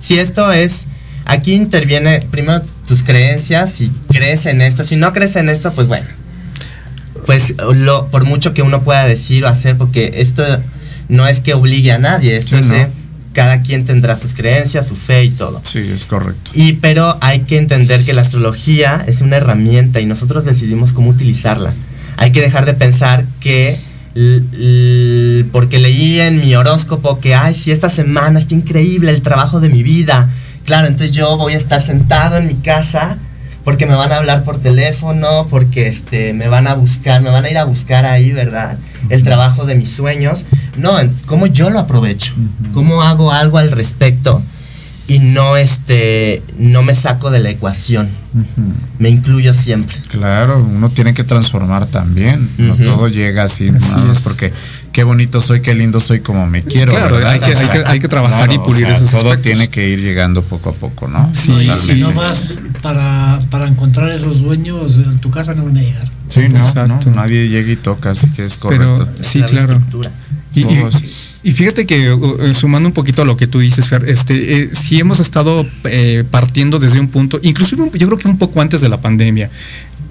Si 0.00 0.18
esto 0.18 0.52
es, 0.52 0.86
aquí 1.24 1.54
interviene 1.54 2.20
primero 2.30 2.62
tus 2.86 3.02
creencias, 3.02 3.72
si 3.72 3.90
crees 4.08 4.46
en 4.46 4.60
esto, 4.60 4.84
si 4.84 4.96
no 4.96 5.12
crees 5.12 5.36
en 5.36 5.48
esto, 5.48 5.72
pues 5.72 5.88
bueno, 5.88 6.06
pues 7.26 7.54
lo, 7.74 8.06
por 8.08 8.24
mucho 8.24 8.54
que 8.54 8.62
uno 8.62 8.82
pueda 8.82 9.06
decir 9.06 9.44
o 9.44 9.48
hacer, 9.48 9.76
porque 9.76 10.12
esto 10.16 10.44
no 11.08 11.26
es 11.26 11.40
que 11.40 11.54
obligue 11.54 11.92
a 11.92 11.98
nadie, 11.98 12.36
esto 12.36 12.56
Sí, 12.56 12.62
es, 12.62 12.66
no. 12.68 12.74
eh, 12.76 12.88
cada 13.32 13.62
quien 13.62 13.86
tendrá 13.86 14.16
sus 14.16 14.34
creencias, 14.34 14.86
su 14.88 14.94
fe 14.96 15.24
y 15.24 15.30
todo. 15.30 15.60
Sí, 15.64 15.78
es 15.78 16.04
correcto. 16.06 16.50
Y 16.54 16.74
pero 16.74 17.16
hay 17.20 17.40
que 17.40 17.56
entender 17.56 18.04
que 18.04 18.12
la 18.12 18.22
astrología 18.22 19.02
es 19.06 19.20
una 19.20 19.36
herramienta 19.36 20.00
y 20.00 20.06
nosotros 20.06 20.44
decidimos 20.44 20.92
cómo 20.92 21.10
utilizarla. 21.10 21.72
Hay 22.18 22.30
que 22.32 22.40
dejar 22.42 22.66
de 22.66 22.74
pensar 22.74 23.24
que 23.40 23.76
porque 25.52 25.78
leí 25.78 26.20
en 26.20 26.40
mi 26.40 26.54
horóscopo 26.54 27.18
que 27.18 27.34
ay, 27.34 27.54
si 27.54 27.70
esta 27.70 27.88
semana 27.88 28.38
está 28.38 28.54
increíble 28.54 29.10
el 29.10 29.22
trabajo 29.22 29.60
de 29.60 29.68
mi 29.68 29.82
vida. 29.82 30.28
Claro, 30.64 30.86
entonces 30.86 31.16
yo 31.16 31.36
voy 31.36 31.54
a 31.54 31.56
estar 31.56 31.82
sentado 31.82 32.36
en 32.36 32.46
mi 32.46 32.54
casa 32.54 33.18
porque 33.64 33.86
me 33.86 33.94
van 33.94 34.12
a 34.12 34.16
hablar 34.16 34.44
por 34.44 34.60
teléfono, 34.60 35.46
porque 35.48 35.86
este 35.86 36.32
me 36.34 36.48
van 36.48 36.66
a 36.66 36.74
buscar, 36.74 37.22
me 37.22 37.30
van 37.30 37.44
a 37.44 37.50
ir 37.50 37.58
a 37.58 37.64
buscar 37.64 38.04
ahí, 38.04 38.32
¿verdad? 38.32 38.76
El 39.08 39.22
trabajo 39.22 39.64
de 39.64 39.76
mis 39.76 39.90
sueños. 39.90 40.44
No, 40.76 40.96
cómo 41.26 41.46
yo 41.46 41.70
lo 41.70 41.78
aprovecho, 41.78 42.34
cómo 42.72 43.02
hago 43.02 43.32
algo 43.32 43.58
al 43.58 43.70
respecto 43.70 44.42
y 45.08 45.18
no 45.18 45.56
este 45.56 46.42
no 46.58 46.82
me 46.82 46.94
saco 46.94 47.30
de 47.30 47.40
la 47.40 47.50
ecuación. 47.50 48.08
Me 48.98 49.10
incluyo 49.10 49.52
siempre. 49.52 49.96
Claro, 50.08 50.58
uno 50.64 50.88
tiene 50.88 51.12
que 51.12 51.22
transformar 51.24 51.86
también, 51.86 52.48
no 52.56 52.76
todo 52.76 53.08
llega 53.08 53.44
así, 53.44 53.68
Así 53.68 53.90
nada 53.90 54.04
más 54.06 54.18
es. 54.18 54.24
porque 54.24 54.52
qué 54.92 55.04
bonito 55.04 55.40
soy, 55.42 55.60
qué 55.60 55.74
lindo 55.74 56.00
soy 56.00 56.20
como 56.20 56.46
me 56.46 56.62
quiero. 56.62 56.92
Claro, 56.92 57.16
¿verdad? 57.16 57.32
hay 57.32 57.40
que- 57.40 57.54
hay 57.56 57.68
que- 57.68 57.84
hay 57.86 58.00
que 58.00 58.08
trabajar 58.08 58.50
y 58.52 58.58
pulir 58.58 58.86
esos 58.88 59.10
Todo 59.10 59.16
aspectos. 59.32 59.42
tiene 59.42 59.68
que 59.68 59.88
ir 59.88 60.00
llegando 60.00 60.42
poco 60.42 60.70
a 60.70 60.72
poco, 60.72 61.08
¿no? 61.08 61.30
Y 61.34 61.70
si 61.76 61.94
no 62.00 62.12
vas 62.12 62.54
para, 62.80 63.38
para 63.50 63.66
encontrar 63.68 64.08
esos 64.10 64.38
sueños, 64.38 64.96
en 64.96 65.18
tu 65.18 65.30
casa 65.30 65.54
no 65.54 65.64
van 65.64 65.76
a 65.76 65.82
llegar. 65.82 66.08
Sí, 66.28 66.48
no, 66.48 66.58
Exacto. 66.58 67.10
no, 67.10 67.16
nadie 67.16 67.48
llega 67.48 67.70
y 67.72 67.76
toca, 67.76 68.10
así 68.12 68.28
que 68.30 68.46
es 68.46 68.56
Pero 68.66 68.96
correcto. 68.96 69.22
sí, 69.22 69.42
claro. 69.42 69.78
Y, 70.54 70.62
Todo. 70.62 70.90
Y 71.44 71.52
fíjate 71.52 71.86
que 71.86 72.12
uh, 72.12 72.16
uh, 72.50 72.54
sumando 72.54 72.88
un 72.88 72.92
poquito 72.94 73.22
a 73.22 73.24
lo 73.24 73.36
que 73.36 73.46
tú 73.46 73.58
dices, 73.60 73.88
Fer, 73.88 74.08
este, 74.08 74.62
eh, 74.62 74.70
sí 74.72 74.98
hemos 75.00 75.18
estado 75.20 75.66
eh, 75.84 76.24
partiendo 76.30 76.78
desde 76.78 77.00
un 77.00 77.08
punto, 77.08 77.40
inclusive 77.42 77.90
yo 77.94 78.06
creo 78.06 78.18
que 78.18 78.28
un 78.28 78.38
poco 78.38 78.60
antes 78.60 78.80
de 78.80 78.88
la 78.88 79.00
pandemia. 79.00 79.50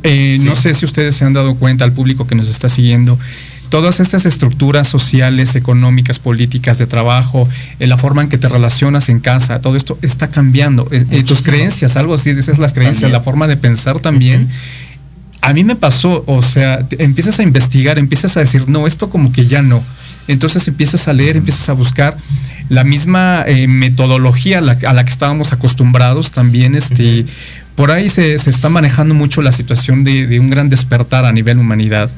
Eh, 0.03 0.38
No 0.44 0.56
sé 0.56 0.74
si 0.74 0.86
ustedes 0.86 1.16
se 1.16 1.26
han 1.26 1.34
dado 1.34 1.56
cuenta, 1.56 1.86
al 1.86 1.94
público 1.94 2.26
que 2.28 2.36
nos 2.36 2.49
está 2.49 2.70
siguiendo, 2.70 3.18
todas 3.70 3.99
estas 4.02 4.26
estructuras 4.26 4.88
sociales, 4.90 5.56
económicas, 5.56 6.20
políticas, 6.20 6.78
de 6.80 6.88
trabajo, 6.88 7.48
eh, 7.80 7.88
la 7.88 7.95
forma 7.98 8.22
en 8.24 8.28
que 8.30 8.38
te 8.38 8.49
relacionas 8.49 9.08
en 9.10 9.20
casa, 9.22 9.62
todo 9.62 9.76
esto 9.78 9.98
está 10.02 10.28
cambiando. 10.30 10.88
Eh, 10.91 11.24
tus 11.24 11.41
creencias, 11.41 11.95
algo 11.98 12.16
así, 12.16 12.32
esas 12.32 12.58
las 12.60 12.74
creencias, 12.74 13.02
También. 13.03 13.14
la 13.14 13.22
forma 13.22 13.48
de 13.48 13.56
pensar 13.58 13.99
también. 13.99 14.49
A 15.41 15.53
mí 15.53 15.64
me 15.64 15.76
pasó, 15.76 16.24
o 16.28 16.41
sea, 16.41 16.88
te- 16.88 17.02
empiezas 17.03 17.40
a 17.40 17.44
investigar, 17.44 17.98
empiezas 17.98 18.36
a 18.38 18.41
decir, 18.41 18.68
no, 18.68 18.88
esto 18.88 19.10
como 19.10 19.32
que 19.32 19.45
ya 19.48 19.62
no. 19.62 19.82
Entonces 20.27 20.68
empiezas 20.68 21.07
a 21.07 21.14
leer, 21.14 21.38
empiezas 21.38 21.68
a 21.69 21.73
buscar. 21.73 22.15
la 22.69 22.84
misma 22.85 23.43
eh, 23.48 23.68
metodología 23.68 24.60
a 24.60 24.61
la, 24.61 24.77
a 24.88 24.93
la 24.93 25.03
que 25.03 25.10
estábamos 25.10 25.52
acostumbrados 25.52 26.31
también, 26.31 26.76
este, 26.76 27.26
por 27.76 27.91
ahí 27.91 28.07
se, 28.07 28.38
se 28.38 28.49
está 28.49 28.69
manejando 28.69 29.14
mucho 29.14 29.41
la 29.41 29.52
situación 29.52 30.03
de, 30.06 30.26
de 30.26 30.39
un 30.39 30.49
gran 30.49 30.69
despertar 30.69 31.26
a 31.26 31.31
nivel 31.34 31.57
humanidad. 31.60 32.10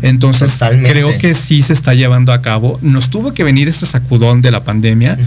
Entonces, 0.00 0.52
Totalmente. 0.54 0.90
creo 0.90 1.18
que 1.18 1.34
sí 1.34 1.60
se 1.62 1.74
está 1.74 1.92
llevando 1.94 2.32
a 2.32 2.40
cabo. 2.40 2.78
Nos 2.80 3.10
tuvo 3.10 3.34
que 3.34 3.44
venir 3.44 3.68
este 3.68 3.84
sacudón 3.84 4.40
de 4.40 4.50
la 4.50 4.64
pandemia 4.64 5.18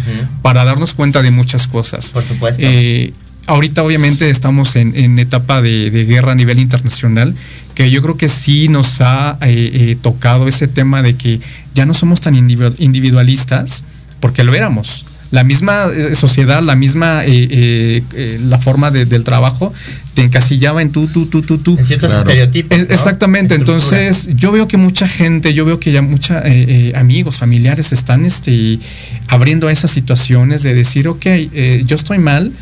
para 0.41 0.65
darnos 0.65 0.93
cuenta 0.95 1.21
de 1.21 1.29
muchas 1.29 1.67
cosas. 1.67 2.11
Por 2.13 2.23
supuesto. 2.23 2.63
Eh, 2.65 3.13
ahorita 3.47 3.83
obviamente 3.83 4.29
estamos 4.29 4.75
en, 4.75 4.95
en 4.95 5.19
etapa 5.19 5.61
de, 5.61 5.91
de 5.91 6.05
guerra 6.05 6.31
a 6.31 6.35
nivel 6.35 6.59
internacional, 6.59 7.35
que 7.75 7.91
yo 7.91 8.01
creo 8.01 8.17
que 8.17 8.29
sí 8.29 8.67
nos 8.69 9.01
ha 9.01 9.37
eh, 9.41 9.71
eh, 9.73 9.97
tocado 10.01 10.47
ese 10.47 10.67
tema 10.67 11.01
de 11.01 11.15
que 11.15 11.39
ya 11.73 11.85
no 11.85 11.93
somos 11.93 12.21
tan 12.21 12.35
individu- 12.35 12.75
individualistas, 12.79 13.83
porque 14.19 14.43
lo 14.43 14.53
éramos. 14.55 15.05
La 15.31 15.43
misma 15.43 15.87
eh, 15.93 16.15
sociedad, 16.15 16.61
la 16.63 16.75
misma 16.75 17.25
eh, 17.25 17.47
eh, 17.51 18.03
eh, 18.13 18.39
la 18.47 18.57
forma 18.59 18.91
de- 18.91 19.05
del 19.05 19.23
trabajo 19.23 19.73
te 20.13 20.21
encasillaba 20.21 20.81
en 20.81 20.91
tú, 20.91 21.07
tú, 21.07 21.25
tú, 21.25 21.41
tú, 21.41 21.57
tú. 21.57 21.75
En 21.77 21.83
ciertos 21.85 22.13
estereotipos, 22.13 22.77
Es- 22.77 22.87
¿no? 22.87 22.93
Exactamente. 22.95 23.55
Entonces, 23.55 24.29
yo 24.35 24.51
veo 24.53 24.67
que 24.67 24.77
mucha 24.77 25.07
gente, 25.07 25.53
yo 25.53 25.65
veo 25.65 25.79
que 25.79 25.91
ya 25.91 26.01
mucha 26.01 26.39
eh, 26.47 26.91
eh, 26.91 26.93
amigos, 26.95 27.37
familiares 27.37 27.91
están 27.91 28.23
este, 28.25 28.79
abriendo 29.27 29.67
a 29.67 29.71
esas 29.73 29.91
situaciones 29.91 30.63
de 30.63 30.73
decir, 30.73 31.07
ok, 31.09 31.25
eh, 31.25 31.83
yo 31.85 31.95
estoy 31.97 32.19
mal, 32.19 32.53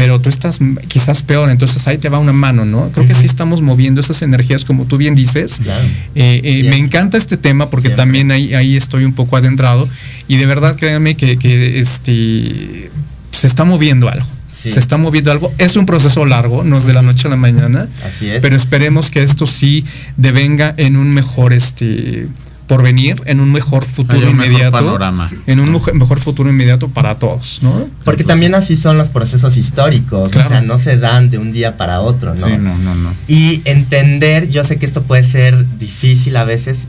pero 0.00 0.18
tú 0.18 0.30
estás 0.30 0.60
quizás 0.88 1.22
peor, 1.22 1.50
entonces 1.50 1.86
ahí 1.86 1.98
te 1.98 2.08
va 2.08 2.18
una 2.18 2.32
mano, 2.32 2.64
¿no? 2.64 2.90
Creo 2.90 3.06
que 3.06 3.12
sí 3.12 3.26
estamos 3.26 3.60
moviendo 3.60 4.00
esas 4.00 4.22
energías, 4.22 4.64
como 4.64 4.86
tú 4.86 4.96
bien 4.96 5.14
dices. 5.14 5.60
Claro. 5.62 5.84
Eh, 6.14 6.40
eh, 6.42 6.70
me 6.70 6.78
encanta 6.78 7.18
este 7.18 7.36
tema 7.36 7.68
porque 7.68 7.88
Siempre. 7.88 8.02
también 8.02 8.30
ahí, 8.30 8.54
ahí 8.54 8.78
estoy 8.78 9.04
un 9.04 9.12
poco 9.12 9.36
adentrado 9.36 9.86
y 10.26 10.38
de 10.38 10.46
verdad 10.46 10.74
créanme 10.76 11.16
que, 11.16 11.36
que, 11.36 11.80
este 11.80 12.90
se 13.30 13.46
está 13.46 13.64
moviendo 13.64 14.08
algo. 14.08 14.26
Sí. 14.50 14.70
Se 14.70 14.78
está 14.78 14.96
moviendo 14.96 15.32
algo. 15.32 15.52
Es 15.58 15.76
un 15.76 15.84
proceso 15.84 16.24
largo, 16.24 16.64
no 16.64 16.78
es 16.78 16.86
de 16.86 16.94
la 16.94 17.02
noche 17.02 17.28
a 17.28 17.30
la 17.30 17.36
mañana. 17.36 17.86
Así 18.02 18.30
es. 18.30 18.40
Pero 18.40 18.56
esperemos 18.56 19.10
que 19.10 19.22
esto 19.22 19.46
sí 19.46 19.84
devenga 20.16 20.72
en 20.78 20.96
un 20.96 21.10
mejor 21.10 21.52
este 21.52 22.26
porvenir, 22.70 23.20
en 23.26 23.40
un 23.40 23.50
mejor 23.50 23.84
futuro 23.84 24.20
mejor 24.30 24.46
inmediato. 24.46 24.70
panorama. 24.76 25.28
En 25.48 25.58
un 25.58 25.72
mejor 25.94 26.20
futuro 26.20 26.48
inmediato 26.50 26.86
para 26.88 27.16
todos, 27.16 27.58
¿no? 27.64 27.88
Porque 28.04 28.22
también 28.22 28.54
así 28.54 28.76
son 28.76 28.96
los 28.96 29.08
procesos 29.08 29.56
históricos, 29.56 30.30
Claro. 30.30 30.46
o 30.46 30.50
sea, 30.52 30.60
no 30.60 30.78
se 30.78 30.96
dan 30.96 31.30
de 31.30 31.38
un 31.38 31.52
día 31.52 31.76
para 31.76 32.00
otro, 32.00 32.32
¿no? 32.36 32.46
Sí, 32.46 32.52
no, 32.58 32.78
no, 32.78 32.94
no. 32.94 33.12
Y 33.26 33.60
entender, 33.64 34.48
yo 34.50 34.62
sé 34.62 34.76
que 34.78 34.86
esto 34.86 35.02
puede 35.02 35.24
ser 35.24 35.66
difícil 35.80 36.36
a 36.36 36.44
veces, 36.44 36.86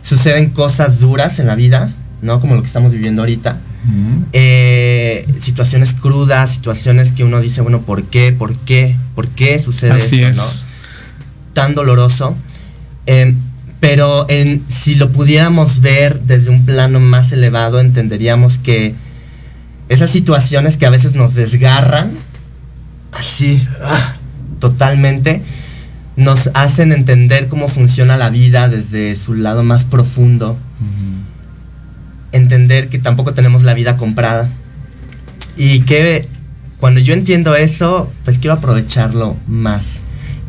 suceden 0.00 0.48
cosas 0.48 0.98
duras 0.98 1.38
en 1.40 1.46
la 1.46 1.54
vida, 1.56 1.92
¿no? 2.22 2.40
Como 2.40 2.54
lo 2.54 2.62
que 2.62 2.66
estamos 2.68 2.90
viviendo 2.90 3.20
ahorita. 3.20 3.58
Eh, 4.32 5.26
situaciones 5.38 5.92
crudas, 5.92 6.52
situaciones 6.54 7.12
que 7.12 7.22
uno 7.24 7.40
dice, 7.40 7.60
bueno, 7.60 7.82
¿por 7.82 8.04
qué? 8.04 8.32
¿Por 8.32 8.56
qué? 8.56 8.96
¿Por 9.14 9.28
qué 9.28 9.62
sucede 9.62 9.92
Así 9.92 10.22
esto, 10.22 10.42
es. 10.42 10.64
no? 10.66 11.52
Tan 11.52 11.74
doloroso. 11.74 12.34
Eh, 13.06 13.34
pero 13.80 14.26
en, 14.28 14.64
si 14.68 14.94
lo 14.94 15.10
pudiéramos 15.12 15.80
ver 15.80 16.20
desde 16.20 16.50
un 16.50 16.64
plano 16.64 17.00
más 17.00 17.32
elevado, 17.32 17.80
entenderíamos 17.80 18.58
que 18.58 18.94
esas 19.88 20.10
situaciones 20.10 20.76
que 20.76 20.86
a 20.86 20.90
veces 20.90 21.14
nos 21.14 21.34
desgarran, 21.34 22.10
así, 23.12 23.66
ah, 23.82 24.16
totalmente, 24.58 25.42
nos 26.16 26.50
hacen 26.54 26.92
entender 26.92 27.46
cómo 27.46 27.68
funciona 27.68 28.16
la 28.16 28.28
vida 28.28 28.68
desde 28.68 29.14
su 29.14 29.34
lado 29.34 29.62
más 29.62 29.84
profundo. 29.84 30.58
Entender 32.32 32.88
que 32.88 32.98
tampoco 32.98 33.32
tenemos 33.34 33.62
la 33.62 33.72
vida 33.74 33.96
comprada. 33.96 34.50
Y 35.56 35.80
que 35.80 36.28
cuando 36.78 37.00
yo 37.00 37.14
entiendo 37.14 37.54
eso, 37.54 38.12
pues 38.24 38.38
quiero 38.38 38.54
aprovecharlo 38.54 39.36
más. 39.46 40.00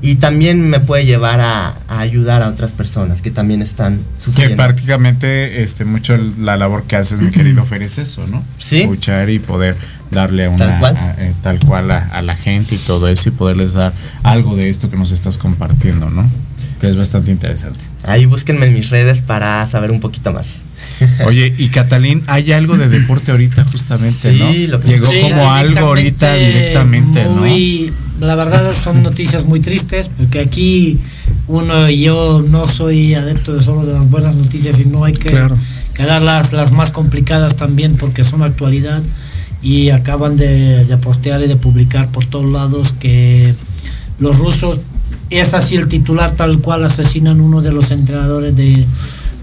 Y 0.01 0.15
también 0.15 0.61
me 0.69 0.79
puede 0.79 1.05
llevar 1.05 1.39
a, 1.41 1.73
a 1.87 1.99
ayudar 1.99 2.41
a 2.41 2.47
otras 2.47 2.71
personas 2.71 3.21
que 3.21 3.31
también 3.31 3.61
están 3.61 3.97
Que 4.17 4.23
sufriendo. 4.23 4.55
prácticamente 4.57 5.61
este 5.63 5.83
mucho 5.85 6.17
la 6.39 6.55
labor 6.57 6.83
que 6.83 6.95
haces, 6.95 7.19
mi 7.21 7.31
querido 7.31 7.65
Fer, 7.65 7.83
es 7.83 7.97
eso, 7.97 8.25
¿no? 8.27 8.43
Sí. 8.57 8.81
Escuchar 8.81 9.29
y 9.29 9.39
poder 9.39 9.75
darle 10.11 10.47
una 10.47 10.57
Tal 10.57 10.79
cual. 10.79 10.97
a- 10.97 11.15
eh, 11.19 11.33
tal 11.43 11.59
cual 11.59 11.91
a, 11.91 11.97
a 12.11 12.21
la 12.21 12.35
gente 12.35 12.75
y 12.75 12.77
todo 12.77 13.07
eso 13.09 13.29
y 13.29 13.31
poderles 13.33 13.73
dar 13.73 13.93
algo 14.23 14.55
de 14.55 14.69
esto 14.69 14.89
que 14.89 14.95
nos 14.97 15.11
estás 15.11 15.37
compartiendo, 15.37 16.09
¿no? 16.09 16.29
Que 16.79 16.87
es 16.89 16.95
bastante 16.95 17.31
interesante. 17.31 17.79
Ahí 18.03 18.25
búsquenme 18.25 18.67
en 18.67 18.73
mis 18.73 18.89
redes 18.89 19.21
para 19.21 19.67
saber 19.67 19.91
un 19.91 19.99
poquito 19.99 20.31
más. 20.31 20.61
Oye, 21.25 21.53
y 21.57 21.67
Catalín, 21.69 22.23
hay 22.27 22.51
algo 22.53 22.77
de 22.77 22.87
deporte 22.87 23.31
ahorita 23.31 23.65
justamente, 23.65 24.33
Sí, 24.33 24.39
¿no? 24.39 24.71
lo 24.77 24.79
que- 24.81 24.87
Llegó 24.91 25.05
Sí, 25.07 25.19
como 25.21 25.51
algo 25.51 25.79
ahorita 25.87 26.35
directamente, 26.35 27.23
¿no? 27.25 27.31
muy- 27.37 27.91
La 28.19 28.35
verdad 28.35 28.73
son 28.75 29.01
noticias 29.03 29.45
muy 29.45 29.59
tristes 29.61 30.09
porque 30.09 30.39
aquí 30.39 30.97
uno 31.47 31.89
y 31.89 32.01
yo 32.01 32.43
no 32.49 32.67
soy 32.67 33.13
adepto 33.13 33.53
de 33.55 33.63
solo 33.63 33.85
de 33.85 33.93
las 33.93 34.09
buenas 34.09 34.35
noticias 34.35 34.79
y 34.81 34.85
no 34.85 35.05
hay 35.05 35.13
que, 35.13 35.29
Claro. 35.31 35.57
que 35.93 36.03
dar 36.05 36.21
las, 36.21 36.51
las 36.53 36.71
más 36.71 36.91
complicadas 36.91 37.55
también 37.55 37.95
porque 37.95 38.23
son 38.25 38.43
actualidad 38.43 39.01
y 39.61 39.89
acaban 39.89 40.35
de, 40.37 40.83
de 40.85 40.97
postear 40.97 41.41
y 41.41 41.47
de 41.47 41.55
publicar 41.55 42.09
por 42.11 42.25
todos 42.25 42.49
lados 42.51 42.93
que 42.99 43.53
los 44.19 44.37
rusos 44.37 44.79
es 45.29 45.53
así 45.53 45.75
el 45.75 45.87
titular 45.87 46.31
tal 46.31 46.59
cual 46.59 46.83
asesinan 46.83 47.41
uno 47.41 47.61
de 47.61 47.71
los 47.71 47.91
entrenadores 47.91 48.55
de, 48.55 48.85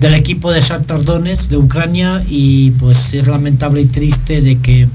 del 0.01 0.15
equipo 0.15 0.51
de 0.51 0.61
Shakhtar 0.61 1.05
Donetsk 1.05 1.51
de 1.51 1.57
Ucrania 1.57 2.23
y 2.29 2.73
pues 2.73 3.15
es 3.15 3.27
lamentable 3.27 3.81
y 3.81 3.87
triste 3.87 4.41
de 4.41 4.59
que 4.59 4.89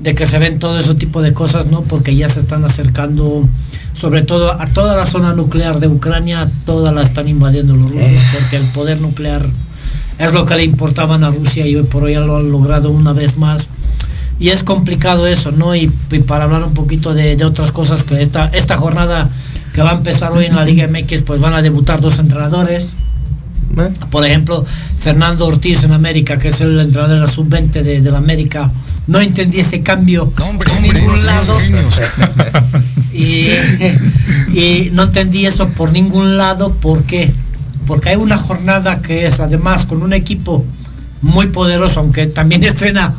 de 0.00 0.14
que 0.14 0.26
se 0.26 0.38
ven 0.38 0.60
todo 0.60 0.78
ese 0.78 0.94
tipo 0.94 1.22
de 1.22 1.32
cosas, 1.32 1.66
¿no? 1.66 1.82
Porque 1.82 2.14
ya 2.14 2.28
se 2.28 2.38
están 2.38 2.64
acercando, 2.64 3.48
sobre 3.94 4.22
todo 4.22 4.52
a 4.52 4.68
toda 4.68 4.94
la 4.94 5.06
zona 5.06 5.34
nuclear 5.34 5.80
de 5.80 5.88
Ucrania, 5.88 6.48
toda 6.66 6.92
la 6.92 7.02
están 7.02 7.26
invadiendo 7.26 7.74
los 7.74 7.90
rusos, 7.90 8.22
porque 8.32 8.56
el 8.56 8.64
poder 8.66 9.00
nuclear 9.00 9.44
es 10.18 10.32
lo 10.32 10.46
que 10.46 10.56
le 10.56 10.64
importaban 10.64 11.24
a 11.24 11.30
Rusia 11.30 11.66
y 11.66 11.74
hoy 11.74 11.82
por 11.82 12.04
hoy 12.04 12.12
ya 12.12 12.20
lo 12.20 12.36
han 12.36 12.50
logrado 12.50 12.90
una 12.90 13.12
vez 13.12 13.36
más. 13.36 13.68
Y 14.40 14.50
es 14.50 14.62
complicado 14.62 15.26
eso, 15.26 15.50
¿no? 15.50 15.74
Y, 15.74 15.90
y 16.12 16.18
para 16.20 16.44
hablar 16.44 16.62
un 16.62 16.74
poquito 16.74 17.12
de, 17.12 17.34
de 17.34 17.44
otras 17.44 17.72
cosas, 17.72 18.04
que 18.04 18.22
esta, 18.22 18.46
esta 18.46 18.76
jornada 18.76 19.28
que 19.78 19.84
va 19.84 19.92
a 19.92 19.94
empezar 19.94 20.32
hoy 20.32 20.46
en 20.46 20.56
la 20.56 20.64
Liga 20.64 20.88
MX, 20.88 21.22
pues 21.22 21.40
van 21.40 21.54
a 21.54 21.62
debutar 21.62 22.00
dos 22.00 22.18
entrenadores. 22.18 22.96
Por 24.10 24.26
ejemplo, 24.26 24.66
Fernando 24.98 25.46
Ortiz 25.46 25.84
en 25.84 25.92
América, 25.92 26.36
que 26.36 26.48
es 26.48 26.60
el 26.60 26.80
entrenador 26.80 27.14
de 27.14 27.20
la 27.20 27.28
sub-20 27.30 27.70
de, 27.70 28.00
de 28.00 28.10
la 28.10 28.18
América, 28.18 28.72
no 29.06 29.20
entendí 29.20 29.60
ese 29.60 29.80
cambio 29.82 30.28
por 30.30 30.80
ningún 30.80 31.24
lado. 31.24 31.56
y, 33.12 33.50
y 34.52 34.90
no 34.94 35.04
entendí 35.04 35.46
eso 35.46 35.68
por 35.68 35.92
ningún 35.92 36.36
lado. 36.36 36.74
¿Por 36.74 37.04
qué? 37.04 37.32
Porque 37.86 38.08
hay 38.08 38.16
una 38.16 38.36
jornada 38.36 39.00
que 39.00 39.28
es 39.28 39.38
además 39.38 39.86
con 39.86 40.02
un 40.02 40.12
equipo 40.12 40.66
muy 41.22 41.46
poderoso, 41.46 42.00
aunque 42.00 42.26
también 42.26 42.64
estrena, 42.64 43.14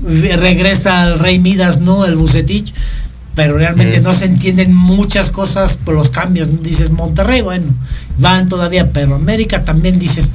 regresa 0.00 1.08
el 1.08 1.18
Rey 1.18 1.40
Midas, 1.40 1.80
¿no? 1.80 2.04
El 2.04 2.14
Bucetich. 2.14 2.72
Pero 3.34 3.58
realmente 3.58 4.00
no 4.00 4.14
se 4.14 4.26
entienden 4.26 4.74
muchas 4.74 5.30
cosas 5.30 5.76
por 5.76 5.94
los 5.94 6.10
cambios. 6.10 6.62
Dices 6.62 6.90
Monterrey, 6.90 7.40
bueno, 7.40 7.66
van 8.18 8.48
todavía, 8.48 8.92
pero 8.92 9.16
América 9.16 9.64
también 9.64 9.98
dices, 9.98 10.30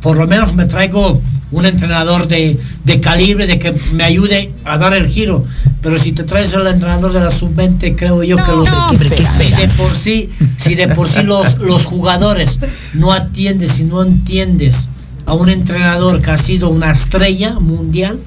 por 0.00 0.16
lo 0.16 0.26
menos 0.26 0.54
me 0.54 0.64
traigo 0.64 1.20
un 1.52 1.66
entrenador 1.66 2.26
de, 2.26 2.58
de 2.84 3.00
calibre, 3.00 3.46
de 3.46 3.58
que 3.58 3.72
me 3.92 4.04
ayude 4.04 4.50
a 4.64 4.78
dar 4.78 4.94
el 4.94 5.06
giro. 5.08 5.44
Pero 5.82 5.98
si 5.98 6.12
te 6.12 6.24
traes 6.24 6.54
al 6.54 6.66
entrenador 6.66 7.12
de 7.12 7.20
la 7.20 7.30
sub-20, 7.30 7.94
creo 7.96 8.22
yo 8.22 8.36
que 8.36 8.52
los 8.52 8.68
¿qué 8.98 9.16
si 9.16 9.52
de 9.54 9.68
por 9.76 9.94
sí, 9.94 10.30
si 10.56 10.74
de 10.74 10.88
por 10.88 11.08
sí 11.08 11.22
los, 11.22 11.58
los 11.58 11.84
jugadores 11.84 12.58
no 12.94 13.12
atiendes 13.12 13.80
y 13.80 13.84
no 13.84 14.02
entiendes 14.02 14.88
a 15.26 15.34
un 15.34 15.48
entrenador 15.48 16.20
que 16.22 16.30
ha 16.30 16.38
sido 16.38 16.68
una 16.68 16.90
estrella 16.90 17.58
mundial, 17.60 18.18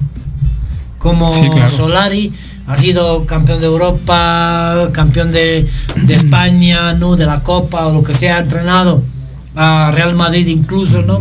como 0.98 1.32
Sí, 1.32 1.48
claro. 1.50 1.68
Solari, 1.68 2.32
ha 2.66 2.76
sido 2.76 3.26
campeón 3.26 3.60
de 3.60 3.66
Europa, 3.66 4.88
campeón 4.92 5.30
de, 5.32 5.66
España, 6.08 6.94
¿no? 6.94 7.16
De 7.16 7.26
la 7.26 7.42
Copa 7.42 7.86
o 7.86 7.92
lo 7.92 8.02
que 8.02 8.12
sea, 8.12 8.36
ha 8.36 8.40
entrenado 8.40 9.02
a 9.54 9.92
Real 9.94 10.14
Madrid 10.14 10.46
incluso, 10.48 11.02
¿no? 11.02 11.20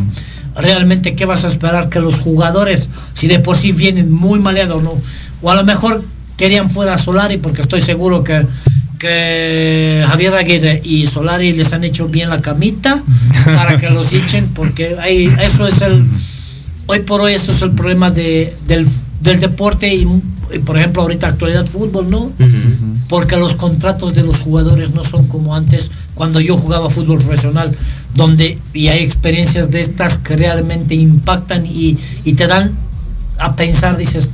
Realmente, 0.55 1.15
¿qué 1.15 1.25
vas 1.25 1.43
a 1.43 1.47
esperar 1.47 1.89
que 1.89 1.99
los 1.99 2.19
jugadores, 2.19 2.89
si 3.13 3.27
de 3.27 3.39
por 3.39 3.57
sí 3.57 3.71
vienen 3.71 4.11
muy 4.11 4.39
maleados, 4.39 4.81
¿no? 4.81 4.93
O 5.41 5.51
a 5.51 5.55
lo 5.55 5.63
mejor 5.63 6.03
querían 6.37 6.69
fuera 6.69 6.95
a 6.95 6.97
Solari, 6.97 7.37
porque 7.37 7.61
estoy 7.61 7.81
seguro 7.81 8.23
que, 8.23 8.45
que 8.97 10.03
Javier 10.07 10.35
Aguirre 10.35 10.81
y 10.83 11.07
Solari 11.07 11.53
les 11.53 11.73
han 11.73 11.83
hecho 11.83 12.07
bien 12.07 12.29
la 12.29 12.41
camita 12.41 13.01
para 13.45 13.77
que 13.77 13.89
los 13.89 14.11
echen, 14.13 14.47
porque 14.47 14.95
ahí, 14.99 15.33
eso 15.41 15.67
es 15.67 15.81
el, 15.81 16.05
hoy 16.87 16.99
por 16.99 17.21
hoy 17.21 17.33
eso 17.33 17.51
es 17.51 17.61
el 17.61 17.71
problema 17.71 18.11
de, 18.11 18.53
del, 18.67 18.87
del 19.21 19.39
deporte 19.39 19.93
y, 19.93 20.07
y, 20.53 20.59
por 20.59 20.77
ejemplo 20.77 21.01
ahorita 21.01 21.27
actualidad 21.27 21.65
fútbol, 21.65 22.09
¿no? 22.09 22.31
Porque 23.09 23.37
los 23.37 23.55
contratos 23.55 24.15
de 24.15 24.23
los 24.23 24.41
jugadores 24.41 24.91
no 24.91 25.03
son 25.03 25.27
como 25.27 25.55
antes 25.55 25.91
cuando 26.13 26.39
yo 26.39 26.57
jugaba 26.57 26.89
fútbol 26.89 27.19
profesional, 27.19 27.75
donde 28.15 28.59
y 28.73 28.87
hay 28.87 29.03
experiencias 29.03 29.69
de 29.71 29.81
estas 29.81 30.17
que 30.17 30.35
realmente 30.35 30.95
impactan 30.95 31.65
y, 31.65 31.97
y 32.23 32.33
te 32.33 32.47
dan 32.47 32.71
a 33.37 33.55
pensar, 33.55 33.97
dices, 33.97 34.29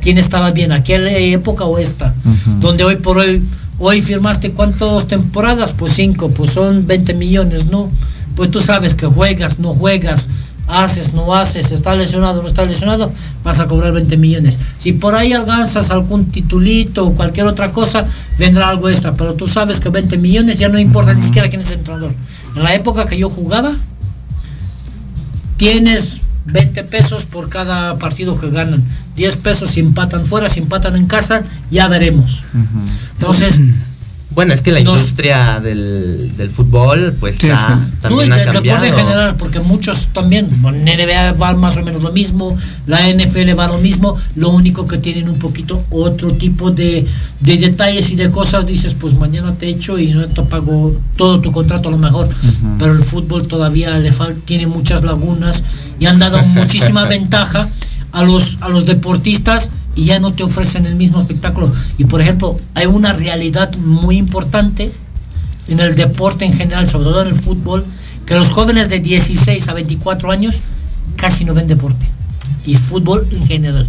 ¿quién 0.00 0.18
estaba 0.18 0.50
bien? 0.52 0.72
¿Aquella 0.72 1.16
época 1.16 1.64
o 1.64 1.78
esta? 1.78 2.14
Donde 2.60 2.84
hoy 2.84 2.96
por 2.96 3.18
hoy, 3.18 3.42
hoy 3.78 4.02
firmaste 4.02 4.50
cuántas 4.50 5.06
temporadas? 5.06 5.72
Pues 5.72 5.94
cinco, 5.94 6.28
pues 6.28 6.50
son 6.50 6.86
20 6.86 7.14
millones, 7.14 7.66
¿no? 7.66 7.90
Pues 8.36 8.50
tú 8.50 8.60
sabes 8.60 8.94
que 8.94 9.06
juegas, 9.06 9.58
no 9.58 9.72
juegas, 9.72 10.28
haces, 10.66 11.12
no 11.12 11.34
haces, 11.34 11.72
está 11.72 11.94
lesionado, 11.94 12.42
no 12.42 12.48
está 12.48 12.64
lesionado, 12.64 13.12
vas 13.42 13.60
a 13.60 13.66
cobrar 13.66 13.92
20 13.92 14.16
millones. 14.16 14.58
Si 14.78 14.92
por 14.92 15.14
ahí 15.14 15.32
alcanzas 15.32 15.90
algún 15.90 16.26
titulito 16.26 17.06
o 17.06 17.14
cualquier 17.14 17.46
otra 17.46 17.70
cosa, 17.70 18.06
vendrá 18.38 18.68
algo 18.68 18.88
extra, 18.88 19.12
pero 19.12 19.34
tú 19.34 19.48
sabes 19.48 19.80
que 19.80 19.88
20 19.88 20.16
millones 20.18 20.58
ya 20.58 20.68
no 20.68 20.78
importa 20.78 21.14
ni 21.14 21.22
siquiera 21.22 21.48
quién 21.48 21.60
es 21.62 21.70
el 21.70 21.78
entrenador. 21.78 22.12
En 22.56 22.62
la 22.62 22.74
época 22.74 23.06
que 23.06 23.18
yo 23.18 23.30
jugaba, 23.30 23.72
tienes 25.56 26.20
20 26.46 26.84
pesos 26.84 27.24
por 27.24 27.48
cada 27.48 27.98
partido 27.98 28.38
que 28.38 28.50
ganan. 28.50 28.82
10 29.16 29.36
pesos 29.36 29.70
si 29.70 29.80
empatan 29.80 30.26
fuera, 30.26 30.50
si 30.50 30.60
empatan 30.60 30.96
en 30.96 31.06
casa, 31.06 31.42
ya 31.70 31.88
veremos. 31.88 32.44
Entonces, 33.14 33.60
Bueno, 34.34 34.52
es 34.52 34.62
que 34.62 34.72
la 34.72 34.80
industria 34.80 35.60
del, 35.60 36.36
del 36.36 36.50
fútbol, 36.50 37.14
pues 37.20 37.36
Sí, 37.40 37.48
ha- 37.50 37.56
sí. 37.58 37.64
también 38.00 38.28
No, 38.30 38.36
y 38.36 38.40
ha 38.40 38.52
cambiado. 38.52 38.84
en 38.84 38.92
general, 38.94 39.36
porque 39.36 39.60
muchos 39.60 40.08
también, 40.12 40.48
en 40.64 40.84
NBA 40.84 41.32
va 41.34 41.54
más 41.54 41.76
o 41.76 41.82
menos 41.82 42.02
lo 42.02 42.10
mismo, 42.12 42.56
la 42.86 43.08
NFL 43.08 43.54
va 43.58 43.68
lo 43.68 43.78
mismo, 43.78 44.16
lo 44.34 44.48
único 44.50 44.86
que 44.86 44.98
tienen 44.98 45.28
un 45.28 45.38
poquito 45.38 45.84
otro 45.90 46.32
tipo 46.32 46.70
de, 46.72 47.06
de 47.40 47.56
detalles 47.58 48.10
y 48.10 48.16
de 48.16 48.28
cosas, 48.30 48.66
dices, 48.66 48.94
pues 48.94 49.16
mañana 49.18 49.54
te 49.54 49.68
echo 49.68 49.98
y 49.98 50.08
no 50.12 50.26
te 50.26 50.42
pago 50.42 50.94
todo 51.16 51.40
tu 51.40 51.52
contrato 51.52 51.88
a 51.88 51.92
lo 51.92 51.98
mejor, 51.98 52.28
pero 52.78 52.92
el 52.92 53.04
fútbol 53.04 53.46
todavía 53.46 53.98
le 53.98 54.10
tiene 54.44 54.66
muchas 54.66 55.04
lagunas 55.04 55.62
y 56.00 56.06
han 56.06 56.18
dado 56.18 56.42
muchísima 56.42 57.04
ventaja 57.08 57.68
a 58.10 58.22
los, 58.24 58.58
a 58.60 58.68
los 58.68 58.84
deportistas 58.86 59.70
y 59.96 60.06
ya 60.06 60.18
no 60.20 60.32
te 60.32 60.42
ofrecen 60.42 60.86
el 60.86 60.96
mismo 60.96 61.20
espectáculo. 61.20 61.72
Y 61.98 62.04
por 62.04 62.20
ejemplo, 62.20 62.56
hay 62.74 62.86
una 62.86 63.12
realidad 63.12 63.74
muy 63.76 64.16
importante 64.16 64.92
en 65.68 65.80
el 65.80 65.94
deporte 65.94 66.44
en 66.44 66.52
general, 66.52 66.88
sobre 66.88 67.04
todo 67.04 67.22
en 67.22 67.28
el 67.28 67.34
fútbol, 67.34 67.84
que 68.26 68.34
los 68.34 68.50
jóvenes 68.50 68.88
de 68.88 69.00
16 69.00 69.68
a 69.68 69.74
24 69.74 70.30
años 70.30 70.56
casi 71.16 71.44
no 71.44 71.54
ven 71.54 71.66
deporte. 71.66 72.06
Y 72.66 72.74
fútbol 72.74 73.26
en 73.30 73.46
general. 73.46 73.88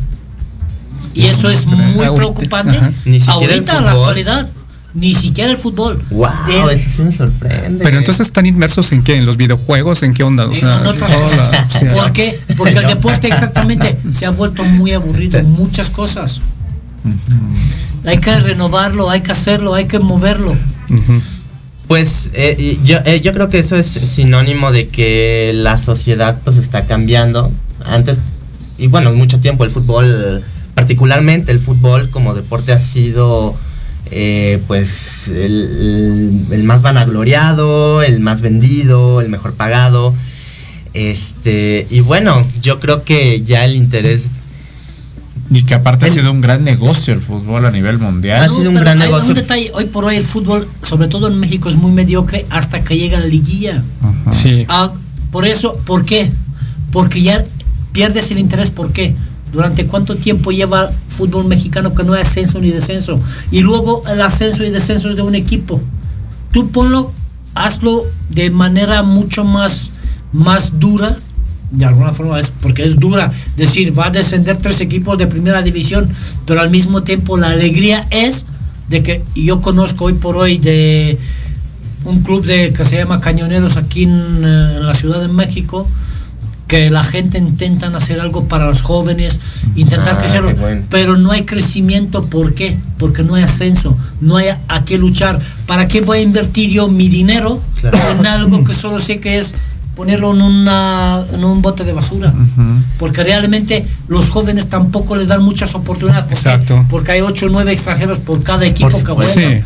Y 1.14 1.26
eso 1.26 1.50
es 1.50 1.66
muy 1.66 2.08
preocupante. 2.16 2.78
Ni 3.06 3.20
siquiera 3.20 3.54
Ahorita, 3.54 3.78
en 3.78 3.86
la 3.86 3.92
actualidad, 3.92 4.50
ni 4.96 5.14
siquiera 5.14 5.52
el 5.52 5.58
fútbol. 5.58 6.02
Wow, 6.10 6.30
De- 6.48 6.74
eso 6.74 6.90
sí 6.96 7.02
me 7.04 7.12
sorprende. 7.12 7.84
Pero 7.84 7.98
entonces 8.00 8.26
están 8.28 8.46
inmersos 8.46 8.92
en 8.94 9.04
qué? 9.04 9.18
¿En 9.18 9.26
los 9.26 9.36
videojuegos? 9.38 10.02
¿En 10.04 10.14
qué 10.14 10.24
onda? 10.24 10.48
O 10.48 10.56
sea, 10.56 10.78
en 10.78 10.88
otras 10.88 11.14
cosas. 11.14 11.52
la- 11.52 11.68
o 11.68 11.80
sea, 11.80 11.94
¿Por 11.94 12.12
qué? 12.14 12.40
Porque 12.58 12.78
el 12.80 12.88
deporte 12.88 13.28
exactamente 13.28 13.98
se 14.12 14.26
ha 14.26 14.30
vuelto 14.32 14.64
muy 14.64 14.94
aburrido 14.94 15.38
en 15.38 15.52
muchas 15.52 15.90
cosas. 15.90 16.42
Hay 18.06 18.18
que 18.20 18.40
renovarlo, 18.40 19.10
hay 19.10 19.22
que 19.22 19.32
hacerlo, 19.32 19.74
hay 19.76 19.86
que 19.86 20.00
moverlo. 20.00 20.56
Pues 21.88 22.30
eh, 22.34 22.80
yo, 22.84 22.98
eh, 23.06 23.22
yo 23.22 23.32
creo 23.34 23.50
que 23.50 23.60
eso 23.60 23.76
es 23.76 23.86
sinónimo 23.88 24.72
de 24.72 24.88
que 24.88 25.52
la 25.54 25.78
sociedad 25.78 26.40
pues 26.44 26.58
está 26.58 26.84
cambiando. 26.84 27.52
Antes, 27.86 28.18
y 28.80 28.88
bueno, 28.88 29.14
mucho 29.14 29.40
tiempo 29.40 29.64
el 29.66 29.70
fútbol, 29.72 30.42
particularmente 30.74 31.52
el 31.52 31.60
fútbol 31.60 32.10
como 32.10 32.34
deporte 32.34 32.72
ha 32.72 32.80
sido 32.80 33.56
eh, 34.12 34.62
pues 34.68 35.28
el, 35.28 35.36
el- 35.36 36.46
el 36.52 36.64
más 36.64 36.82
vanagloriado, 36.82 38.02
el 38.04 38.20
más 38.20 38.42
vendido, 38.42 39.22
el 39.22 39.30
mejor 39.30 39.54
pagado. 39.54 40.14
Este, 40.94 41.88
y 41.90 42.00
bueno, 42.00 42.42
yo 42.62 42.80
creo 42.80 43.04
que 43.04 43.42
ya 43.44 43.66
el 43.66 43.76
interés 43.76 44.30
Y 45.52 45.64
que 45.64 45.74
aparte 45.74 46.06
ha 46.06 46.10
sido 46.10 46.32
un 46.32 46.40
gran 46.42 46.64
negocio 46.64 47.14
el 47.14 47.22
fútbol 47.22 47.66
a 47.66 47.72
nivel 47.72 47.98
mundial. 48.00 48.40
No, 48.48 48.80
pero 48.80 48.92
hay 49.04 49.10
un 49.30 49.34
detalle, 49.36 49.72
hoy 49.74 49.86
por 49.86 50.06
hoy 50.06 50.16
el 50.16 50.24
fútbol, 50.26 50.68
sobre 50.84 51.08
todo 51.10 51.28
en 51.28 51.38
México, 51.40 51.68
es 51.70 51.76
muy 51.76 51.92
mediocre 51.92 52.46
hasta 52.50 52.84
que 52.84 52.98
llega 52.98 53.20
la 53.20 53.26
liguilla. 53.28 53.84
Sí. 54.32 54.66
Ah, 54.70 54.92
por 55.32 55.46
eso, 55.46 55.76
¿por 55.86 56.06
qué? 56.06 56.32
Porque 56.92 57.22
ya 57.22 57.44
pierdes 57.92 58.32
el 58.32 58.40
interés, 58.40 58.70
¿por 58.72 58.92
qué? 58.94 59.14
Durante 59.56 59.88
cuánto 59.88 60.18
tiempo 60.18 60.52
lleva 60.52 60.92
fútbol 61.08 61.46
mexicano 61.46 61.96
que 61.96 62.04
no 62.04 62.14
hay 62.14 62.24
ascenso 62.24 62.60
ni 62.60 62.72
descenso. 62.72 63.18
Y 63.52 63.62
luego 63.62 64.02
el 64.12 64.22
ascenso 64.22 64.66
y 64.66 64.70
descenso 64.70 65.08
es 65.08 65.16
de 65.16 65.22
un 65.22 65.34
equipo. 65.34 65.82
Tú 66.52 66.72
ponlo, 66.72 67.14
hazlo 67.54 68.04
de 68.30 68.50
manera 68.50 69.02
mucho 69.02 69.46
más, 69.46 69.92
más 70.34 70.78
dura. 70.78 71.16
De 71.72 71.86
alguna 71.86 72.12
forma 72.12 72.38
es 72.38 72.52
porque 72.52 72.84
es 72.84 73.00
dura 73.00 73.32
decir 73.56 73.98
va 73.98 74.08
a 74.08 74.10
descender 74.12 74.58
tres 74.58 74.82
equipos 74.82 75.18
de 75.18 75.26
primera 75.26 75.62
división, 75.62 76.10
pero 76.46 76.60
al 76.60 76.70
mismo 76.70 77.04
tiempo 77.04 77.38
la 77.38 77.52
alegría 77.52 78.06
es 78.12 78.46
de 78.90 79.04
que 79.04 79.24
yo 79.36 79.62
conozco 79.62 80.06
hoy 80.06 80.14
por 80.14 80.36
hoy 80.36 80.58
de 80.58 81.18
un 82.04 82.24
club 82.24 82.44
de 82.44 82.74
que 82.74 82.84
se 82.84 82.98
llama 82.98 83.22
Cañoneros 83.22 83.78
aquí 83.78 84.04
en, 84.04 84.12
eh, 84.12 84.78
en 84.78 84.86
la 84.86 84.94
Ciudad 84.94 85.22
de 85.22 85.30
México 85.30 85.88
que 86.68 86.90
la 86.90 87.04
gente 87.04 87.38
intentan 87.38 87.96
hacer 87.96 88.20
algo 88.20 88.46
para 88.48 88.66
los 88.66 88.82
jóvenes, 88.82 89.40
intentar 89.76 90.18
Ah, 90.26 90.42
bueno. 90.60 90.82
pero 90.90 91.18
no 91.18 91.32
hay 91.32 91.44
crecimiento, 91.44 92.26
¿por 92.26 92.56
qué? 92.56 92.76
Porque 92.98 93.24
no 93.24 93.36
hay 93.36 93.44
ascenso, 93.44 93.96
no 94.22 94.38
hay 94.38 94.48
a, 94.50 94.86
qué 94.86 94.98
luchar. 94.98 95.40
¿Para 95.68 95.88
qué 95.88 96.02
voy 96.02 96.20
a 96.20 96.22
invertir 96.22 96.70
yo 96.70 96.88
mi 96.88 97.08
dinero 97.08 97.62
en 98.18 98.26
algo 98.26 98.64
que 98.64 98.74
solo 98.74 99.00
sé 99.00 99.20
que 99.20 99.38
es 99.38 99.54
ponerlo 99.96 100.32
en, 100.34 100.42
una, 100.42 101.24
en 101.32 101.44
un 101.44 101.62
bote 101.62 101.84
de 101.84 101.94
basura? 101.94 102.34
Porque 102.98 103.24
realmente 103.24 103.86
los 104.08 104.30
jóvenes 104.30 104.68
tampoco 104.68 105.16
les 105.16 105.28
dan 105.28 105.44
muchas 105.44 105.76
oportunidades. 105.76 106.26
¿Por 106.26 106.34
qué? 106.34 106.50
Exacto. 106.50 106.86
Porque 106.90 107.12
hay 107.12 107.22
8 107.22 107.46
o 107.46 107.50
9 107.50 107.72
extranjeros 107.72 108.18
por 108.20 108.42
cada 108.42 108.66
equipo 108.66 108.90
que 109.04 109.12
juega. 109.12 109.32
Sí. 109.32 109.64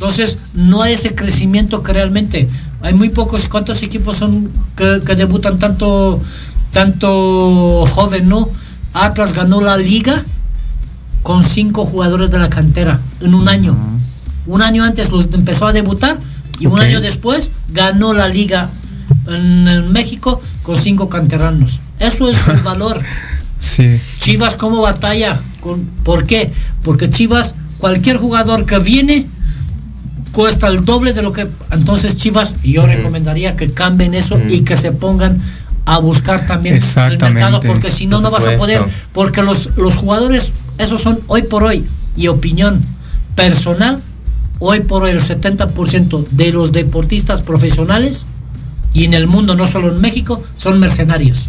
Entonces, 0.00 0.38
no 0.54 0.82
hay 0.82 0.94
ese 0.94 1.14
crecimiento 1.14 1.82
que 1.82 1.92
realmente. 1.92 2.48
Hay 2.80 2.94
muy 2.94 3.10
pocos. 3.10 3.48
¿Cuántos 3.48 3.82
equipos 3.82 4.16
son 4.16 4.50
que, 4.74 5.02
que 5.04 5.14
debutan 5.14 5.58
tanto, 5.58 6.18
tanto 6.72 7.84
joven, 7.84 8.26
no? 8.26 8.48
Atlas 8.94 9.34
ganó 9.34 9.60
la 9.60 9.76
liga 9.76 10.24
con 11.22 11.44
cinco 11.44 11.84
jugadores 11.84 12.30
de 12.30 12.38
la 12.38 12.48
cantera 12.48 12.98
en 13.20 13.34
un 13.34 13.46
año. 13.50 13.76
Un 14.46 14.62
año 14.62 14.84
antes 14.84 15.10
los 15.10 15.28
empezó 15.34 15.66
a 15.66 15.74
debutar 15.74 16.18
y 16.58 16.64
un 16.64 16.80
año 16.80 17.02
después 17.02 17.50
ganó 17.68 18.14
la 18.14 18.26
liga 18.26 18.70
en, 19.28 19.68
en 19.68 19.92
México 19.92 20.40
con 20.62 20.78
cinco 20.78 21.10
canteranos. 21.10 21.80
Eso 21.98 22.26
es 22.26 22.38
el 22.48 22.62
valor. 22.62 23.02
Sí. 23.60 24.00
Chivas 24.18 24.56
como 24.56 24.80
batalla. 24.80 25.38
¿Por 26.02 26.24
qué? 26.24 26.50
Porque 26.82 27.10
Chivas, 27.10 27.52
cualquier 27.76 28.16
jugador 28.16 28.64
que 28.64 28.78
viene, 28.78 29.26
cuesta 30.32 30.68
el 30.68 30.84
doble 30.84 31.12
de 31.12 31.22
lo 31.22 31.32
que... 31.32 31.46
Entonces 31.70 32.16
Chivas, 32.16 32.54
yo 32.62 32.86
recomendaría 32.86 33.56
que 33.56 33.70
cambien 33.70 34.14
eso 34.14 34.38
y 34.48 34.60
que 34.60 34.76
se 34.76 34.92
pongan 34.92 35.40
a 35.84 35.98
buscar 35.98 36.46
también 36.46 36.76
el 36.76 37.18
mercado, 37.18 37.60
porque 37.60 37.90
si 37.90 38.06
no, 38.06 38.20
no 38.20 38.30
vas 38.30 38.46
a 38.46 38.56
poder. 38.56 38.82
Porque 39.12 39.42
los, 39.42 39.76
los 39.76 39.96
jugadores, 39.96 40.52
esos 40.78 41.00
son 41.00 41.18
hoy 41.26 41.42
por 41.42 41.64
hoy, 41.64 41.84
y 42.16 42.28
opinión 42.28 42.80
personal, 43.34 44.00
hoy 44.58 44.80
por 44.80 45.04
hoy 45.04 45.10
el 45.10 45.20
70% 45.20 46.28
de 46.28 46.52
los 46.52 46.72
deportistas 46.72 47.42
profesionales, 47.42 48.26
y 48.92 49.04
en 49.04 49.14
el 49.14 49.26
mundo, 49.26 49.54
no 49.54 49.66
solo 49.66 49.88
en 49.88 50.00
México, 50.00 50.42
son 50.54 50.80
mercenarios 50.80 51.48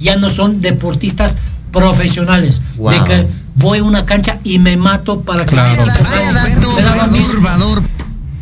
ya 0.00 0.16
no 0.16 0.30
son 0.30 0.60
deportistas 0.60 1.34
profesionales. 1.72 2.60
Wow. 2.76 2.90
De 2.90 3.04
que 3.04 3.26
voy 3.56 3.78
a 3.78 3.82
una 3.82 4.04
cancha 4.04 4.38
y 4.44 4.58
me 4.58 4.76
mato 4.76 5.20
para 5.20 5.44
que 5.44 5.50
Claro. 5.50 5.86
Me. 5.86 5.92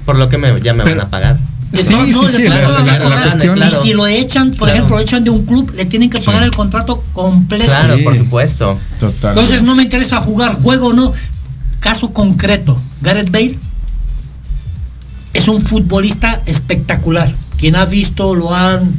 Por 0.06 0.16
lo 0.16 0.28
que 0.30 0.38
me, 0.38 0.58
ya 0.62 0.72
me 0.72 0.84
van 0.84 1.00
a 1.00 1.10
pagar. 1.10 1.38
Sí, 1.74 1.90
No, 1.92 2.06
no, 2.06 2.26
sí, 2.28 2.38
le 2.38 2.44
sí, 2.44 2.48
pagan 2.48 2.72
la- 2.72 2.78
a 2.78 2.84
la- 2.84 2.92
la 2.92 2.98
cobrar. 3.04 3.22
cuestión- 3.24 3.58
Y 3.58 3.82
si 3.82 3.92
lo 3.92 4.06
echan, 4.06 4.50
por 4.52 4.58
Claro. 4.60 4.72
ejemplo, 4.74 4.96
lo 4.96 5.02
echan 5.02 5.24
de 5.24 5.30
un 5.30 5.44
club, 5.44 5.72
le 5.76 5.84
tienen 5.84 6.08
que 6.08 6.20
pagar 6.22 6.44
el 6.44 6.52
contrato 6.52 7.02
completo. 7.12 7.66
Claro, 7.66 7.96
por 8.04 8.16
supuesto. 8.16 8.78
Total. 9.00 9.30
Entonces 9.36 9.62
no 9.62 9.74
me 9.74 9.82
interesa 9.82 10.18
jugar, 10.20 10.58
juego 10.62 10.88
o 10.88 10.92
no. 10.94 11.12
Caso 11.80 12.12
concreto, 12.12 12.80
Gareth 13.02 13.30
Bale 13.30 13.58
es 15.34 15.48
un 15.48 15.60
futbolista 15.60 16.40
espectacular. 16.46 17.32
Quien 17.58 17.76
ha 17.76 17.84
visto 17.84 18.34
lo 18.34 18.54
han 18.54 18.90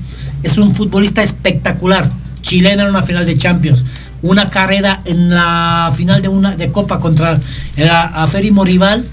es 0.43 0.57
un 0.57 0.75
futbolista 0.75 1.23
espectacular. 1.23 2.09
Chilena 2.41 2.83
en 2.83 2.89
una 2.89 3.01
final 3.03 3.25
de 3.25 3.35
Champions, 3.35 3.83
una 4.21 4.45
carrera 4.47 5.01
en 5.05 5.29
la 5.29 5.91
final 5.95 6.21
de 6.21 6.27
una 6.27 6.55
de 6.55 6.71
Copa 6.71 6.99
contra 6.99 7.37
el 7.75 7.89
aférrimo 7.89 8.63
rival 8.63 9.05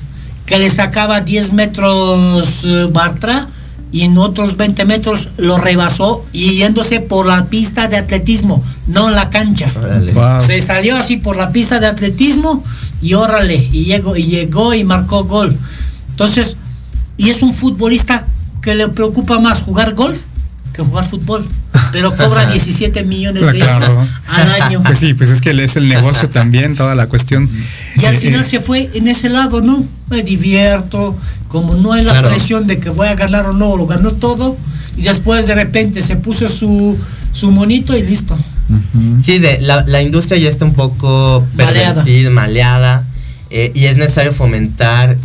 que 0.46 0.58
le 0.58 0.70
sacaba 0.70 1.20
10 1.20 1.52
metros 1.52 2.64
eh, 2.64 2.88
Bartra 2.90 3.48
y 3.92 4.02
en 4.02 4.18
otros 4.18 4.56
20 4.56 4.84
metros 4.84 5.28
lo 5.36 5.56
rebasó 5.56 6.24
y 6.32 6.56
yéndose 6.56 7.00
por 7.00 7.26
la 7.26 7.46
pista 7.46 7.86
de 7.88 7.96
atletismo, 7.96 8.62
no 8.88 9.10
la 9.10 9.30
cancha. 9.30 9.72
Wow. 10.14 10.40
Se 10.44 10.60
salió 10.60 10.96
así 10.96 11.16
por 11.16 11.36
la 11.36 11.50
pista 11.50 11.78
de 11.78 11.86
atletismo 11.86 12.62
y 13.00 13.14
órale, 13.14 13.68
y 13.72 13.84
llegó, 13.84 14.16
y 14.16 14.24
llegó 14.24 14.74
y 14.74 14.84
marcó 14.84 15.24
gol. 15.24 15.56
Entonces, 16.10 16.56
y 17.16 17.30
es 17.30 17.42
un 17.42 17.54
futbolista 17.54 18.26
que 18.60 18.74
le 18.74 18.88
preocupa 18.88 19.38
más 19.38 19.62
jugar 19.62 19.94
golf 19.94 20.18
que 20.74 20.82
jugar 20.82 21.04
fútbol. 21.04 21.46
Pero 21.94 22.14
cobra 22.14 22.44
17 22.52 23.02
millones 23.04 23.46
de 23.46 23.52
Claro. 23.52 23.86
euros 23.86 24.08
al 24.28 24.62
año. 24.62 24.82
Pues 24.84 24.98
sí, 24.98 25.14
pues 25.14 25.30
es 25.30 25.40
que 25.40 25.50
es 25.64 25.76
el 25.76 25.88
negocio 25.88 26.28
también, 26.28 26.76
toda 26.76 26.94
la 26.94 27.06
cuestión. 27.06 27.48
Y 27.96 28.04
al 28.04 28.14
Eh, 28.14 28.18
final 28.18 28.42
eh, 28.42 28.44
se 28.44 28.60
fue 28.60 28.90
en 28.92 29.08
ese 29.08 29.30
lado, 29.30 29.62
¿no? 29.62 29.82
Me 30.10 30.22
divierto, 30.22 31.16
como 31.48 31.74
no 31.76 31.92
hay 31.94 32.02
la 32.02 32.10
Claro. 32.12 32.28
presión 32.28 32.66
de 32.66 32.78
que 32.78 32.90
voy 32.90 33.08
a 33.08 33.14
ganar 33.14 33.46
o 33.46 33.52
no, 33.54 33.76
lo 33.76 33.86
ganó 33.86 34.10
todo, 34.10 34.56
y 34.98 35.02
después 35.02 35.46
de 35.46 35.54
repente 35.54 36.02
se 36.02 36.16
puso 36.16 36.48
su, 36.48 36.98
su 37.32 37.50
monito 37.50 37.96
y 37.96 38.02
listo. 38.02 38.36
Sí, 39.22 39.38
de, 39.38 39.60
la, 39.60 39.84
la 39.86 40.02
industria 40.02 40.38
ya 40.38 40.48
está 40.48 40.64
un 40.64 40.74
poco 40.74 41.46
Maleada. 41.56 42.02
pervertida, 42.02 42.30
maleada, 42.30 43.04
eh, 43.50 43.70
y 43.74 43.84
es 43.86 43.96
necesario 43.96 44.32
fomentar, 44.32 45.16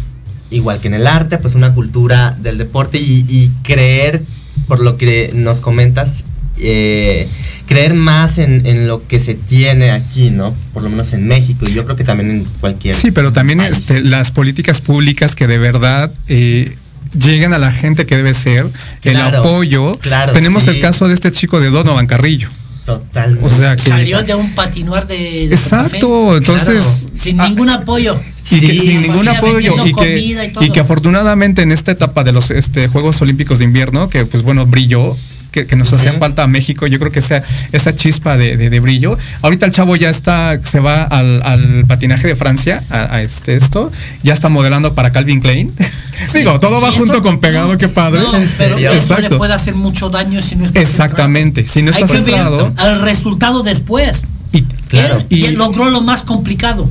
igual 0.52 0.80
que 0.80 0.88
en 0.90 0.94
el 0.96 1.08
arte, 1.08 1.38
pues 1.38 1.56
una 1.56 1.74
cultura 1.74 2.36
del 2.42 2.58
deporte 2.58 2.98
y, 3.00 3.26
y 3.30 3.50
creer, 3.64 4.22
por 4.68 4.80
lo 4.82 4.98
que 4.98 5.32
nos 5.34 5.60
comentas, 5.62 6.16
eh, 6.60 7.28
creer 7.68 7.94
más 7.94 8.38
en, 8.38 8.66
en 8.66 8.88
lo 8.88 9.06
que 9.08 9.20
se 9.20 9.36
tiene 9.36 9.92
aquí, 9.92 10.30
¿no? 10.30 10.54
Por 10.74 10.84
lo 10.84 10.90
menos 10.90 11.14
en 11.14 11.28
México, 11.28 11.66
y 11.70 11.74
yo 11.74 11.84
creo 11.86 11.96
que 11.96 12.04
también 12.04 12.30
en 12.32 12.44
cualquier... 12.60 12.96
Sí, 12.96 13.12
pero 13.12 13.32
también 13.32 13.62
este, 13.62 14.02
las 14.02 14.32
políticas 14.32 14.82
públicas 14.82 15.36
que 15.36 15.46
de 15.48 15.58
verdad 15.60 16.12
eh, 16.28 16.76
lleguen 17.14 17.54
a 17.54 17.58
la 17.58 17.72
gente 17.72 18.06
que 18.06 18.18
debe 18.18 18.34
ser, 18.34 18.68
el 19.04 19.14
Claro, 19.14 19.40
apoyo. 19.40 19.98
claro, 20.00 20.34
Tenemos 20.34 20.64
sí. 20.64 20.72
el 20.72 20.80
caso 20.82 21.08
de 21.08 21.14
este 21.14 21.32
chico 21.32 21.60
de 21.60 21.70
Donovan 21.70 22.08
Carrillo. 22.08 22.50
Totalmente. 22.86 23.46
O 23.46 23.50
sea 23.50 23.76
que. 23.78 23.88
Salió 23.88 24.24
de 24.24 24.34
un 24.34 24.56
patinuar 24.56 25.06
de, 25.06 25.48
de 25.48 25.54
Exacto, 25.54 26.26
café. 26.30 26.38
entonces- 26.38 27.08
sin 27.14 27.38
ningún 27.38 27.70
apoyo. 27.70 28.20
Y 28.50 28.62
que 28.62 28.80
sin 28.80 29.02
ningún 29.02 29.28
apoyo 29.28 29.76
y 29.86 29.94
que, 29.94 30.36
y 30.62 30.72
que 30.72 30.80
afortunadamente 30.80 31.62
en 31.62 31.72
esta 31.72 31.92
etapa 31.92 32.24
de 32.24 32.32
los 32.32 32.50
este, 32.50 32.88
Juegos 32.88 33.22
Olímpicos 33.22 33.60
de 33.60 33.66
Invierno, 33.66 34.10
que 34.10 34.26
pues 34.26 34.42
bueno, 34.42 34.66
brilló, 34.66 35.16
que, 35.52 35.66
que 35.66 35.76
nos 35.76 35.92
hacía 35.94 36.14
falta 36.14 36.44
a 36.44 36.48
México, 36.48 36.86
yo 36.88 37.00
creo 37.00 37.12
que 37.12 37.20
esa, 37.20 37.42
esa 37.72 37.96
chispa 37.96 38.38
de, 38.38 38.56
de- 38.58 38.70
de 38.70 38.80
brillo. 38.80 39.18
Ahorita 39.42 39.66
el 39.66 39.72
chavo 39.72 39.96
ya 39.96 40.10
está, 40.10 40.60
se 40.64 40.80
va 40.80 41.04
al, 41.04 41.42
al 41.44 41.86
patinaje 41.88 42.28
de 42.28 42.36
Francia, 42.36 42.84
a, 42.90 43.16
a 43.16 43.22
este 43.22 43.56
esto, 43.56 43.92
ya 44.24 44.34
está 44.34 44.50
modelando 44.50 44.94
para 44.94 45.12
Calvin 45.12 45.42
Klein. 45.42 45.72
Digo, 46.34 46.60
todo 46.60 46.82
va 46.82 46.90
Y 46.90 46.98
junto 46.98 47.14
esto- 47.18 47.24
con 47.24 47.40
pegado, 47.40 47.78
qué 47.78 47.88
padre. 47.88 48.20
No, 48.22 48.32
pero 48.58 48.78
eso 48.78 48.90
le 48.92 48.98
Exacto. 48.98 49.38
puede 49.38 49.54
hacer 49.54 49.76
mucho 49.76 50.10
daño 50.10 50.42
si 50.42 50.56
no 50.56 50.66
está 50.66 50.80
Exactamente, 50.82 51.68
si 51.68 51.82
no 51.82 51.92
Hay 51.92 52.04
que 52.04 52.12
ver 52.14 52.24
centrado. 52.24 52.74
el 52.86 53.02
resultado 53.02 53.64
después. 53.64 54.26
Y, 54.52 54.60
él, 54.92 55.26
y 55.30 55.46
él 55.46 55.54
logró 55.56 55.90
lo 55.90 56.02
más 56.02 56.24
complicado. 56.24 56.90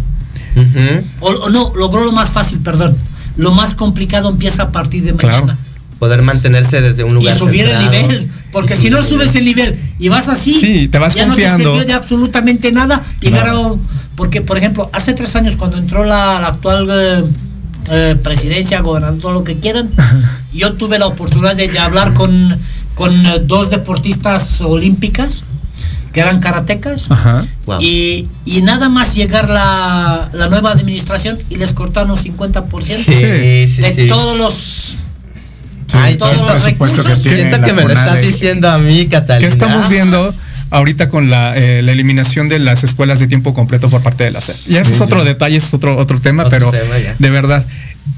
o, 1.21 1.29
o 1.29 1.51
no, 1.51 1.73
logró 1.77 2.05
lo 2.05 2.13
más 2.13 2.31
fácil, 2.31 2.61
perdón. 2.61 2.97
Lo 3.37 3.53
más 3.53 3.75
complicado 3.75 4.29
empieza 4.31 4.65
a 4.65 4.71
partir 4.73 5.05
de 5.05 5.13
mañana. 5.13 5.57
Poder 5.99 6.23
mantenerse 6.23 6.81
desde 6.81 7.05
un 7.05 7.11
Y 7.11 7.15
lugar 7.15 7.37
subir 7.39 7.67
el 7.69 7.79
nivel. 7.81 8.31
Porque 8.53 8.77
si 8.77 8.89
no 8.91 9.03
subes 9.03 9.35
el 9.35 9.45
nivel 9.45 9.79
y 9.99 10.09
vas 10.09 10.29
así, 10.29 10.53
Sí, 10.55 10.89
te 10.89 10.99
vas 10.99 11.15
ya 11.15 11.27
confiando. 11.27 11.59
no 11.59 11.65
te 11.65 11.71
sirvió 11.79 11.85
de 11.87 11.93
absolutamente 11.93 12.73
nada 12.73 13.05
llegar 13.21 13.43
Claro. 13.45 13.57
a 13.59 13.61
un- 13.73 13.87
Porque, 14.17 14.41
por 14.41 14.59
ejemplo, 14.59 14.91
hace 14.93 15.13
tres 15.15 15.37
años 15.37 15.55
cuando 15.57 15.77
entró 15.77 16.03
la, 16.05 16.41
la 16.41 16.49
actual 16.49 16.89
eh, 16.91 17.23
eh, 17.91 18.17
presidencia, 18.23 18.81
gobernando 18.81 19.21
todo 19.21 19.33
lo 19.33 19.45
que 19.45 19.55
quieran, 19.55 19.91
yo 20.55 20.73
tuve 20.75 20.99
la 20.99 21.07
oportunidad 21.07 21.55
de, 21.55 21.69
de 21.69 21.79
hablar 21.79 22.15
con, 22.15 22.59
con 22.97 23.25
eh, 23.27 23.39
dos 23.45 23.71
deportistas 23.71 24.61
olímpicas 24.61 25.45
que 26.13 26.21
eran 26.21 26.41
karatecas. 26.41 27.11
Ajá. 27.11 27.47
Y, 27.81 28.27
y 28.47 28.63
nada 28.63 28.89
más 28.89 29.15
llegar 29.15 29.49
la, 29.49 30.31
la 30.33 30.49
nueva 30.49 30.73
administración 30.73 31.39
y 31.51 31.57
les 31.57 31.73
cortaron 31.75 32.17
50% 32.17 32.69
Sí, 32.81 33.13
sí, 33.13 33.83
de 33.83 33.95
sí. 33.95 34.07
todos 34.09 34.37
los 34.37 34.99
Ay, 35.93 36.17
todos 36.17 36.33
todo 36.37 36.49
el 36.49 36.55
los 36.55 36.63
recursos. 36.65 37.07
que 37.07 37.15
tiene 37.17 37.37
Siento 37.39 37.61
que 37.63 37.73
me 37.73 37.83
lo 37.83 37.89
estás 37.91 38.21
diciendo 38.21 38.69
a 38.71 38.79
mí, 38.79 39.07
Catalina. 39.07 39.41
¿Qué 39.41 39.53
estamos 39.53 39.89
viendo 39.89 40.35
ahorita 40.71 41.09
con 41.09 41.31
la, 41.31 41.57
eh, 41.57 41.81
la 41.83 41.93
eliminación 41.93 42.49
de 42.49 42.59
las 42.59 42.85
escuelas 42.85 43.21
de 43.21 43.27
tiempo 43.27 43.55
completo 43.55 43.89
por 43.89 44.03
parte 44.03 44.25
de 44.25 44.31
la 44.33 44.41
SEP? 44.41 44.57
Ya 44.67 44.81
ese 44.81 44.91
Sí, 44.91 44.95
es 44.97 45.01
otro 45.01 45.21
ya. 45.21 45.25
detalle, 45.25 45.57
es 45.57 45.73
otro, 45.73 45.97
otro 45.97 46.21
tema, 46.21 46.45
Otro 46.45 46.71
pero 46.71 46.71
tema, 46.71 46.95
de 47.19 47.31
verdad. 47.31 47.65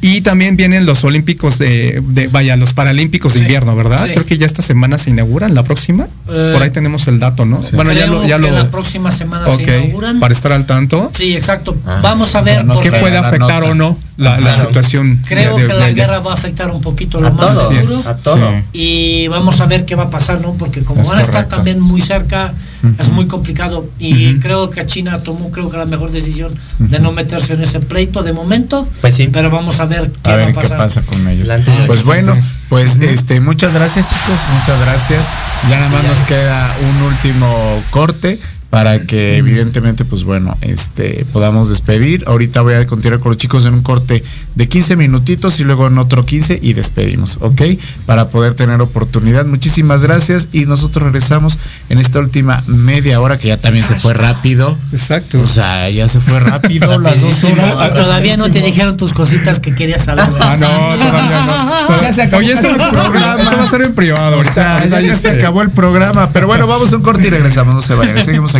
Y 0.03 0.23
también 0.23 0.57
vienen 0.57 0.87
los 0.87 1.05
olímpicos 1.05 1.59
de, 1.59 2.03
de- 2.09 2.29
vaya, 2.29 2.57
los 2.57 2.73
paralímpicos 2.73 3.35
de 3.35 3.41
invierno, 3.41 3.77
¿verdad? 3.77 4.07
sí. 4.07 4.13
Creo 4.15 4.25
que 4.25 4.39
ya 4.39 4.47
esta 4.47 4.63
semana 4.63 4.97
se 4.97 5.11
inauguran, 5.11 5.55
la 5.55 5.63
próxima. 5.63 6.05
Eh, 6.29 6.51
Por 6.55 6.63
ahí 6.63 6.71
tenemos 6.71 7.07
el 7.09 7.19
dato, 7.19 7.45
¿no? 7.45 7.61
Bueno, 7.73 7.93
ya 7.93 8.07
lo, 8.07 8.27
ya 8.27 8.37
que 8.37 8.43
lo. 8.43 8.51
la 8.53 8.71
próxima 8.71 9.11
semana 9.11 9.47
Ok, 9.47 9.57
se 9.57 9.63
inauguran. 9.85 10.19
para 10.21 10.33
estar 10.33 10.53
al 10.53 10.65
tanto. 10.65 11.11
Sí, 11.15 11.37
exacto. 11.37 11.77
Vamos 12.03 12.35
a 12.35 12.41
ver. 12.41 12.65
¿Qué 12.83 12.91
puede 12.93 13.19
afectar 13.19 13.63
o 13.65 13.75
no 13.75 13.97
la, 14.17 14.55
situación? 14.57 15.21
Creo 15.29 15.57
de- 15.59 15.67
que 15.67 15.75
la 15.75 15.91
guerra 15.91 16.21
va 16.21 16.31
a 16.33 16.35
afectar 16.35 16.71
un 16.71 16.81
poquito 16.81 17.21
lo 17.21 17.27
A 17.29 17.31
más 17.33 17.53
todo, 17.55 17.69
seguro. 17.69 18.09
a 18.09 18.17
todo. 18.17 18.51
Sí. 18.53 18.65
Y 18.73 19.29
vamos 19.29 19.61
a 19.61 19.67
ver 19.67 19.85
qué 19.85 19.95
va 19.97 20.05
a 20.05 20.11
pasar, 20.11 20.41
¿no? 20.41 20.53
Porque 20.53 20.83
como 20.83 21.03
Es 21.03 21.09
van 21.09 21.19
a 21.19 21.21
estar 21.21 21.35
correcto. 21.35 21.57
también 21.57 21.81
muy 21.81 22.01
cerca, 22.01 22.53
es 22.99 23.09
muy 23.11 23.27
complicado. 23.27 23.89
Y 23.99 24.39
creo 24.39 24.71
que 24.71 24.85
China 24.87 25.23
tomó, 25.23 25.51
creo 25.51 25.71
que 25.71 25.77
la 25.77 25.87
mejor 25.87 26.11
decisión 26.11 26.53
de 26.79 26.99
no 27.01 27.13
meterse 27.13 27.55
en 27.55 27.63
ese 27.63 27.81
pleito 27.81 28.23
de 28.23 28.33
momento. 28.33 28.87
Pues 29.01 29.17
sí. 29.17 29.29
Pero 29.33 29.51
vamos 29.51 29.81
a 29.81 29.87
ver 29.87 30.11
qué 30.23 30.31
a 30.31 30.37
va 30.37 30.47
qué 30.47 30.55
pasar. 30.55 30.79
pasa 30.79 31.03
con 31.03 31.27
ellos. 31.29 31.49
Pues 31.87 32.05
bueno, 32.05 32.37
pues 32.69 32.97
este, 33.01 33.41
muchas 33.41 33.75
gracias 33.75 34.07
chicos, 34.09 34.39
muchas 34.59 34.81
gracias. 34.81 35.27
Ya 35.69 35.79
nada 35.79 35.91
más 35.91 36.05
nos 36.05 36.19
queda 36.27 36.75
un 36.89 37.03
último 37.03 37.83
corte 37.91 38.39
para 38.71 39.01
que 39.01 39.37
evidentemente 39.37 40.05
pues 40.05 40.23
bueno, 40.23 40.57
este 40.61 41.27
podamos 41.33 41.69
despedir. 41.69 42.23
Ahorita 42.27 42.63
voy 42.63 42.75
a 42.75 42.87
continuar 42.87 43.19
con 43.21 43.31
los 43.31 43.37
chicos 43.37 43.67
en 43.67 43.75
un 43.75 43.83
corte 43.83 44.23
de 44.55 44.69
15 44.69 44.95
minutitos 44.95 45.59
y 45.59 45.65
luego 45.65 45.89
en 45.89 45.99
otro 45.99 46.25
15 46.25 46.61
y 46.63 46.73
despedimos, 46.73 47.39
¿ok? 47.41 47.63
Para 48.07 48.29
poder 48.29 48.55
tener 48.55 48.81
oportunidad. 48.81 49.45
Muchísimas 49.45 50.05
gracias 50.05 50.47
y 50.53 50.67
nosotros 50.67 51.03
regresamos 51.05 51.59
en 51.89 51.99
esta 51.99 52.21
última 52.21 52.63
media 52.69 53.21
hora 53.21 53.39
que 53.39 53.49
ya 53.49 53.57
también 53.57 53.85
se 53.85 53.99
fue 53.99 54.15
rápido. 54.15 54.79
Exacto. 54.93 55.41
O 55.41 55.49
sea, 55.49 55.91
ya 55.91 56.07
se 56.07 56.21
fue 56.21 56.39
rápido 56.39 56.97
las 57.01 57.21
dos 57.21 57.43
horas. 57.45 57.75
Ah, 57.77 57.91
Todavía 57.93 58.37
no 58.37 58.49
te 58.51 58.61
dijeron 58.63 58.97
tus 58.97 59.13
cositas 59.13 59.59
que 59.59 59.75
querías 59.75 60.05
saber. 60.05 60.25
Ah, 60.41 60.57
no, 60.59 60.69
todavía 60.69 61.87
no. 61.89 62.03
Ya 62.03 62.13
se 62.13 62.23
acabó 62.23 62.39
Oye, 62.39 62.53
eso, 62.53 62.69
el 62.71 62.77
programa. 62.91 63.43
eso 63.43 63.57
va 63.57 63.65
a 63.65 63.69
ser 63.69 63.83
en 63.83 63.95
privado. 63.95 64.39
O 64.39 64.45
sea, 64.45 64.87
ya, 64.87 65.01
ya 65.01 65.15
se 65.15 65.31
acabó 65.31 65.63
el 65.63 65.71
programa. 65.71 66.31
Pero 66.33 66.47
bueno, 66.47 66.69
vamos 66.69 66.93
a 66.93 66.97
un 66.97 67.03
corte 67.03 67.27
y 67.27 67.31
regresamos. 67.31 67.75
No 67.75 67.83
se 67.83 67.95
vayan. 67.95 68.25
Seguimos 68.25 68.55
aquí 68.55 68.60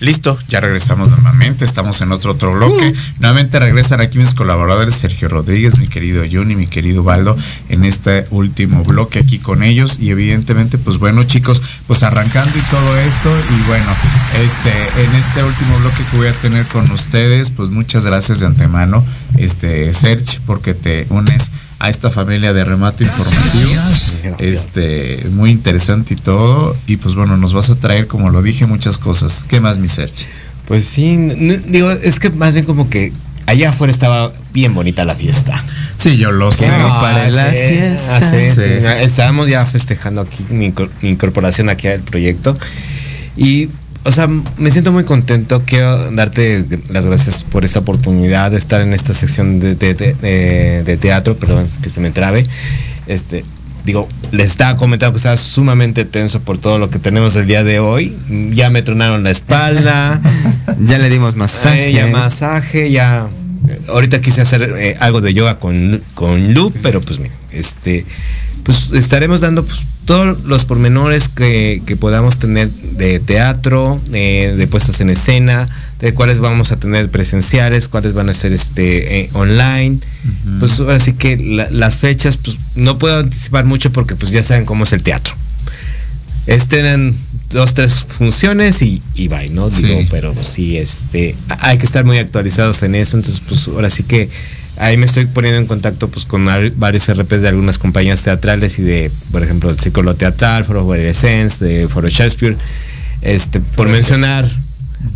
Listo, 0.00 0.38
ya 0.48 0.60
regresamos 0.60 1.08
nuevamente, 1.08 1.64
estamos 1.64 2.00
en 2.00 2.12
otro 2.12 2.32
otro 2.32 2.52
bloque. 2.52 2.94
Nuevamente 3.18 3.58
regresan 3.58 4.00
aquí 4.00 4.18
mis 4.18 4.32
colaboradores 4.32 4.94
Sergio 4.94 5.28
Rodríguez, 5.28 5.76
mi 5.78 5.88
querido 5.88 6.22
Juni, 6.30 6.54
mi 6.54 6.68
querido 6.68 7.02
Baldo, 7.02 7.36
en 7.68 7.84
este 7.84 8.24
último 8.30 8.84
bloque 8.84 9.18
aquí 9.18 9.40
con 9.40 9.64
ellos. 9.64 9.98
Y 9.98 10.10
evidentemente, 10.10 10.78
pues 10.78 10.98
bueno 10.98 11.24
chicos, 11.24 11.60
pues 11.88 12.04
arrancando 12.04 12.56
y 12.56 12.62
todo 12.70 12.96
esto. 12.96 13.36
Y 13.50 13.66
bueno, 13.66 13.90
este, 14.40 15.02
en 15.04 15.14
este 15.16 15.42
último 15.42 15.76
bloque 15.78 16.04
que 16.10 16.16
voy 16.16 16.28
a 16.28 16.32
tener 16.32 16.64
con 16.66 16.88
ustedes, 16.92 17.50
pues 17.50 17.70
muchas 17.70 18.06
gracias 18.06 18.38
de 18.38 18.46
antemano, 18.46 19.04
este, 19.36 19.92
Serge, 19.94 20.38
porque 20.46 20.74
te 20.74 21.06
unes 21.10 21.50
a 21.78 21.88
esta 21.88 22.10
familia 22.10 22.52
de 22.52 22.64
remate 22.64 23.04
informativo. 23.04 23.70
Este, 24.38 25.26
muy 25.30 25.50
interesante 25.50 26.14
y 26.14 26.16
todo. 26.16 26.76
Y 26.86 26.96
pues 26.96 27.14
bueno, 27.14 27.36
nos 27.36 27.52
vas 27.52 27.70
a 27.70 27.76
traer, 27.76 28.06
como 28.06 28.30
lo 28.30 28.42
dije, 28.42 28.66
muchas 28.66 28.98
cosas. 28.98 29.44
¿Qué 29.44 29.60
más, 29.60 29.78
mi 29.78 29.88
Serge? 29.88 30.26
Pues 30.66 30.84
sí, 30.84 31.16
digo, 31.68 31.90
es 31.90 32.18
que 32.18 32.30
más 32.30 32.54
bien 32.54 32.66
como 32.66 32.90
que 32.90 33.12
allá 33.46 33.70
afuera 33.70 33.92
estaba 33.92 34.30
bien 34.52 34.74
bonita 34.74 35.04
la 35.04 35.14
fiesta. 35.14 35.62
Sí, 35.96 36.16
yo 36.16 36.30
lo 36.30 36.52
sé. 36.52 36.66
para 36.66 37.30
la 37.30 37.46
fiesta. 37.46 38.20
Sí. 38.30 38.50
Sí. 38.54 38.62
Estábamos 39.00 39.48
ya 39.48 39.64
festejando 39.64 40.20
aquí 40.20 40.44
mi 40.50 40.72
incorporación 41.02 41.70
aquí 41.70 41.88
al 41.88 42.00
proyecto. 42.00 42.56
Y, 43.36 43.70
o 44.04 44.12
sea, 44.12 44.26
me 44.58 44.70
siento 44.70 44.92
muy 44.92 45.04
contento. 45.04 45.62
Quiero 45.66 46.10
darte 46.12 46.64
las 46.88 47.04
gracias 47.06 47.42
por 47.44 47.64
esta 47.64 47.80
oportunidad 47.80 48.50
de 48.50 48.56
estar 48.58 48.80
en 48.80 48.94
esta 48.94 49.12
sección 49.14 49.60
de, 49.60 49.74
de- 49.74 50.82
de- 50.84 50.96
teatro, 50.96 51.36
perdón, 51.36 51.66
que 51.82 51.90
se 51.90 52.00
me 52.00 52.10
trabe. 52.10 52.46
Este, 53.06 53.44
digo, 53.84 54.08
les 54.32 54.46
estaba 54.50 54.76
comentando 54.76 55.12
que 55.12 55.18
estaba 55.18 55.36
sumamente 55.36 56.04
tenso 56.04 56.40
por 56.40 56.58
todo 56.58 56.78
lo 56.78 56.90
que 56.90 56.98
tenemos 56.98 57.36
el 57.36 57.46
día 57.46 57.64
de 57.64 57.80
hoy. 57.80 58.16
Ya 58.52 58.70
me 58.70 58.82
tronaron 58.82 59.22
la 59.24 59.30
espalda. 59.30 60.20
Ya 60.80 60.98
le 60.98 61.08
dimos 61.10 61.34
masaje. 61.34 61.88
Eh, 61.88 61.92
ya 61.92 62.06
masaje, 62.08 62.90
ya. 62.90 63.26
Ahorita 63.88 64.20
quise 64.20 64.42
hacer 64.42 64.74
eh, 64.78 64.96
algo 65.00 65.20
de 65.20 65.32
yoga 65.34 65.58
con, 65.58 66.00
con 66.14 66.54
Lu, 66.54 66.70
pero 66.82 67.00
pues 67.00 67.18
mira, 67.18 67.34
este, 67.52 68.04
pues 68.62 68.92
estaremos 68.92 69.40
dando 69.40 69.64
pues, 69.64 69.80
todos 70.08 70.44
los 70.44 70.64
pormenores 70.64 71.28
que, 71.28 71.82
que 71.86 71.94
podamos 71.94 72.38
tener 72.38 72.70
de 72.70 73.20
teatro, 73.20 74.00
eh, 74.14 74.54
de 74.56 74.66
puestas 74.66 75.02
en 75.02 75.10
escena, 75.10 75.68
de 76.00 76.14
cuáles 76.14 76.40
vamos 76.40 76.72
a 76.72 76.76
tener 76.76 77.10
presenciales, 77.10 77.88
cuáles 77.88 78.14
van 78.14 78.30
a 78.30 78.32
ser 78.34 78.54
este 78.54 79.20
eh, 79.20 79.30
online. 79.34 79.98
Pues 80.60 80.80
ahora 80.80 80.98
sí 80.98 81.12
que 81.12 81.36
la- 81.36 81.68
las 81.70 81.96
fechas, 81.96 82.38
pues 82.38 82.56
no 82.74 82.96
puedo 82.96 83.18
anticipar 83.18 83.66
mucho 83.66 83.92
porque 83.92 84.16
pues 84.16 84.32
ya 84.32 84.42
saben 84.42 84.64
cómo 84.64 84.84
es 84.84 84.92
el 84.94 85.02
teatro. 85.02 85.34
Este 86.46 86.78
eran 86.78 87.14
dos, 87.50 87.74
tres 87.74 88.06
funciones 88.08 88.80
y, 88.80 89.02
y 89.14 89.28
bye, 89.28 89.50
¿no? 89.50 89.68
Digo, 89.68 90.00
Sí. 90.00 90.08
pero 90.10 90.34
sí, 90.42 90.78
este, 90.78 91.34
hay 91.60 91.76
que 91.76 91.84
estar 91.84 92.06
muy 92.06 92.16
actualizados 92.16 92.82
en 92.82 92.94
eso, 92.94 93.18
entonces 93.18 93.42
pues 93.46 93.68
ahora 93.68 93.90
sí 93.90 94.04
que 94.04 94.30
ahí 94.78 94.96
me 94.96 95.06
estoy 95.06 95.26
poniendo 95.26 95.58
en 95.60 95.66
contacto 95.66 96.08
pues 96.08 96.24
con 96.24 96.48
ar- 96.48 96.72
varios 96.76 97.08
RPs 97.08 97.42
de 97.42 97.48
algunas 97.48 97.78
compañías 97.78 98.22
teatrales 98.22 98.78
y 98.78 98.82
de, 98.82 99.10
por 99.32 99.42
ejemplo, 99.42 99.70
el 99.70 99.78
Círculo 99.78 100.14
Teatral, 100.14 100.64
Foro 100.64 100.94
Essence, 100.94 101.64
de 101.64 101.88
Foro 101.88 102.08
Shakespeare, 102.08 102.56
este, 103.22 103.60
por 103.60 103.88
mencionar 103.88 104.48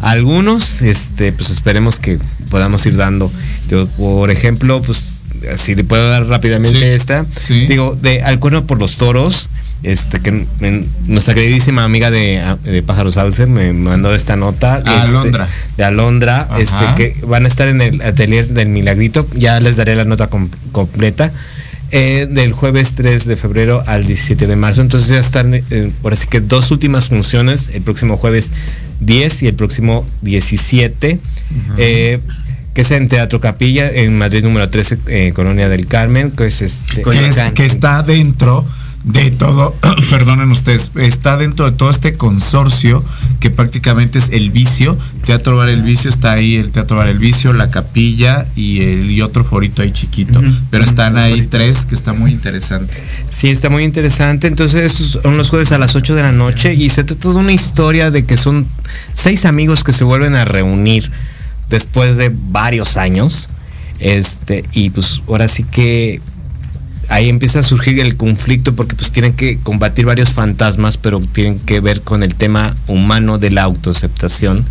algunos, 0.01 0.82
este, 0.82 1.32
pues 1.32 1.51
esperemos 1.51 1.98
que 1.98 2.18
podamos 2.51 2.84
ir 2.86 2.97
dando. 2.97 3.30
Yo, 3.68 3.86
por 3.86 4.30
ejemplo, 4.30 4.82
pues 4.82 5.18
si 5.56 5.74
le 5.74 5.84
puedo 5.84 6.09
dar 6.09 6.26
rápidamente 6.26 6.78
Sí, 6.78 6.84
esta, 6.84 7.26
sí. 7.40 7.66
digo, 7.66 7.98
de 8.01 8.22
Al 8.22 8.39
Cuerno 8.39 8.64
por 8.66 8.78
los 8.78 8.97
Toros, 8.97 9.48
este 9.82 10.20
que 10.20 10.46
en- 10.60 10.86
nuestra 11.06 11.34
queridísima 11.34 11.84
amiga 11.84 12.10
de, 12.10 12.42
de 12.64 12.82
Pájaros 12.82 13.14
Sauce 13.14 13.46
me 13.46 13.72
mandó 13.72 14.14
esta 14.14 14.36
nota 14.36 14.82
Ah, 14.86 15.02
este, 15.04 15.10
Alondra. 15.16 15.48
de 15.76 15.84
Alondra, 15.84 16.40
Ajá. 16.42 16.59
este 16.60 16.84
que 16.96 17.26
van 17.26 17.44
a 17.44 17.48
estar 17.48 17.68
en 17.68 17.80
el 17.80 18.02
atelier 18.02 18.48
del 18.48 18.68
Milagrito, 18.68 19.26
ya 19.36 19.59
les 19.60 19.76
daré 19.76 19.96
la 19.96 20.04
nota 20.04 20.28
com- 20.28 20.48
completa. 20.72 21.32
eh, 21.94 22.26
del 22.30 22.52
jueves 22.52 22.94
3 22.94 23.26
de 23.26 23.36
febrero 23.36 23.82
al 23.86 24.06
17 24.06 24.46
de 24.46 24.56
marzo. 24.56 24.80
Entonces 24.80 25.10
ya 25.10 25.18
están, 25.20 25.52
eh, 25.52 25.92
por 26.00 26.14
así 26.14 26.26
que 26.26 26.40
dos 26.40 26.70
últimas 26.70 27.09
funciones, 27.09 27.68
el 27.74 27.82
próximo 27.82 28.16
jueves 28.16 28.50
10 29.00 29.42
y 29.42 29.46
el 29.48 29.54
próximo 29.54 30.06
17. 30.22 31.18
eh, 31.76 32.18
que 32.72 32.80
es 32.80 32.90
en 32.92 33.09
Teatro 33.09 33.40
Capilla, 33.40 33.90
en 33.90 34.16
Madrid 34.16 34.42
número 34.42 34.70
13, 34.70 34.96
eh, 35.09 35.32
Colonia 35.34 35.68
del 35.68 35.86
Carmen, 35.86 36.30
que 36.30 36.46
es 36.46 36.62
este. 36.62 37.02
que, 37.02 37.28
es- 37.28 37.36
que 37.54 37.66
está 37.66 38.02
dentro 38.02 38.64
de 39.04 39.30
todo, 39.30 39.74
perdonen 40.10 40.50
ustedes, 40.50 40.92
está 40.96 41.36
dentro 41.36 41.70
de 41.70 41.76
todo 41.76 41.90
este 41.90 42.14
consorcio 42.14 43.04
que 43.40 43.50
prácticamente 43.50 44.18
es 44.18 44.30
el 44.30 44.50
vicio, 44.50 44.96
Teatro 45.24 45.56
Bar 45.56 45.68
El 45.68 45.82
Vicio 45.82 46.08
está 46.08 46.32
ahí, 46.32 46.56
el 46.56 46.70
Teatro 46.70 46.96
Bar 46.96 47.08
El 47.08 47.18
Vicio, 47.18 47.52
la 47.52 47.70
capilla 47.70 48.46
y 48.56 48.80
el 48.80 49.10
y 49.10 49.22
otro 49.22 49.44
forito 49.44 49.82
ahí 49.82 49.92
chiquito, 49.92 50.40
pero 50.70 50.84
están 50.84 51.16
ahí 51.16 51.46
tres 51.46 51.86
que 51.86 51.94
está 51.94 52.12
muy 52.12 52.32
interesante. 52.32 52.94
Sí, 53.28 53.48
está 53.48 53.68
muy 53.68 53.84
interesante. 53.84 54.46
Entonces, 54.46 54.92
son 54.92 55.36
los 55.36 55.50
jueves 55.50 55.72
a 55.72 55.78
las 55.78 55.94
8 55.94 56.14
de 56.14 56.22
la 56.22 56.32
noche 56.32 56.74
y 56.74 56.88
se 56.90 57.04
trata 57.04 57.30
de 57.30 57.34
una 57.36 57.52
historia 57.52 58.10
de 58.10 58.24
que 58.24 58.36
son 58.36 58.66
seis 59.14 59.44
amigos 59.44 59.84
que 59.84 59.92
se 59.92 60.04
vuelven 60.04 60.34
a 60.34 60.44
reunir 60.44 61.10
después 61.68 62.16
de 62.16 62.32
varios 62.34 62.96
años. 62.96 63.48
Este, 63.98 64.64
y 64.72 64.90
pues 64.90 65.22
ahora 65.28 65.46
sí 65.46 65.62
que 65.62 66.20
ahí 67.12 67.28
empieza 67.28 67.60
a 67.60 67.62
surgir 67.62 68.01
el 68.01 68.16
conflicto 68.16 68.74
porque 68.74 68.97
pues 68.97 69.12
tienen 69.12 69.34
que 69.34 69.59
combatir 69.59 70.06
varios 70.06 70.30
fantasmas, 70.30 70.97
pero 70.97 71.20
tienen 71.20 71.59
que 71.59 71.80
ver 71.80 72.01
con 72.01 72.22
el 72.22 72.34
tema 72.34 72.74
humano 72.86 73.39
de 73.39 73.51
la 73.51 73.64
autoaceptación, 73.64 74.64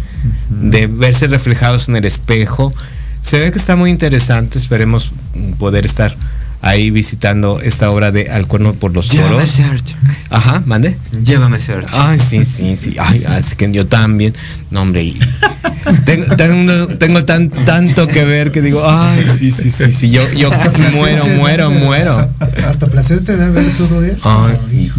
de 0.49 0.88
verse 0.88 1.27
reflejados 1.27 1.88
en 1.88 1.97
el 1.97 2.05
espejo. 2.05 2.73
Se 3.22 3.39
ve 3.39 3.51
que 3.51 3.59
está 3.59 3.76
muy 3.76 3.91
interesante, 3.91 4.57
esperemos 4.57 5.11
poder 5.59 5.85
estar 5.85 6.18
ahí 6.61 6.89
visitando 6.89 7.59
esta 7.61 7.91
obra 7.91 8.11
de 8.11 8.30
Al 8.31 8.47
cuerno 8.47 8.73
por 8.73 8.91
los 8.91 9.09
Llévame, 9.09 9.35
toros. 9.35 9.51
Serge. 9.51 9.95
Ajá, 10.31 10.63
mande. 10.65 10.97
Llévame, 11.23 11.59
Serge. 11.59 11.89
Ay, 11.91 12.18
sí, 12.18 12.43
sí, 12.45 12.76
sí. 12.76 12.95
Ay, 12.99 13.23
así 13.27 13.55
que 13.55 13.72
yo 13.72 13.85
también. 13.85 14.34
No, 14.72 14.81
hombre. 14.81 15.03
y- 15.03 15.19
tengo, 16.06 16.35
tengo, 16.35 16.88
tengo 16.88 17.26
tan, 17.26 17.49
tanto 17.49 18.07
que 18.07 18.23
ver 18.26 18.52
que 18.52 18.61
digo, 18.61 18.81
ay, 18.89 19.26
sí, 19.27 19.52
sí, 19.52 19.69
sí, 19.69 19.91
sí. 19.91 20.10
Yo, 20.10 20.22
yo 20.34 20.49
muero, 20.95 21.26
muero, 21.27 21.69
muero. 21.72 22.30
Hasta 22.68 22.88
placer 22.88 23.23
te 23.23 23.35
da 23.35 23.49
ver 23.49 23.65
todo 23.77 24.03
eso. 24.03 24.30
Ay, 24.31 24.91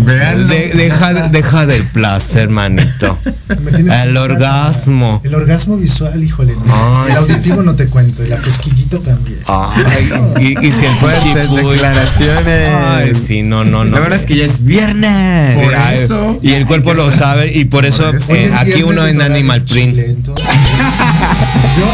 de- 0.49 0.73
deja, 0.77 1.13
deja 1.29 1.67
del 1.67 1.83
placer, 1.85 2.49
manito. 2.49 3.19
El 4.05 4.17
orgasmo. 4.17 5.21
El 5.25 5.35
orgasmo 5.35 5.77
visual, 5.77 6.23
híjole. 6.23 6.55
no. 6.55 7.05
Ay, 7.05 7.13
el 7.13 7.27
sí, 7.27 7.33
auditivo 7.33 7.63
no 7.63 7.75
te 7.75 7.87
cuento, 7.87 8.25
y 8.25 8.29
la 8.29 8.39
cosquillita 8.39 8.99
también. 9.01 9.39
Ay, 9.47 10.11
y, 10.41 10.67
y 10.67 10.73
si 10.73 10.85
el 10.85 10.95
Fuertes 10.97 11.51
declaraciones. 11.55 12.69
Ay, 12.71 13.15
sí, 13.15 13.43
no, 13.43 13.65
no, 13.65 13.85
no. 13.85 13.95
La 13.97 14.01
verdad 14.01 14.19
es 14.21 14.27
que 14.27 14.37
ya 14.37 14.45
es 14.45 14.65
viernes. 14.65 15.57
Por 15.65 15.75
eso. 15.95 16.39
Y 16.43 16.53
el 16.53 16.67
cuerpo 16.67 16.95
lo 16.95 17.11
sabe 17.13 17.53
y 17.53 17.65
por 17.67 17.87
eso 17.87 18.11
eh, 18.11 18.17
es 18.47 18.55
aquí 18.55 18.83
uno 18.83 19.07
en 19.07 19.21
Animal 19.23 19.62
Yo 19.67 19.95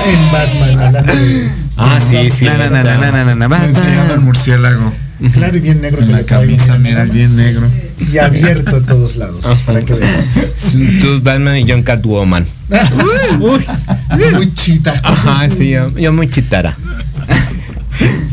en 0.07 0.33
Batman, 0.33 0.81
hablando 0.87 1.15
de. 1.15 1.51
Ah, 1.77 1.99
sí, 2.01 2.31
sí. 2.31 2.45
Na, 2.45 2.57
na, 2.57 2.71
na, 2.71 3.49
na, 3.49 3.65
enseñando 3.65 4.21
murciélago. 4.21 4.93
Claro 5.33 5.57
y 5.57 5.61
bien 5.61 5.81
negro. 5.81 6.03
En 6.03 6.13
la 6.13 6.23
camisa, 6.25 6.79
mira, 6.79 7.05
nada 7.05 7.13
bien 7.13 7.29
más. 7.29 7.37
negro. 7.37 7.69
Y 8.13 8.19
abierto 8.19 8.77
a 8.77 8.81
todos 8.81 9.17
lados. 9.17 9.45
Para 9.67 9.83
que 9.85 9.95
veas. 9.95 10.37
Tú, 11.01 11.21
Batman 11.23 11.59
y 11.59 11.71
John 11.71 11.83
Catwoman. 11.83 12.47
Uy, 13.41 13.65
muy 14.35 14.55
chita. 14.55 15.01
Ajá, 15.03 15.49
sí, 15.51 15.71
yo, 15.71 15.97
yo 15.99 16.13
muy 16.13 16.29
chitara. 16.31 16.77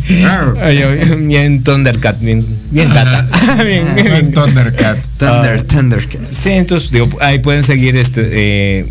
Bien 0.08 1.64
Thundercat, 1.64 2.20
bien, 2.20 2.46
bien 2.70 2.94
tata. 2.94 3.28
bien, 3.64 3.86
bien, 3.96 4.06
bien. 4.12 4.32
Thundercat. 4.32 4.98
Thunder, 5.18 5.60
Ah, 5.60 5.64
Thundercat. 5.68 6.32
Sí, 6.32 6.52
entonces 6.52 6.92
digo, 6.92 7.10
ahí 7.22 7.40
pueden 7.40 7.64
seguir 7.64 7.96
este 7.98 8.22
eh, 8.32 8.86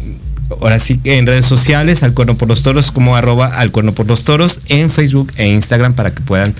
ahora 0.50 0.78
sí 0.78 0.98
que 0.98 1.18
en 1.18 1.26
redes 1.26 1.46
sociales 1.46 2.02
al 2.02 2.14
cuerno 2.14 2.36
por 2.36 2.48
los 2.48 2.62
toros 2.62 2.90
como 2.90 3.16
arroba 3.16 3.46
al 3.46 3.70
cuerno 3.70 3.92
por 3.92 4.06
los 4.06 4.24
toros 4.24 4.60
en 4.68 4.90
Facebook 4.90 5.32
e 5.36 5.48
Instagram 5.48 5.94
para 5.94 6.12
que 6.12 6.22
puedan 6.22 6.54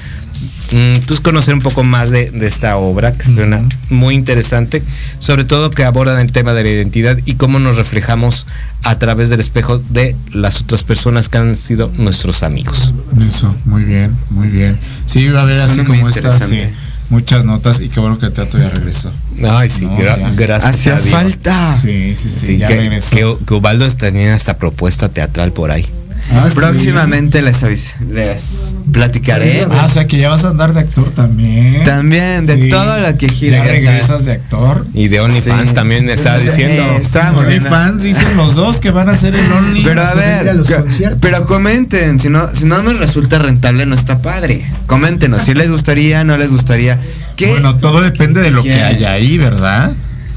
mm, 0.73 1.01
pues 1.07 1.21
conocer 1.21 1.55
un 1.55 1.61
poco 1.61 1.85
más 1.85 2.11
de, 2.11 2.31
de 2.31 2.47
esta 2.47 2.77
obra 2.77 3.13
que 3.13 3.25
suena 3.25 3.63
muy 3.91 4.15
interesante, 4.15 4.83
sobre 5.19 5.45
todo 5.45 5.71
que 5.71 5.85
abordan 5.85 6.19
el 6.21 6.33
tema 6.33 6.53
de 6.55 6.65
la 6.65 6.71
identidad 6.71 7.19
y 7.25 7.35
cómo 7.35 7.59
nos 7.59 7.77
reflejamos 7.77 8.47
a 8.83 8.99
través 8.99 9.31
del 9.31 9.41
espejo 9.41 9.79
de 9.79 10.15
las 10.33 10.61
otras 10.61 10.85
personas 10.85 11.29
que 11.29 11.39
han 11.39 11.57
sido 11.57 11.91
nuestros 11.97 12.43
amigos. 12.43 12.93
Eso, 13.27 13.55
muy 13.65 13.85
bien, 13.85 14.17
muy 14.31 14.49
bien. 14.49 14.79
Sí, 15.07 15.29
va 15.29 15.41
a 15.41 15.43
haber 15.43 15.61
así 15.61 15.77
Suena 15.77 15.89
como 15.89 16.01
sí, 16.01 16.19
interesante. 16.19 16.75
Muchas 17.11 17.45
notas 17.45 17.81
y 17.81 17.89
qué 17.89 18.01
bueno 18.01 18.19
que 18.19 18.27
el 18.27 18.33
teatro 18.33 18.59
ya 18.61 18.69
regresó. 18.71 19.13
Ay, 19.49 19.69
sí, 19.69 19.87
No, 19.87 19.97
gra- 19.99 20.19
ya. 20.19 20.31
gracias 20.35 20.75
Hacía 20.75 20.97
falta. 20.97 21.77
Sí, 21.81 22.15
sí, 22.17 22.29
sí, 22.31 22.47
Sí, 22.47 22.59
ya 22.59 22.69
que, 22.69 22.77
regresó. 22.77 23.11
que, 23.17 23.37
que 23.47 23.55
Ubaldo 23.55 23.89
tenía 23.91 24.35
esta 24.35 24.57
propuesta 24.57 25.09
teatral 25.09 25.53
por 25.53 25.71
ahí. 25.71 25.87
Ah, 26.33 26.47
sí. 26.49 26.55
Próximamente 26.57 27.43
les, 27.43 27.63
avis- 27.63 27.95
les 28.11 28.75
platicaré. 28.93 29.67
Ah, 29.71 29.85
o 29.87 29.89
sea 29.89 30.07
que 30.07 30.17
ya 30.19 30.31
vas 30.31 30.45
a 30.45 30.49
andar 30.49 30.73
de 30.73 30.81
actor 30.81 31.11
también. 31.11 31.85
También, 31.85 32.47
de 32.47 32.63
Sí. 32.63 32.69
todo 32.71 32.99
lo 32.99 33.17
que 33.19 33.29
gira. 33.29 33.59
Ya 33.59 33.65
regresas 33.65 34.25
de 34.25 34.33
actor. 34.33 34.87
Y 34.95 35.09
de 35.09 35.21
OnlyFans 35.21 35.69
Sí. 35.71 35.75
también 35.75 36.07
me 36.07 36.15
estaba 36.15 36.39
diciendo. 36.39 36.83
estábamos 37.01 37.47
viendo. 37.47 37.69
fans 37.69 38.03
dicen 38.03 38.37
los 38.37 38.55
dos 38.55 38.77
que 38.81 38.91
van 38.91 39.09
a 39.09 39.13
hacer 39.13 39.35
el 39.35 39.53
Only. 39.53 39.83
Pero 39.85 40.03
a 40.03 40.15
ver, 40.15 40.49
a 40.49 40.55
los 40.55 40.67
co- 40.69 40.77
conciertos. 40.77 41.19
pero 41.21 41.47
comenten, 41.47 42.19
si 42.19 42.31
no, 42.31 42.49
si 42.55 42.65
no 42.65 42.83
nos 42.83 42.99
resulta 42.99 43.39
rentable 43.39 43.85
no 43.87 43.95
está 43.95 44.21
padre. 44.23 44.65
Coméntenos, 44.87 45.43
si 45.43 45.55
les 45.55 45.71
gustaría, 45.71 46.25
no 46.25 46.37
les 46.39 46.51
gustaría. 46.51 46.99
¿Qué? 47.37 47.49
Bueno, 47.49 47.77
todo 47.77 48.01
depende 48.01 48.41
de 48.41 48.51
lo 48.51 48.63
que 48.63 48.71
¿Quién? 48.71 48.83
haya 48.83 49.13
ahí, 49.13 49.39
¿verdad? 49.39 49.93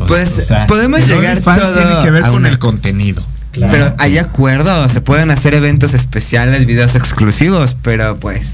Pues, 0.07 0.31
podemos 0.67 0.99
el 1.01 1.07
llegar 1.07 1.31
OnlyFans 1.37 1.59
todo 1.59 1.73
tiene 1.73 2.03
que 2.03 2.11
ver 2.11 2.23
a 2.23 2.27
con 2.27 2.35
una- 2.37 2.49
el 2.49 2.59
contenido. 2.59 3.23
Pero 3.71 3.93
hay 3.97 4.17
acuerdos, 4.17 4.91
se 4.91 5.01
pueden 5.01 5.31
hacer 5.31 5.53
eventos 5.53 5.93
especiales, 5.93 6.65
videos 6.65 6.95
exclusivos, 6.95 7.75
pero 7.81 8.17
pues 8.17 8.53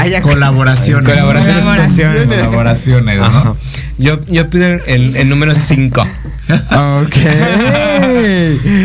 hay 0.00 0.12
ac- 0.12 0.22
Colaboraciones. 0.22 1.08
Colaboraciones. 1.08 1.62
Colaboraciones. 1.62 2.24
Colaboraciones, 2.46 3.18
¿no? 3.20 3.56
Yo, 3.98 4.18
yo 4.26 4.48
pido 4.50 4.66
el, 4.66 5.16
el 5.16 5.28
número 5.28 5.54
5. 5.54 6.06
Ok. 7.02 7.16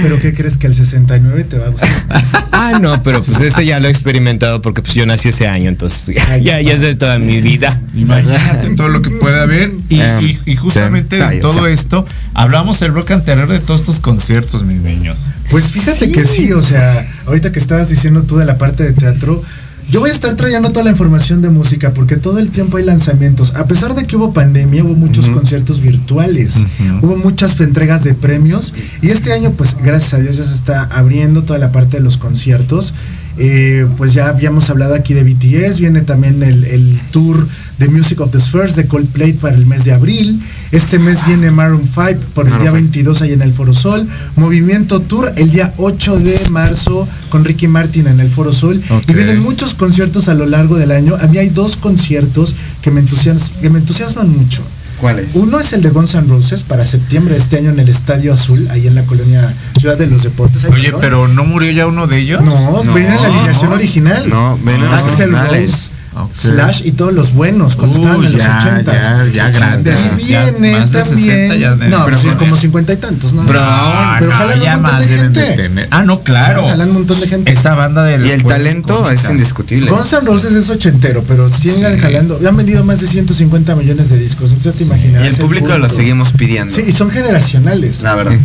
Pero 0.04 0.20
¿qué 0.22 0.34
crees 0.36 0.58
que 0.58 0.68
el 0.68 0.76
69 0.76 1.44
te 1.46 1.58
va 1.58 1.68
a 1.68 1.70
gustar? 1.70 1.90
Ah, 2.58 2.80
no, 2.82 3.04
pero 3.04 3.22
pues 3.22 3.40
ese 3.42 3.64
ya 3.66 3.80
lo 3.80 3.88
he 3.88 3.92
experimentado 3.92 4.60
porque 4.62 4.82
pues 4.82 4.96
yo 4.96 5.06
nací 5.06 5.30
ese 5.30 5.46
año, 5.48 5.70
entonces 5.70 6.16
ya, 6.16 6.38
ya, 6.38 6.60
ya 6.62 6.74
es 6.74 6.80
de 6.82 6.96
toda 6.96 7.20
mi 7.20 7.40
vida. 7.42 7.80
Imagínate 7.94 8.70
todo 8.76 8.88
lo 8.88 9.02
que 9.04 9.12
puede 9.12 9.40
haber. 9.40 9.72
Y, 9.90 10.00
Em, 10.00 10.24
y- 10.26 10.40
y 10.46 10.56
justamente 10.56 11.18
de 11.18 11.40
todo 11.42 11.68
esto, 11.68 12.08
hablamos 12.34 12.82
el 12.82 12.92
bloque 12.92 13.14
anterior 13.14 13.48
de 13.50 13.60
todos 13.60 13.82
estos 13.82 14.00
conciertos, 14.00 14.64
mis 14.64 14.82
niños. 14.82 15.28
Pues 15.52 15.66
fíjate 15.72 16.12
que 16.12 16.26
sí, 16.26 16.54
o 16.54 16.62
sea, 16.64 17.06
ahorita 17.28 17.52
que 17.52 17.60
estabas 17.60 17.90
diciendo 17.90 18.24
tú 18.24 18.38
de 18.38 18.46
la 18.46 18.58
parte 18.58 18.84
de 18.84 18.94
teatro, 18.94 19.44
yo 19.92 20.00
voy 20.00 20.10
a 20.10 20.14
estar 20.14 20.34
trayendo 20.34 20.72
toda 20.72 20.86
la 20.86 20.92
información 20.92 21.42
de 21.42 21.50
música 21.50 21.92
porque 21.94 22.18
todo 22.18 22.40
el 22.40 22.52
tiempo 22.52 22.78
hay 22.78 22.84
lanzamientos. 22.84 23.54
A 23.56 23.68
pesar 23.68 23.94
de 23.96 24.06
que 24.06 24.16
hubo 24.16 24.34
pandemia, 24.34 24.84
hubo 24.84 24.96
muchos 24.96 25.30
conciertos 25.30 25.82
virtuales, 25.82 26.56
hubo 27.02 27.16
muchas 27.18 27.60
entregas 27.60 28.04
de 28.04 28.14
premios 28.14 28.74
y 29.02 29.10
este 29.10 29.34
año, 29.34 29.52
pues 29.52 29.78
gracias 29.82 30.14
a 30.16 30.20
Dios 30.20 30.38
ya 30.38 30.44
se 30.44 30.56
está 30.56 30.84
abriendo 30.84 31.44
toda 31.44 31.60
la 31.60 31.72
parte 31.72 31.98
de 31.98 32.04
los 32.04 32.18
conciertos. 32.18 32.94
Eh, 33.38 33.86
pues 33.98 34.14
ya 34.14 34.30
habíamos 34.30 34.70
hablado 34.70 34.96
aquí 34.96 35.14
de 35.14 35.24
BTS, 35.24 35.82
viene 35.82 36.02
también 36.02 36.42
el, 36.42 36.64
el 36.64 37.02
tour 37.12 37.46
de 37.78 37.90
Music 37.90 38.22
of 38.22 38.32
the 38.32 38.40
Spheres 38.40 38.78
de 38.78 38.88
Coldplay 38.88 39.34
para 39.34 39.56
el 39.58 39.66
mes 39.66 39.84
de 39.84 39.92
abril. 39.92 40.42
Este 40.72 41.00
mes 41.00 41.26
viene 41.26 41.52
Maroon 41.52 41.82
5 41.84 42.20
por 42.34 42.46
el 42.46 42.52
Maroon 42.52 42.62
día 42.62 42.72
5. 42.72 42.74
22 42.74 43.22
ahí 43.22 43.34
en 43.34 43.42
el 43.42 43.54
Foro 43.54 43.74
Sol. 43.74 44.08
Movimiento 44.36 45.00
Tour 45.02 45.34
el 45.38 45.52
día 45.52 45.74
8 45.78 46.20
de 46.20 46.40
marzo 46.50 47.08
con 47.30 47.46
Ricky 47.46 47.68
Martin 47.68 48.08
en 48.08 48.20
el 48.20 48.30
Foro 48.30 48.54
Sol. 48.54 48.82
Y 49.08 49.14
vienen 49.14 49.40
muchos 49.42 49.74
conciertos 49.76 50.28
a 50.28 50.34
lo 50.34 50.46
largo 50.46 50.76
del 50.78 50.92
año. 50.92 51.16
A 51.22 51.28
mí 51.28 51.38
hay 51.38 51.50
dos 51.50 51.78
conciertos 51.78 52.56
que 52.82 52.92
me, 52.92 53.02
entusias- 53.02 53.52
que 53.62 53.70
me 53.70 53.80
entusiasman 53.80 54.30
mucho. 54.30 54.64
¿Cuál 55.00 55.20
es? 55.20 55.28
Uno 55.36 55.60
es 55.60 55.74
el 55.74 55.82
de 55.82 55.90
Guns 55.90 56.16
N' 56.16 56.26
Roses 56.30 56.64
para 56.64 56.86
septiembre 56.86 57.34
de 57.34 57.42
este 57.42 57.58
año 57.58 57.70
en 57.70 57.80
el 57.82 57.90
Estadio 57.90 58.34
Azul, 58.34 58.66
ahí 58.72 58.88
en 58.88 58.96
la 58.96 59.04
colonia 59.04 59.54
Ciudad 59.78 59.98
de 59.98 60.08
los 60.08 60.24
Deportes. 60.24 60.64
Oye, 60.66 60.84
perdón. 60.86 61.02
pero 61.02 61.28
¿no 61.28 61.44
murió 61.44 61.70
ya 61.72 61.86
uno 61.86 62.08
de 62.08 62.20
ellos? 62.20 62.42
No, 62.42 62.82
No, 62.84 62.94
viene 62.94 63.14
en 63.14 63.22
la 63.22 63.28
alineación 63.28 63.72
no. 63.72 63.76
original. 63.76 64.30
No, 64.30 64.58
los 64.64 64.94
Axel. 64.94 65.32
Rose, 65.34 65.95
Slash 66.34 66.82
y 66.86 66.92
todos 66.94 67.14
los 67.14 67.34
buenos 67.34 67.76
cuando 67.76 67.98
Uy, 68.00 68.06
estaban 68.06 68.26
en 68.26 68.34
los 68.34 68.42
ya, 68.44 68.58
80 68.58 68.94
ya, 68.94 69.28
ya 69.32 69.50
grandes, 69.50 69.98
Y 70.20 70.26
viene 70.26 70.46
también. 70.52 70.88
60 70.88 71.56
ya 71.56 71.72
deben 71.76 71.90
no, 71.90 72.06
pero 72.06 72.18
sí, 72.18 72.24
tener. 72.24 72.38
como 72.38 72.56
50 72.56 72.94
y 72.94 72.98
tantos, 72.98 73.34
¿no? 73.34 73.44
Bro, 73.44 73.60
Ah, 73.62 74.16
pero 74.20 74.32
no, 74.32 74.38
jalan 74.38 74.62
ya 74.62 74.76
un 74.78 74.82
montón 74.82 75.00
más 75.00 75.10
de 75.10 75.18
gente. 75.18 75.42
tener. 75.54 75.88
Ah, 75.92 76.04
no, 76.04 76.22
claro. 76.22 76.68
Jalan 76.68 76.88
un 76.90 76.94
montón 76.96 77.20
de 77.20 77.28
gente. 77.28 77.52
Esa 77.52 77.76
banda 77.76 78.04
del 78.04 78.26
Y 78.26 78.32
el 78.32 78.42
pues, 78.44 78.56
talento 78.56 78.96
¿cómo 78.98 79.10
es 79.10 79.30
indiscutible. 79.30 79.90
Guns 79.92 80.14
N' 80.14 80.22
Roses 80.26 80.54
es 80.54 80.70
ochentero, 80.70 81.24
pero 81.28 81.50
siguen 81.50 81.96
Sí. 81.96 82.02
jalando. 82.02 82.40
Ya 82.42 82.50
han 82.50 82.58
vendido 82.58 82.84
más 82.84 83.02
de 83.02 83.08
150 83.08 83.76
millones 83.76 84.10
de 84.10 84.18
discos. 84.18 84.50
Entonces 84.52 84.76
te 84.76 84.84
imaginas. 84.86 85.24
Y 85.24 85.28
el 85.28 85.36
público 85.36 85.78
lo 85.78 85.90
seguimos 85.90 86.32
pidiendo. 86.34 86.74
Sí, 86.76 86.84
y 86.88 86.92
son 86.92 87.10
generacionales. 87.12 88.02
La 88.02 88.16
verdad. 88.16 88.36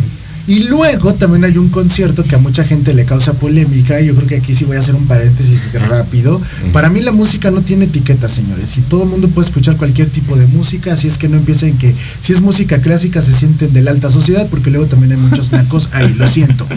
Y 0.47 0.63
luego 0.63 1.13
también 1.13 1.43
hay 1.43 1.57
un 1.57 1.69
concierto 1.69 2.23
que 2.23 2.35
a 2.35 2.37
mucha 2.37 2.63
gente 2.63 2.93
le 2.93 3.05
causa 3.05 3.33
polémica. 3.33 3.99
Y 4.01 4.07
yo 4.07 4.15
creo 4.15 4.27
que 4.27 4.37
aquí 4.37 4.55
sí 4.55 4.65
voy 4.65 4.77
a 4.77 4.79
hacer 4.79 4.95
un 4.95 5.07
paréntesis 5.07 5.69
rápido. 5.87 6.41
Para 6.73 6.89
mí 6.89 7.01
la 7.01 7.11
música 7.11 7.51
no 7.51 7.61
tiene 7.61 7.85
etiqueta, 7.85 8.27
señores. 8.27 8.77
Y 8.77 8.81
todo 8.81 9.03
el 9.03 9.09
mundo 9.09 9.27
puede 9.29 9.47
escuchar 9.47 9.77
cualquier 9.77 10.09
tipo 10.09 10.35
de 10.35 10.47
música. 10.47 10.93
Así 10.93 11.07
es 11.07 11.17
que 11.17 11.27
no 11.27 11.37
empiecen 11.37 11.77
que 11.77 11.93
si 12.21 12.33
es 12.33 12.41
música 12.41 12.81
clásica 12.81 13.21
se 13.21 13.33
sienten 13.33 13.73
de 13.73 13.81
la 13.81 13.91
alta 13.91 14.09
sociedad. 14.09 14.47
Porque 14.49 14.71
luego 14.71 14.87
también 14.87 15.11
hay 15.13 15.17
muchos 15.17 15.51
nacos 15.51 15.89
ahí, 15.93 16.13
lo 16.15 16.27
siento. 16.27 16.67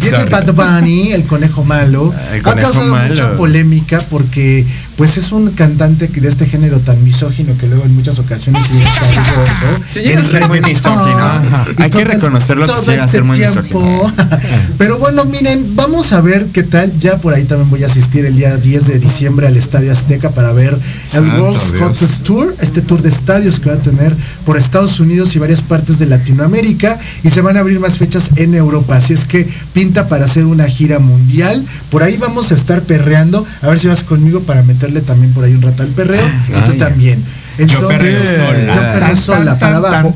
Viene. 0.00 0.24
Bad 0.24 0.52
Bunny, 0.52 1.12
el 1.12 1.24
conejo 1.24 1.64
malo. 1.64 2.12
El 2.32 2.40
ha 2.40 2.54
causado 2.54 2.86
malo. 2.86 3.08
mucha 3.08 3.36
polémica 3.36 4.04
porque 4.10 4.66
pues 4.96 5.16
es 5.16 5.32
un 5.32 5.50
cantante 5.50 6.06
de 6.08 6.28
este 6.28 6.46
género 6.46 6.78
tan 6.78 7.02
misógino 7.02 7.56
que 7.58 7.66
luego 7.66 7.84
en 7.84 7.94
muchas 7.94 8.18
ocasiones 8.18 8.64
sí 8.64 8.80
está 8.80 9.34
gordo. 9.34 9.82
Sí, 9.86 10.00
llega 10.00 10.20
a 10.20 10.22
El 10.22 10.30
ser 10.30 10.48
muy 10.48 10.60
misógino. 10.60 11.64
Hay 11.78 11.90
que 11.90 12.04
reconocerlo 12.04 12.66
que 12.66 12.90
llega 12.90 13.02
a 13.02 13.06
este 13.06 13.18
ser 13.18 13.24
muy 13.24 13.38
tiempo. 13.38 13.60
misógino. 13.62 14.12
Pero 14.78 14.98
bueno, 14.98 15.24
miren, 15.24 15.74
vamos 15.74 16.12
a 16.12 16.20
ver 16.20 16.46
qué 16.46 16.62
tal. 16.62 16.92
Ya 17.00 17.18
por 17.18 17.34
ahí 17.34 17.44
también 17.44 17.70
voy 17.70 17.82
a 17.82 17.86
asistir 17.86 18.24
el 18.24 18.36
día 18.36 18.56
10 18.56 18.86
de 18.86 18.98
diciembre 18.98 19.46
al 19.46 19.56
Estadio 19.56 19.92
Azteca 19.92 20.30
para 20.30 20.52
ver 20.52 20.78
el 21.14 21.30
Dios. 21.32 21.74
Hottest 21.80 22.22
Tour, 22.22 22.54
este 22.60 22.80
tour 22.80 23.02
de 23.02 23.08
estadios 23.08 23.58
que 23.58 23.70
va 23.70 23.76
a 23.76 23.82
tener 23.82 24.14
por 24.46 24.56
Estados 24.56 25.00
Unidos 25.00 25.34
y 25.34 25.38
varias 25.38 25.60
partes 25.60 25.98
de 25.98 26.06
Latinoamérica 26.06 26.98
y 27.22 27.30
se 27.30 27.40
van 27.40 27.56
a 27.56 27.60
abrir 27.60 27.80
más 27.80 27.98
fechas 27.98 28.30
en 28.36 28.54
Europa. 28.54 28.96
Así 28.96 29.12
es 29.12 29.24
que 29.24 29.48
pinta 29.72 30.08
para 30.08 30.26
hacer 30.26 30.44
una 30.46 30.66
gira 30.66 31.00
mundial. 31.00 31.64
Por 31.90 32.02
ahí 32.02 32.16
vamos 32.16 32.52
a 32.52 32.54
estar 32.54 32.82
perreando. 32.82 33.44
A 33.62 33.68
ver 33.68 33.80
si 33.80 33.88
vas 33.88 34.04
conmigo 34.04 34.40
para 34.40 34.62
meterle 34.84 35.00
también 35.00 35.32
por 35.32 35.44
ahí 35.44 35.54
un 35.54 35.62
rato 35.62 35.82
al 35.82 35.88
perreo. 35.90 36.26
Y 36.48 36.52
tú 36.66 36.72
Ay. 36.72 36.78
también. 36.78 37.24
Yo 37.56 37.86
perreo 37.86 38.20
sola. 38.20 38.74
Yo 38.74 38.80
perreo 38.92 39.16
sola, 39.16 39.58
para 39.58 39.76
abajo. 39.76 40.14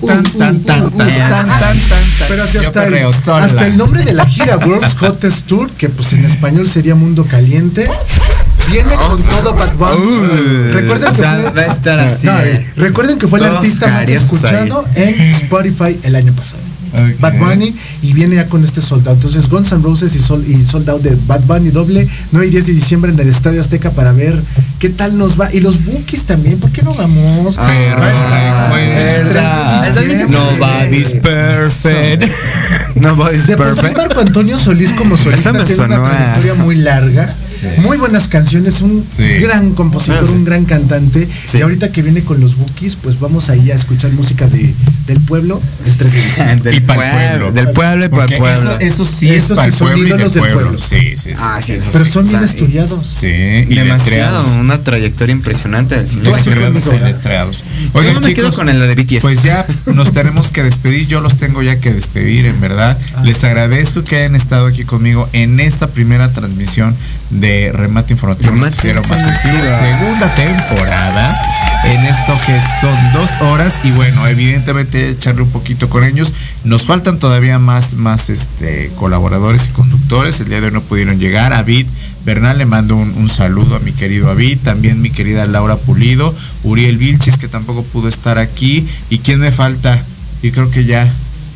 Pero 2.29 2.43
hasta 2.43 2.61
el, 2.61 2.73
perreo 2.73 3.13
sola. 3.13 3.45
hasta 3.45 3.67
el 3.67 3.77
nombre 3.77 4.03
de 4.03 4.13
la 4.13 4.27
gira 4.27 4.57
World's 4.59 4.97
Hottest 5.01 5.47
Tour, 5.47 5.71
que 5.71 5.89
pues 5.89 6.13
en 6.13 6.25
español 6.25 6.69
sería 6.69 6.97
Mundo 6.97 7.25
Caliente, 7.25 7.89
viene 8.71 8.93
con 8.97 9.23
todo 9.23 9.55
Bad 9.55 9.77
Bunny. 9.77 9.97
Uh, 10.05 10.73
recuerden, 10.73 11.11
que 11.11 11.15
fue, 11.15 11.27
va 11.27 11.61
a 11.61 11.67
estar 11.67 12.01
así, 12.01 12.27
No, 12.27 12.41
eh. 12.41 12.67
recuerden 12.77 13.19
que 13.19 13.29
fue 13.29 13.39
el 13.39 13.45
artista 13.47 13.87
más 13.87 14.09
escuchado 14.09 14.85
en 14.97 15.21
Spotify 15.31 15.97
el 16.03 16.17
año 16.17 16.33
pasado. 16.33 16.68
Ok. 16.93 17.21
Bad 17.21 17.39
Bunny 17.39 17.75
y 18.03 18.13
viene 18.13 18.37
ya 18.37 18.47
con 18.47 18.65
este 18.65 18.81
soldado. 18.83 19.15
Entonces 19.17 19.49
Guns 19.49 19.73
N' 19.73 19.83
Roses 19.83 20.15
y, 20.15 20.21
sol, 20.21 20.45
y 20.47 20.65
soldado 20.67 20.99
de 20.99 21.17
Bad 21.27 21.43
Bunny 21.47 21.71
doble 21.71 22.07
9 22.33 22.47
y 22.47 22.51
10 22.51 22.67
de 22.67 22.73
diciembre 22.73 23.13
en 23.13 23.19
el 23.21 23.29
Estadio 23.29 23.61
Azteca 23.61 23.91
para 23.93 24.13
ver 24.13 24.41
qué 24.79 24.89
tal 24.89 25.17
nos 25.19 25.41
va. 25.41 25.53
Y 25.53 25.61
los 25.61 25.85
Bookies 25.85 26.25
también, 26.25 26.59
¿por 26.59 26.71
qué 26.71 26.83
no 26.83 26.95
vamos? 26.95 27.57
Ah, 27.59 27.63
Va 27.63 28.07
a 28.07 28.13
estar 28.13 29.25
verdad. 29.25 29.87
el 29.89 29.95
3 29.95 29.95
de 29.95 30.09
diciembre. 30.15 30.39
Nobody's 30.39 31.11
perfect. 31.23 32.33
Nobody's 32.97 33.47
De 33.47 33.57
perfect. 33.57 33.97
Marco 33.97 34.21
Antonio 34.21 34.59
Solís 34.59 34.93
como 34.93 35.17
solista 35.17 35.53
me 35.53 35.65
tiene 35.65 35.85
una 35.85 36.03
trayectoria 36.11 36.55
muy 36.55 36.75
larga, 36.77 37.33
muy 37.79 37.97
buenas 37.97 38.29
canciones, 38.29 38.81
un 38.83 39.05
Sí. 39.09 39.23
gran 39.41 39.73
compositor, 39.75 40.19
Ah, 40.23 40.27
sí. 40.27 40.33
un 40.33 40.45
gran 40.45 40.65
cantante. 40.65 41.29
Y 41.55 41.61
ahorita 41.61 41.91
que 41.93 42.03
viene 42.03 42.23
con 42.23 42.41
los 42.41 42.57
Bookies, 42.57 42.97
pues 42.97 43.21
vamos 43.21 43.49
ahí 43.51 43.71
a 43.71 43.75
escuchar 43.75 44.11
música 44.13 44.47
de, 44.49 44.75
del 45.07 45.21
pueblo 45.21 45.61
el 45.87 45.97
3 45.97 46.13
de 46.13 46.23
diciembre. 46.23 46.78
Del 46.79 46.85
Y 46.85 46.87
pa'l 46.87 46.97
pueblo, 46.97 47.19
pueblo. 47.19 47.53
del 47.53 47.69
pueblo 47.73 48.05
y 48.05 48.09
para 48.09 48.25
el 48.25 48.39
pueblo. 48.39 48.71
Eso, 48.79 48.81
eso 48.81 49.05
sí 49.05 49.29
Esos 49.31 49.51
es 49.51 49.57
para 49.57 49.63
sí 49.63 49.69
el 49.69 49.75
son 49.75 49.89
pueblo 49.89 50.07
ídolos 50.09 50.35
del 50.35 50.41
pueblo. 50.43 50.61
pueblo. 50.61 50.79
Sí, 50.79 51.01
sí, 51.17 51.17
sí. 51.17 51.31
Ah, 51.39 51.61
sí, 51.65 51.73
eso 51.73 51.89
Pero 51.93 52.05
sí. 52.05 52.11
son 52.11 52.29
bien 52.29 52.45
estudiados. 52.45 53.07
Sí, 53.07 53.27
y 53.27 53.75
Demasiado, 53.75 53.99
letreados. 53.99 54.49
una 54.59 54.83
trayectoria 54.85 55.33
impresionante 55.33 55.97
del 55.97 56.09
cine. 56.09 56.23
Letreados 56.31 56.85
letreados. 57.03 57.65
Yo 57.93 57.99
Oigan, 58.01 58.15
no 58.15 58.21
me 58.21 58.35
quedo 58.35 58.53
con 58.53 58.69
el 58.69 58.79
de 58.79 58.95
BTS. 58.95 59.21
Pues 59.21 59.43
ya 59.43 59.67
nos 59.87 60.13
tenemos 60.13 60.51
que 60.51 60.63
despedir, 60.63 61.07
yo 61.07 61.21
los 61.21 61.37
tengo 61.37 61.63
ya 61.63 61.81
que 61.81 61.93
despedir, 61.93 62.47
en 62.47 62.61
verdad. 62.61 62.99
Ah. 63.17 63.23
Les 63.25 63.43
agradezco 63.45 64.05
que 64.05 64.17
hayan 64.17 64.35
estado 64.37 64.67
aquí 64.67 64.85
conmigo 64.85 65.29
en 65.33 65.61
esta 65.61 65.89
primera 65.89 66.33
transmisión 66.33 66.97
de 67.31 67.71
Remate 67.75 68.15
Informativo. 68.15 68.53
Matutino, 68.53 68.81
segunda 68.89 70.29
temporada 70.35 71.37
en 71.85 72.05
esto 72.05 72.35
que 72.47 72.59
son 72.81 72.97
dos 73.13 73.31
horas 73.51 73.75
y 73.85 73.91
bueno, 73.93 74.27
evidentemente 74.27 75.11
echarle 75.11 75.43
un 75.43 75.51
poquito 75.51 75.89
con 75.89 76.05
ellos. 76.05 76.33
Nos 76.65 76.85
faltan 76.85 77.19
todavía 77.19 77.59
más, 77.59 77.95
más 77.95 78.31
este, 78.31 78.91
colaboradores 78.97 79.67
y 79.67 79.69
conductores. 79.69 80.41
El 80.41 80.49
día 80.49 80.61
de 80.61 80.67
hoy 80.67 80.73
no 80.73 80.83
pudieron 80.83 81.19
llegar. 81.19 81.53
Avid 81.53 81.87
Bernal 82.27 82.59
le 82.59 82.67
mando 82.67 82.97
un, 82.97 83.11
un 83.17 83.29
saludo 83.29 83.77
a 83.77 83.79
mi 83.79 83.93
querido 83.93 84.29
Avid, 84.31 84.59
también 84.63 85.01
mi 85.01 85.11
querida 85.11 85.47
Laura 85.47 85.77
Pulido, 85.77 86.35
Uriel 86.65 86.99
Vilchis 86.99 87.39
que 87.39 87.49
tampoco 87.49 87.83
pudo 87.85 88.09
estar 88.09 88.37
aquí. 88.39 88.87
¿Y 89.09 89.19
quién 89.21 89.39
me 89.41 89.51
falta? 89.53 90.03
Y 90.43 90.51
creo 90.51 90.71
que 90.71 90.85
ya, 90.85 91.11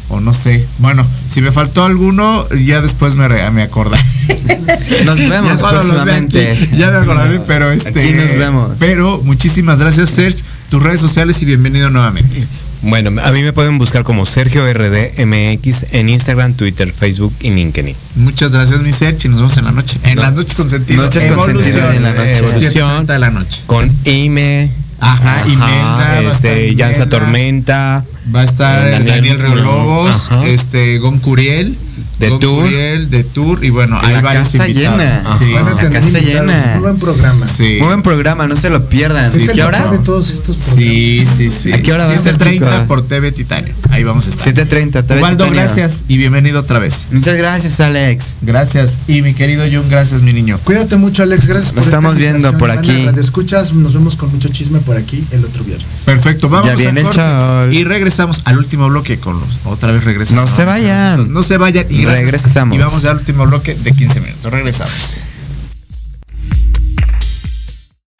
o 0.08 0.20
no 0.20 0.32
sé. 0.32 0.66
Bueno, 0.78 1.04
si 1.28 1.42
me 1.42 1.52
faltó 1.52 1.84
alguno, 1.84 2.48
ya 2.50 2.80
después 2.80 3.14
me, 3.16 3.28
re- 3.28 3.50
me 3.50 3.62
acordaré. 3.64 4.02
Nos 5.04 5.16
vemos 5.18 5.60
Ya 5.60 5.68
próximamente. 5.68 6.52
aquí, 6.52 6.68
Ya 6.76 6.90
me 6.90 6.98
acordaré, 6.98 7.40
pero 7.46 7.70
este. 7.70 7.98
Aquí 8.00 8.12
nos 8.14 8.32
vemos. 8.34 8.70
Pero 8.78 9.20
muchísimas 9.24 9.80
gracias, 9.80 10.10
Serge. 10.10 10.38
Tus 10.70 10.82
redes 10.82 11.00
sociales 11.00 11.42
y 11.42 11.44
bienvenido 11.44 11.90
nuevamente. 11.90 12.46
Bueno, 12.82 13.10
a 13.22 13.30
mí 13.30 13.42
me 13.42 13.52
pueden 13.52 13.78
buscar 13.78 14.02
como 14.02 14.26
Sergio 14.26 14.64
RDMX 14.72 15.86
en 15.92 16.08
Instagram, 16.08 16.54
Twitter, 16.54 16.92
Facebook 16.92 17.32
y 17.40 17.50
LinkedIn. 17.50 17.94
Muchas 18.16 18.50
gracias, 18.50 18.80
mi 18.80 18.90
Serge, 18.92 19.28
y 19.28 19.30
nos 19.30 19.38
vemos 19.38 19.56
en 19.56 19.64
la 19.64 19.70
noche. 19.72 19.98
En 20.02 20.18
las 20.18 20.32
noches 20.34 20.54
con 20.54 20.68
sentido. 20.68 21.02
Noches 21.04 21.32
con 21.32 21.44
sentido 21.46 21.92
en 21.92 22.02
la 22.02 22.12
noche. 22.12 22.38
Evolución. 22.38 23.06
de 23.06 23.18
la 23.18 23.30
noche. 23.30 23.62
Con 23.66 23.90
Ime. 24.04 24.70
Ajá, 24.98 25.46
Imelda, 25.46 25.64
va 25.64 26.10
a 26.12 26.20
Este, 26.32 26.68
Imelda. 26.68 27.08
Tormenta. 27.08 28.04
Va 28.34 28.40
a 28.40 28.44
estar 28.44 28.86
eh, 28.86 29.02
Daniel, 29.04 29.38
Reolobos, 29.38 30.30
Ajá. 30.30 30.46
este, 30.46 30.98
Gon 30.98 31.18
Curiel. 31.18 31.76
De 32.18 32.28
Gon 32.28 32.38
Tour. 32.40 32.64
Curiel, 32.64 33.10
de 33.10 33.24
Tour. 33.24 33.64
Y 33.64 33.70
bueno, 33.70 33.98
hay 34.00 34.14
La 34.14 34.20
varios 34.20 34.48
casa 34.50 34.68
invitados. 34.68 34.98
llena. 35.00 35.38
Sí. 35.38 35.52
Van 35.52 35.66
a 35.68 35.76
tener 35.76 35.92
La 35.92 36.00
casa 36.00 36.18
llena. 36.20 36.70
Muy 36.74 36.82
buen 36.82 36.98
programa. 36.98 37.48
Sí. 37.48 37.76
Muy 37.80 37.88
buen 37.88 38.02
programa, 38.02 38.46
no 38.46 38.54
se 38.54 38.70
lo 38.70 38.88
pierdan. 38.88 39.24
Es 39.24 39.34
el 39.48 39.50
¿Qué 39.52 39.62
hora? 39.64 39.88
de 39.88 39.98
todos 39.98 40.30
estos 40.30 40.56
Sí, 40.56 41.24
sí, 41.36 41.50
sí. 41.50 41.72
¿A 41.72 41.82
qué 41.82 41.92
hora 41.92 42.06
va 42.06 42.14
a 42.14 42.18
ser, 42.18 42.36
7:30 42.38 42.50
chicos? 42.52 42.70
por 42.86 43.02
TV 43.08 43.32
Titanio. 43.32 43.74
Ahí 43.90 44.04
vamos 44.04 44.28
a 44.28 44.30
estar. 44.30 44.46
7.30, 44.54 45.02
TV 45.04 45.20
Ubaldo, 45.20 45.44
Titanio. 45.44 45.62
gracias 45.64 46.04
y 46.06 46.16
bienvenido 46.16 46.60
otra 46.60 46.78
vez. 46.78 47.06
Muchas 47.10 47.36
gracias, 47.36 47.80
Alex. 47.80 48.34
Gracias. 48.40 48.98
Y 49.08 49.22
mi 49.22 49.34
querido 49.34 49.64
Jun, 49.64 49.90
gracias, 49.90 50.22
mi 50.22 50.32
niño. 50.32 50.60
Cuídate 50.62 50.96
mucho, 50.96 51.24
Alex. 51.24 51.46
Gracias 51.46 51.70
esta 51.70 51.80
estamos 51.80 52.14
viendo 52.14 52.56
por 52.56 52.70
Ana, 52.70 52.80
aquí. 52.80 53.04
Radio 53.04 53.20
escuchas, 53.20 53.72
nos 53.74 53.94
vemos 53.94 54.14
con 54.14 54.30
mucho 54.30 54.48
chisme 54.48 54.78
por 54.78 54.96
aquí 54.96 55.24
el 55.32 55.44
otro 55.44 55.64
viernes. 55.64 56.02
Perfecto, 56.06 56.48
vamos 56.48 56.68
Ya 56.68 56.76
viene 56.76 57.00
a 57.00 57.04
corte. 57.04 57.18
sol. 57.20 57.74
Y 57.74 57.82
regresamos 57.84 58.11
al 58.20 58.58
último 58.58 58.88
bloque 58.88 59.18
con 59.18 59.40
los. 59.40 59.48
Otra 59.64 59.92
vez 59.92 60.04
regresamos. 60.04 60.50
No 60.50 60.56
se 60.56 60.64
vayan. 60.64 61.32
No 61.32 61.42
se 61.42 61.56
vayan. 61.56 61.86
Y 61.88 62.02
gracias. 62.02 62.24
Regresamos. 62.24 62.76
Y 62.76 62.80
vamos 62.80 63.04
al 63.04 63.16
último 63.16 63.46
bloque 63.46 63.74
de 63.74 63.92
15 63.92 64.20
minutos. 64.20 64.52
Regresamos. 64.52 65.20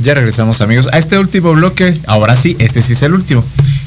Ya 0.00 0.14
regresamos 0.14 0.60
amigos 0.60 0.88
a 0.92 0.98
este 0.98 1.18
último 1.18 1.52
bloque. 1.52 1.98
Ahora 2.06 2.36
sí, 2.36 2.54
este 2.60 2.82
sí 2.82 2.92
es 2.92 3.02
el 3.02 3.14
último. 3.14 3.44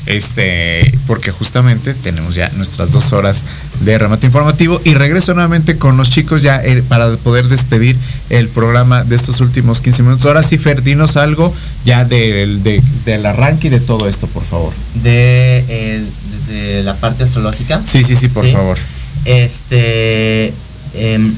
Este, 0.07 0.97
porque 1.07 1.31
justamente 1.31 1.93
tenemos 1.93 2.35
ya 2.35 2.49
nuestras 2.57 2.91
dos 2.91 3.13
horas 3.13 3.43
de 3.81 3.97
remate 3.97 4.25
informativo 4.25 4.81
y 4.83 4.93
regreso 4.95 5.33
nuevamente 5.33 5.77
con 5.77 5.95
los 5.95 6.09
chicos 6.09 6.41
ya 6.41 6.61
eh, 6.63 6.83
para 6.87 7.15
poder 7.17 7.47
despedir 7.47 7.95
el 8.29 8.49
programa 8.49 9.03
de 9.03 9.15
estos 9.15 9.39
últimos 9.41 9.79
15 9.79 10.03
minutos. 10.03 10.25
Ahora 10.25 10.43
sí, 10.43 10.57
Fer, 10.57 10.81
dinos 10.81 11.15
algo 11.17 11.53
ya 11.85 12.03
del, 12.03 12.61
de- 12.63 12.81
del 13.05 13.25
arranque 13.25 13.67
y 13.67 13.69
de 13.69 13.79
todo 13.79 14.09
esto, 14.09 14.27
por 14.27 14.43
favor. 14.43 14.73
De, 14.95 15.63
eh, 15.69 16.81
la 16.83 16.95
parte 16.95 17.23
astrológica. 17.23 17.81
Sí, 17.85 18.03
sí, 18.03 18.15
sí, 18.17 18.27
por 18.27 18.51
favor. 18.51 18.77
Este. 19.23 20.53
em, 20.95 21.33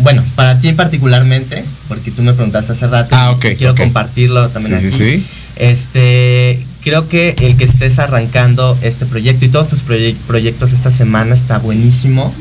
bueno, 0.00 0.22
para 0.34 0.60
ti 0.60 0.72
particularmente, 0.72 1.64
porque 1.90 2.10
tú 2.10 2.22
me 2.22 2.32
preguntaste 2.32 2.72
hace 2.72 2.86
rato. 2.86 3.10
Ah, 3.14 3.32
ok, 3.32 3.46
Quiero 3.58 3.74
compartirlo 3.74 4.48
también 4.48 4.80
Sí, 4.80 4.86
aquí. 4.86 4.96
sí, 4.96 5.18
sí. 5.18 5.26
Este. 5.56 6.64
Creo 6.82 7.06
que 7.08 7.34
el 7.40 7.56
que 7.56 7.64
estés 7.64 7.98
arrancando 7.98 8.78
este 8.80 9.04
proyecto 9.04 9.44
y 9.44 9.48
todos 9.50 9.68
tus 9.68 9.80
proye- 9.84 10.16
proyectos 10.26 10.72
esta 10.72 10.90
semana 10.90 11.34
está 11.34 11.58
buenísimo. 11.58 12.32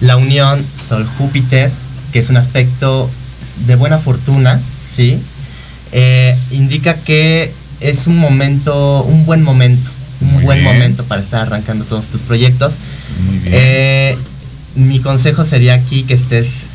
La 0.00 0.16
unión 0.16 0.64
Sol-Júpiter, 0.88 1.70
que 2.12 2.20
es 2.20 2.28
un 2.28 2.36
aspecto 2.36 3.10
de 3.66 3.74
buena 3.74 3.98
fortuna, 3.98 4.60
¿sí? 4.86 5.18
Eh, 5.90 6.36
indica 6.52 6.94
que 6.94 7.52
es 7.80 8.06
un 8.06 8.18
momento, 8.18 9.02
un 9.02 9.26
buen 9.26 9.42
momento, 9.42 9.90
un 10.20 10.34
Muy 10.34 10.44
buen 10.44 10.60
bien. 10.60 10.72
momento 10.72 11.02
para 11.04 11.20
estar 11.20 11.40
arrancando 11.40 11.84
todos 11.86 12.04
tus 12.06 12.20
proyectos. 12.20 12.74
Muy 13.26 13.38
bien. 13.38 13.52
Eh, 13.56 14.16
mi 14.76 15.00
consejo 15.00 15.44
sería 15.44 15.74
aquí 15.74 16.04
que 16.04 16.14
estés 16.14 16.66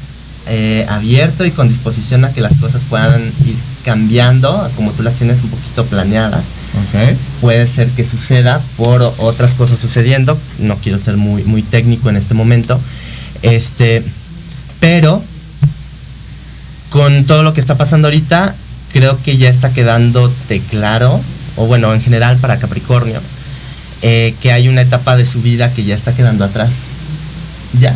eh, 0.47 0.85
abierto 0.89 1.45
y 1.45 1.51
con 1.51 1.67
disposición 1.67 2.25
a 2.25 2.31
que 2.31 2.41
las 2.41 2.57
cosas 2.57 2.81
puedan 2.89 3.21
ir 3.21 3.55
cambiando, 3.83 4.69
como 4.75 4.91
tú 4.91 5.03
las 5.03 5.15
tienes 5.15 5.43
un 5.43 5.49
poquito 5.49 5.85
planeadas. 5.85 6.45
Puede 7.41 7.67
ser 7.67 7.87
que 7.89 8.03
suceda 8.03 8.61
por 8.77 9.01
otras 9.17 9.53
cosas 9.53 9.79
sucediendo. 9.79 10.37
No 10.59 10.75
quiero 10.77 10.97
ser 10.99 11.17
muy, 11.17 11.43
muy 11.43 11.61
técnico 11.61 12.09
en 12.09 12.17
este 12.17 12.33
momento. 12.33 12.79
Este, 13.41 14.03
pero 14.79 15.21
con 16.89 17.25
todo 17.25 17.43
lo 17.43 17.53
que 17.53 17.61
está 17.61 17.77
pasando 17.77 18.07
ahorita, 18.07 18.55
creo 18.91 19.21
que 19.21 19.37
ya 19.37 19.49
está 19.49 19.71
quedándote 19.71 20.61
claro, 20.69 21.21
o 21.55 21.65
bueno, 21.67 21.93
en 21.93 22.01
general 22.01 22.37
para 22.37 22.57
Capricornio, 22.57 23.19
eh, 24.01 24.33
que 24.41 24.51
hay 24.51 24.67
una 24.67 24.81
etapa 24.81 25.15
de 25.15 25.25
su 25.25 25.41
vida 25.41 25.71
que 25.73 25.83
ya 25.83 25.95
está 25.95 26.13
quedando 26.13 26.45
atrás. 26.45 26.71
Ya. 27.79 27.95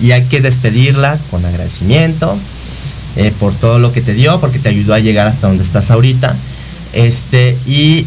Y 0.00 0.12
hay 0.12 0.24
que 0.24 0.40
despedirla 0.40 1.18
con 1.30 1.44
agradecimiento 1.44 2.36
eh, 3.16 3.32
por 3.38 3.52
todo 3.54 3.78
lo 3.78 3.92
que 3.92 4.00
te 4.00 4.14
dio, 4.14 4.40
porque 4.40 4.58
te 4.58 4.68
ayudó 4.68 4.94
a 4.94 4.98
llegar 4.98 5.26
hasta 5.26 5.48
donde 5.48 5.62
estás 5.62 5.90
ahorita. 5.90 6.34
Este, 6.92 7.56
y 7.66 8.06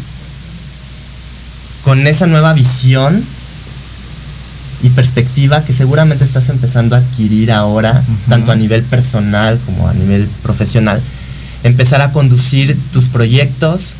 con 1.84 2.06
esa 2.06 2.26
nueva 2.26 2.52
visión 2.52 3.22
y 4.82 4.88
perspectiva 4.90 5.64
que 5.64 5.72
seguramente 5.72 6.24
estás 6.24 6.48
empezando 6.48 6.96
a 6.96 6.98
adquirir 6.98 7.52
ahora, 7.52 8.02
tanto 8.28 8.52
a 8.52 8.56
nivel 8.56 8.82
personal 8.82 9.58
como 9.64 9.88
a 9.88 9.94
nivel 9.94 10.28
profesional, 10.42 11.00
empezar 11.62 12.02
a 12.02 12.12
conducir 12.12 12.76
tus 12.92 13.06
proyectos 13.08 13.94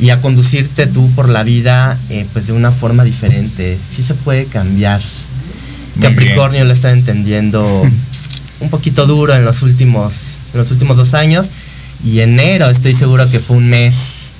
y 0.00 0.10
a 0.10 0.20
conducirte 0.20 0.86
tú 0.86 1.10
por 1.10 1.28
la 1.28 1.42
vida 1.42 1.96
eh, 2.10 2.26
pues 2.32 2.46
de 2.46 2.52
una 2.52 2.72
forma 2.72 3.04
diferente. 3.04 3.78
Sí 3.88 4.02
se 4.02 4.14
puede 4.14 4.46
cambiar. 4.46 5.00
Capricornio 6.00 6.64
lo 6.64 6.72
está 6.72 6.92
entendiendo 6.92 7.82
un 8.60 8.70
poquito 8.70 9.06
duro 9.06 9.34
en 9.34 9.44
los 9.44 9.62
últimos, 9.62 10.14
en 10.52 10.60
los 10.60 10.70
últimos 10.70 10.96
dos 10.96 11.14
años 11.14 11.46
y 12.04 12.20
enero 12.20 12.68
estoy 12.70 12.94
seguro 12.94 13.28
que 13.30 13.40
fue 13.40 13.56
un 13.56 13.68
mes, 13.68 14.30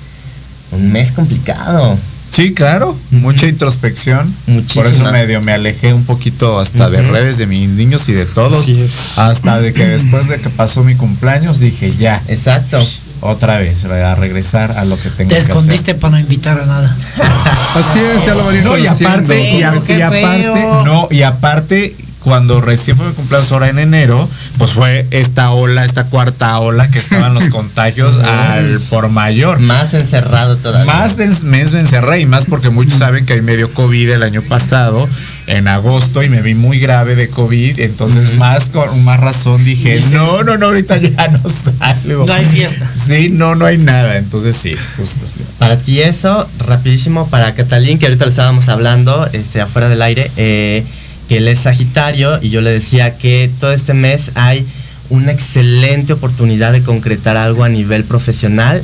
un 0.71 0.91
mes 0.91 1.11
complicado. 1.11 1.97
Sí, 2.29 2.53
claro, 2.53 2.95
mucha 3.09 3.47
introspección. 3.47 4.33
Muchísima. 4.45 4.83
Por 4.83 4.93
eso 4.93 5.11
medio 5.11 5.41
me 5.41 5.53
alejé 5.53 5.93
un 5.93 6.03
poquito 6.03 6.59
hasta 6.59 6.89
de 6.89 7.01
redes 7.01 7.37
de 7.37 7.47
mis 7.47 7.67
niños 7.69 8.07
y 8.09 8.13
de 8.13 8.25
todos. 8.25 8.69
Hasta 9.17 9.59
de 9.59 9.73
que 9.73 9.85
después 9.87 10.27
de 10.27 10.39
que 10.39 10.49
pasó 10.49 10.83
mi 10.83 10.95
cumpleaños 10.95 11.59
dije 11.59 11.93
ya. 11.97 12.21
Exacto. 12.27 12.79
Otra 13.21 13.57
vez, 13.59 13.83
a 13.85 14.15
regresar 14.15 14.71
a 14.77 14.85
lo 14.85 14.95
que 14.95 15.09
tengo 15.09 15.29
Te 15.29 15.35
que 15.35 15.41
hacer. 15.41 15.51
escondiste 15.51 15.95
para 15.95 16.11
no 16.11 16.19
invitar 16.19 16.59
a 16.59 16.65
nada. 16.65 16.95
Así 17.03 17.99
es, 17.99 18.25
ya 18.25 18.33
lo 18.35 18.45
venía 18.47 18.61
No, 18.63 18.77
y 18.77 18.87
aparte, 18.87 19.51
y, 19.51 19.61
a- 19.63 19.69
aparte, 19.69 20.45
no, 20.85 21.07
y 21.09 21.21
aparte, 21.23 21.95
cuando 22.23 22.59
recién 22.61 22.97
fue 22.97 23.07
mi 23.07 23.13
cumpleaños 23.13 23.51
ahora 23.51 23.69
en 23.69 23.79
enero, 23.79 24.27
pues 24.57 24.71
fue 24.71 25.07
esta 25.11 25.51
ola, 25.51 25.85
esta 25.85 26.05
cuarta 26.05 26.59
ola 26.59 26.89
que 26.91 26.99
estaban 26.99 27.33
los 27.33 27.45
contagios 27.49 28.17
al 28.21 28.79
por 28.89 29.09
mayor. 29.09 29.59
Más 29.59 29.93
encerrado 29.93 30.57
todavía. 30.57 30.85
Más 30.91 31.19
en- 31.19 31.49
mes 31.49 31.71
me 31.73 31.79
encerré 31.79 32.19
y 32.21 32.25
más 32.25 32.45
porque 32.45 32.69
muchos 32.69 32.95
saben 32.99 33.25
que 33.25 33.33
a 33.33 33.35
mí 33.37 33.41
me 33.43 33.55
dio 33.55 33.73
COVID 33.73 34.09
el 34.11 34.23
año 34.23 34.41
pasado, 34.41 35.07
en 35.47 35.67
agosto, 35.69 36.23
y 36.23 36.29
me 36.29 36.41
vi 36.41 36.55
muy 36.55 36.77
grave 36.79 37.15
de 37.15 37.29
COVID, 37.29 37.79
entonces 37.79 38.35
más 38.35 38.69
con 38.69 39.03
más 39.03 39.19
razón 39.19 39.63
dije, 39.63 39.95
Dices- 39.95 40.11
no, 40.11 40.43
no, 40.43 40.57
no, 40.57 40.67
ahorita 40.67 40.97
ya 40.97 41.27
no 41.29 41.41
salgo. 41.49 42.25
No 42.25 42.33
hay 42.33 42.45
fiesta. 42.45 42.91
Sí, 42.95 43.29
no, 43.29 43.55
no 43.55 43.65
hay 43.65 43.77
nada, 43.77 44.17
entonces 44.17 44.55
sí, 44.57 44.75
justo. 44.97 45.25
Para 45.57 45.77
ti 45.77 46.01
eso, 46.01 46.47
rapidísimo, 46.59 47.27
para 47.29 47.53
Catalín, 47.55 47.97
que 47.97 48.05
ahorita 48.07 48.25
le 48.25 48.31
estábamos 48.31 48.67
hablando, 48.67 49.27
este, 49.33 49.61
afuera 49.61 49.87
del 49.89 50.01
aire, 50.01 50.29
eh, 50.37 50.83
que 51.29 51.37
él 51.37 51.47
es 51.47 51.59
Sagitario, 51.59 52.39
y 52.41 52.49
yo 52.49 52.61
le 52.61 52.71
decía 52.71 53.17
que 53.17 53.49
todo 53.59 53.71
este 53.71 53.93
mes 53.93 54.31
hay 54.35 54.65
una 55.09 55.31
excelente 55.31 56.11
oportunidad 56.13 56.73
de 56.73 56.83
concretar 56.83 57.37
algo 57.37 57.63
a 57.63 57.69
nivel 57.69 58.03
profesional, 58.03 58.83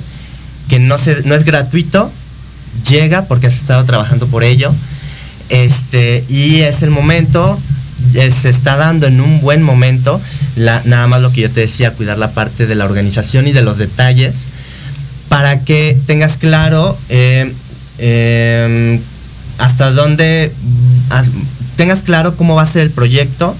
que 0.69 0.79
no, 0.79 0.97
se, 0.97 1.23
no 1.23 1.35
es 1.35 1.43
gratuito, 1.43 2.09
llega 2.89 3.25
porque 3.25 3.47
has 3.47 3.55
estado 3.55 3.83
trabajando 3.83 4.27
por 4.27 4.43
ello, 4.45 4.73
este, 5.49 6.23
y 6.29 6.61
es 6.61 6.81
el 6.83 6.89
momento, 6.89 7.59
eh, 8.13 8.31
se 8.31 8.49
está 8.49 8.75
dando 8.77 9.07
en 9.07 9.21
un 9.21 9.41
buen 9.41 9.61
momento, 9.63 10.19
la- 10.55 10.81
nada 10.85 11.07
más 11.07 11.21
lo 11.21 11.31
que 11.31 11.41
yo 11.41 11.51
te 11.51 11.61
decía, 11.61 11.91
cuidar 11.91 12.17
la 12.17 12.31
parte 12.31 12.65
de 12.67 12.75
la 12.75 12.85
organización 12.85 13.47
y 13.47 13.51
de 13.53 13.61
los 13.61 13.77
detalles, 13.77 14.33
para 15.29 15.61
que 15.61 15.97
tengas 16.05 16.37
claro 16.37 16.97
eh, 17.09 17.51
eh, 17.97 18.99
hasta 19.57 19.91
dónde, 19.91 20.51
as- 21.09 21.29
tengas 21.75 22.03
claro 22.03 22.35
cómo 22.35 22.55
va 22.55 22.63
a 22.63 22.67
ser 22.67 22.83
el 22.83 22.91
proyecto 22.91 23.55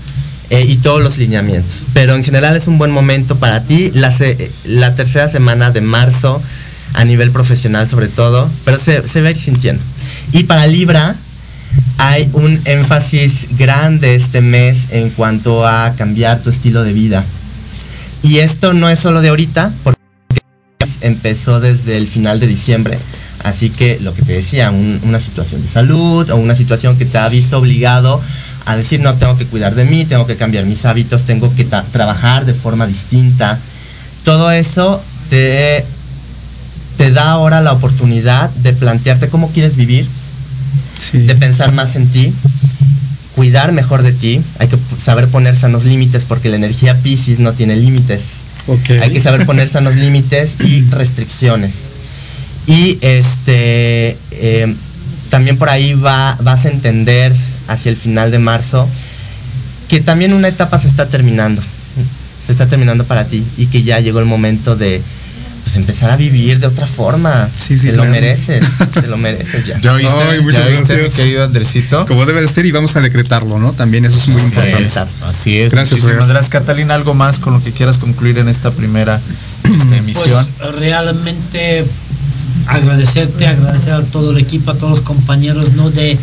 eh, 0.50 0.66
y 0.68 0.76
todos 0.78 1.02
los 1.02 1.18
lineamientos. 1.18 1.86
Pero 1.94 2.16
en 2.16 2.24
general 2.24 2.56
es 2.56 2.68
un 2.68 2.78
buen 2.78 2.92
momento 2.92 3.38
para 3.38 3.64
ti, 3.64 3.92
la, 3.94 4.14
la 4.66 4.96
tercera 4.96 5.30
semana 5.30 5.72
de 5.72 5.82
marzo, 5.82 6.42
a 6.94 7.06
nivel 7.06 7.32
profesional 7.32 7.88
sobre 7.90 8.08
todo, 8.08 8.48
pero 8.66 8.78
se, 8.78 9.08
se 9.08 9.22
va 9.22 9.30
a 9.30 9.32
ir 9.32 9.38
sintiendo. 9.38 9.82
Y 10.32 10.44
para 10.44 10.68
Libra, 10.68 11.16
hay 11.98 12.30
un 12.34 12.60
énfasis 12.66 13.48
grande 13.58 14.16
este 14.16 14.42
mes 14.42 14.88
en 14.92 15.10
cuanto 15.10 15.68
a 15.68 15.94
cambiar 15.96 16.40
tu 16.40 16.50
estilo 16.50 16.84
de 16.84 16.94
vida. 16.94 17.24
Y 18.22 18.38
esto 18.40 18.74
no 18.74 18.90
es 18.90 19.00
solo 19.00 19.22
de 19.22 19.30
ahorita, 19.30 19.72
porque 19.84 20.00
empezó 21.02 21.60
desde 21.60 21.98
el 21.98 22.08
final 22.08 22.40
de 22.40 22.48
diciembre. 22.48 22.98
Así 23.44 23.70
que 23.70 24.00
lo 24.02 24.14
que 24.14 24.22
te 24.22 24.34
decía, 24.34 24.72
un- 24.72 25.00
una 25.04 25.20
situación 25.20 25.62
de 25.62 25.68
salud 25.70 26.30
o 26.30 26.36
una 26.38 26.56
situación 26.56 26.98
que 26.98 27.06
te 27.06 27.18
ha 27.18 27.28
visto 27.28 27.58
obligado 27.58 28.22
a 28.66 28.78
decir, 28.78 29.02
no, 29.02 29.14
tengo 29.16 29.38
que 29.38 29.46
cuidar 29.46 29.76
de 29.76 29.84
mí, 29.84 30.06
tengo 30.06 30.26
que 30.26 30.38
cambiar 30.38 30.64
mis 30.66 30.86
hábitos, 30.86 31.26
tengo 31.26 31.54
que 31.54 31.66
trabajar 31.66 32.46
de 32.46 32.54
forma 32.54 32.88
distinta. 32.88 33.60
Todo 34.24 34.52
eso 34.52 35.04
te, 35.30 35.84
te 36.98 37.12
da 37.12 37.32
ahora 37.32 37.60
la 37.60 37.74
oportunidad 37.74 38.50
de 38.52 38.72
plantearte 38.72 39.28
cómo 39.28 39.50
quieres 39.52 39.76
vivir, 39.76 40.08
de 41.12 41.36
pensar 41.36 41.74
más 41.74 41.96
en 41.96 42.08
ti, 42.08 42.34
cuidar 43.36 43.72
mejor 43.72 44.04
de 44.04 44.14
ti. 44.14 44.42
Hay 44.60 44.68
que 44.68 44.78
saber 45.02 45.28
poner 45.28 45.56
sanos 45.56 45.84
límites 45.84 46.26
porque 46.26 46.50
la 46.50 46.56
energía 46.56 46.98
Pisces 46.98 47.40
no 47.40 47.54
tiene 47.54 47.76
límites. 47.76 48.36
Hay 49.02 49.12
que 49.12 49.20
saber 49.20 49.46
poner 49.46 49.68
sanos 49.70 49.96
límites 49.96 50.56
y 50.62 50.82
restricciones. 50.92 51.74
Y 52.66 52.98
este 53.02 54.18
eh, 54.32 54.74
también 55.30 55.58
por 55.58 55.70
ahí 55.70 55.94
va, 55.94 56.38
vas 56.42 56.66
a 56.66 56.70
entender 56.70 57.34
hacia 57.68 57.90
el 57.90 57.98
final 57.98 58.32
de 58.32 58.40
marzo 58.40 58.88
que 59.90 60.00
también 60.00 60.34
una 60.34 60.48
etapa 60.48 60.80
se 60.80 60.88
está 60.88 61.08
terminando. 61.08 61.62
Se 62.46 62.52
está 62.52 62.68
terminando 62.68 63.04
para 63.06 63.26
ti 63.26 63.44
y 63.58 63.68
que 63.68 63.84
ya 63.84 64.00
llegó 64.00 64.20
el 64.20 64.26
momento 64.26 64.76
de 64.76 65.02
pues, 65.64 65.76
empezar 65.76 66.12
a 66.12 66.18
vivir 66.18 66.60
de 66.60 66.68
otra 66.68 66.86
forma. 66.88 67.50
te 67.68 67.92
lo 67.94 68.06
mereces, 68.06 68.66
te 68.94 69.08
lo 69.08 69.18
mereces 69.18 69.66
ya. 69.66 69.80
¿Ya 69.80 69.94
oíste? 69.94 70.16
Ay, 70.22 70.42
muchas 70.42 70.66
¿Ya 70.66 70.72
oíste, 70.72 70.96
gracias. 70.96 71.18
mi 71.18 71.24
querido 71.24 71.44
Andresito? 71.44 72.06
Como 72.06 72.26
debe 72.26 72.42
de 72.42 72.48
ser 72.48 72.66
y 72.66 72.72
vamos 72.72 72.96
a 72.96 73.02
decretarlo, 73.02 73.60
¿no? 73.60 73.74
También 73.74 74.06
eso 74.06 74.18
es 74.18 74.28
muy 74.28 74.38
Así 74.42 74.50
importante. 74.50 74.86
es, 74.86 74.98
Así 75.24 75.58
es. 75.58 75.72
Gracias, 75.72 76.02
Muchísimas 76.02 76.28
gracias, 76.28 76.50
Catalina. 76.50 76.96
¿Algo 76.96 77.14
más 77.14 77.40
con 77.40 77.54
lo 77.54 77.64
que 77.64 77.72
quieras 77.72 77.98
concluir 77.98 78.38
en 78.38 78.50
esta 78.50 78.72
primera 78.72 79.20
esta 79.64 79.98
emisión? 79.98 80.48
Pues 80.60 80.76
realmente 80.76 81.86
agradecerte, 82.68 83.48
agradecer 83.48 83.94
a 83.94 84.02
todo 84.04 84.32
el 84.32 84.38
equipo, 84.38 84.72
a 84.72 84.76
todos 84.76 84.90
los 84.92 85.02
compañeros, 85.02 85.74
¿no? 85.74 85.90
De, 85.92 86.18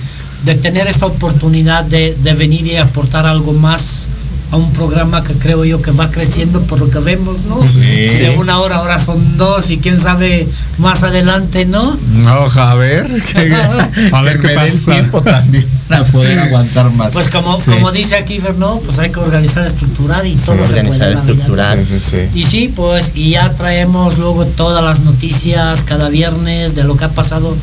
de 0.45 0.55
tener 0.55 0.87
esta 0.87 1.07
oportunidad 1.07 1.85
de, 1.85 2.15
de 2.23 2.35
venir 2.35 2.67
y 2.67 2.77
aportar 2.77 3.27
algo 3.27 3.53
más 3.53 4.07
a 4.51 4.57
un 4.57 4.73
programa 4.73 5.23
que 5.23 5.35
creo 5.35 5.65
yo 5.65 5.81
que 5.81 5.93
va 5.93 6.11
creciendo 6.11 6.61
por 6.63 6.81
lo 6.81 6.91
que 6.91 6.99
vemos, 6.99 7.43
¿no? 7.43 7.65
Sí. 7.67 8.09
Si 8.09 8.19
de 8.19 8.31
una 8.37 8.59
hora 8.61 8.77
ahora 8.77 8.99
son 8.99 9.37
dos 9.39 9.71
y 9.71 9.79
quién 9.79 10.01
sabe 10.01 10.49
más 10.79 11.03
adelante, 11.05 11.67
¿no? 11.67 11.97
No, 12.13 12.31
a 12.47 12.75
ver. 12.75 13.07
A 14.13 14.23
ver 14.23 14.41
que 14.41 14.49
qué 14.49 14.57
me 14.57 14.65
pasa. 14.67 14.91
tiempo 14.93 15.23
también 15.23 15.67
para 15.89 16.05
poder 16.05 16.39
aguantar 16.39 16.91
más. 16.93 17.13
Pues 17.13 17.29
como, 17.29 17.59
Sí. 17.59 17.71
como 17.71 17.93
dice 17.93 18.17
aquí, 18.17 18.41
¿no? 18.59 18.79
Pues 18.81 18.99
hay 18.99 19.11
que 19.11 19.21
organizar, 19.21 19.65
estructurar 19.67 20.27
y 20.27 20.35
todo 20.35 20.57
se 20.57 20.63
organizar, 20.75 20.99
puede. 20.99 21.15
estructurar. 21.15 21.79
Sí, 21.85 21.99
sí, 21.99 22.01
sí. 22.33 22.39
Y 22.39 22.45
sí, 22.45 22.73
pues, 22.75 23.13
y 23.15 23.31
ya 23.31 23.53
traemos 23.53 24.19
luego 24.19 24.45
todas 24.47 24.83
las 24.83 25.01
noticias 25.01 25.85
cada 25.85 26.09
viernes 26.09 26.75
de 26.75 26.85
lo 26.85 26.97
que 26.97 27.05
ha 27.05 27.11
pasado 27.11 27.57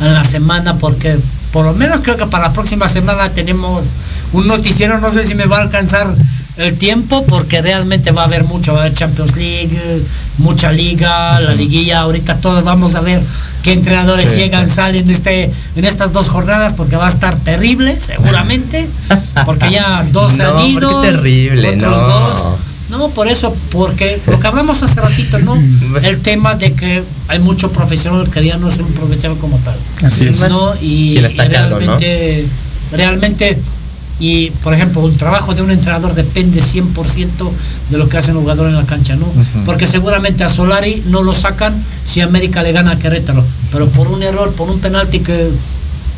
en 0.00 0.12
la 0.12 0.24
semana, 0.24 0.76
porque 0.78 1.16
por 1.54 1.64
lo 1.64 1.72
menos 1.72 2.00
creo 2.02 2.16
que 2.16 2.26
para 2.26 2.48
la 2.48 2.52
próxima 2.52 2.88
semana 2.88 3.30
tenemos 3.30 3.92
un 4.32 4.48
noticiero, 4.48 4.98
no 4.98 5.08
sé 5.08 5.22
si 5.22 5.36
me 5.36 5.46
va 5.46 5.58
a 5.58 5.62
alcanzar 5.62 6.12
el 6.56 6.76
tiempo, 6.78 7.24
porque 7.26 7.62
realmente 7.62 8.10
va 8.10 8.22
a 8.22 8.24
haber 8.24 8.42
mucho, 8.42 8.72
va 8.72 8.80
a 8.80 8.82
haber 8.82 8.94
Champions 8.94 9.36
League, 9.36 10.02
mucha 10.38 10.72
liga, 10.72 11.38
la 11.38 11.54
liguilla, 11.54 12.00
ahorita 12.00 12.38
todos 12.38 12.64
vamos 12.64 12.96
a 12.96 13.00
ver 13.02 13.22
qué 13.62 13.72
entrenadores 13.72 14.30
Sí, 14.30 14.36
llegan, 14.36 14.68
salen 14.68 15.08
este, 15.08 15.48
en 15.76 15.84
estas 15.84 16.12
dos 16.12 16.28
jornadas, 16.28 16.72
porque 16.72 16.96
va 16.96 17.06
a 17.06 17.10
estar 17.10 17.36
terrible, 17.36 17.98
seguramente, 18.00 18.88
porque 19.44 19.70
ya 19.70 20.02
dos 20.10 20.32
No, 20.38 20.44
han 20.44 20.50
¿por 20.54 20.60
qué 20.62 20.68
ido, 20.70 21.00
terrible? 21.02 21.76
otros 21.76 22.02
No. 22.02 22.08
dos. 22.08 22.46
No, 22.90 23.08
por 23.08 23.28
eso, 23.28 23.54
porque 23.70 24.20
lo 24.26 24.38
que 24.38 24.46
hablamos 24.46 24.82
hace 24.82 25.00
ratito, 25.00 25.38
¿no? 25.38 25.56
El 26.02 26.18
tema 26.20 26.54
de 26.54 26.72
que 26.72 27.02
hay 27.28 27.38
mucho 27.38 27.70
profesional 27.70 28.28
que 28.30 28.44
ya 28.44 28.56
no 28.58 28.68
es 28.68 28.78
un 28.78 28.92
profesional 28.92 29.38
como 29.38 29.56
tal. 29.58 29.76
Así 30.02 30.26
es. 30.26 30.48
¿no? 30.48 30.74
Y, 30.80 31.18
realmente, 31.18 32.46
realmente, 32.92 33.58
y 34.20 34.50
por 34.62 34.74
ejemplo, 34.74 35.06
el 35.08 35.16
trabajo 35.16 35.54
de 35.54 35.62
un 35.62 35.70
entrenador 35.70 36.14
depende 36.14 36.60
100% 36.60 37.28
de 37.90 37.98
lo 37.98 38.08
que 38.08 38.18
hace 38.18 38.32
el 38.32 38.36
jugador 38.36 38.68
en 38.68 38.76
la 38.76 38.84
cancha, 38.84 39.16
¿no? 39.16 39.26
Porque 39.64 39.86
seguramente 39.86 40.44
a 40.44 40.48
Solari 40.48 41.02
no 41.06 41.22
lo 41.22 41.32
sacan 41.32 41.74
si 42.04 42.20
América 42.20 42.62
le 42.62 42.72
gana 42.72 42.92
a 42.92 42.98
Querétaro, 42.98 43.44
pero 43.72 43.88
por 43.88 44.08
un 44.08 44.22
error, 44.22 44.52
por 44.52 44.68
un 44.68 44.78
penalti 44.78 45.20
que 45.20 45.48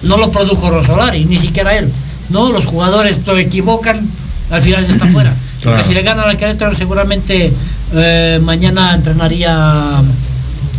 no 0.03 0.17
lo 0.17 0.31
produjo 0.33 0.85
Solari, 0.85 1.25
ni 1.25 1.37
siquiera 1.37 1.77
él. 1.77 1.91
No, 2.29 2.51
los 2.51 2.67
jugadores 2.67 3.21
lo 3.25 3.39
equivocan, 3.39 4.09
al 4.51 4.61
final 4.61 4.85
ya 4.85 4.93
está 4.93 5.07
fuera. 5.07 5.33
Porque 5.63 5.83
si 5.83 5.95
le 5.95 6.03
ganan 6.03 6.29
al 6.29 6.37
Querétaro 6.37 6.75
seguramente 6.75 7.53
Eh, 7.93 8.41
mañana 8.43 8.95
entrenaría 8.95 10.03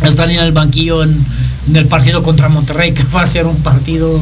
estaría 0.02 0.40
en 0.40 0.46
el 0.46 0.52
banquillo 0.52 1.02
en 1.02 1.24
el 1.74 1.86
partido 1.86 2.22
contra 2.22 2.48
Monterrey, 2.48 2.92
que 2.94 3.02
va 3.04 3.22
a 3.22 3.26
ser 3.26 3.46
un 3.46 3.56
partido 3.56 4.20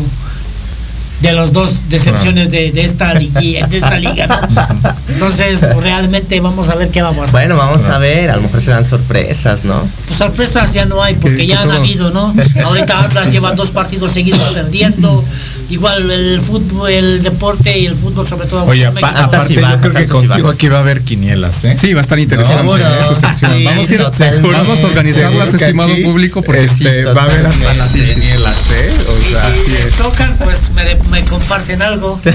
de 1.20 1.32
las 1.32 1.52
dos 1.52 1.88
decepciones 1.88 2.50
de, 2.50 2.72
de 2.72 2.82
esta 2.84 3.14
liga, 3.14 3.66
de 3.66 3.76
esta 3.78 3.98
liga. 3.98 4.26
¿no? 4.26 4.38
Entonces, 5.08 5.60
realmente 5.80 6.38
vamos 6.40 6.68
a 6.68 6.74
ver 6.74 6.88
qué 6.90 7.00
va 7.02 7.08
a 7.08 7.12
pasar. 7.12 7.30
Bueno, 7.30 7.56
vamos 7.56 7.84
a 7.84 7.98
ver, 7.98 8.30
a 8.30 8.36
lo 8.36 8.42
mejor 8.42 8.60
se 8.60 8.70
dan 8.70 8.84
sorpresas, 8.84 9.64
¿no? 9.64 9.82
Pues 10.06 10.18
sorpresas 10.18 10.72
ya 10.74 10.84
no 10.84 11.02
hay, 11.02 11.14
porque 11.14 11.38
Que- 11.38 11.46
ya 11.46 11.60
han 11.62 11.70
habido, 11.70 12.10
¿no? 12.10 12.34
Ahorita 12.64 13.00
Atlas 13.00 13.30
lleva 13.32 13.52
dos 13.52 13.70
partidos 13.70 14.12
seguidos 14.12 14.40
perdiendo. 14.52 15.24
Igual 15.70 16.10
el 16.10 16.40
fútbol, 16.40 16.90
el 16.90 17.22
deporte 17.22 17.76
y 17.78 17.86
el 17.86 17.96
fútbol, 17.96 18.26
sobre 18.28 18.46
todo. 18.46 18.64
Oye, 18.64 18.88
México. 18.90 19.06
apa- 19.06 19.24
aparte 19.24 19.54
yo 19.54 19.80
creo 19.80 19.92
que 19.94 20.06
contigo 20.06 20.48
aquí 20.50 20.68
va 20.68 20.78
a 20.78 20.80
haber 20.80 21.00
quinielas, 21.02 21.64
¿eh? 21.64 21.74
Sí, 21.76 21.92
va 21.94 22.00
a 22.00 22.02
estar 22.02 22.18
interesante 22.18 22.64
No, 22.64 22.76
¿eh? 22.76 22.82
sección. 23.18 23.52
Sí, 23.56 23.64
vamos, 23.64 23.90
a 23.90 23.94
ir- 24.34 24.42
vamos 24.42 24.84
a 24.84 24.86
organizarlas, 24.86 25.54
estimado 25.54 25.92
aquí, 25.92 26.02
público, 26.02 26.42
porque 26.42 26.64
este, 26.64 27.00
sí. 27.00 27.04
va 27.04 27.22
a 27.22 27.24
haber 27.24 27.46
hasta 27.46 27.74
las 27.74 27.88
quinielas, 27.92 28.58
¿eh? 28.70 28.90
O 29.08 29.18
Y 29.18 29.34
sea, 29.34 29.52
si 29.52 30.02
tocan, 30.02 30.36
pues 30.44 30.70
me, 30.70 30.84
me 31.10 31.24
comparten 31.24 31.82
algo. 31.82 32.18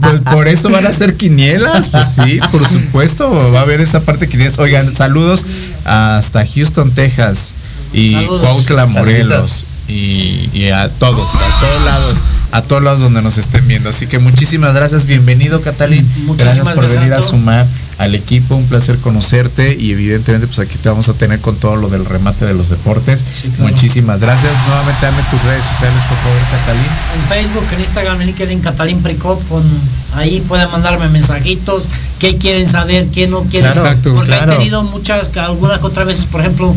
Pues 0.00 0.20
por 0.20 0.48
eso 0.48 0.68
van 0.68 0.86
a 0.86 0.92
ser 0.92 1.16
quinielas, 1.16 1.88
pues 1.88 2.04
sí, 2.14 2.38
por 2.50 2.66
supuesto, 2.66 3.52
va 3.52 3.60
a 3.60 3.62
haber 3.62 3.80
esa 3.80 4.00
parte 4.00 4.26
de 4.26 4.30
quinielas. 4.30 4.58
Oigan, 4.58 4.92
saludos 4.94 5.44
hasta 5.84 6.44
Houston, 6.46 6.90
Texas 6.92 7.52
y 7.92 8.10
Saludos. 8.10 8.40
Cuautla, 8.42 8.86
Morelos. 8.86 9.64
Y, 9.88 10.48
y 10.52 10.70
a 10.70 10.88
todos, 10.88 11.30
a 11.34 11.60
todos 11.60 11.84
lados, 11.84 12.18
a 12.52 12.62
todos 12.62 12.82
lados 12.82 13.00
donde 13.00 13.22
nos 13.22 13.38
estén 13.38 13.66
viendo. 13.66 13.90
Así 13.90 14.06
que 14.06 14.18
muchísimas 14.18 14.74
gracias, 14.74 15.06
bienvenido 15.06 15.62
Catalín, 15.62 16.06
Muchísimas 16.24 16.56
gracias 16.56 16.76
por 16.76 16.88
venir 16.88 17.14
a 17.14 17.22
sumar 17.22 17.66
al 17.98 18.14
equipo, 18.14 18.56
un 18.56 18.66
placer 18.66 18.98
conocerte 18.98 19.76
y 19.78 19.92
evidentemente 19.92 20.46
pues 20.46 20.58
aquí 20.58 20.76
te 20.76 20.88
vamos 20.88 21.08
a 21.08 21.14
tener 21.14 21.40
con 21.40 21.56
todo 21.56 21.76
lo 21.76 21.88
del 21.88 22.04
remate 22.04 22.44
de 22.46 22.54
los 22.54 22.68
deportes. 22.68 23.24
claro. 23.54 23.70
Muchísimas 23.70 24.20
gracias. 24.20 24.52
Nuevamente 24.66 25.06
dame 25.06 25.22
tus 25.30 25.42
redes 25.44 25.64
sociales, 25.64 25.98
por 26.08 26.18
favor, 26.18 26.40
Catalín. 26.50 26.84
En 27.14 27.22
Facebook, 27.28 27.66
en 27.72 27.80
Instagram, 27.80 28.20
en 28.20 28.26
LinkedIn, 28.26 28.60
Catalín 28.60 29.02
Pricop, 29.02 29.48
con 29.48 29.62
ahí 30.14 30.42
pueden 30.48 30.70
mandarme 30.70 31.08
mensajitos, 31.08 31.88
qué 32.18 32.38
quieren 32.38 32.66
saber, 32.66 33.08
qué 33.08 33.28
no 33.28 33.42
quieren 33.44 33.70
Claro, 33.72 33.88
Exacto, 33.88 34.14
Porque 34.14 34.32
claro. 34.32 34.52
he 34.52 34.56
tenido 34.56 34.82
muchas, 34.84 35.30
algunas 35.36 35.82
otras 35.82 36.06
veces, 36.06 36.26
por 36.26 36.40
ejemplo, 36.40 36.74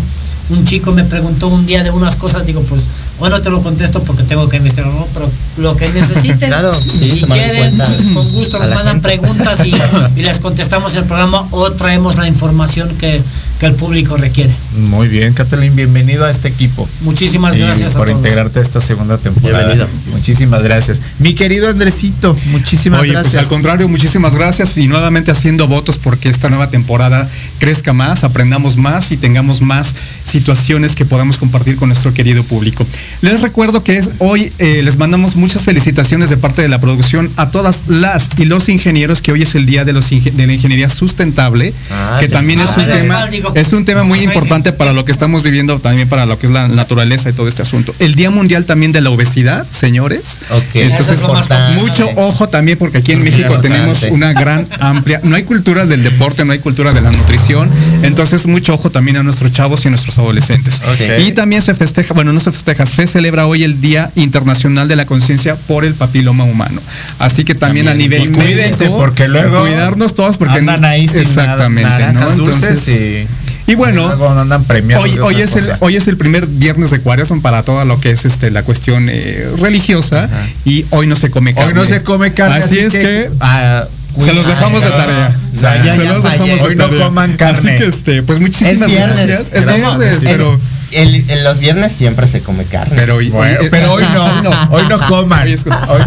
un 0.49 0.65
chico 0.65 0.91
me 0.91 1.03
preguntó 1.03 1.47
un 1.47 1.65
día 1.65 1.83
de 1.83 1.91
unas 1.91 2.15
cosas, 2.15 2.45
digo, 2.45 2.61
pues, 2.61 2.83
bueno, 3.19 3.41
te 3.41 3.49
lo 3.49 3.61
contesto 3.61 4.03
porque 4.03 4.23
tengo 4.23 4.47
que 4.47 4.57
investigar, 4.57 4.91
¿no? 4.91 5.07
Pero 5.13 5.29
lo 5.57 5.75
que 5.75 5.89
necesiten, 5.89 6.37
Claro, 6.49 6.73
sí, 6.73 7.21
en 7.21 7.27
quieren, 7.27 7.77
pues 7.77 8.01
con 8.13 8.31
gusto 8.31 8.59
nos 8.59 8.69
mandan 8.69 9.01
gente. 9.01 9.07
preguntas 9.07 9.65
y, 9.65 9.73
y 10.15 10.23
les 10.23 10.39
contestamos 10.39 10.93
en 10.93 10.99
el 10.99 11.05
programa 11.05 11.47
o 11.51 11.71
traemos 11.71 12.17
la 12.17 12.27
información 12.27 12.89
que, 12.97 13.21
que 13.65 13.71
el 13.71 13.75
público 13.75 14.15
requiere. 14.17 14.51
Muy 14.77 15.07
bien, 15.07 15.33
Catalín, 15.33 15.75
bienvenido 15.75 16.25
a 16.25 16.29
este 16.31 16.47
equipo. 16.47 16.87
Muchísimas 17.01 17.55
Y 17.55 17.59
gracias 17.59 17.95
a 17.95 17.99
por 17.99 18.07
todos. 18.07 18.19
integrarte 18.19 18.59
a 18.59 18.61
esta 18.61 18.79
segunda 18.79 19.17
temporada. 19.17 19.65
Bienvenido. 19.65 19.87
Muchísimas 20.11 20.61
gracias. 20.61 21.01
Mi 21.19 21.33
querido 21.33 21.67
Andresito, 21.69 22.37
muchísimas 22.51 23.01
Oye, 23.01 23.11
gracias. 23.13 23.33
pues 23.33 23.43
al 23.43 23.49
contrario, 23.49 23.87
muchísimas 23.89 24.35
gracias 24.35 24.77
y 24.77 24.87
nuevamente 24.87 25.31
haciendo 25.31 25.67
votos 25.67 25.97
porque 25.97 26.29
esta 26.29 26.49
nueva 26.49 26.69
temporada 26.69 27.27
crezca 27.59 27.93
más, 27.93 28.23
aprendamos 28.23 28.77
más 28.77 29.11
y 29.11 29.17
tengamos 29.17 29.61
más 29.61 29.95
situaciones 30.23 30.95
que 30.95 31.05
podamos 31.05 31.37
compartir 31.37 31.75
con 31.75 31.89
nuestro 31.89 32.13
querido 32.13 32.43
público. 32.43 32.85
Les 33.21 33.41
recuerdo 33.41 33.83
que 33.83 33.97
es 33.97 34.11
hoy 34.19 34.51
eh, 34.59 34.81
les 34.83 34.97
mandamos 34.97 35.35
muchas 35.35 35.63
felicitaciones 35.63 36.29
de 36.29 36.37
parte 36.37 36.61
de 36.61 36.67
la 36.67 36.79
producción 36.79 37.31
a 37.35 37.49
todas 37.49 37.83
las 37.87 38.29
y 38.37 38.45
los 38.45 38.69
ingenieros 38.69 39.21
que 39.21 39.31
hoy 39.31 39.41
es 39.41 39.55
el 39.55 39.65
día 39.65 39.85
de 39.85 39.93
los 39.93 40.09
de 40.09 40.47
la 40.47 40.53
ingeniería 40.53 40.89
sustentable, 40.89 41.73
Ah, 41.91 42.17
que 42.19 42.27
también 42.29 42.59
es 42.59 42.69
un 42.77 42.85
tema 42.87 43.25
es 43.55 43.73
un 43.73 43.85
tema 43.85 44.03
muy 44.03 44.19
importante 44.21 44.71
para 44.73 44.93
lo 44.93 45.05
que 45.05 45.11
estamos 45.11 45.43
viviendo, 45.43 45.79
también 45.79 46.07
para 46.07 46.25
lo 46.25 46.37
que 46.37 46.45
es 46.47 46.51
la 46.51 46.67
naturaleza 46.67 47.29
y 47.29 47.33
todo 47.33 47.47
este 47.47 47.61
asunto. 47.61 47.95
El 47.99 48.15
Día 48.15 48.29
Mundial 48.29 48.65
también 48.65 48.91
de 48.91 49.01
la 49.01 49.09
obesidad, 49.09 49.65
señores. 49.71 50.41
Ok. 50.51 50.75
Entonces, 50.75 51.21
es 51.21 51.81
mucho 51.81 52.09
ojo 52.15 52.49
también 52.49 52.77
porque 52.77 52.99
aquí 52.99 53.11
en 53.13 53.19
Muy 53.19 53.29
México 53.29 53.47
importante. 53.47 53.69
tenemos 53.77 54.03
una 54.03 54.33
gran 54.33 54.67
amplia, 54.79 55.19
no 55.23 55.35
hay 55.35 55.43
cultura 55.43 55.85
del 55.85 56.03
deporte, 56.03 56.45
no 56.45 56.53
hay 56.53 56.59
cultura 56.59 56.93
de 56.93 57.01
la 57.01 57.11
nutrición, 57.11 57.69
entonces 58.03 58.45
mucho 58.45 58.73
ojo 58.73 58.89
también 58.91 59.17
a 59.17 59.23
nuestros 59.23 59.51
chavos 59.51 59.83
y 59.85 59.87
a 59.87 59.91
nuestros 59.91 60.17
adolescentes. 60.19 60.81
Y 61.19 61.31
también 61.31 61.61
se 61.61 61.73
festeja, 61.73 62.13
bueno, 62.13 62.33
no 62.33 62.39
se 62.39 62.51
festeja, 62.51 62.85
se 62.85 63.07
celebra 63.07 63.47
hoy 63.47 63.63
el 63.63 63.81
Día 63.81 64.11
Internacional 64.15 64.87
de 64.87 64.95
la 64.95 65.05
Conciencia 65.05 65.55
por 65.55 65.85
el 65.85 65.93
Papiloma 65.93 66.43
Humano. 66.43 66.81
Así 67.19 67.43
que 67.43 67.55
también, 67.55 67.87
a 67.87 67.93
nivel 67.93 68.23
Y 68.23 68.27
cuídense, 68.29 68.83
médico, 68.85 68.97
porque 68.99 69.27
luego 69.27 69.61
cuidarnos 69.61 70.13
todos 70.13 70.37
porque 70.37 70.57
andan 70.59 70.83
ahí 70.85 71.07
sin 71.07 71.19
exactamente, 71.19 71.89
nada- 71.89 72.11
¿no? 72.13 72.29
Entonces, 72.29 72.87
y- 72.87 73.27
y 73.67 73.75
bueno, 73.75 74.07
luego 74.07 74.29
andan 74.29 74.63
premiados 74.65 75.03
Hoy, 75.21 75.41
es 75.41 75.55
el, 75.55 75.71
hoy 75.79 75.95
es 75.95 76.07
el 76.07 76.17
primer 76.17 76.45
viernes 76.45 76.91
de 76.91 76.99
cuaresma 76.99 77.41
para 77.41 77.63
todo 77.63 77.83
lo 77.85 77.99
que 77.99 78.11
es 78.11 78.25
este 78.25 78.51
la 78.51 78.63
cuestión 78.63 79.07
eh, 79.09 79.47
religiosa 79.59 80.29
y 80.65 80.85
hoy 80.91 81.07
no 81.07 81.15
se 81.15 81.31
come 81.31 81.53
carne. 81.53 81.69
Hoy 81.69 81.73
no 81.73 81.85
se 81.85 82.03
come 82.03 82.33
carne, 82.33 82.57
Así, 82.57 82.77
así 82.77 82.79
es 82.79 82.93
que- 82.93 82.99
que, 82.99 83.29
Ah, 83.39 83.85
se 84.17 84.33
los 84.33 84.47
dejamos 84.47 84.83
de 84.83 84.91
tarea. 84.91 85.35
O 85.53 85.55
sea, 85.59 85.83
ya- 85.83 85.93
se 85.95 86.03
ya 86.03 86.13
los 86.13 86.23
fallé. 86.23 86.37
dejamos 86.43 86.61
de 86.61 86.67
Hoy 86.67 86.75
no 86.75 86.85
tarea. 86.85 87.05
coman 87.07 87.33
carne. 87.37 87.57
Así 87.71 87.83
que 87.83 87.89
este, 87.89 88.23
pues 88.23 88.39
muchísimas 88.39 88.89
Es 88.89 88.95
viernes. 88.97 89.27
gracias. 89.27 89.51
Es 89.53 89.65
viernes, 89.65 90.19
pero 90.23 90.59
el- 90.91 91.29
en 91.29 91.43
los 91.43 91.59
viernes 91.59 91.91
siempre 91.91 92.27
se 92.27 92.41
come 92.41 92.65
carne. 92.65 92.95
pero 92.95 93.15
hoy, 93.15 93.29
Bueno, 93.29 93.59
hoy- 93.61 93.67
pero 93.69 93.93
hoy 93.93 94.03
no, 94.13 94.49
hoy 94.71 94.83
no 94.89 94.99
coman. 95.07 95.47
Hoy 95.47 95.55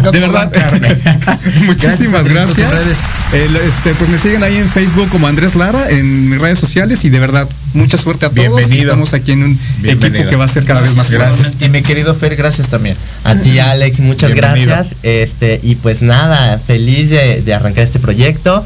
no 0.03 0.11
de 0.11 0.21
coman 0.21 0.49
verdad, 0.49 0.51
carne. 0.51 0.89
muchísimas 1.65 2.27
Gracias 2.27 2.57
gracias. 2.69 2.97
este, 3.33 3.93
pues 3.95 4.09
me 4.09 4.17
siguen 4.17 4.43
ahí 4.43 4.57
en 4.57 4.67
Facebook 4.67 5.09
como 5.09 5.27
Andrés 5.27 5.55
Lara 5.55 5.89
en 5.89 6.29
mis 6.29 6.39
redes 6.39 6.59
sociales 6.59 7.03
y 7.05 7.09
de 7.09 7.19
verdad 7.19 7.47
mucha 7.73 7.97
suerte 7.97 8.25
a 8.25 8.29
todos. 8.29 8.55
Bienvenido. 8.55 8.83
Estamos 8.91 9.13
aquí 9.13 9.31
en 9.33 9.43
un 9.43 9.59
Bienvenido. 9.79 10.07
equipo 10.17 10.29
que 10.29 10.35
va 10.35 10.45
a 10.45 10.49
ser 10.49 10.65
cada 10.65 10.81
vez 10.81 10.95
más 10.95 11.09
grande. 11.09 11.37
Gracias. 11.37 11.61
Y 11.61 11.69
mi 11.69 11.81
querido 11.83 12.15
Fer, 12.15 12.35
gracias 12.35 12.67
también. 12.67 12.95
A 13.23 13.35
ti, 13.35 13.59
Alex, 13.59 13.99
muchas 13.99 14.33
Bienvenido. 14.33 14.67
gracias. 14.71 14.97
Este, 15.03 15.59
y 15.63 15.75
pues 15.75 16.01
nada, 16.01 16.57
feliz 16.59 17.09
de, 17.09 17.41
de 17.41 17.53
arrancar 17.53 17.83
este 17.83 17.99
proyecto. 17.99 18.65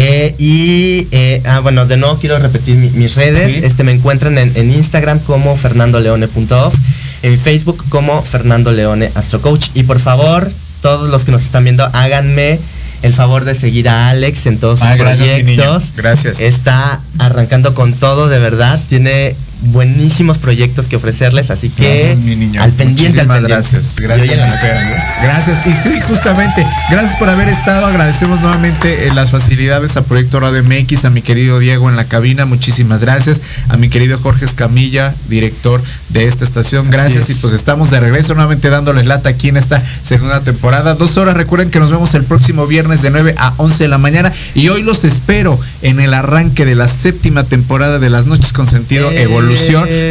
Eh, 0.00 0.34
y 0.38 1.08
eh, 1.10 1.42
ah, 1.46 1.60
bueno, 1.60 1.86
de 1.86 1.96
nuevo 1.96 2.18
quiero 2.18 2.38
repetir 2.38 2.76
mi- 2.76 2.90
mis 2.90 3.14
redes. 3.16 3.54
Sí. 3.54 3.60
Este 3.62 3.84
me 3.84 3.92
encuentran 3.92 4.38
en, 4.38 4.52
en 4.56 4.72
Instagram 4.72 5.18
como 5.20 5.56
fernandoleone.off, 5.56 6.74
en 7.22 7.38
Facebook 7.38 7.84
como 7.88 8.22
Fernando 8.22 8.72
Leone 8.72 9.10
Astrocoach. 9.14 9.68
Y 9.74 9.82
por 9.84 9.98
favor, 10.00 10.50
todos 10.82 11.08
los 11.08 11.24
que 11.24 11.32
nos 11.32 11.42
están 11.42 11.64
viendo, 11.64 11.84
háganme 11.92 12.58
el 13.02 13.12
favor 13.12 13.44
de 13.44 13.54
seguir 13.54 13.88
a 13.88 14.08
Alex 14.10 14.46
en 14.46 14.58
todos 14.58 14.80
sus 14.80 14.88
Ah, 14.88 14.96
gracias, 14.96 15.42
niño. 15.44 15.62
proyectos. 15.62 15.92
Gracias. 15.96 16.40
Está 16.40 17.00
arrancando 17.18 17.74
con 17.74 17.92
todo, 17.92 18.28
de 18.28 18.38
verdad. 18.38 18.80
Tiene 18.88 19.34
buenísimos 19.60 20.38
proyectos 20.38 20.88
que 20.88 20.96
ofrecerles, 20.96 21.50
así 21.50 21.68
que 21.70 21.98
Gracias, 21.98 22.18
mi 22.18 22.36
niño. 22.36 22.62
al 22.62 22.72
pendiente, 22.72 23.20
al 23.20 23.26
pendiente. 23.26 23.52
Gracias, 23.54 23.96
Y 23.98 24.02
gracias. 24.02 24.60
Fer. 24.60 24.76
Gracias. 25.22 25.66
Y 25.66 25.72
sí, 25.74 26.00
justamente, 26.06 26.64
gracias 26.90 27.16
por 27.18 27.28
haber 27.28 27.48
estado. 27.48 27.86
Agradecemos 27.86 28.40
nuevamente 28.40 29.06
eh, 29.08 29.12
las 29.14 29.30
facilidades 29.30 29.96
a 29.96 30.02
Proyecto 30.02 30.40
Radio 30.40 30.62
MX, 30.62 31.04
a 31.04 31.10
mi 31.10 31.22
querido 31.22 31.58
Diego 31.58 31.88
en 31.90 31.96
la 31.96 32.04
cabina, 32.04 32.46
muchísimas 32.46 33.00
gracias. 33.00 33.42
A 33.68 33.76
mi 33.76 33.88
querido 33.88 34.18
Jorge 34.18 34.44
Escamilla, 34.44 35.14
director 35.28 35.82
de 36.10 36.26
esta 36.26 36.44
estación, 36.44 36.90
gracias. 36.90 37.28
es. 37.28 37.36
Y 37.36 37.40
pues 37.40 37.52
estamos 37.52 37.90
de 37.90 38.00
regreso 38.00 38.34
nuevamente 38.34 38.70
dándoles 38.70 39.06
lata 39.06 39.28
aquí 39.30 39.48
en 39.48 39.56
esta 39.56 39.82
segunda 40.02 40.40
temporada. 40.40 40.94
Dos 40.94 41.16
horas, 41.16 41.34
recuerden 41.34 41.70
que 41.70 41.80
nos 41.80 41.90
vemos 41.90 42.14
el 42.14 42.24
próximo 42.24 42.66
viernes 42.66 43.02
de 43.02 43.10
9 43.10 43.34
a 43.36 43.54
11 43.56 43.84
de 43.84 43.88
la 43.88 43.98
mañana. 43.98 44.32
Y 44.54 44.68
hoy 44.68 44.82
los 44.82 45.04
espero 45.04 45.58
en 45.82 46.00
el 46.00 46.14
arranque 46.14 46.64
de 46.64 46.74
la 46.74 46.88
séptima 46.88 47.44
temporada 47.44 47.98
de 47.98 48.08
Las 48.10 48.26
Noches 48.26 48.52
con 48.52 48.66
Sentido 48.66 49.10
Eh. 49.10 49.22
Evolución, 49.22 49.47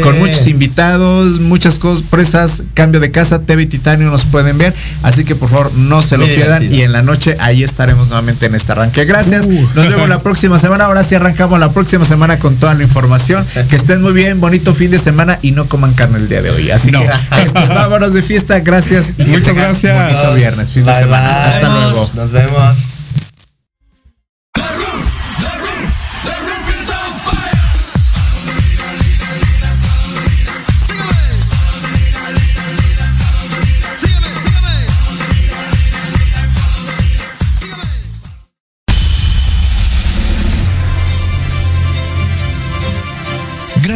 con 0.03 0.17
muchos 0.19 0.47
invitados, 0.47 1.39
muchas 1.39 1.79
cosas, 1.79 2.03
presas, 2.09 2.63
cambio 2.73 2.99
de 2.99 3.11
casa, 3.11 3.39
TV 3.41 3.65
Titanio 3.65 4.09
nos 4.09 4.25
pueden 4.25 4.57
ver. 4.57 4.73
Así 5.03 5.23
que 5.25 5.35
por 5.35 5.49
favor 5.49 5.71
no 5.75 6.01
se 6.01 6.17
lo 6.17 6.25
Muy 6.25 6.35
pierdan. 6.35 6.59
divertido. 6.61 6.81
Y 6.81 6.85
en 6.85 6.91
la 6.91 7.01
noche 7.01 7.35
ahí 7.39 7.63
estaremos 7.63 8.07
nuevamente 8.07 8.45
en 8.45 8.55
este 8.55 8.71
arranque. 8.71 9.05
Gracias. 9.05 9.47
Uh. 9.47 9.67
Nos 9.75 9.89
vemos 9.89 10.09
la 10.09 10.19
próxima 10.21 10.59
semana. 10.59 10.85
Ahora 10.85 11.03
sí 11.03 11.15
arrancamos 11.15 11.59
la 11.59 11.71
próxima 11.71 12.05
semana 12.05 12.39
con 12.39 12.55
toda 12.55 12.73
la 12.73 12.83
información. 12.83 13.45
Que 13.69 13.75
estén 13.75 14.01
muy 14.01 14.13
bien, 14.13 14.39
bonito 14.39 14.73
fin 14.73 14.91
de 14.91 14.99
semana 14.99 15.39
y 15.41 15.51
no 15.51 15.67
coman 15.67 15.93
carne 15.93 16.17
el 16.17 16.29
día 16.29 16.41
de 16.41 16.49
hoy. 16.51 16.71
Así 16.71 16.91
No. 16.91 16.99
que 17.01 17.07
este, 17.43 17.65
vámonos 17.67 18.13
de 18.13 18.21
fiesta. 18.23 18.59
Gracias. 18.59 19.13
y 19.17 19.23
Muchas 19.23 19.55
gracias. 19.55 19.95
Bonito 19.95 20.35
viernes, 20.35 20.71
fin 20.71 20.85
de 20.85 20.93
semana. 20.93 21.27
bye. 21.27 21.53
Hasta 21.53 21.69
luego. 21.69 22.11
Nos 22.15 22.31
vemos. 22.31 22.96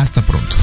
Hasta 0.00 0.22
pronto. 0.22 0.56